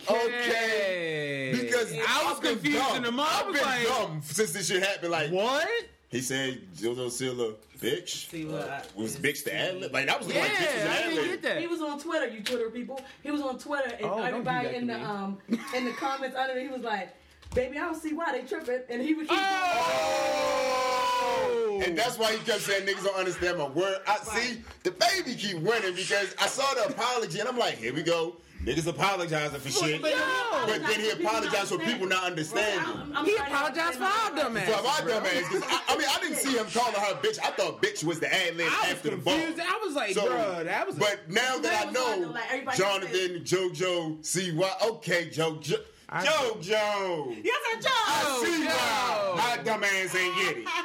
Okay. 0.08 1.58
Because 1.60 1.92
I 1.92 2.24
was 2.24 2.36
I've 2.36 2.42
been 2.42 2.52
confused 2.54 2.78
dumb. 2.78 2.96
in 2.96 3.02
the 3.04 3.12
mom. 3.12 3.26
I 3.30 3.38
I've 3.40 3.46
was 3.46 3.56
been 3.56 3.64
like, 3.66 3.86
dumb 3.86 4.20
since 4.22 4.52
this 4.52 4.66
shit 4.68 4.82
happened. 4.82 5.12
Like 5.12 5.30
what? 5.30 5.68
He 6.08 6.20
said, 6.20 6.60
JoJo 6.76 7.08
Siwa, 7.08 7.54
bitch. 7.80 8.30
See 8.30 8.44
what 8.44 8.68
I- 8.70 8.82
was 8.94 9.16
bitch 9.16 9.42
the 9.44 9.54
ad 9.54 9.80
lib? 9.80 9.92
Like 9.92 10.06
that 10.06 10.18
was 10.20 10.28
Yeah, 10.32 10.40
like 10.40 10.52
bitch 10.52 10.74
was 10.74 10.84
I 10.84 10.88
ad 10.96 11.04
didn't 11.04 11.14
lib. 11.16 11.26
get 11.30 11.42
that. 11.42 11.58
He 11.60 11.66
was 11.66 11.80
on 11.82 11.98
Twitter, 12.00 12.28
you 12.28 12.42
Twitter 12.42 12.70
people. 12.70 13.00
He 13.22 13.30
was 13.32 13.40
on 13.42 13.58
Twitter, 13.58 13.90
and 13.96 14.04
Oh, 14.04 14.22
everybody 14.22 14.74
in 14.76 14.86
the 14.86 14.98
me. 14.98 15.04
um 15.04 15.38
in 15.74 15.84
the 15.84 15.92
comments 15.92 16.36
under, 16.36 16.54
it, 16.56 16.62
he 16.62 16.68
was 16.68 16.82
like, 16.82 17.14
"Baby, 17.54 17.76
I 17.78 17.80
don't 17.86 18.00
see 18.00 18.12
why 18.14 18.32
they 18.32 18.46
tripping," 18.46 18.82
and 18.88 19.02
he 19.02 19.14
would 19.14 19.28
keep. 19.28 19.36
Oh! 19.38 21.05
And 21.84 21.96
that's 21.98 22.18
why 22.18 22.32
he 22.32 22.38
kept 22.44 22.60
saying 22.62 22.86
niggas 22.86 23.04
don't 23.04 23.16
understand 23.16 23.58
my 23.58 23.68
word. 23.68 23.98
I 24.06 24.16
see 24.18 24.62
the 24.82 24.90
baby 24.92 25.34
keep 25.36 25.58
winning 25.62 25.94
because 25.94 26.34
I 26.40 26.46
saw 26.46 26.72
the 26.74 26.86
apology 26.92 27.40
and 27.40 27.48
I'm 27.48 27.58
like, 27.58 27.74
here 27.78 27.92
we 27.94 28.02
go. 28.02 28.36
Niggas 28.64 28.86
apologizing 28.88 29.60
for 29.60 29.68
shit. 29.70 30.00
But, 30.02 30.14
But 30.66 30.80
then 30.88 30.98
he 31.00 31.10
apologized 31.10 31.68
for 31.68 31.78
people 31.78 32.06
not 32.08 32.24
understanding. 32.24 33.12
I'm 33.14 33.24
He 33.24 33.36
apologized 33.36 33.98
for 33.98 34.04
our 34.04 34.34
dumb 34.34 34.56
ass. 34.56 34.68
For 34.68 34.74
ass. 34.86 35.02
my 35.04 35.08
dumb 35.10 35.24
ass, 35.26 35.48
'cause 35.48 35.62
I, 35.68 35.82
I 35.88 35.96
mean, 35.98 36.06
I 36.12 36.20
didn't 36.20 36.36
see 36.38 36.56
him 36.56 36.66
calling 36.72 36.94
her 36.94 37.14
bitch. 37.20 37.38
I 37.44 37.50
thought 37.50 37.80
bitch 37.82 38.02
was 38.02 38.18
the 38.18 38.32
ad 38.34 38.56
lib 38.56 38.66
I 38.72 38.80
was 38.80 38.90
after 38.92 39.10
the 39.10 39.16
ball. 39.18 39.34
I 39.34 39.80
was 39.84 39.94
like, 39.94 40.14
So, 40.14 40.26
bruh, 40.26 40.64
that 40.64 40.86
was. 40.86 40.96
But 40.96 41.20
now 41.28 41.58
that 41.58 41.66
I 41.66 41.76
That 41.78 41.86
was 41.86 41.94
know 41.94 42.26
to, 42.28 42.30
like, 42.32 42.44
everybody 42.52 42.78
Jonathan, 42.78 43.40
JoJo, 43.44 44.24
see 44.26 44.52
why? 44.52 44.72
Okay, 44.84 45.28
JoJo, 45.28 45.76
I- 46.08 46.24
JoJo. 46.26 47.44
yes, 47.44 47.58
I 47.66 47.76
I 47.76 48.22
Joe. 48.24 48.44
see 48.44 48.64
Joe. 48.64 48.70
why 49.36 49.56
my 49.58 49.62
dumb 49.62 49.84
ass 49.84 50.14
ain't 50.16 50.34
get 50.36 50.56
it. 50.58 50.66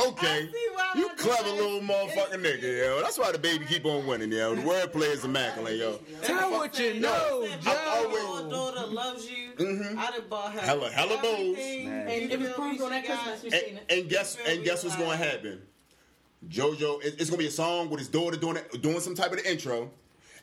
Okay, 0.00 0.26
I 0.26 0.40
see 0.52 0.68
why 0.74 0.90
you 0.96 1.08
clever 1.16 1.48
little 1.50 1.80
motherfucking 1.80 2.40
nigga, 2.42 2.62
yo. 2.78 3.00
That's 3.02 3.18
why 3.18 3.32
the 3.32 3.38
baby 3.38 3.64
keep 3.66 3.84
on 3.84 4.06
winning, 4.06 4.30
yo. 4.32 4.54
The 4.54 4.62
wordplay 4.62 5.10
is 5.12 5.24
immaculate, 5.24 5.76
yo. 5.76 5.98
Tell 6.22 6.50
what 6.52 6.78
you 6.78 6.94
know, 7.00 7.44
Said, 7.48 7.60
Joe. 7.62 8.40
My 8.42 8.48
daughter 8.48 8.86
loves 8.86 9.28
you. 9.28 9.50
Mhm. 9.56 9.96
I 9.98 10.10
done 10.12 10.28
bought 10.30 10.52
her 10.52 10.60
Hella- 10.60 10.90
hella 10.90 11.18
bowls. 11.20 11.58
And 11.58 12.32
it 12.32 12.38
was 12.38 12.52
proved 12.52 12.80
on 12.80 12.90
that 12.90 13.04
Christmas. 13.06 13.42
You 13.44 13.50
And, 13.50 13.80
and 13.90 14.08
guess 14.08 14.36
and 14.46 14.62
guess 14.64 14.84
what's 14.84 14.96
going 14.96 15.10
to 15.10 15.16
happen? 15.16 15.62
JoJo, 16.48 17.00
it's 17.02 17.28
gonna 17.30 17.38
be 17.38 17.48
a 17.48 17.50
song 17.50 17.90
with 17.90 17.98
his 17.98 18.08
daughter 18.08 18.36
doing 18.36 18.56
it, 18.58 18.80
doing 18.80 19.00
some 19.00 19.16
type 19.16 19.32
of 19.32 19.38
the 19.42 19.50
intro, 19.50 19.90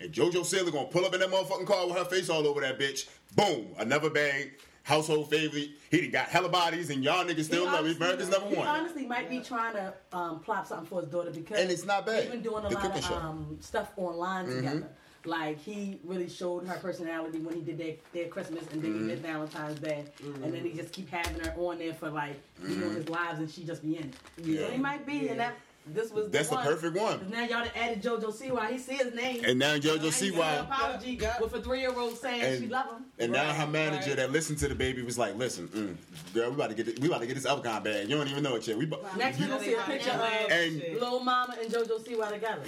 and 0.02 0.12
JoJo 0.12 0.46
Sailor 0.46 0.70
gonna 0.72 0.88
pull 0.88 1.06
up 1.06 1.14
in 1.14 1.22
that 1.22 1.30
motherfucking 1.32 1.66
car 1.66 1.88
with 1.88 1.96
her 1.98 2.04
face 2.04 2.30
all 2.30 2.46
over 2.46 2.60
that 2.60 2.78
bitch. 2.78 3.08
Boom, 3.36 3.68
another 3.78 4.10
bag, 4.10 4.60
household 4.86 5.30
favorite. 5.30 5.70
He 5.92 6.08
got 6.08 6.28
hella 6.28 6.48
bodies, 6.50 6.90
and 6.92 7.04
y'all 7.04 7.26
niggas 7.26 7.46
still 7.46 7.66
He 7.66 7.72
love 7.72 7.86
him. 7.86 7.96
America's 7.98 8.30
number 8.30 8.48
He 8.50 8.56
one. 8.56 8.68
honestly 8.68 9.06
might 9.06 9.30
be 9.30 9.40
trying 9.42 9.74
to 9.74 9.94
um, 10.14 10.40
plot 10.40 10.68
something 10.68 10.88
for 10.88 11.02
his 11.02 11.10
daughter 11.10 11.32
because 11.32 11.60
And 11.60 11.70
it's 11.72 11.86
not 11.86 12.06
bad. 12.06 12.24
They've 12.24 12.32
been 12.32 12.42
doing 12.42 12.64
a 12.66 12.70
The 12.70 12.76
lot 12.76 12.86
of. 12.86 12.92
Mm-hmm. 13.04 13.14
um, 13.28 13.58
stuff 13.60 13.92
online 13.98 14.46
together. 14.48 14.88
Like 15.26 15.60
he 15.60 16.00
really 16.04 16.30
showed 16.30 16.68
her 16.68 16.76
personality 16.78 17.40
when 17.40 17.56
he 17.56 17.62
did 17.62 17.80
their, 17.80 17.96
their 18.14 18.28
Christmas 18.28 18.64
and 18.72 18.80
then 18.84 18.92
Mm-hmm. 18.94 19.10
he 19.10 19.16
did 19.16 19.24
Valentine's 19.24 19.80
Day, 19.80 20.06
and 20.44 20.54
then 20.54 20.64
he 20.64 20.72
just 20.74 20.94
keep 20.94 21.10
having 21.10 21.40
her 21.44 21.52
on 21.58 21.80
there 21.80 21.96
for 21.96 22.12
like 22.12 22.40
you 22.64 22.76
know 22.76 22.90
his 22.92 23.10
lives 23.10 23.40
and 23.40 23.50
she 23.50 23.64
just 23.64 23.82
be 23.82 23.98
in 23.98 24.04
it. 24.04 24.14
So 24.60 24.70
he 24.72 24.78
might 24.78 25.04
be, 25.08 25.30
and 25.30 25.40
that 25.40 25.56
this 25.88 26.12
was 26.12 26.30
That's 26.32 26.50
the 26.50 26.56
one. 26.56 26.64
perfect 26.66 26.98
one. 26.98 27.30
Now 27.30 27.42
y'all 27.42 27.50
done 27.64 27.70
added 27.76 28.02
JoJo 28.02 28.34
Siwa. 28.34 28.68
He 28.70 28.78
see 28.78 28.96
his 28.96 29.14
name. 29.14 29.42
And 29.46 29.60
now 29.60 29.76
JoJo 29.78 30.02
He 30.02 30.12
sent 30.12 30.36
Siwa. 30.36 30.62
apology 30.62 31.18
Yeah. 31.22 31.40
with 31.42 31.54
a 31.54 31.62
three 31.62 31.80
year 31.82 31.94
old 31.98 32.18
saying 32.18 32.42
And- 32.42 32.64
she 32.64 32.68
love 32.70 32.88
him. 32.88 33.06
And 33.20 33.32
now 33.32 33.54
her 33.54 33.68
manager 33.68 34.08
right. 34.10 34.16
that 34.18 34.32
listened 34.32 34.58
to 34.60 34.68
the 34.68 34.76
baby 34.76 35.02
was 35.04 35.18
like, 35.18 35.36
"Listen, 35.38 35.68
mm, 35.70 36.34
girl, 36.34 36.50
we 36.50 36.56
about 36.56 36.70
to 36.70 36.76
get 36.76 36.86
this, 36.88 36.96
we 37.00 37.08
about 37.08 37.22
to 37.22 37.28
get 37.28 37.36
this 37.36 37.46
Alcon 37.46 37.84
bag. 37.84 38.10
You 38.10 38.18
don't 38.18 38.28
even 38.28 38.44
know 38.44 38.56
it 38.56 38.68
yet. 38.68 38.78
We, 38.78 38.86
bu- 38.86 38.98
Next 39.18 39.38
we're 39.40 39.46
you- 39.46 39.52
gonna 39.52 39.64
see 39.64 39.74
a 39.74 39.82
picture 39.84 40.12
of 40.12 40.52
And- 40.52 40.82
Lil 41.00 41.20
Mama 41.20 41.56
and 41.62 41.72
JoJo 41.72 42.04
Siwa 42.04 42.32
together. 42.32 42.62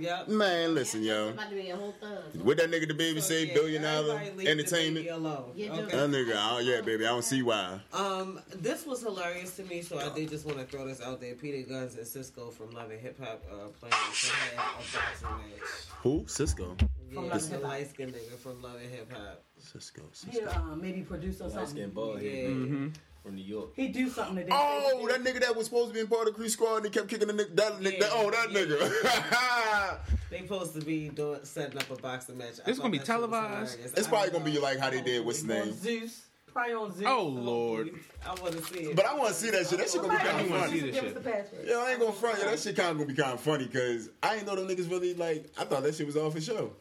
Yep. 0.00 0.28
man, 0.28 0.74
listen, 0.74 1.02
yo, 1.02 1.28
About 1.30 1.48
to 1.50 1.54
be 1.56 1.70
a 1.70 1.76
whole 1.76 1.94
thug. 2.00 2.42
what 2.42 2.56
that 2.58 2.70
nigga 2.70 2.88
the 2.88 2.94
baby 2.94 3.20
So, 3.20 3.28
say? 3.28 3.46
yeah, 3.46 3.54
Billion 3.54 3.82
dollar 3.82 4.14
everybody 4.14 4.30
leave 4.30 4.46
the 4.46 4.48
entertainment. 4.50 5.08
alone. 5.08 5.52
Yeah, 5.54 5.72
Okay. 5.72 5.96
That 5.96 6.10
nigga, 6.10 6.34
oh 6.52 6.58
yeah, 6.58 6.80
baby, 6.82 7.04
I 7.06 7.08
don't 7.10 7.24
see 7.24 7.42
why. 7.42 7.80
Um, 7.92 8.40
this 8.54 8.84
was 8.86 9.02
hilarious 9.02 9.56
to 9.56 9.62
me, 9.64 9.82
so 9.82 9.98
I 9.98 10.08
did 10.14 10.28
just 10.30 10.44
want 10.44 10.58
to 10.58 10.64
throw 10.64 10.86
this 10.86 11.00
out 11.00 11.20
there. 11.20 11.34
Peter 11.34 11.68
Gunz 11.70 11.96
and 11.96 12.06
Cisco 12.06 12.50
from 12.56 12.70
Love 12.70 12.90
and 12.90 13.00
Hip 13.00 13.18
Hop 13.20 13.42
uh, 13.50 13.54
playing 13.78 13.92
to 13.92 14.32
have 14.56 14.56
a 14.56 14.96
boxing 14.96 15.28
match. 15.28 15.68
Who? 16.02 16.24
Cisco. 16.26 16.74
From 16.78 16.88
Yeah, 17.12 17.20
Love 17.20 17.42
the 17.42 17.48
Hip 17.48 17.62
Hop. 17.62 17.70
light 17.70 17.90
skinned 17.90 18.14
nigga 18.14 18.36
from 18.38 18.62
Love 18.62 18.76
and 18.82 18.90
Hip 18.90 19.12
Hop. 19.12 19.42
Cisco. 19.58 20.02
Cisco. 20.12 20.30
He 20.40 20.40
uh, 20.46 20.60
maybe 20.76 21.02
produce 21.02 21.40
or 21.40 21.44
Light 21.44 21.52
something. 21.52 21.68
skinned 21.76 21.94
boy 21.94 22.18
Yeah. 22.20 22.88
from 23.22 23.34
New 23.34 23.42
York. 23.44 23.70
He 23.74 23.88
do 23.88 24.08
something 24.08 24.36
today. 24.36 24.48
Oh, 24.52 25.06
that 25.10 25.22
nigga 25.22 25.40
that 25.40 25.54
was 25.56 25.66
supposed 25.66 25.88
to 25.88 25.94
be 25.94 26.00
in 26.00 26.06
part 26.06 26.28
of 26.28 26.34
the 26.34 26.38
Creed 26.38 26.50
Squad 26.50 26.76
and 26.76 26.84
he 26.86 26.90
kept 26.90 27.08
kicking 27.08 27.28
the 27.28 27.34
nigga. 27.34 27.54
That, 27.56 27.80
nigga 27.80 28.00
that, 28.00 28.10
oh, 28.12 28.30
that 28.30 28.48
nigga. 28.50 29.98
They 30.30 30.38
supposed 30.38 30.74
to 30.74 30.80
be 30.80 31.08
doing 31.08 31.38
setting 31.44 31.78
up 31.78 31.88
a 31.90 31.94
boxing 32.02 32.36
match. 32.36 32.54
I 32.66 32.70
It's 32.70 32.78
gonna 32.80 32.90
be 32.90 32.98
thought 32.98 33.06
that 33.06 33.12
shit 33.20 33.30
was 33.30 33.30
televised. 33.30 33.78
it's 33.98 34.06
I 34.06 34.10
probably 34.10 34.30
gonna 34.30 34.44
be 34.44 34.58
like 34.58 34.78
how 34.78 34.90
they 34.90 35.00
did 35.00 35.24
what's 35.24 35.40
his 35.42 35.48
on 35.50 35.56
name. 35.56 35.72
Zeus. 35.72 36.22
Probably 36.56 36.72
on 36.72 36.90
Zeus. 36.90 37.06
Oh 37.06 37.24
lord. 37.26 37.90
I 38.24 38.28
want 38.40 38.52
to 38.56 38.62
see 38.62 38.78
it. 38.80 38.96
But 38.96 39.04
I 39.04 39.14
want 39.14 39.28
to 39.28 39.34
see 39.34 39.50
that 39.50 39.66
shit. 39.66 39.76
That 39.78 39.90
shit 39.90 40.00
gonna 40.00 40.14
be 40.14 40.24
kind 40.24 40.38
I 40.38 40.40
of 40.40 40.50
wanna 40.50 40.62
funny. 40.62 40.80
see 40.80 40.86
this 40.86 40.94
Give 40.94 41.04
us 41.04 41.12
shit. 41.12 41.22
the 41.22 41.30
password. 41.30 41.66
Yo, 41.68 41.80
I 41.82 41.90
ain't 41.90 42.00
gonna 42.00 42.12
front. 42.12 42.38
Yo, 42.38 42.44
that 42.46 42.58
shit 42.58 42.76
kind 42.76 42.88
of 42.92 42.96
gonna 42.96 43.08
be 43.08 43.14
kind 43.14 43.34
of 43.34 43.40
funny 43.42 43.66
because 43.66 44.08
I 44.22 44.36
ain't 44.36 44.46
know 44.46 44.56
them 44.56 44.66
niggas 44.66 44.90
really 44.90 45.12
like. 45.12 45.50
I 45.58 45.64
thought 45.66 45.82
that 45.82 45.94
shit 45.94 46.06
was 46.06 46.16
all 46.16 46.30
for 46.30 46.40
show. 46.40 46.72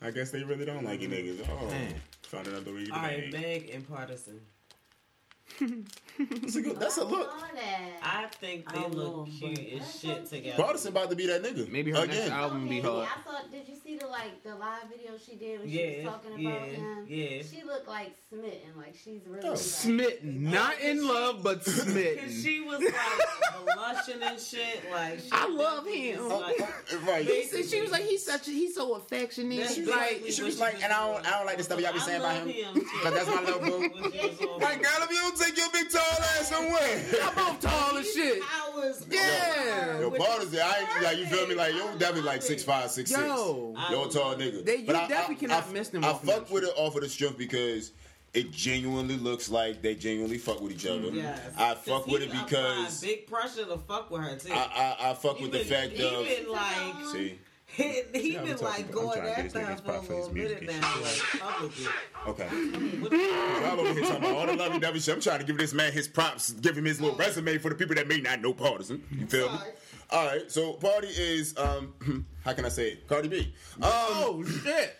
I 0.00 0.12
guess 0.12 0.30
they 0.30 0.44
really 0.44 0.64
don't 0.64 0.84
like 0.84 1.00
you 1.00 1.08
niggas. 1.08 1.44
Oh, 1.50 1.66
Man. 1.66 1.94
found 2.22 2.46
another 2.46 2.72
way 2.72 2.84
to 2.84 2.92
All 2.92 3.02
right. 3.02 3.32
Meg 3.32 3.68
and 3.70 3.84
Pardison. 3.88 4.38
That's 6.18 6.56
a, 6.56 6.62
good, 6.62 6.80
that's 6.80 6.96
a 6.98 7.04
look. 7.04 7.30
I 7.34 7.40
saw 7.40 7.46
that. 7.54 7.90
I 8.02 8.26
think 8.40 8.72
they 8.72 8.80
don't 8.80 8.94
look 8.94 9.16
know, 9.16 9.28
cute 9.38 9.80
as 9.80 10.00
shit 10.00 10.26
together. 10.26 10.62
Pardison 10.62 10.88
about 10.88 11.10
to 11.10 11.16
be 11.16 11.26
that 11.26 11.42
nigga. 11.42 11.70
Maybe 11.70 11.90
her 11.92 12.06
next 12.06 12.16
again. 12.18 12.30
album 12.32 12.68
be 12.68 12.80
hard. 12.80 13.06
I 13.08 13.22
saw. 13.30 13.38
Did 13.50 13.68
you 13.68 13.74
see 13.76 13.96
the 13.98 14.06
like 14.06 14.42
the 14.42 14.54
live 14.54 14.84
video 14.90 15.12
she 15.18 15.36
did 15.36 15.60
when 15.60 15.68
she 15.68 15.80
Yeah, 15.80 15.96
was 16.04 16.14
talking 16.14 16.38
yeah, 16.38 16.50
about 16.50 16.68
him? 16.68 17.06
yeah. 17.08 17.42
She 17.42 17.62
looked 17.64 17.88
like 17.88 18.14
smitten. 18.28 18.60
Like 18.76 18.94
she's 19.02 19.20
really. 19.26 19.46
Oh. 19.46 19.50
Like, 19.50 19.58
Smitten, 19.58 20.50
not 20.50 20.80
in 20.80 21.06
love, 21.06 21.42
but 21.42 21.64
Cause 21.64 21.82
smitten. 21.82 22.30
she 22.30 22.60
was 22.60 22.80
like 22.80 23.74
blushing 23.74 24.22
and 24.22 24.40
shit. 24.40 24.90
Like 24.90 25.20
she 25.20 25.28
I 25.32 25.48
love 25.48 25.84
definitely 25.84 26.10
him. 26.12 26.22
was 26.24 26.32
oh, 26.32 26.38
Like, 26.40 26.56
Oh, 26.92 26.98
right. 27.06 27.24
He 27.26 27.44
said 27.44 27.64
she 27.66 27.80
was 27.80 27.90
like, 27.90 28.04
he's 28.04 28.24
such, 28.24 28.48
a, 28.48 28.50
he's 28.50 28.74
so 28.74 28.94
affectionate. 28.94 29.58
That's 29.60 29.74
She 29.74 29.80
was 29.82 29.90
like, 29.90 30.22
she 30.30 30.42
was 30.42 30.60
like, 30.60 30.82
and 30.82 30.92
I 30.92 31.06
don't, 31.12 31.26
I 31.26 31.30
don't 31.36 31.46
like 31.46 31.56
the 31.58 31.64
stuff 31.64 31.80
y'all 31.80 31.92
be 31.92 31.98
saying 32.00 32.20
about 32.20 32.46
him. 32.46 32.82
But 33.02 33.14
that's 33.14 33.26
my 33.28 33.40
little 33.44 33.60
boo. 33.60 33.80
Like, 34.60 34.82
girl, 34.82 34.92
if 35.02 35.10
you 35.10 35.16
don't 35.16 35.36
take 35.36 35.56
your 35.56 35.70
big 35.72 35.90
tall 36.10 36.24
ass 36.24 36.48
somewhere. 36.48 37.04
I'm 37.24 37.34
both 37.34 37.60
tall 37.60 37.96
as 37.98 38.12
shit. 38.12 38.42
Hours. 38.42 39.06
Yeah. 39.10 40.00
Yo, 40.00 40.10
Pardison, 40.10 40.60
I 40.60 40.78
ain't 40.80 41.02
like 41.02 41.18
you 41.18 41.26
feel 41.26 41.46
me 41.46 41.54
like 41.54 41.74
yo 41.74 41.86
definitely 41.98 42.22
like 42.22 42.42
six 42.42 42.62
five 42.62 42.90
six 42.90 43.10
six. 43.10 43.20
Yo. 43.22 43.74
yo 43.90 44.08
tall 44.08 44.34
nigga. 44.34 44.64
They- 44.64 44.76
you 44.76 44.86
But 44.86 44.96
I- 44.96 45.08
definitely 45.08 45.36
I- 45.36 45.38
cannot 45.38 45.68
I- 45.68 45.72
miss 45.72 45.88
them 45.88 46.04
I 46.04 46.12
fuck 46.12 46.24
that 46.24 46.50
with 46.50 46.64
it 46.64 46.72
off 46.76 46.94
of 46.96 47.02
the 47.02 47.08
strength 47.08 47.38
because 47.38 47.92
it 48.34 48.50
genuinely 48.50 49.16
looks 49.16 49.48
like 49.48 49.80
they 49.82 49.94
genuinely 49.94 50.36
fuck 50.38 50.60
with 50.60 50.72
each 50.72 50.84
mm, 50.84 50.98
other. 50.98 51.14
Yes. 51.16 51.40
I 51.56 51.74
fuck 51.74 52.06
with 52.06 52.22
it 52.22 52.30
because 52.30 53.02
applied 53.02 53.08
big 53.08 53.26
pressure 53.26 53.64
to 53.64 53.78
fuck 53.78 54.10
with 54.10 54.20
her 54.22 54.36
too. 54.36 54.52
I, 54.52 54.96
I 55.00 55.10
I 55.10 55.14
fuck 55.14 55.36
He 55.38 55.44
with 55.44 55.52
the 55.52 55.60
fact 55.60 55.92
he 55.92 56.04
of 56.06 56.24
been 56.26 56.48
like 56.50 57.06
see. 57.12 57.38
He, 57.76 58.02
he 58.14 58.32
Yeah, 58.34 58.42
been 58.42 58.56
like 58.58 58.90
going 58.90 59.20
after 59.20 59.60
her 59.60 59.76
for 59.76 59.90
a 59.90 59.92
pop 59.92 60.04
for 60.04 60.12
his 60.14 60.28
little 60.28 60.32
minute 60.32 60.62
now, 60.62 60.94
like. 61.02 62.26
Okay. 62.26 62.48
Y'all 62.50 63.80
over 63.80 63.92
here 63.92 64.02
talking 64.02 64.16
about 64.16 64.34
all 64.34 64.46
the 64.46 64.54
lovey 64.56 64.78
dovey 64.78 64.98
shit. 64.98 65.14
I'm 65.14 65.20
trying 65.20 65.40
to 65.40 65.44
give 65.44 65.58
this 65.58 65.74
man 65.74 65.92
his 65.92 66.08
props, 66.08 66.52
give 66.52 66.76
him 66.76 66.86
his 66.86 67.00
little 67.00 67.16
resume 67.16 67.58
for 67.58 67.68
the 67.68 67.74
people 67.74 67.94
that 67.96 68.08
may 68.08 68.20
not 68.20 68.40
know 68.40 68.54
Pardison. 68.54 69.00
You 69.10 69.26
feel 69.26 69.52
me? 69.52 69.58
All 70.10 70.26
right. 70.26 70.50
So 70.50 70.72
Party 70.74 71.08
is 71.08 71.56
um 71.58 72.26
how 72.44 72.54
can 72.54 72.64
I 72.64 72.68
say 72.70 72.92
it? 72.92 73.06
Cardi 73.08 73.28
B. 73.28 73.54
Um, 73.76 73.90
Oh 73.92 74.44
shit. 74.64 74.96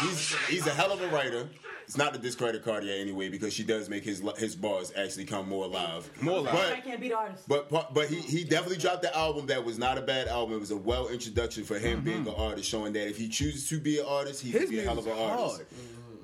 he's 0.00 0.34
he's 0.48 0.66
a 0.66 0.70
hell 0.70 0.90
of 0.92 1.00
a 1.00 1.08
writer. 1.08 1.48
It's 1.92 1.98
not 1.98 2.14
to 2.14 2.18
discredit 2.18 2.64
Cartier 2.64 2.94
anyway 2.98 3.28
because 3.28 3.52
she 3.52 3.64
does 3.64 3.90
make 3.90 4.02
his 4.02 4.22
his 4.38 4.56
bars 4.56 4.94
actually 4.96 5.26
come 5.26 5.46
more 5.46 5.66
alive. 5.66 6.10
More 6.22 6.38
alive. 6.38 6.54
I 6.54 6.70
But 6.76 6.84
can't 6.84 7.00
beat 7.02 7.12
artists. 7.12 7.44
but 7.46 7.68
but 7.68 8.08
he 8.08 8.16
he 8.16 8.44
definitely 8.44 8.78
dropped 8.78 9.02
the 9.02 9.14
album 9.14 9.44
that 9.48 9.62
was 9.62 9.78
not 9.78 9.98
a 9.98 10.00
bad 10.00 10.26
album. 10.26 10.56
It 10.56 10.60
was 10.60 10.70
a 10.70 10.76
well 10.78 11.08
introduction 11.08 11.64
for 11.64 11.78
him 11.78 12.00
being 12.00 12.20
mm-hmm. 12.24 12.28
an 12.28 12.34
artist, 12.34 12.66
showing 12.66 12.94
that 12.94 13.10
if 13.10 13.18
he 13.18 13.28
chooses 13.28 13.68
to 13.68 13.78
be 13.78 13.98
an 13.98 14.06
artist, 14.08 14.40
he 14.40 14.52
His 14.52 14.62
can 14.62 14.70
be 14.70 14.78
a 14.78 14.84
hell 14.84 14.98
of 14.98 15.06
an 15.06 15.12
music's 15.12 15.30
artist. 15.30 15.56
hard. 15.56 15.66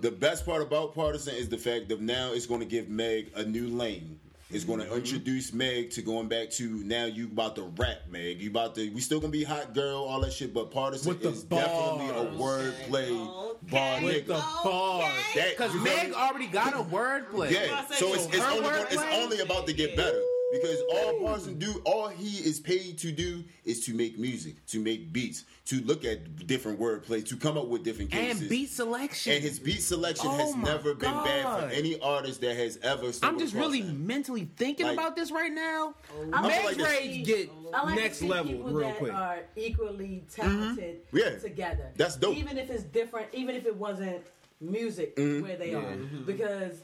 The 0.01 0.11
best 0.11 0.47
part 0.47 0.63
about 0.63 0.95
Pardison 0.95 1.35
is 1.35 1.51
the 1.51 1.59
fact 1.59 1.91
that 1.91 2.01
now 2.01 2.33
it's 2.33 2.47
going 2.47 2.61
to 2.61 2.67
give 2.67 2.89
Meg 2.89 3.31
a 3.37 3.45
new 3.45 3.67
lane. 3.67 4.19
It's 4.51 4.65
going 4.65 4.79
to 4.79 4.87
mm-hmm. 4.87 4.95
introduce 4.95 5.53
Meg 5.53 5.91
to 5.91 6.03
going 6.03 6.27
back 6.29 6.49
to 6.53 6.83
now 6.85 7.05
you 7.05 7.27
about 7.27 7.57
to 7.57 7.65
rap, 7.77 7.99
Meg. 8.11 8.41
You 8.41 8.49
about 8.49 8.75
to 8.77 8.89
we 8.91 9.01
still 9.03 9.21
gonna 9.21 9.31
be 9.31 9.45
hot 9.45 9.75
girl, 9.75 10.05
all 10.05 10.21
that 10.23 10.33
shit, 10.33 10.55
but 10.55 10.71
Pardison 10.71 11.09
With 11.09 11.23
the 11.23 11.31
is 11.31 11.43
definitely 11.45 12.09
a 12.09 12.25
bars. 12.25 12.73
wordplay 12.73 13.53
bar 13.71 14.03
With 14.03 14.27
the 14.27 14.35
nigga. 14.35 14.65
bars. 14.65 15.13
That- 15.35 15.51
Because 15.51 15.75
Meg 15.75 16.09
me? 16.09 16.15
already 16.15 16.47
got 16.47 16.73
a 16.73 16.83
wordplay. 16.83 17.51
Yeah, 17.51 17.85
so 17.89 18.15
it's, 18.15 18.25
it's, 18.27 18.39
only, 18.39 18.63
gonna- 18.63 18.87
it's 18.91 19.03
only 19.13 19.41
about 19.41 19.67
to 19.67 19.75
get 19.75 19.95
better 19.97 20.23
because 20.53 20.81
all 20.93 21.21
Parson 21.21 21.59
do, 21.59 21.81
all 21.85 22.09
he 22.09 22.39
is 22.39 22.59
paid 22.61 22.97
to 22.99 23.13
do 23.13 23.45
is 23.65 23.85
to 23.87 23.95
make 23.95 24.19
music, 24.19 24.65
to 24.69 24.81
make 24.81 25.13
beats, 25.13 25.45
to 25.67 25.81
look 25.83 26.05
at 26.05 26.47
different 26.47 26.81
wordplay, 26.81 27.27
to 27.29 27.37
come 27.37 27.59
up 27.59 27.67
with 27.69 27.85
different 27.85 28.11
cases. 28.11 28.41
And 28.41 28.51
beat 28.51 28.71
selection. 28.71 29.33
And 29.35 29.43
his 29.43 29.59
beat 29.59 29.83
selection 29.83 30.29
Oh 30.31 30.37
has 30.39 30.57
my 30.57 30.65
never 30.65 30.95
been 30.95 31.13
bad 31.13 31.61
for 31.69 31.75
any 31.75 32.01
artist 32.01 32.41
that 32.41 32.57
has 32.57 32.79
ever. 32.83 33.11
I'm 33.23 33.39
just 33.39 33.55
really 33.55 33.83
him. 33.83 34.07
mentally 34.07 34.49
thinking 34.57 34.87
Like- 34.87 34.95
about 34.95 35.17
this 35.17 35.31
right 35.31 35.53
now. 35.53 35.95
I 36.33 36.41
feel 36.41 36.63
Meg's 36.65 36.79
like 36.79 36.89
rage 36.89 37.27
get 37.27 37.51
I 37.75 37.85
like 37.85 37.97
next 37.97 38.19
to 38.19 38.25
see 38.25 38.29
level 38.31 38.53
people 38.53 38.71
real 38.71 38.89
that 38.89 38.99
quick. 38.99 39.13
are 39.13 39.39
equally 39.57 40.25
talented 40.35 41.07
Mm-hmm. 41.13 41.17
Yeah. 41.19 41.39
together. 41.39 41.91
That's 41.97 42.17
dope. 42.17 42.33
Mm-hmm. 42.33 42.41
Even 42.41 42.59
if 42.59 42.71
it's 42.71 42.85
different, 42.85 43.29
even 43.35 43.55
if 43.55 43.67
it 43.67 43.77
wasn't 43.77 44.23
music 44.61 45.13
where 45.17 45.57
they 45.57 45.75
are, 45.75 45.97
because 46.27 46.81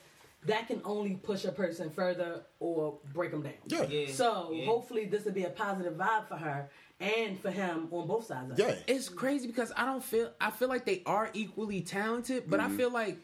that 0.47 0.67
can 0.69 0.81
only 0.85 1.15
push 1.15 1.45
a 1.45 1.53
person 1.53 1.91
further 1.91 2.43
or 2.61 2.99
break 3.13 3.31
them 3.31 3.43
down. 3.43 3.53
Yeah. 3.67 3.85
Yeah. 3.85 4.11
So 4.13 4.51
Yeah. 4.53 4.65
hopefully 4.67 5.07
this 5.07 5.25
will 5.25 5.33
be 5.33 5.45
a 5.45 5.51
positive 5.51 5.95
vibe 5.95 6.29
for 6.29 6.37
her 6.37 6.69
and 7.01 7.39
for 7.41 7.51
him 7.51 7.89
on 7.91 8.07
both 8.07 8.27
sides. 8.27 8.53
Of 8.53 8.59
Yeah. 8.59 8.69
it. 8.69 8.85
It's 8.87 9.09
crazy 9.09 9.47
because 9.47 9.73
I 9.77 9.85
don't 9.87 10.05
feel 10.05 10.31
I 10.41 10.51
feel 10.51 10.69
like 10.69 10.85
they 10.85 11.03
are 11.07 11.31
equally 11.33 11.81
talented, 11.81 12.45
but 12.49 12.61
Mm-hmm. 12.61 12.75
I 12.75 12.77
feel 12.77 12.91
like 12.91 13.19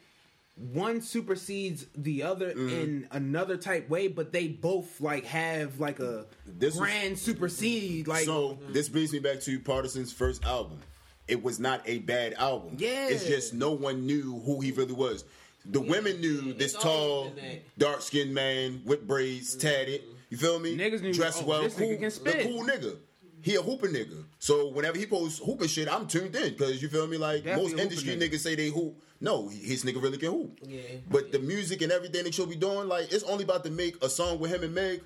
one 0.57 1.01
supersedes 1.01 1.87
the 1.97 2.23
other 2.23 2.51
Mm-hmm. 2.51 2.69
in 2.69 3.09
another 3.13 3.57
type 3.57 3.89
way, 3.89 4.09
but 4.09 4.33
they 4.33 4.49
both 4.49 5.01
like 5.01 5.25
have 5.27 5.79
like 5.81 6.01
a 6.01 6.27
This 6.47 6.75
was- 6.75 6.81
grand 6.81 7.19
supersede. 7.19 8.09
Like 8.09 8.25
so 8.25 8.59
this 8.71 8.89
brings 8.89 9.13
me 9.13 9.19
back 9.21 9.41
to 9.43 9.59
Pardison's 9.61 10.13
first 10.13 10.45
album. 10.45 10.81
It 11.29 11.43
was 11.43 11.61
not 11.61 11.83
a 11.87 11.99
bad 11.99 12.35
album. 12.35 12.75
Yeah. 12.79 13.09
It's 13.09 13.25
just 13.25 13.55
no 13.55 13.71
one 13.73 14.05
knew 14.07 14.41
who 14.45 14.61
he 14.61 14.73
really 14.73 14.95
was. 14.95 15.25
The 15.67 15.81
women 15.81 16.21
knew 16.21 16.53
this 16.55 16.75
It's 16.75 16.83
tall, 16.83 16.93
always 16.93 17.35
been 17.35 17.45
that. 17.45 17.79
dark 17.79 18.03
skinned 18.03 18.35
man 18.35 18.83
with 18.85 19.07
braids, 19.07 19.57
mm-hmm. 19.57 19.69
tatted. 19.69 20.03
You 20.31 20.37
feel 20.37 20.59
me? 20.59 20.77
Niggas 20.77 21.03
knew, 21.03 21.13
Dressed 21.13 21.43
oh, 21.43 21.47
well, 21.47 21.63
this 21.63 21.75
nigga 21.75 22.01
cool, 22.01 22.23
can 22.23 22.39
the 22.39 22.45
cool 22.45 22.65
nigga. 22.65 22.97
He 23.43 23.57
a 23.57 23.63
hooper 23.63 23.89
nigga. 23.89 24.25
So 24.39 24.69
whenever 24.69 24.99
he 24.99 25.07
posts 25.07 25.39
hooping 25.39 25.69
shit, 25.69 25.93
I'm 25.93 26.07
tuned 26.07 26.37
in 26.37 26.51
because 26.53 26.83
you 26.83 26.89
feel 26.89 27.07
me. 27.07 27.17
Like 27.17 27.45
Definitely 27.45 27.73
most 27.73 27.81
a 27.81 27.83
industry 27.83 28.17
nigga. 28.17 28.31
niggas 28.31 28.39
say 28.41 28.55
they 28.55 28.69
hoop. 28.69 29.03
No, 29.21 29.49
his 29.49 29.85
nigga 29.85 30.03
really 30.03 30.19
can 30.19 30.31
hoop. 30.31 30.59
Yeah. 30.63 30.81
But 31.11 31.33
the 31.33 31.39
music 31.39 31.83
and 31.83 31.93
everything 31.93 32.25
that 32.25 32.37
you'll 32.37 32.47
be 32.47 32.57
doing, 32.57 32.89
like 32.89 33.13
it's 33.13 33.25
only 33.25 33.45
about 33.45 33.65
to 33.65 33.71
make 33.71 34.03
a 34.05 34.09
song 34.09 34.39
with 34.39 34.51
him 34.53 34.63
and 34.63 34.75
Meg. 34.75 35.03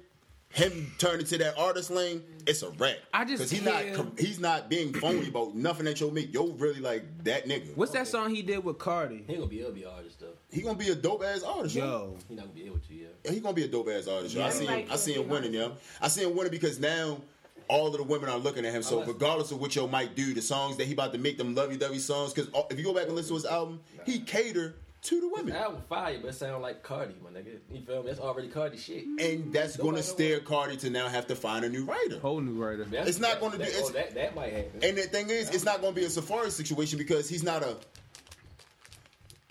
Him 0.50 0.92
turn 0.98 1.18
into 1.18 1.36
that 1.38 1.58
artist 1.58 1.90
lane, 1.90 2.22
it's 2.46 2.62
a 2.62 2.70
wrap. 2.70 2.94
I 3.12 3.24
just 3.24 3.38
because 3.38 3.50
he's 3.50 3.60
hear- 3.62 3.72
not 3.72 3.94
com- 3.96 4.12
he's 4.16 4.38
not 4.38 4.68
being 4.70 4.92
phony 4.94 5.26
about 5.26 5.56
nothing 5.56 5.84
that 5.86 5.98
you'll 5.98 6.12
make. 6.12 6.32
Yo, 6.32 6.46
really 6.52 6.78
like 6.78 7.24
that 7.24 7.48
nigga. 7.48 7.76
what's 7.76 7.90
that 7.90 8.06
song 8.06 8.32
he 8.32 8.42
did 8.42 8.62
with 8.64 8.78
Cardi? 8.78 9.24
He 9.26 9.34
gonna 9.34 9.46
be 9.48 9.58
able 9.60 9.70
to 9.70 9.74
be 9.74 9.84
artist 9.84 10.20
though. 10.20 10.23
He 10.54 10.62
gonna 10.62 10.78
be 10.78 10.88
a 10.88 10.94
dope 10.94 11.22
ass 11.24 11.42
artist, 11.42 11.74
yo. 11.74 11.84
Yo, 11.84 12.16
He 12.28 12.34
not 12.34 12.42
gonna 12.46 12.54
be 12.54 12.66
able 12.66 12.78
to, 12.78 12.94
yeah. 12.94 13.06
Yeah, 13.24 13.32
he 13.32 13.40
gonna 13.40 13.54
be 13.54 13.64
a 13.64 13.68
dope 13.68 13.88
ass 13.88 14.06
artist. 14.06 14.34
Yo. 14.34 14.42
I 14.42 14.44
Yeah. 14.46 14.50
see 14.50 14.66
him. 14.66 14.88
I 14.90 14.96
see 14.96 15.12
him, 15.14 15.22
him 15.22 15.28
winning, 15.28 15.54
yo. 15.54 15.72
I 16.00 16.08
see 16.08 16.22
him 16.22 16.36
winning 16.36 16.52
because 16.52 16.78
now 16.78 17.20
all 17.68 17.86
of 17.88 17.94
the 17.96 18.02
women 18.02 18.28
are 18.28 18.38
looking 18.38 18.64
at 18.64 18.72
him. 18.72 18.82
So 18.82 19.02
regardless 19.02 19.50
of 19.50 19.60
what 19.60 19.74
yo 19.74 19.86
might 19.88 20.14
do, 20.14 20.32
the 20.34 20.42
songs 20.42 20.76
that 20.76 20.86
he 20.86 20.92
about 20.92 21.12
to 21.12 21.18
make 21.18 21.38
them 21.38 21.54
lovey 21.54 21.76
dovey 21.76 21.98
songs. 21.98 22.32
Because 22.32 22.50
if 22.70 22.78
you 22.78 22.84
go 22.84 22.94
back 22.94 23.06
and 23.06 23.14
listen 23.14 23.30
to 23.30 23.34
his 23.34 23.44
album, 23.46 23.80
he 24.06 24.20
cater 24.20 24.74
to 25.02 25.20
the 25.20 25.28
women. 25.28 25.52
The 25.52 25.58
album 25.60 25.82
fire, 25.88 26.18
but 26.20 26.28
it 26.28 26.34
sound 26.34 26.62
like 26.62 26.82
Cardi, 26.82 27.14
my 27.22 27.28
nigga. 27.30 27.58
You 27.72 27.82
feel 27.82 28.02
me? 28.02 28.08
That's 28.08 28.20
already 28.20 28.48
Cardi 28.48 28.78
shit. 28.78 29.04
and 29.18 29.52
that's 29.52 29.76
going 29.76 29.96
to 29.96 30.02
steer 30.02 30.40
Cardi 30.40 30.76
to 30.78 30.88
now 30.88 31.08
have 31.08 31.26
to 31.26 31.36
find 31.36 31.62
a 31.64 31.68
new 31.68 31.84
writer. 31.84 32.18
whole 32.20 32.40
new 32.40 32.52
writer. 32.52 32.84
That's- 32.84 33.08
It's 33.08 33.18
not 33.18 33.32
that- 33.32 33.40
gonna 33.40 33.58
that, 33.58 33.64
do- 33.64 33.70
it's- 33.70 33.84
Oh, 33.90 33.92
that, 33.92 34.14
that 34.14 34.34
might 34.34 34.52
happen. 34.52 34.80
And 34.82 34.96
the 34.96 35.02
thing 35.02 35.28
is, 35.28 35.50
it's 35.50 35.64
not 35.64 35.82
going 35.82 35.94
to 35.94 36.00
be 36.00 36.06
a 36.06 36.08
Safaree 36.08 36.50
situation 36.50 36.96
because 36.98 37.28
he's 37.28 37.42
not 37.42 37.62
a 37.62 37.76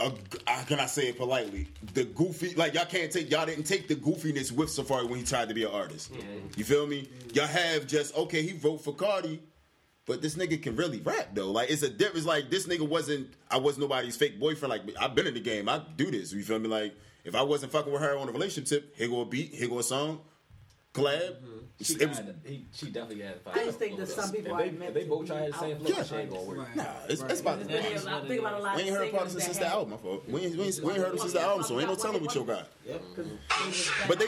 a, 0.08 0.52
how 0.52 0.64
can 0.64 0.80
I 0.80 0.86
say 0.86 1.10
it 1.10 1.18
politely? 1.18 1.68
The 1.94 2.06
goofy, 2.06 2.54
like 2.56 2.74
y'all 2.74 2.86
can't 2.86 3.12
take, 3.12 3.30
y'all 3.32 3.46
didn't 3.46 3.66
take 3.66 3.88
the 3.88 3.96
goofiness 3.96 4.52
with 4.52 4.70
Safaree 4.70 5.10
when 5.10 5.20
he 5.20 5.26
tried 5.26 5.50
to 5.50 5.54
be 5.54 5.64
an 5.64 5.72
artist. 5.72 6.12
You 6.56 6.64
feel 6.64 6.88
me? 6.88 7.10
Y'all 7.34 7.48
have 7.48 7.88
just 7.88 8.16
okay. 8.16 8.42
He 8.42 8.54
wrote 8.54 8.84
for 8.84 8.94
Cardi, 8.94 9.42
but 10.06 10.22
this 10.22 10.36
nigga 10.36 10.62
can 10.62 10.76
really 10.76 11.00
rap 11.00 11.30
though. 11.34 11.52
Like 11.52 11.70
it's 11.70 11.84
a 11.84 11.90
difference. 11.90 12.26
Like 12.26 12.50
this 12.50 12.68
nigga 12.68 12.88
wasn't. 12.88 13.34
I 13.50 13.58
was 13.58 13.78
nobody's 13.78 14.16
fake 14.16 14.40
boyfriend. 14.40 14.70
Like 14.70 14.82
I've 15.00 15.16
been 15.16 15.28
in 15.28 15.34
the 15.34 15.40
game. 15.40 15.70
I 15.70 15.82
do 15.96 16.12
this. 16.12 16.34
You 16.34 16.44
feel 16.44 16.60
me? 16.60 16.70
Like 16.70 16.94
if 17.24 17.36
I 17.36 17.42
wasn't 17.42 17.72
fucking 17.72 17.92
with 17.92 18.02
her 18.02 18.18
on 18.18 18.30
a 18.30 18.32
relationship, 18.32 18.96
here 18.96 19.08
go 19.08 19.22
a 19.22 19.26
beat, 19.26 19.54
here 19.54 19.70
go 19.70 19.80
a 19.80 19.84
song, 19.84 20.22
collab. 20.94 21.32
Mm-hmm. 21.36 21.50
She, 21.82 21.96
It 21.96 22.08
was 22.08 22.20
got- 22.20 22.36
he, 22.46 22.66
she 22.72 22.86
definitely 22.92 23.24
had. 23.24 23.42
five. 23.42 23.58
I 23.58 23.66
just 23.66 23.80
think 23.80 23.98
that 23.98 24.08
some 24.08 24.32
people 24.32 24.54
If 24.54 24.58
they, 24.60 24.70
are 24.70 24.72
meant 24.80 24.84
if 24.90 24.94
they 24.94 25.04
to 25.04 25.10
both 25.10 25.22
be 25.24 25.28
try 25.28 25.48
the 25.50 25.58
same 25.58 25.76
out- 25.76 25.82
flow, 25.82 25.90
Yeah. 25.98 26.04
she 26.04 26.16
ain't 26.16 26.30
gonna 26.30 26.44
work. 26.44 26.76
nah. 26.76 26.84
It's, 27.10 27.22
it's 27.24 27.42
about 27.42 27.68
There's 27.68 27.84
the. 27.84 27.90
been 27.90 28.08
a 28.08 28.12
lot- 28.12 28.28
think 28.28 28.40
about 28.40 28.54
a 28.60 28.64
lot 28.64 28.76
We 28.78 28.82
ain't 28.84 28.92
heard 28.92 29.10
Protestant 29.10 29.30
singers 29.32 29.44
since 29.46 29.58
that 29.58 29.64
the 29.66 29.72
album, 29.74 29.90
my 29.92 29.98
fault. 29.98 30.30
We 30.30 30.42
ain't, 30.42 30.56
we 30.56 30.64
ain't, 30.66 30.80
we 30.82 30.92
ain't 30.94 31.02
heard 31.02 31.12
him 31.14 31.18
since 31.18 31.34
the 31.34 31.42
album, 31.42 31.64
so 31.64 31.80
ain't 31.80 31.90
no 31.90 31.96
telling 31.96 32.22
what 32.24 32.36
you 32.36 32.44
got. 32.46 32.68
But 34.08 34.20
they, 34.20 34.28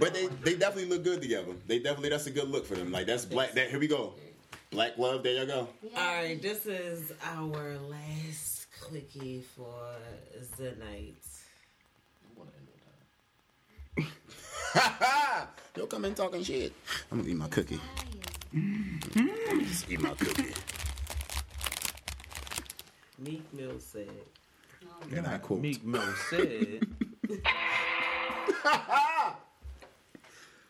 but 0.00 0.14
they, 0.14 0.26
they 0.42 0.54
definitely 0.56 0.86
look 0.86 1.04
good 1.04 1.20
together. 1.22 1.52
They 1.66 1.78
definitely, 1.78 2.08
that's 2.08 2.26
a 2.26 2.30
good 2.30 2.48
look 2.48 2.64
for 2.66 2.74
them. 2.74 2.90
Like 2.90 3.06
that's 3.06 3.24
black. 3.26 3.52
That 3.52 3.68
here 3.68 3.78
we 3.78 3.86
go, 3.86 4.14
black 4.70 4.96
love. 4.98 5.22
There 5.22 5.34
you 5.34 5.46
go. 5.46 5.68
All 5.96 6.14
right, 6.14 6.40
this 6.40 6.64
is 6.66 7.12
our 7.24 7.76
last 7.78 8.66
quickie 8.80 9.44
for 9.54 9.74
the 10.56 10.74
night. 10.82 11.14
Yo, 15.76 15.86
come 15.86 16.06
in 16.06 16.14
talking 16.14 16.42
shit. 16.42 16.72
I'm 17.12 17.18
gonna 17.18 17.30
eat 17.30 17.36
my 17.36 17.48
cookie. 17.48 17.78
Just 19.60 19.90
eat 19.90 20.00
my 20.00 20.08
cookie. 20.14 20.54
Meek 23.18 23.42
Mill 23.52 23.78
said, 23.78 24.08
And 25.12 25.26
I 25.26 25.36
quote. 25.36 25.60
Meek 25.60 25.84
Mill 25.84 26.00
said, 26.30 26.86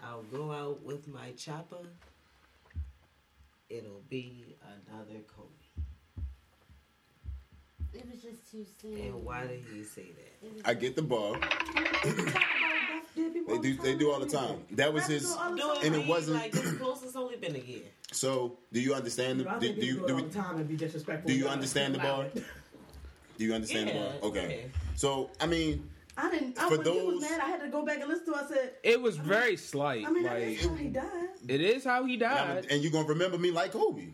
I'll 0.02 0.22
go 0.32 0.50
out 0.50 0.82
with 0.82 1.06
my 1.06 1.30
chopper. 1.32 1.86
It'll 3.68 4.02
be 4.08 4.56
another 4.62 5.20
Kobe. 5.36 5.55
It 7.98 8.06
was 8.12 8.22
just 8.22 8.50
too 8.50 8.64
soon. 8.80 8.98
And 9.00 9.24
why 9.24 9.46
did 9.46 9.60
he 9.72 9.82
say 9.84 10.06
that? 10.16 10.68
I 10.68 10.74
get 10.74 10.96
the 10.96 11.02
ball. 11.02 11.36
They 13.48 13.58
do, 13.58 13.76
they 13.76 13.94
do 13.94 14.12
all 14.12 14.20
the 14.20 14.26
time. 14.26 14.58
That 14.72 14.92
was 14.92 15.06
his, 15.06 15.34
and 15.82 15.94
it 15.94 16.06
wasn't. 16.06 16.36
like 16.36 16.52
close. 16.52 17.02
It's 17.02 17.16
only 17.16 17.36
been 17.36 17.56
a 17.56 17.58
year. 17.58 17.82
So, 18.12 18.56
do 18.72 18.80
you 18.80 18.94
understand? 18.94 19.40
The, 19.40 19.44
do, 19.58 19.72
do 19.74 19.84
you 19.84 19.94
do 20.00 20.06
do, 20.06 20.14
we, 20.16 20.22
the 20.22 20.28
time 20.30 20.56
and 20.58 20.68
be 20.68 20.76
disrespectful. 20.76 21.26
do 21.28 21.34
you 21.36 21.48
understand 21.48 21.96
the 21.96 21.98
allow 21.98 22.22
bar? 22.22 22.26
do 23.36 23.44
you 23.44 23.52
understand 23.52 23.88
the 23.88 23.94
Yeah, 23.94 24.04
bar? 24.04 24.12
Okay. 24.30 24.44
okay. 24.44 24.70
So, 24.94 25.28
I 25.40 25.46
mean, 25.46 25.90
I 26.16 26.30
didn't. 26.30 26.56
I, 26.56 26.68
For 26.68 26.76
when 26.76 26.86
he 26.86 26.92
those- 26.92 27.14
was 27.14 27.20
mad, 27.22 27.40
I 27.40 27.46
had 27.48 27.60
to 27.62 27.68
go 27.68 27.84
back 27.84 27.98
and 27.98 28.08
listen 28.08 28.26
to. 28.26 28.32
it. 28.32 28.36
I 28.44 28.48
said, 28.48 28.72
it 28.84 29.02
was 29.02 29.16
very 29.16 29.56
slight. 29.56 30.06
I 30.06 30.10
mean, 30.10 30.22
that 30.22 30.40
is 30.40 30.62
like 30.62 30.70
how 30.70 30.76
he 30.76 30.88
died. 30.88 31.28
it 31.48 31.60
is 31.60 31.84
how 31.84 32.04
he 32.04 32.12
and, 32.14 32.20
died. 32.20 32.66
and 32.70 32.80
you're 32.82 32.92
gonna 32.92 33.08
remember 33.08 33.38
me 33.38 33.50
like 33.50 33.72
Kobe. 33.72 34.06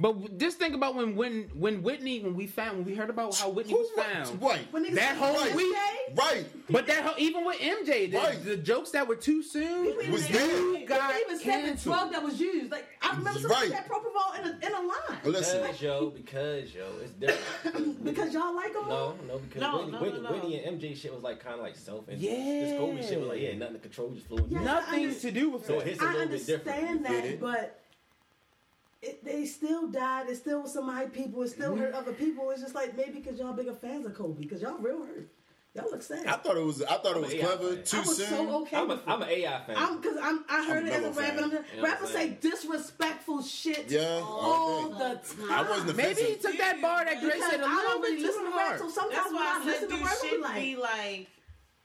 But 0.00 0.38
just 0.38 0.58
think 0.58 0.74
about 0.74 0.94
when 0.94 1.14
when 1.14 1.50
when 1.54 1.82
Whitney 1.82 2.20
when 2.20 2.34
we 2.34 2.46
found 2.46 2.78
when 2.78 2.86
we 2.86 2.94
heard 2.94 3.10
about 3.10 3.36
how 3.36 3.50
Whitney 3.50 3.74
was 3.74 3.90
found. 3.94 4.40
Right. 4.42 4.60
When 4.70 4.82
That 4.94 4.94
said, 4.94 5.16
whole 5.18 5.34
"Right, 5.36 5.54
week- 5.54 5.76
Right. 6.14 6.44
But 6.70 6.86
that 6.86 7.04
whole, 7.04 7.14
even 7.18 7.44
with 7.44 7.60
MJ, 7.60 8.06
the, 8.10 8.16
Right. 8.16 8.42
the 8.44 8.56
jokes 8.56 8.92
that 8.92 9.06
were 9.06 9.14
too 9.16 9.42
soon 9.42 9.94
Was 10.10 10.26
They- 10.26 10.32
there. 10.32 10.72
They 10.72 10.84
got 10.86 11.14
even 11.20 11.38
said 11.38 11.46
the 11.46 11.66
canceled. 11.68 11.94
drug 11.96 12.12
that 12.12 12.22
was 12.22 12.40
used. 12.40 12.72
Like 12.72 12.86
I 13.02 13.10
remember 13.14 13.38
somebody 13.40 13.68
Right. 13.68 13.72
had 13.76 13.88
propofol 13.88 14.38
in 14.40 14.44
a 14.46 14.66
in 14.66 14.72
a 14.72 14.80
line 14.80 15.20
Listen. 15.24 15.60
Because 15.60 15.82
yo, 15.82 16.10
because 16.10 16.74
yo, 16.74 16.86
it's 17.02 17.12
different. 17.12 18.02
because 18.04 18.32
y'all 18.32 18.54
like 18.56 18.72
them. 18.72 18.88
No, 18.88 19.14
no, 19.28 19.38
because 19.38 19.60
No, 19.60 19.76
Whitney, 19.78 19.92
no, 19.92 20.00
Whitney, 20.00 20.20
no, 20.22 20.28
no. 20.30 20.34
Whitney 20.34 20.64
and 20.64 20.80
MJ 20.80 20.94
shit 20.96 21.12
was 21.12 21.22
like 21.22 21.40
kind 21.44 21.56
of 21.56 21.60
like 21.60 21.76
self. 21.76 22.08
and 22.08 22.18
Yeah. 22.18 22.30
This 22.36 22.78
Kobe 22.78 23.02
shit 23.06 23.20
was 23.20 23.28
like 23.28 23.40
yeah, 23.42 23.54
nothing 23.54 23.74
to 23.74 23.80
control, 23.80 24.10
just 24.12 24.26
flew. 24.28 24.46
Yeah. 24.48 24.62
nothing 24.64 25.14
to 25.14 25.30
do 25.30 25.50
with 25.50 25.66
So 25.66 25.78
it. 25.80 25.86
his 25.88 26.00
a 26.00 26.04
I 26.04 26.12
little 26.12 26.28
bit 26.28 26.46
different. 26.46 26.78
understand 26.78 27.04
that, 27.04 27.40
but 27.40 27.76
it, 29.02 29.24
they 29.24 29.44
still 29.46 29.88
died. 29.88 30.28
It 30.28 30.36
still 30.36 30.62
was 30.62 30.72
some 30.72 30.88
of 30.88 30.94
my 30.94 31.06
people. 31.06 31.42
It 31.42 31.48
still 31.48 31.72
mm-hmm. 31.72 31.82
hurt 31.82 31.94
other 31.94 32.12
people. 32.12 32.50
It's 32.50 32.60
just 32.62 32.74
like 32.74 32.96
maybe 32.96 33.20
because 33.20 33.38
y'all 33.38 33.52
bigger 33.52 33.72
fans 33.74 34.06
of 34.06 34.14
Kobe 34.14 34.40
because 34.42 34.60
y'all 34.62 34.78
real 34.78 35.04
hurt. 35.04 35.28
Y'all 35.72 35.88
look 35.88 36.02
sad. 36.02 36.26
I 36.26 36.32
thought 36.32 36.56
it 36.56 36.64
was. 36.64 36.82
I 36.82 36.96
thought 36.96 37.16
it 37.16 37.22
was 37.22 37.32
Yeah, 37.32 37.44
clever. 37.46 37.74
man. 37.76 37.84
Too 37.84 37.96
I 37.96 38.00
was 38.00 38.16
soon. 38.16 38.26
so 38.28 38.62
okay. 38.62 38.76
I'm 38.76 38.88
with 38.88 38.98
a, 38.98 39.02
it. 39.02 39.04
I'm 39.08 39.22
an 39.22 39.28
AI 39.28 39.60
fan. 39.66 39.76
I'm 39.78 40.00
because 40.00 40.16
I'm. 40.20 40.44
I 40.50 40.64
heard 40.66 40.78
I'm 40.82 40.86
it 40.88 40.90
a 40.90 40.94
as 40.94 40.98
a 40.98 41.02
Mellow 41.02 41.12
rapper. 41.14 41.20
fan. 41.38 41.44
I'm 41.44 41.50
You 41.52 41.76
know 41.76 41.82
rappers 41.88 42.10
say 42.10 42.28
disrespectful 42.40 43.42
shit 43.42 43.90
Yeah, 43.90 44.20
all 44.22 44.86
okay. 44.86 44.98
the 44.98 45.44
time. 45.46 45.50
I 45.50 45.70
wasn't 45.70 45.96
Maybe 45.96 46.22
he 46.22 46.34
took 46.34 46.58
that 46.58 46.80
bar 46.82 47.04
that 47.04 47.20
Grace 47.20 47.40
said 47.50 47.60
a 47.60 47.64
I 47.64 47.68
little 47.68 47.82
don't 47.82 48.02
really 48.02 48.16
bit 48.16 48.26
listen 48.26 48.44
too 48.44 48.50
to 48.50 48.56
rap, 48.56 48.66
hard. 48.66 48.80
so 48.80 48.88
sometimes 48.88 49.14
That's 49.14 49.26
when 49.26 49.34
why 49.36 49.46
I 49.46 49.60
I 49.60 49.64
said 49.64 49.66
listen 49.66 49.88
to 49.90 49.96
do 49.96 50.04
rap, 50.04 50.12
I'm 50.20 50.28
shit 50.28 50.40
like, 50.40 50.54
be 50.60 50.76
like 50.76 51.28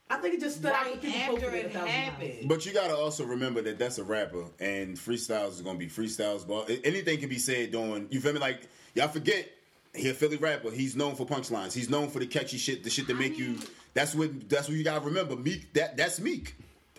I 0.09 0.17
think 0.17 0.35
it 0.35 0.39
just 0.39 0.57
stood 0.57 0.71
out 0.71 0.83
right 0.85 1.01
when 1.01 1.11
people 1.11 1.35
after 1.35 1.55
it 1.55 1.65
a 1.65 1.69
thousand 1.69 1.87
times. 1.87 1.89
happened. 1.91 2.47
But 2.47 2.65
you 2.65 2.73
gotta 2.73 2.95
also 2.95 3.25
remember 3.25 3.61
that 3.63 3.79
that's 3.79 3.97
a 3.97 4.03
rapper, 4.03 4.45
and 4.59 4.95
freestyles 4.95 5.51
is 5.51 5.61
gonna 5.61 5.79
be 5.79 5.87
freestyles. 5.87 6.47
But 6.47 6.69
anything 6.83 7.19
can 7.19 7.29
be 7.29 7.39
said 7.39 7.71
during. 7.71 8.07
You 8.11 8.19
feel 8.21 8.33
me? 8.33 8.39
Like 8.39 8.67
y'all 8.93 9.07
forget, 9.07 9.49
he 9.95 10.09
a 10.09 10.13
Philly 10.13 10.37
rapper. 10.37 10.69
He's 10.69 10.95
known 10.95 11.15
for 11.15 11.25
punchlines. 11.25 11.73
He's 11.73 11.89
known 11.89 12.09
for 12.09 12.19
the 12.19 12.27
catchy 12.27 12.57
shit, 12.57 12.83
the 12.83 12.89
shit 12.89 13.07
that 13.07 13.17
make 13.17 13.37
you. 13.37 13.57
That's 13.95 14.13
what. 14.13 14.47
That's 14.47 14.67
what 14.67 14.77
you 14.77 14.83
gotta 14.83 15.03
remember. 15.03 15.35
Meek. 15.35 15.73
That 15.73 15.97
that's 15.97 16.19
Meek. 16.19 16.55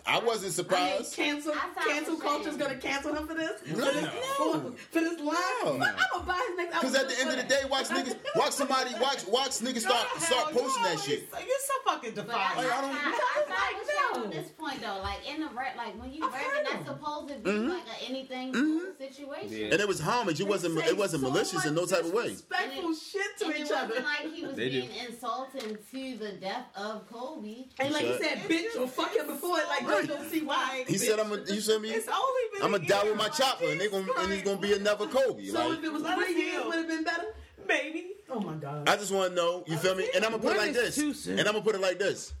I 0.07 0.19
wasn't 0.19 0.37
I 0.37 0.43
mean, 0.45 0.51
surprised. 0.53 1.15
cancel, 1.15 1.53
cancel 1.53 1.93
it 1.93 2.09
was 2.09 2.21
culture's 2.21 2.47
shame. 2.53 2.57
gonna 2.59 2.75
cancel 2.77 3.13
him 3.13 3.27
for 3.27 3.33
this. 3.33 3.61
No. 3.75 3.85
for 3.85 3.91
this, 3.91 4.09
for, 4.37 4.71
for 4.91 4.99
this 5.01 5.19
line. 5.19 5.35
No. 5.63 5.71
I'm 5.73 5.79
gonna 5.79 6.23
buy 6.25 6.41
his 6.47 6.57
next 6.57 6.73
Because 6.79 6.95
at 6.95 7.09
the 7.09 7.19
end 7.19 7.29
of 7.31 7.37
the 7.37 7.43
day, 7.43 7.61
watch 7.69 7.87
niggas, 7.89 8.15
watch 8.35 8.51
somebody, 8.53 8.91
watch 9.01 9.27
watch 9.27 9.51
niggas 9.59 9.81
start 9.81 10.07
start 10.21 10.53
posting 10.53 10.83
that 10.83 10.99
shit. 10.99 11.27
You're 11.31 11.65
so 11.67 11.73
fucking 11.91 12.13
But 12.15 12.29
I, 12.29 12.55
defiant. 12.55 12.57
Like, 12.57 12.71
I 12.77 12.81
don't- 12.81 12.91
I, 12.91 12.97
I, 12.97 13.11
I, 13.11 13.43
Because, 13.43 13.49
I 13.49 13.67
like, 13.67 13.77
was 13.77 13.87
saying 13.87 13.99
no. 14.13 14.23
on 14.23 14.29
this 14.29 14.49
point 14.57 14.81
though, 14.81 15.01
like 15.03 15.29
in 15.29 15.41
the 15.41 15.47
rap, 15.49 15.75
like 15.75 15.99
when 15.99 16.13
you 16.13 16.23
I've 16.25 16.31
rapping, 16.33 16.63
that's 16.71 16.85
supposed 16.87 17.27
to 17.29 17.35
be 17.35 17.49
Mm-hmm. 17.51 17.69
like 17.69 17.83
an 17.83 18.09
anything 18.09 18.51
goes 18.53 18.97
situation. 18.97 19.71
And 19.73 19.81
it 19.81 19.87
was 19.87 19.99
homage. 19.99 20.39
It 20.39 20.47
wasn't. 20.47 20.77
It 20.79 20.97
wasn't 20.97 21.23
so 21.23 21.29
malicious 21.29 21.65
in 21.65 21.73
no 21.75 21.85
type 21.85 22.05
of 22.05 22.13
way. 22.13 22.29
Disrespectful 22.29 22.85
And 22.87 22.95
it- 22.95 22.99
shit 22.99 23.37
to 23.39 23.61
each 23.61 23.71
other. 23.71 23.95
like 23.95 24.33
he 24.33 24.45
was 24.45 24.55
being 24.55 24.89
insulting 25.07 25.77
to 25.91 26.17
the 26.17 26.31
death 26.39 26.65
of 26.77 27.07
Kobe. 27.11 27.65
And 27.79 27.93
like 27.93 28.05
he 28.05 28.17
said, 28.17 28.37
bitch 28.47 28.79
or 28.79 28.87
fuck 28.87 29.13
him 29.15 29.27
before 29.27 29.59
it. 29.59 29.67
Like, 29.67 29.87
Right. 29.99 30.07
don't 30.07 30.29
see 30.29 30.43
why. 30.43 30.83
He 30.87 30.97
said, 30.97 31.19
"I'm 31.19 31.31
a." 31.31 31.37
You 31.37 31.61
said 31.61 31.81
me. 31.81 31.89
It's 31.89 32.07
only 32.07 32.41
been 32.53 32.63
I'm 32.63 32.73
a 32.73 32.77
gonna 32.79 32.89
die 32.89 33.03
with 33.03 33.17
my 33.17 33.23
Like, 33.25 33.33
chopper, 33.33 33.65
and 33.65 33.79
they 33.79 33.87
gonna 33.89 34.07
and 34.19 34.31
he's 34.31 34.41
gonna 34.43 34.57
be 34.59 34.73
another 34.73 35.07
Kobe. 35.07 35.45
So 35.47 35.67
Like 35.69 35.79
if 35.79 35.83
it 35.85 35.91
was 35.93 36.01
three 36.03 36.35
years, 36.35 36.51
heal. 36.53 36.67
would 36.67 36.75
have 36.77 36.87
been 36.87 37.03
better. 37.03 37.25
maybe. 37.67 38.07
Oh 38.29 38.39
my 38.39 38.55
god. 38.55 38.87
I 38.89 38.95
just 38.97 39.11
want 39.11 39.29
to 39.31 39.35
know. 39.35 39.63
You 39.67 39.77
feel 39.77 39.95
me? 39.95 40.09
And 40.15 40.23
I'm 40.25 40.31
gonna 40.31 40.43
put 40.43 40.55
it 40.55 40.59
like 40.59 40.73
this. 40.73 40.97
And 41.27 41.39
I'm 41.39 41.45
gonna 41.45 41.61
put 41.61 41.75
it 41.75 41.81
like 41.81 41.99
this. 41.99 42.33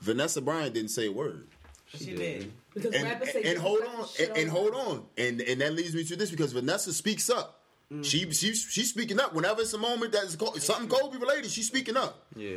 Vanessa 0.00 0.40
Bryant 0.40 0.74
didn't 0.74 0.90
say 0.90 1.06
a 1.06 1.12
word. 1.12 1.46
She 1.86 2.14
did. 2.14 2.52
because 2.74 2.92
and, 2.94 3.04
rappers 3.04 3.32
say 3.32 3.42
and 3.44 3.58
hold 3.58 3.82
on, 3.82 4.06
and, 4.20 4.36
and 4.36 4.50
hold 4.50 4.74
on, 4.74 5.04
and 5.16 5.40
and 5.40 5.60
that 5.60 5.74
leads 5.74 5.94
me 5.94 6.02
to 6.04 6.16
this 6.16 6.30
because 6.30 6.52
Vanessa 6.52 6.92
speaks 6.92 7.30
up. 7.30 7.60
Mm. 7.92 8.04
She 8.04 8.30
she 8.32 8.54
she's 8.54 8.90
speaking 8.90 9.20
up 9.20 9.32
whenever 9.34 9.60
it's 9.60 9.72
a 9.74 9.78
moment 9.78 10.12
that's 10.12 10.34
co- 10.34 10.54
something 10.56 10.88
Kobe 10.88 11.18
related. 11.18 11.50
She's 11.50 11.68
speaking 11.68 11.96
up. 11.96 12.26
Yeah. 12.34 12.56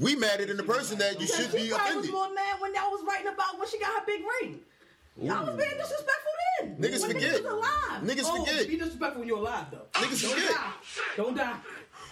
We 0.00 0.14
mad 0.16 0.40
at 0.40 0.50
in 0.50 0.56
the 0.56 0.62
person 0.62 0.98
that 0.98 1.20
you 1.20 1.26
should 1.26 1.50
She 1.50 1.56
be 1.64 1.68
probably 1.70 1.70
offended. 1.70 2.02
was 2.02 2.10
more 2.10 2.34
mad 2.34 2.60
when 2.60 2.74
y'all 2.74 2.90
was 2.90 3.02
writing 3.06 3.28
about 3.28 3.58
when 3.58 3.68
she 3.68 3.78
got 3.78 4.00
her 4.00 4.06
big 4.06 4.22
ring. 4.42 4.60
Y'all 5.22 5.46
was 5.46 5.56
being 5.56 5.70
disrespectful 5.70 6.32
then. 6.60 6.76
Niggas 6.76 7.00
when 7.00 7.12
forget. 7.12 7.40
Niggas 7.40 7.44
was 7.44 7.52
alive. 7.52 8.02
Niggas 8.02 8.22
oh, 8.26 8.44
forget. 8.44 8.68
Be 8.68 8.76
disrespectful 8.76 9.20
when 9.20 9.28
you're 9.28 9.38
alive 9.38 9.66
though. 9.70 9.86
Niggas 10.00 10.22
Don't 10.22 10.32
forget. 10.32 10.50
die. 10.50 10.72
Don't 11.16 11.36
die. 11.36 11.56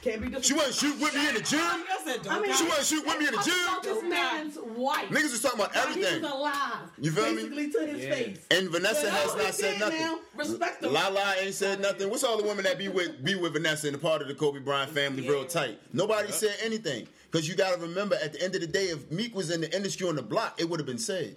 Can't 0.01 0.21
be 0.23 0.29
disrespectful. 0.29 0.43
She 0.43 0.55
disrespectful. 0.55 0.57
wouldn't 0.57 0.77
shoot 0.77 1.01
with 1.03 1.15
me 1.15 1.29
in 1.29 1.35
the 1.35 1.41
gym. 1.41 1.61
I 1.61 2.01
said, 2.05 2.23
don't 2.23 2.33
I 2.33 2.41
mean, 2.41 2.55
She 2.55 2.65
wouldn't 2.65 2.87
shoot 2.87 3.07
with 3.07 3.19
me 3.19 3.27
in 3.27 3.33
the 3.33 3.39
I'm 3.39 3.69
about 3.69 3.83
gym. 3.85 3.95
this 3.95 4.03
man's 4.05 4.59
wife. 4.77 5.09
Niggas 5.11 5.31
was 5.33 5.41
talking 5.43 5.61
about 5.61 5.73
He 5.75 5.81
everything. 5.81 6.23
was 6.23 6.31
alive. 6.33 6.91
You 6.99 7.11
feel 7.11 7.25
me? 7.35 7.35
Basically 7.49 7.71
to 7.73 7.87
his 7.87 8.05
Yeah. 8.05 8.15
face. 8.15 8.39
And 8.51 8.69
Vanessa 8.71 9.03
But 9.03 9.13
has 9.13 9.37
not 9.37 9.55
said 9.55 9.81
nothing. 9.81 10.01
now, 10.01 10.19
respect 10.37 10.83
him. 10.85 10.93
Lala 10.95 11.35
ain't 11.41 11.55
said 11.55 11.81
nothing. 11.81 12.09
What's 12.11 12.25
all 12.25 12.37
the 12.39 12.43
women 12.45 12.65
that 12.65 12.79
be 12.79 12.89
with 12.89 13.23
be 13.25 13.35
with 13.35 13.53
Vanessa 13.53 13.87
and 13.87 13.97
a 13.97 13.99
part 13.99 14.21
of 14.23 14.29
the 14.29 14.35
Kobe 14.35 14.61
Bryant 14.61 14.91
family 14.93 15.27
real 15.29 15.45
tight? 15.45 15.79
Nobody 15.93 16.33
said 16.33 16.57
anything. 16.63 17.07
Because 17.35 17.49
you 17.49 17.57
gotta 17.57 17.81
remember, 17.81 18.17
at 18.23 18.33
the 18.33 18.41
end 18.45 18.55
of 18.55 18.61
the 18.61 18.67
day, 18.69 18.85
if 18.85 19.11
Meek 19.11 19.35
was 19.35 19.51
in 19.51 19.61
the 19.61 19.75
industry 19.75 20.09
on 20.09 20.15
the 20.15 20.23
block, 20.23 20.61
it 20.61 20.71
would 20.71 20.79
have 20.79 20.87
been 20.87 20.99
said. 21.01 21.35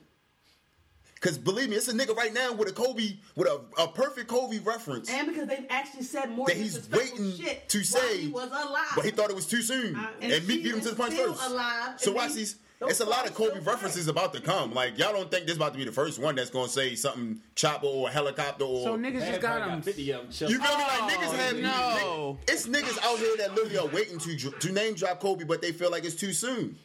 Cause 1.21 1.39
believe 1.39 1.69
me, 1.69 1.75
it's 1.75 1.87
a 1.87 1.91
nigga 1.91 2.15
right 2.15 2.31
now 2.31 2.53
with 2.53 2.69
a 2.69 2.71
Kobe, 2.71 3.17
with 3.35 3.47
a, 3.47 3.61
a 3.81 3.87
perfect 3.87 4.27
Kobe 4.27 4.59
reference. 4.59 5.09
And 5.09 5.27
because 5.27 5.47
they've 5.47 5.65
actually 5.71 6.03
said 6.03 6.29
more 6.29 6.45
That 6.45 6.55
he's 6.55 6.87
waiting 6.91 7.33
shit 7.35 7.67
to 7.69 7.83
say, 7.83 8.19
he 8.19 8.27
was 8.27 8.47
alive. 8.51 8.91
But 8.95 9.05
he 9.05 9.09
thought 9.09 9.31
it 9.31 9.35
was 9.35 9.47
too 9.47 9.63
soon. 9.63 9.95
Uh, 9.95 10.07
and 10.21 10.33
and 10.33 10.47
Meek 10.47 10.61
beat 10.63 10.75
him 10.75 10.81
to 10.81 10.89
the 10.91 10.95
punch 10.95 11.15
first. 11.15 11.49
alive, 11.49 11.99
So 11.99 12.11
watch 12.11 12.33
these. 12.33 12.57
Those 12.79 12.91
It's 12.91 12.99
a 12.99 13.05
lot 13.05 13.27
of 13.27 13.33
Kobe 13.33 13.59
references 13.59 14.07
about 14.07 14.33
to 14.33 14.41
come. 14.41 14.73
Like 14.73 14.97
y'all 14.97 15.13
don't 15.13 15.31
think 15.31 15.47
this 15.47 15.55
about 15.55 15.73
to 15.73 15.79
be 15.79 15.85
the 15.85 15.91
first 15.91 16.19
one 16.19 16.35
that's 16.35 16.49
gonna 16.49 16.67
say 16.67 16.95
something 16.95 17.41
chopper 17.55 17.87
or 17.87 18.09
helicopter 18.09 18.65
or 18.65 18.83
So 18.83 18.97
niggas 18.97 19.25
just 19.27 19.41
got 19.41 19.67
him. 19.67 19.81
50 19.81 20.11
of 20.11 20.21
them 20.23 20.31
chill. 20.31 20.49
You 20.49 20.59
feel 20.59 20.77
me? 20.77 20.83
Like 20.83 21.01
Oh, 21.01 21.07
niggas 21.09 21.37
have 21.37 21.57
no. 21.57 22.37
It's 22.47 22.67
niggas 22.67 22.97
out 23.03 23.17
here 23.17 23.35
that 23.37 23.55
literally 23.55 23.77
are 23.77 23.87
waiting 23.87 24.19
to 24.19 24.35
to 24.51 24.71
name 24.71 24.93
drop 24.93 25.19
Kobe, 25.19 25.43
but 25.43 25.61
they 25.61 25.71
feel 25.71 25.89
like 25.91 26.05
it's 26.05 26.15
too 26.15 26.33
soon. 26.33 26.77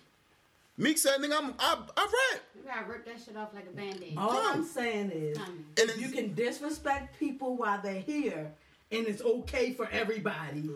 Meek 0.78 0.97
said, 0.97 1.18
"Nigga, 1.20 1.36
I'm 1.38 1.55
I, 1.59 1.76
I 1.97 2.03
rap." 2.32 2.40
You 2.57 2.62
gotta 2.64 2.88
rip 2.88 3.05
that 3.05 3.20
shit 3.22 3.36
off 3.36 3.53
like 3.55 3.66
a 3.66 3.76
band-aid. 3.76 4.14
All 4.16 4.30
Come. 4.30 4.47
I'm 4.61 4.64
saying 4.64 5.11
is, 5.11 5.36
And 5.38 5.59
if 5.76 6.01
you 6.01 6.09
can 6.09 6.32
disrespect 6.34 7.18
people 7.18 7.57
while 7.57 7.80
they're 7.82 8.01
here 8.01 8.53
and 8.93 9.07
it's 9.07 9.22
okay 9.22 9.72
for 9.72 9.88
everybody. 9.90 10.68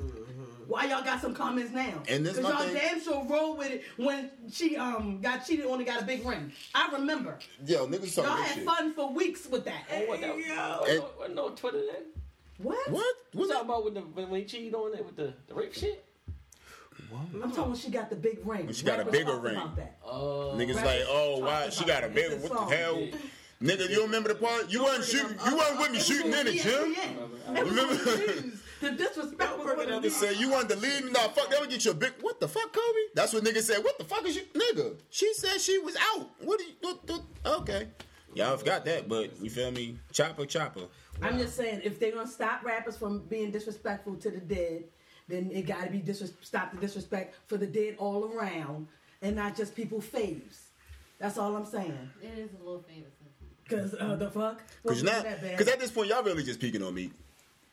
Why 0.66 0.86
y'all 0.86 1.04
got 1.04 1.20
some 1.20 1.32
comments 1.34 1.72
now? 1.72 2.02
And 2.08 2.26
this 2.26 2.36
Because 2.36 2.52
y'all 2.52 2.64
thing- 2.64 2.74
damn 2.74 3.00
sure 3.00 3.24
rolled 3.28 3.58
with 3.58 3.70
it 3.70 3.84
when 3.96 4.30
she 4.50 4.76
um 4.76 5.20
got 5.20 5.46
cheated 5.46 5.66
on 5.66 5.78
and 5.78 5.86
got 5.86 6.02
a 6.02 6.04
big 6.04 6.26
ring. 6.26 6.50
I 6.74 6.90
remember. 6.92 7.38
Yo, 7.64 7.86
niggas 7.86 8.16
Y'all 8.16 8.26
had 8.26 8.54
shit. 8.56 8.64
fun 8.64 8.92
for 8.94 9.12
weeks 9.12 9.46
with 9.46 9.64
that. 9.66 9.84
Oh, 9.92 10.06
what 10.06 10.20
that? 10.20 10.30
And- 10.34 11.00
What, 11.02 11.18
what, 11.18 11.34
no 11.34 11.50
Twitter 11.50 11.82
then? 11.92 12.02
What? 12.58 12.90
What? 12.90 12.94
What 12.94 13.04
What's 13.34 13.52
talking 13.52 13.68
about 13.68 13.84
with 13.84 13.94
the 13.94 14.00
when, 14.00 14.28
when 14.30 14.40
he 14.40 14.46
cheated 14.46 14.74
on 14.74 14.94
it 14.94 15.04
with 15.04 15.14
the, 15.16 15.34
the 15.46 15.54
rape 15.54 15.74
shit? 15.74 16.02
I'm 17.42 17.50
talking 17.52 17.70
when 17.70 17.76
she 17.76 17.90
got 17.90 18.10
the 18.10 18.16
big 18.16 18.38
ring. 18.44 18.64
When 18.66 18.74
she 18.74 18.84
got 18.84 18.98
a 18.98 19.04
bigger 19.04 19.36
ring. 19.36 19.54
about 19.56 19.76
that. 19.76 19.98
Oh, 20.04 20.54
Niggas 20.56 20.76
Right. 20.76 20.84
like, 20.84 21.02
oh, 21.08 21.38
why 21.40 21.60
Talked 21.64 21.74
she 21.74 21.84
got 21.84 22.02
a 22.02 22.06
it. 22.06 22.14
bigger? 22.14 22.36
What 22.36 22.68
the 22.70 22.76
hell? 22.76 23.08
Nigga, 23.62 23.88
you 23.88 24.02
remember 24.02 24.28
the 24.28 24.34
part? 24.34 24.70
You 24.70 24.82
wasn't 24.82 25.04
shooting. 25.04 25.38
You 25.46 25.56
wasn't 25.56 25.80
with 25.80 25.92
me 25.92 25.98
shooting 25.98 26.32
in 26.32 26.46
it, 26.46 26.62
Jim. 26.62 26.94
Remember? 27.48 27.94
The 28.80 28.90
disrespect 28.90 29.58
was 29.58 29.66
what 29.66 29.88
it 29.88 29.88
Nigga 29.88 30.10
said 30.10 30.36
you 30.36 30.50
wanted 30.50 30.68
to 30.68 30.76
leave 30.76 31.06
me. 31.06 31.10
Nah, 31.10 31.28
fuck 31.28 31.48
that 31.50 31.60
would 31.60 31.70
get 31.70 31.84
you 31.86 31.92
a 31.92 31.94
big. 31.94 32.12
What 32.20 32.40
the 32.40 32.48
fuck, 32.48 32.72
Kobe? 32.72 32.98
That's 33.14 33.32
what 33.32 33.42
nigga 33.42 33.62
said. 33.62 33.82
What 33.82 33.96
the 33.96 34.04
fuck 34.04 34.26
is 34.26 34.36
you, 34.36 34.42
nigga? 34.54 34.96
She 35.08 35.32
said 35.32 35.60
she 35.60 35.78
was 35.78 35.96
out. 36.14 36.28
What 36.40 36.58
do 36.58 36.66
you? 36.66 36.72
What, 36.82 37.08
what, 37.08 37.22
okay. 37.60 37.88
Y'all 38.34 38.54
forgot 38.58 38.84
that, 38.84 39.08
but 39.08 39.40
you 39.40 39.48
feel 39.48 39.70
me? 39.70 39.98
Chopper, 40.12 40.44
chopper. 40.44 40.82
I'm 41.22 41.38
just 41.38 41.56
saying, 41.56 41.80
if 41.84 41.98
they're 41.98 42.12
gonna 42.12 42.28
stop 42.28 42.62
rappers 42.62 42.98
from 42.98 43.20
being 43.20 43.50
disrespectful 43.50 44.16
to 44.16 44.30
the 44.30 44.40
dead, 44.40 44.84
then 45.26 45.50
it 45.50 45.62
gotta 45.62 45.90
be 45.90 46.00
disres- 46.00 46.34
stop 46.42 46.72
the 46.72 46.78
disrespect 46.78 47.34
for 47.46 47.56
the 47.56 47.66
dead 47.66 47.96
all 47.98 48.30
around, 48.30 48.88
and 49.22 49.34
not 49.34 49.56
just 49.56 49.74
people 49.74 50.02
faves. 50.02 50.64
That's 51.18 51.38
all 51.38 51.56
I'm 51.56 51.64
saying. 51.64 52.10
It 52.22 52.38
is 52.38 52.50
a 52.52 52.62
little 52.62 52.82
favoritism. 52.82 53.15
Cause 53.68 53.94
uh, 53.98 54.14
the 54.16 54.30
fuck, 54.30 54.58
Cause 54.58 55.02
Wasn't 55.02 55.10
now, 55.10 55.22
that 55.22 55.42
bad. 55.42 55.58
cause 55.58 55.68
at 55.68 55.80
this 55.80 55.90
point 55.90 56.08
y'all 56.08 56.22
really 56.22 56.44
just 56.44 56.60
picking 56.60 56.82
on 56.82 56.94
me. 56.94 57.10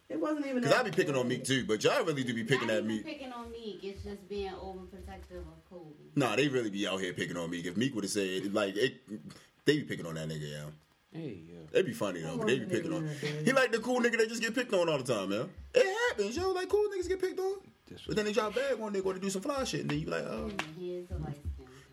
it 0.09 0.19
wasn't 0.19 0.47
even. 0.47 0.63
Cause 0.63 0.71
that 0.71 0.79
I 0.79 0.83
be 0.83 0.91
picking 0.91 1.15
on 1.15 1.27
Meek 1.27 1.43
too, 1.43 1.65
but 1.65 1.83
y'all 1.83 2.03
really 2.03 2.23
do 2.23 2.33
be 2.33 2.43
picking 2.43 2.67
Not 2.67 2.77
at 2.77 2.83
even 2.83 2.87
Meek. 2.95 3.05
picking 3.05 3.31
on 3.31 3.51
Meek. 3.51 3.83
It's 3.83 4.03
just 4.03 4.27
being 4.27 4.51
overprotective 4.53 5.39
of 5.41 5.69
Kobe. 5.69 5.93
Nah, 6.15 6.35
they 6.35 6.47
really 6.47 6.69
be 6.71 6.87
out 6.87 6.99
here 6.99 7.13
picking 7.13 7.37
on 7.37 7.49
Meek. 7.51 7.65
If 7.65 7.77
Meek 7.77 7.93
would 7.95 8.03
have 8.05 8.11
said 8.11 8.53
like 8.53 8.75
it, 8.75 9.01
they 9.65 9.77
be 9.77 9.83
picking 9.83 10.05
on 10.07 10.15
that 10.15 10.27
nigga, 10.27 10.51
yeah. 10.51 10.65
Hey, 11.11 11.41
yo. 11.47 11.59
They 11.71 11.83
be 11.83 11.93
funny 11.93 12.21
though, 12.21 12.37
but 12.37 12.47
they 12.47 12.57
be 12.57 12.65
picking 12.65 12.91
on. 12.91 13.07
He 13.45 13.51
like 13.51 13.71
the 13.71 13.77
cool 13.79 13.99
nigga 14.01 14.17
that 14.17 14.29
just 14.29 14.41
get 14.41 14.55
picked 14.55 14.73
on 14.73 14.89
all 14.89 14.97
the 14.97 15.13
time, 15.13 15.29
man. 15.29 15.47
It 15.75 15.85
happens, 16.09 16.35
yo. 16.35 16.49
Like 16.53 16.69
cool 16.69 16.87
niggas 16.89 17.07
get 17.07 17.21
picked 17.21 17.39
on, 17.39 17.57
but 18.07 18.15
then 18.15 18.25
they 18.25 18.33
drop 18.33 18.55
bag 18.55 18.79
one, 18.79 18.93
they 18.93 19.01
go 19.01 19.13
to 19.13 19.19
do 19.19 19.29
some 19.29 19.43
fly 19.43 19.63
shit, 19.63 19.81
and 19.81 19.91
then 19.91 19.99
you 19.99 20.05
be 20.05 20.11
like, 20.11 20.23
oh. 20.23 20.49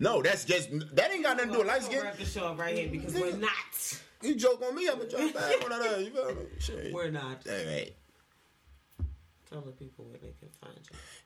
He 0.01 0.07
is 0.07 0.13
a 0.13 0.17
light 0.17 0.39
skin. 0.39 0.55
No, 0.71 0.71
that's 0.71 0.81
just 0.81 0.97
that 0.97 1.13
ain't 1.13 1.23
got 1.23 1.37
nothing 1.37 1.51
to 1.51 1.53
do 1.53 1.59
with 1.61 1.69
light 1.69 1.83
skin. 1.83 2.03
wrap 2.03 2.17
the 2.17 2.25
show 2.25 2.47
up 2.47 2.59
right 2.59 2.77
here 2.77 2.89
because 2.91 3.15
we're 3.15 3.37
not. 3.37 4.01
You 4.23 4.35
joke 4.35 4.63
on 4.67 4.75
me, 4.75 4.89
I'm 4.89 4.99
gonna 4.99 5.09
drop 5.09 5.35
bag 5.35 5.65
on 5.65 5.71
that. 5.81 6.01
You 6.01 6.11
feel 6.11 6.27
me? 6.27 6.35
Shit. 6.59 6.93
We're 6.93 7.11
not. 7.11 7.47
All 7.49 7.55
right. 7.55 7.95
Tell 9.51 9.61
the 9.63 9.73
people 9.73 10.05
where 10.05 10.19
they 10.19 10.35
can 10.39 10.49
find 10.61 10.79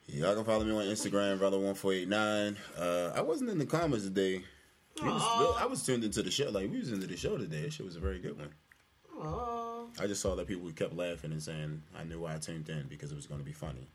you. 0.09 0.23
Y'all 0.23 0.35
can 0.35 0.45
follow 0.45 0.65
me 0.65 0.71
on 0.73 0.85
Instagram, 0.85 1.39
brother1489. 1.39 2.57
Uh, 2.79 3.13
I 3.15 3.21
wasn't 3.21 3.51
in 3.51 3.59
the 3.59 3.67
comments 3.67 4.05
today. 4.05 4.43
Was- 5.03 5.57
I 5.61 5.67
was 5.67 5.83
tuned 5.85 6.05
into 6.05 6.23
the 6.23 6.31
show. 6.31 6.49
Like, 6.51 6.71
we 6.71 6.79
was 6.79 6.93
into 6.93 7.07
the 7.07 7.17
show 7.17 7.37
today. 7.37 7.63
That 7.63 7.73
shit 7.73 7.85
was 7.85 7.97
a 7.97 8.01
very 8.01 8.21
good 8.21 8.39
one. 8.39 8.49
Oh, 9.19 9.89
I 10.01 10.07
just 10.07 10.23
saw 10.23 10.35
that 10.37 10.47
people 10.47 10.71
kept 10.73 10.95
laughing 10.97 11.33
and 11.33 11.43
saying 11.43 11.83
I 11.99 12.05
knew 12.05 12.21
why 12.21 12.35
I 12.35 12.39
tuned 12.39 12.69
in 12.69 12.87
because 12.89 13.13
it 13.13 13.15
was 13.17 13.27
going 13.27 13.41
to 13.41 13.45
be 13.45 13.53
funny. 13.53 13.89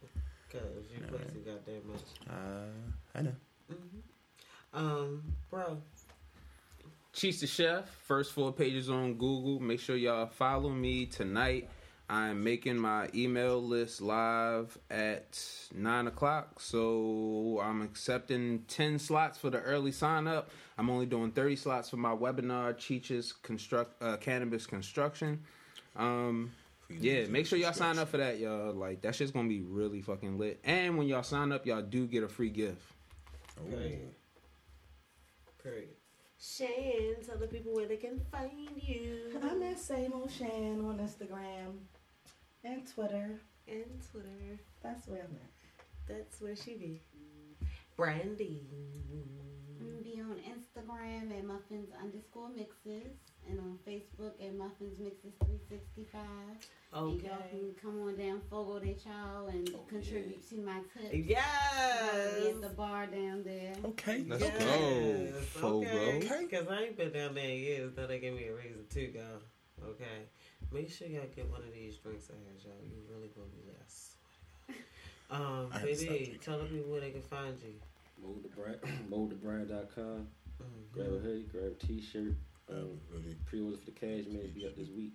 cause 0.52 0.62
you 0.92 1.00
too 1.00 1.40
goddamn 1.46 1.88
much. 1.88 2.02
Uh, 2.30 3.16
I 3.16 3.22
know. 3.22 3.34
Um, 4.74 5.24
bro, 5.50 5.82
Cheech 7.14 7.40
the 7.42 7.48
Chef, 7.48 7.90
first 8.08 8.34
four 8.34 8.54
pages 8.54 8.90
on 8.90 9.16
Google. 9.16 9.60
Make 9.60 9.80
sure 9.80 9.96
y'all 9.96 10.28
follow 10.28 10.70
me 10.70 11.06
tonight. 11.06 11.70
I'm 12.10 12.44
making 12.44 12.78
my 12.78 13.08
email 13.14 13.62
list 13.62 14.02
live 14.02 14.76
at 14.90 15.40
9 15.76 16.08
o'clock. 16.08 16.60
So 16.60 17.60
I'm 17.62 17.82
accepting 17.82 18.64
10 18.68 18.98
slots 18.98 19.38
for 19.38 19.50
the 19.50 19.60
early 19.60 19.92
sign 19.92 20.28
up. 20.28 20.50
I'm 20.78 20.90
only 20.90 21.06
doing 21.06 21.32
30 21.32 21.56
slots 21.56 21.90
for 21.90 21.98
my 21.98 22.16
webinar, 22.16 22.76
Cheech's 22.76 23.34
construct, 23.34 24.02
uh, 24.02 24.18
Cannabis 24.18 24.66
Construction. 24.66 25.44
Um, 25.96 26.52
yeah, 26.90 27.26
make 27.28 27.46
sure 27.46 27.60
y'all 27.60 27.74
sign 27.74 28.00
up 28.00 28.08
for 28.08 28.18
that, 28.18 28.40
y'all. 28.40 28.74
Like, 28.74 29.02
that 29.02 29.14
shit's 29.14 29.32
gonna 29.32 29.50
be 29.50 29.62
really 29.62 30.02
fucking 30.02 30.40
lit. 30.40 30.60
And 30.64 30.98
when 30.98 31.08
y'all 31.08 31.22
sign 31.22 31.52
up, 31.52 31.66
y'all 31.66 31.82
do 31.82 32.08
get 32.08 32.24
a 32.24 32.28
free 32.28 32.50
gift. 32.50 32.82
period. 33.70 34.16
Period. 35.70 35.90
Shan, 36.40 37.24
tell 37.26 37.38
the 37.38 37.48
people 37.48 37.74
where 37.76 37.88
they 37.88 37.98
can 37.98 38.20
find 38.32 38.70
you. 38.82 39.40
I'm 39.44 39.62
at 39.62 39.78
same 39.80 40.14
old 40.14 40.32
Shan 40.32 40.80
on 40.84 40.98
Instagram 41.00 41.78
and 42.64 42.88
Twitter. 42.92 43.40
and 43.68 43.86
Twitter. 44.12 44.60
That's 44.82 45.08
where 45.08 45.20
I'm 45.20 45.36
at. 45.36 46.08
That's 46.08 46.42
where 46.42 46.56
she 46.56 46.74
be. 46.76 47.02
Brandy. 47.96 48.66
I'm 49.80 50.02
be 50.02 50.20
on 50.22 50.38
Instagram 50.50 51.38
at 51.38 51.46
muffins 51.46 51.90
underscore 52.02 52.50
mixes 52.50 53.18
and 53.48 53.60
on 53.60 53.78
Facebook 53.88 54.34
at 54.44 54.54
muffins 54.56 55.00
mixes 55.00 55.34
365. 55.46 56.22
And 56.92 57.22
y'all 57.22 57.38
can 57.50 57.76
come 57.82 58.02
on 58.02 58.16
down, 58.18 58.42
Fogo 58.50 58.80
de 58.80 58.96
Chão, 58.96 59.48
and 59.50 59.70
contribute 59.88 60.48
to 60.50 60.56
my 60.58 60.80
tips. 60.94 61.14
Yes. 61.28 61.44
I'll 62.42 62.48
at 62.50 62.62
the 62.62 62.70
bar 62.70 63.06
down 63.08 63.44
there. 63.44 63.74
Okay. 63.86 64.24
Let's 64.28 64.42
Yes. 64.44 64.64
go, 64.64 65.40
Fogo. 65.42 65.88
Okay. 65.88 66.48
Because 66.50 66.68
I 66.68 66.82
ain't 66.84 66.98
been 66.98 67.12
down 67.12 67.36
there 67.36 67.44
in 67.50 67.58
years. 67.60 67.92
Now 67.96 68.08
they 68.08 68.20
gave 68.20 68.34
me 68.34 68.46
a 68.48 68.56
reason 68.56 68.86
to 68.92 69.08
go. 69.08 69.28
Okay. 69.84 70.26
Make 70.72 70.90
sure 70.92 71.08
y'all 71.08 71.24
get 71.36 71.50
one 71.50 71.62
of 71.62 71.72
these 71.74 71.98
drinks 71.98 72.30
I 72.30 72.34
had, 72.34 72.64
y'all. 72.64 72.74
You 72.84 72.98
really 73.14 73.30
gonna 73.36 73.48
be 73.48 73.62
lit. 73.66 73.78
I 73.80 73.86
swear 73.88 74.78
to 74.78 74.84
God. 75.30 75.42
Um, 75.42 75.70
I 75.74 75.78
have 75.80 75.88
to 75.88 75.96
stop 75.96 76.10
baby, 76.10 76.18
drinking. 76.26 76.40
tell 76.42 76.58
the 76.60 76.66
people 76.66 76.92
where 76.92 77.02
they 77.02 77.12
can 77.12 77.22
find 77.22 77.56
you. 77.62 77.74
Mold 78.22 78.44
the 78.44 78.50
brand, 78.50 78.78
moldthebrand.com. 79.10 80.28
Mhm. 80.62 80.92
Grab 80.92 81.08
a 81.14 81.20
hoodie, 81.20 81.44
grab 81.52 81.72
a 81.80 81.86
t-shirt. 81.86 82.34
Um, 82.72 83.00
really? 83.12 83.36
pre-order 83.46 83.78
for 83.78 83.86
the 83.86 83.92
cash 83.92 84.26
may 84.32 84.48
be 84.48 84.66
up 84.66 84.76
this 84.76 84.90
week. 84.90 85.14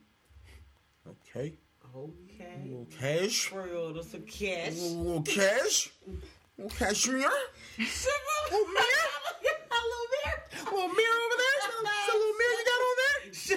Okay. 1.06 1.54
Okay. 1.94 2.60
A 2.60 2.66
little 2.66 2.88
cash. 2.98 3.50
Pre-order 3.50 4.02
some 4.02 4.22
cash. 4.22 4.72
A 4.78 4.82
little 4.82 5.22
cash. 5.22 5.90
A 6.08 6.62
little 6.62 6.76
cash 6.76 7.04
here. 7.04 7.18
Little 7.18 7.28
mirror. 7.28 7.88
Little 8.50 8.66
mirror. 8.72 9.04
little 10.64 10.88
mirror 10.88 11.20
over 11.26 11.36
there. 11.38 11.58
Is 11.60 12.06
that 12.06 12.14
a 12.14 12.18
little 12.18 12.34
mirror 12.34 12.56
you 12.58 12.64
got 12.64 12.80
on 12.82 12.96
there? 12.96 13.33
So 13.44 13.54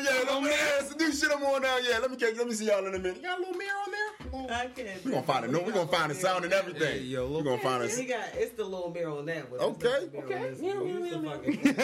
yeah, 0.00 0.10
little 0.20 0.40
mirror. 0.40 0.56
That's 0.78 0.88
the 0.94 0.98
new 0.98 1.12
shit 1.12 1.30
I'm 1.32 1.42
on 1.44 1.62
now. 1.62 1.78
Yeah, 1.78 1.98
let 1.98 2.10
me 2.10 2.16
catch. 2.16 2.34
Let 2.36 2.48
me 2.48 2.54
see 2.54 2.66
y'all 2.66 2.84
in 2.86 2.94
a 2.94 2.98
minute. 2.98 3.16
You 3.18 3.22
got 3.22 3.38
a 3.38 3.40
little 3.40 3.54
mirror 3.54 3.70
on 3.86 3.92
there? 3.92 4.08
I 4.56 4.66
can't. 4.66 5.04
We 5.04 5.10
gonna 5.12 5.22
find 5.22 5.44
a 5.44 5.48
no. 5.48 5.60
We 5.62 5.72
gonna 5.72 5.88
find 5.90 6.10
a 6.10 6.14
sound 6.14 6.44
and 6.44 6.52
everything. 6.52 6.80
Hey, 6.98 7.02
yo, 7.02 7.26
we 7.28 7.34
look- 7.34 7.44
gonna 7.44 7.62
find 7.62 7.88
He 7.90 8.04
a. 8.04 8.08
got 8.08 8.24
it's 8.34 8.52
the 8.56 8.64
little 8.64 8.90
mirror 8.90 9.16
on 9.18 9.26
that 9.26 9.48
one. 9.50 9.60
It's 9.60 9.84
Okay, 9.84 10.08
not 10.12 10.12
the 10.12 10.18
mirror 10.18 10.26
on 10.26 10.32
okay. 10.32 10.50
this 10.50 10.60
one. 10.60 10.84
We 10.84 10.90
used 10.92 11.12
to 11.12 11.20
fucking- 11.30 11.76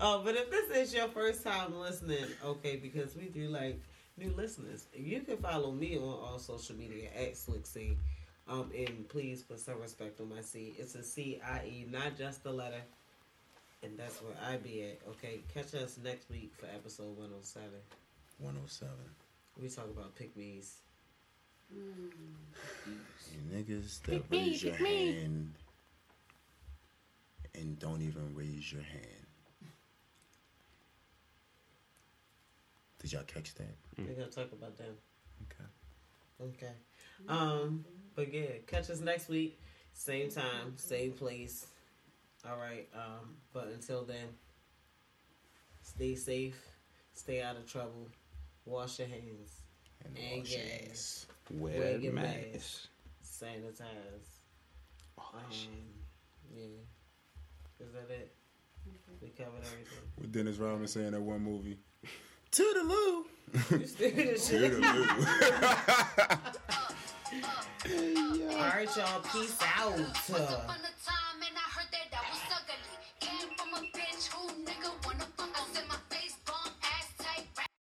Uh, 0.00 0.18
but 0.24 0.36
if 0.36 0.48
this 0.50 0.70
is 0.76 0.94
your 0.94 1.08
first 1.08 1.42
time 1.42 1.74
listening, 1.76 2.26
okay, 2.44 2.76
because 2.76 3.16
we 3.16 3.28
do 3.28 3.48
like 3.48 3.80
new 4.16 4.32
listeners, 4.36 4.86
you 4.94 5.20
can 5.20 5.36
follow 5.38 5.72
me 5.72 5.96
on 5.96 6.02
all 6.04 6.38
social 6.38 6.76
media 6.76 7.08
at 7.18 7.36
Slick 7.36 7.66
Cie. 7.66 7.96
Um, 8.48 8.70
and 8.76 9.06
please 9.08 9.42
put 9.42 9.58
some 9.60 9.78
respect 9.80 10.20
on 10.22 10.28
my 10.30 10.40
C. 10.40 10.74
It's 10.78 10.94
a 10.94 11.02
C 11.02 11.38
I 11.46 11.64
E, 11.66 11.86
not 11.90 12.16
just 12.16 12.42
the 12.44 12.52
letter. 12.52 12.80
And 13.82 13.96
that's 13.98 14.20
where 14.22 14.34
I 14.44 14.56
be 14.56 14.82
at. 14.82 14.98
Okay, 15.10 15.40
catch 15.54 15.74
us 15.74 15.98
next 16.02 16.28
week 16.30 16.52
for 16.58 16.66
episode 16.66 17.16
one 17.16 17.30
oh 17.32 17.38
seven. 17.42 17.80
107. 18.38 18.92
We 19.60 19.68
talk 19.68 19.86
about 19.86 20.14
pick 20.14 20.36
me's. 20.36 20.76
You 21.72 21.80
niggas 23.52 24.00
that 24.02 24.10
Pick 24.12 24.30
me, 24.30 24.38
raise 24.50 24.62
your 24.62 24.72
pick 24.74 24.82
me. 24.82 25.12
hand 25.20 25.54
and 27.54 27.78
don't 27.78 28.00
even 28.02 28.32
raise 28.34 28.72
your 28.72 28.82
hand. 28.82 29.26
Did 33.00 33.12
y'all 33.12 33.22
catch 33.24 33.54
that? 33.56 33.74
We're 33.98 34.06
gonna 34.14 34.26
talk 34.26 34.52
about 34.52 34.76
them. 34.78 34.94
Okay. 35.44 36.48
Okay. 36.56 36.72
Um, 37.28 37.84
but 38.14 38.32
yeah, 38.32 38.46
catch 38.66 38.90
us 38.90 39.00
next 39.00 39.28
week, 39.28 39.58
same 39.92 40.30
time, 40.30 40.74
same 40.76 41.12
place. 41.12 41.66
All 42.50 42.56
right. 42.58 42.88
Um, 42.94 43.36
but 43.52 43.68
until 43.68 44.04
then, 44.04 44.26
stay 45.82 46.14
safe, 46.14 46.58
stay 47.14 47.42
out 47.42 47.56
of 47.56 47.66
trouble, 47.70 48.08
wash 48.64 48.98
your 48.98 49.08
hands, 49.08 49.62
And 50.04 50.16
And 50.16 50.40
wash 50.40 50.52
your 50.52 50.60
ass. 50.90 51.26
Wear 51.50 51.78
Wear 51.78 51.98
your 51.98 52.12
mask. 52.12 52.36
mask. 52.52 52.88
sanitize. 53.24 54.28
Um, 55.18 55.24
yeah. 56.54 56.64
Is 57.80 57.92
that 57.92 58.10
it? 58.10 58.34
We 59.20 59.28
covered 59.30 59.60
everything. 59.64 59.98
What 60.16 60.32
Dennis 60.32 60.56
Rodman 60.56 60.88
saying 60.88 61.12
that 61.12 61.20
one 61.20 61.42
movie? 61.42 61.78
Toodaloo. 62.52 63.24
You 63.70 63.86
still 63.86 64.10
this 64.14 64.48
shit. 64.48 64.72
Toodaloo. 64.72 66.54
All 67.30 67.36
right, 68.56 68.88
y'all. 68.96 69.20
Peace 69.32 69.58
out. 69.76 69.92
I 75.54 75.64
said 75.72 75.84
my 75.88 75.96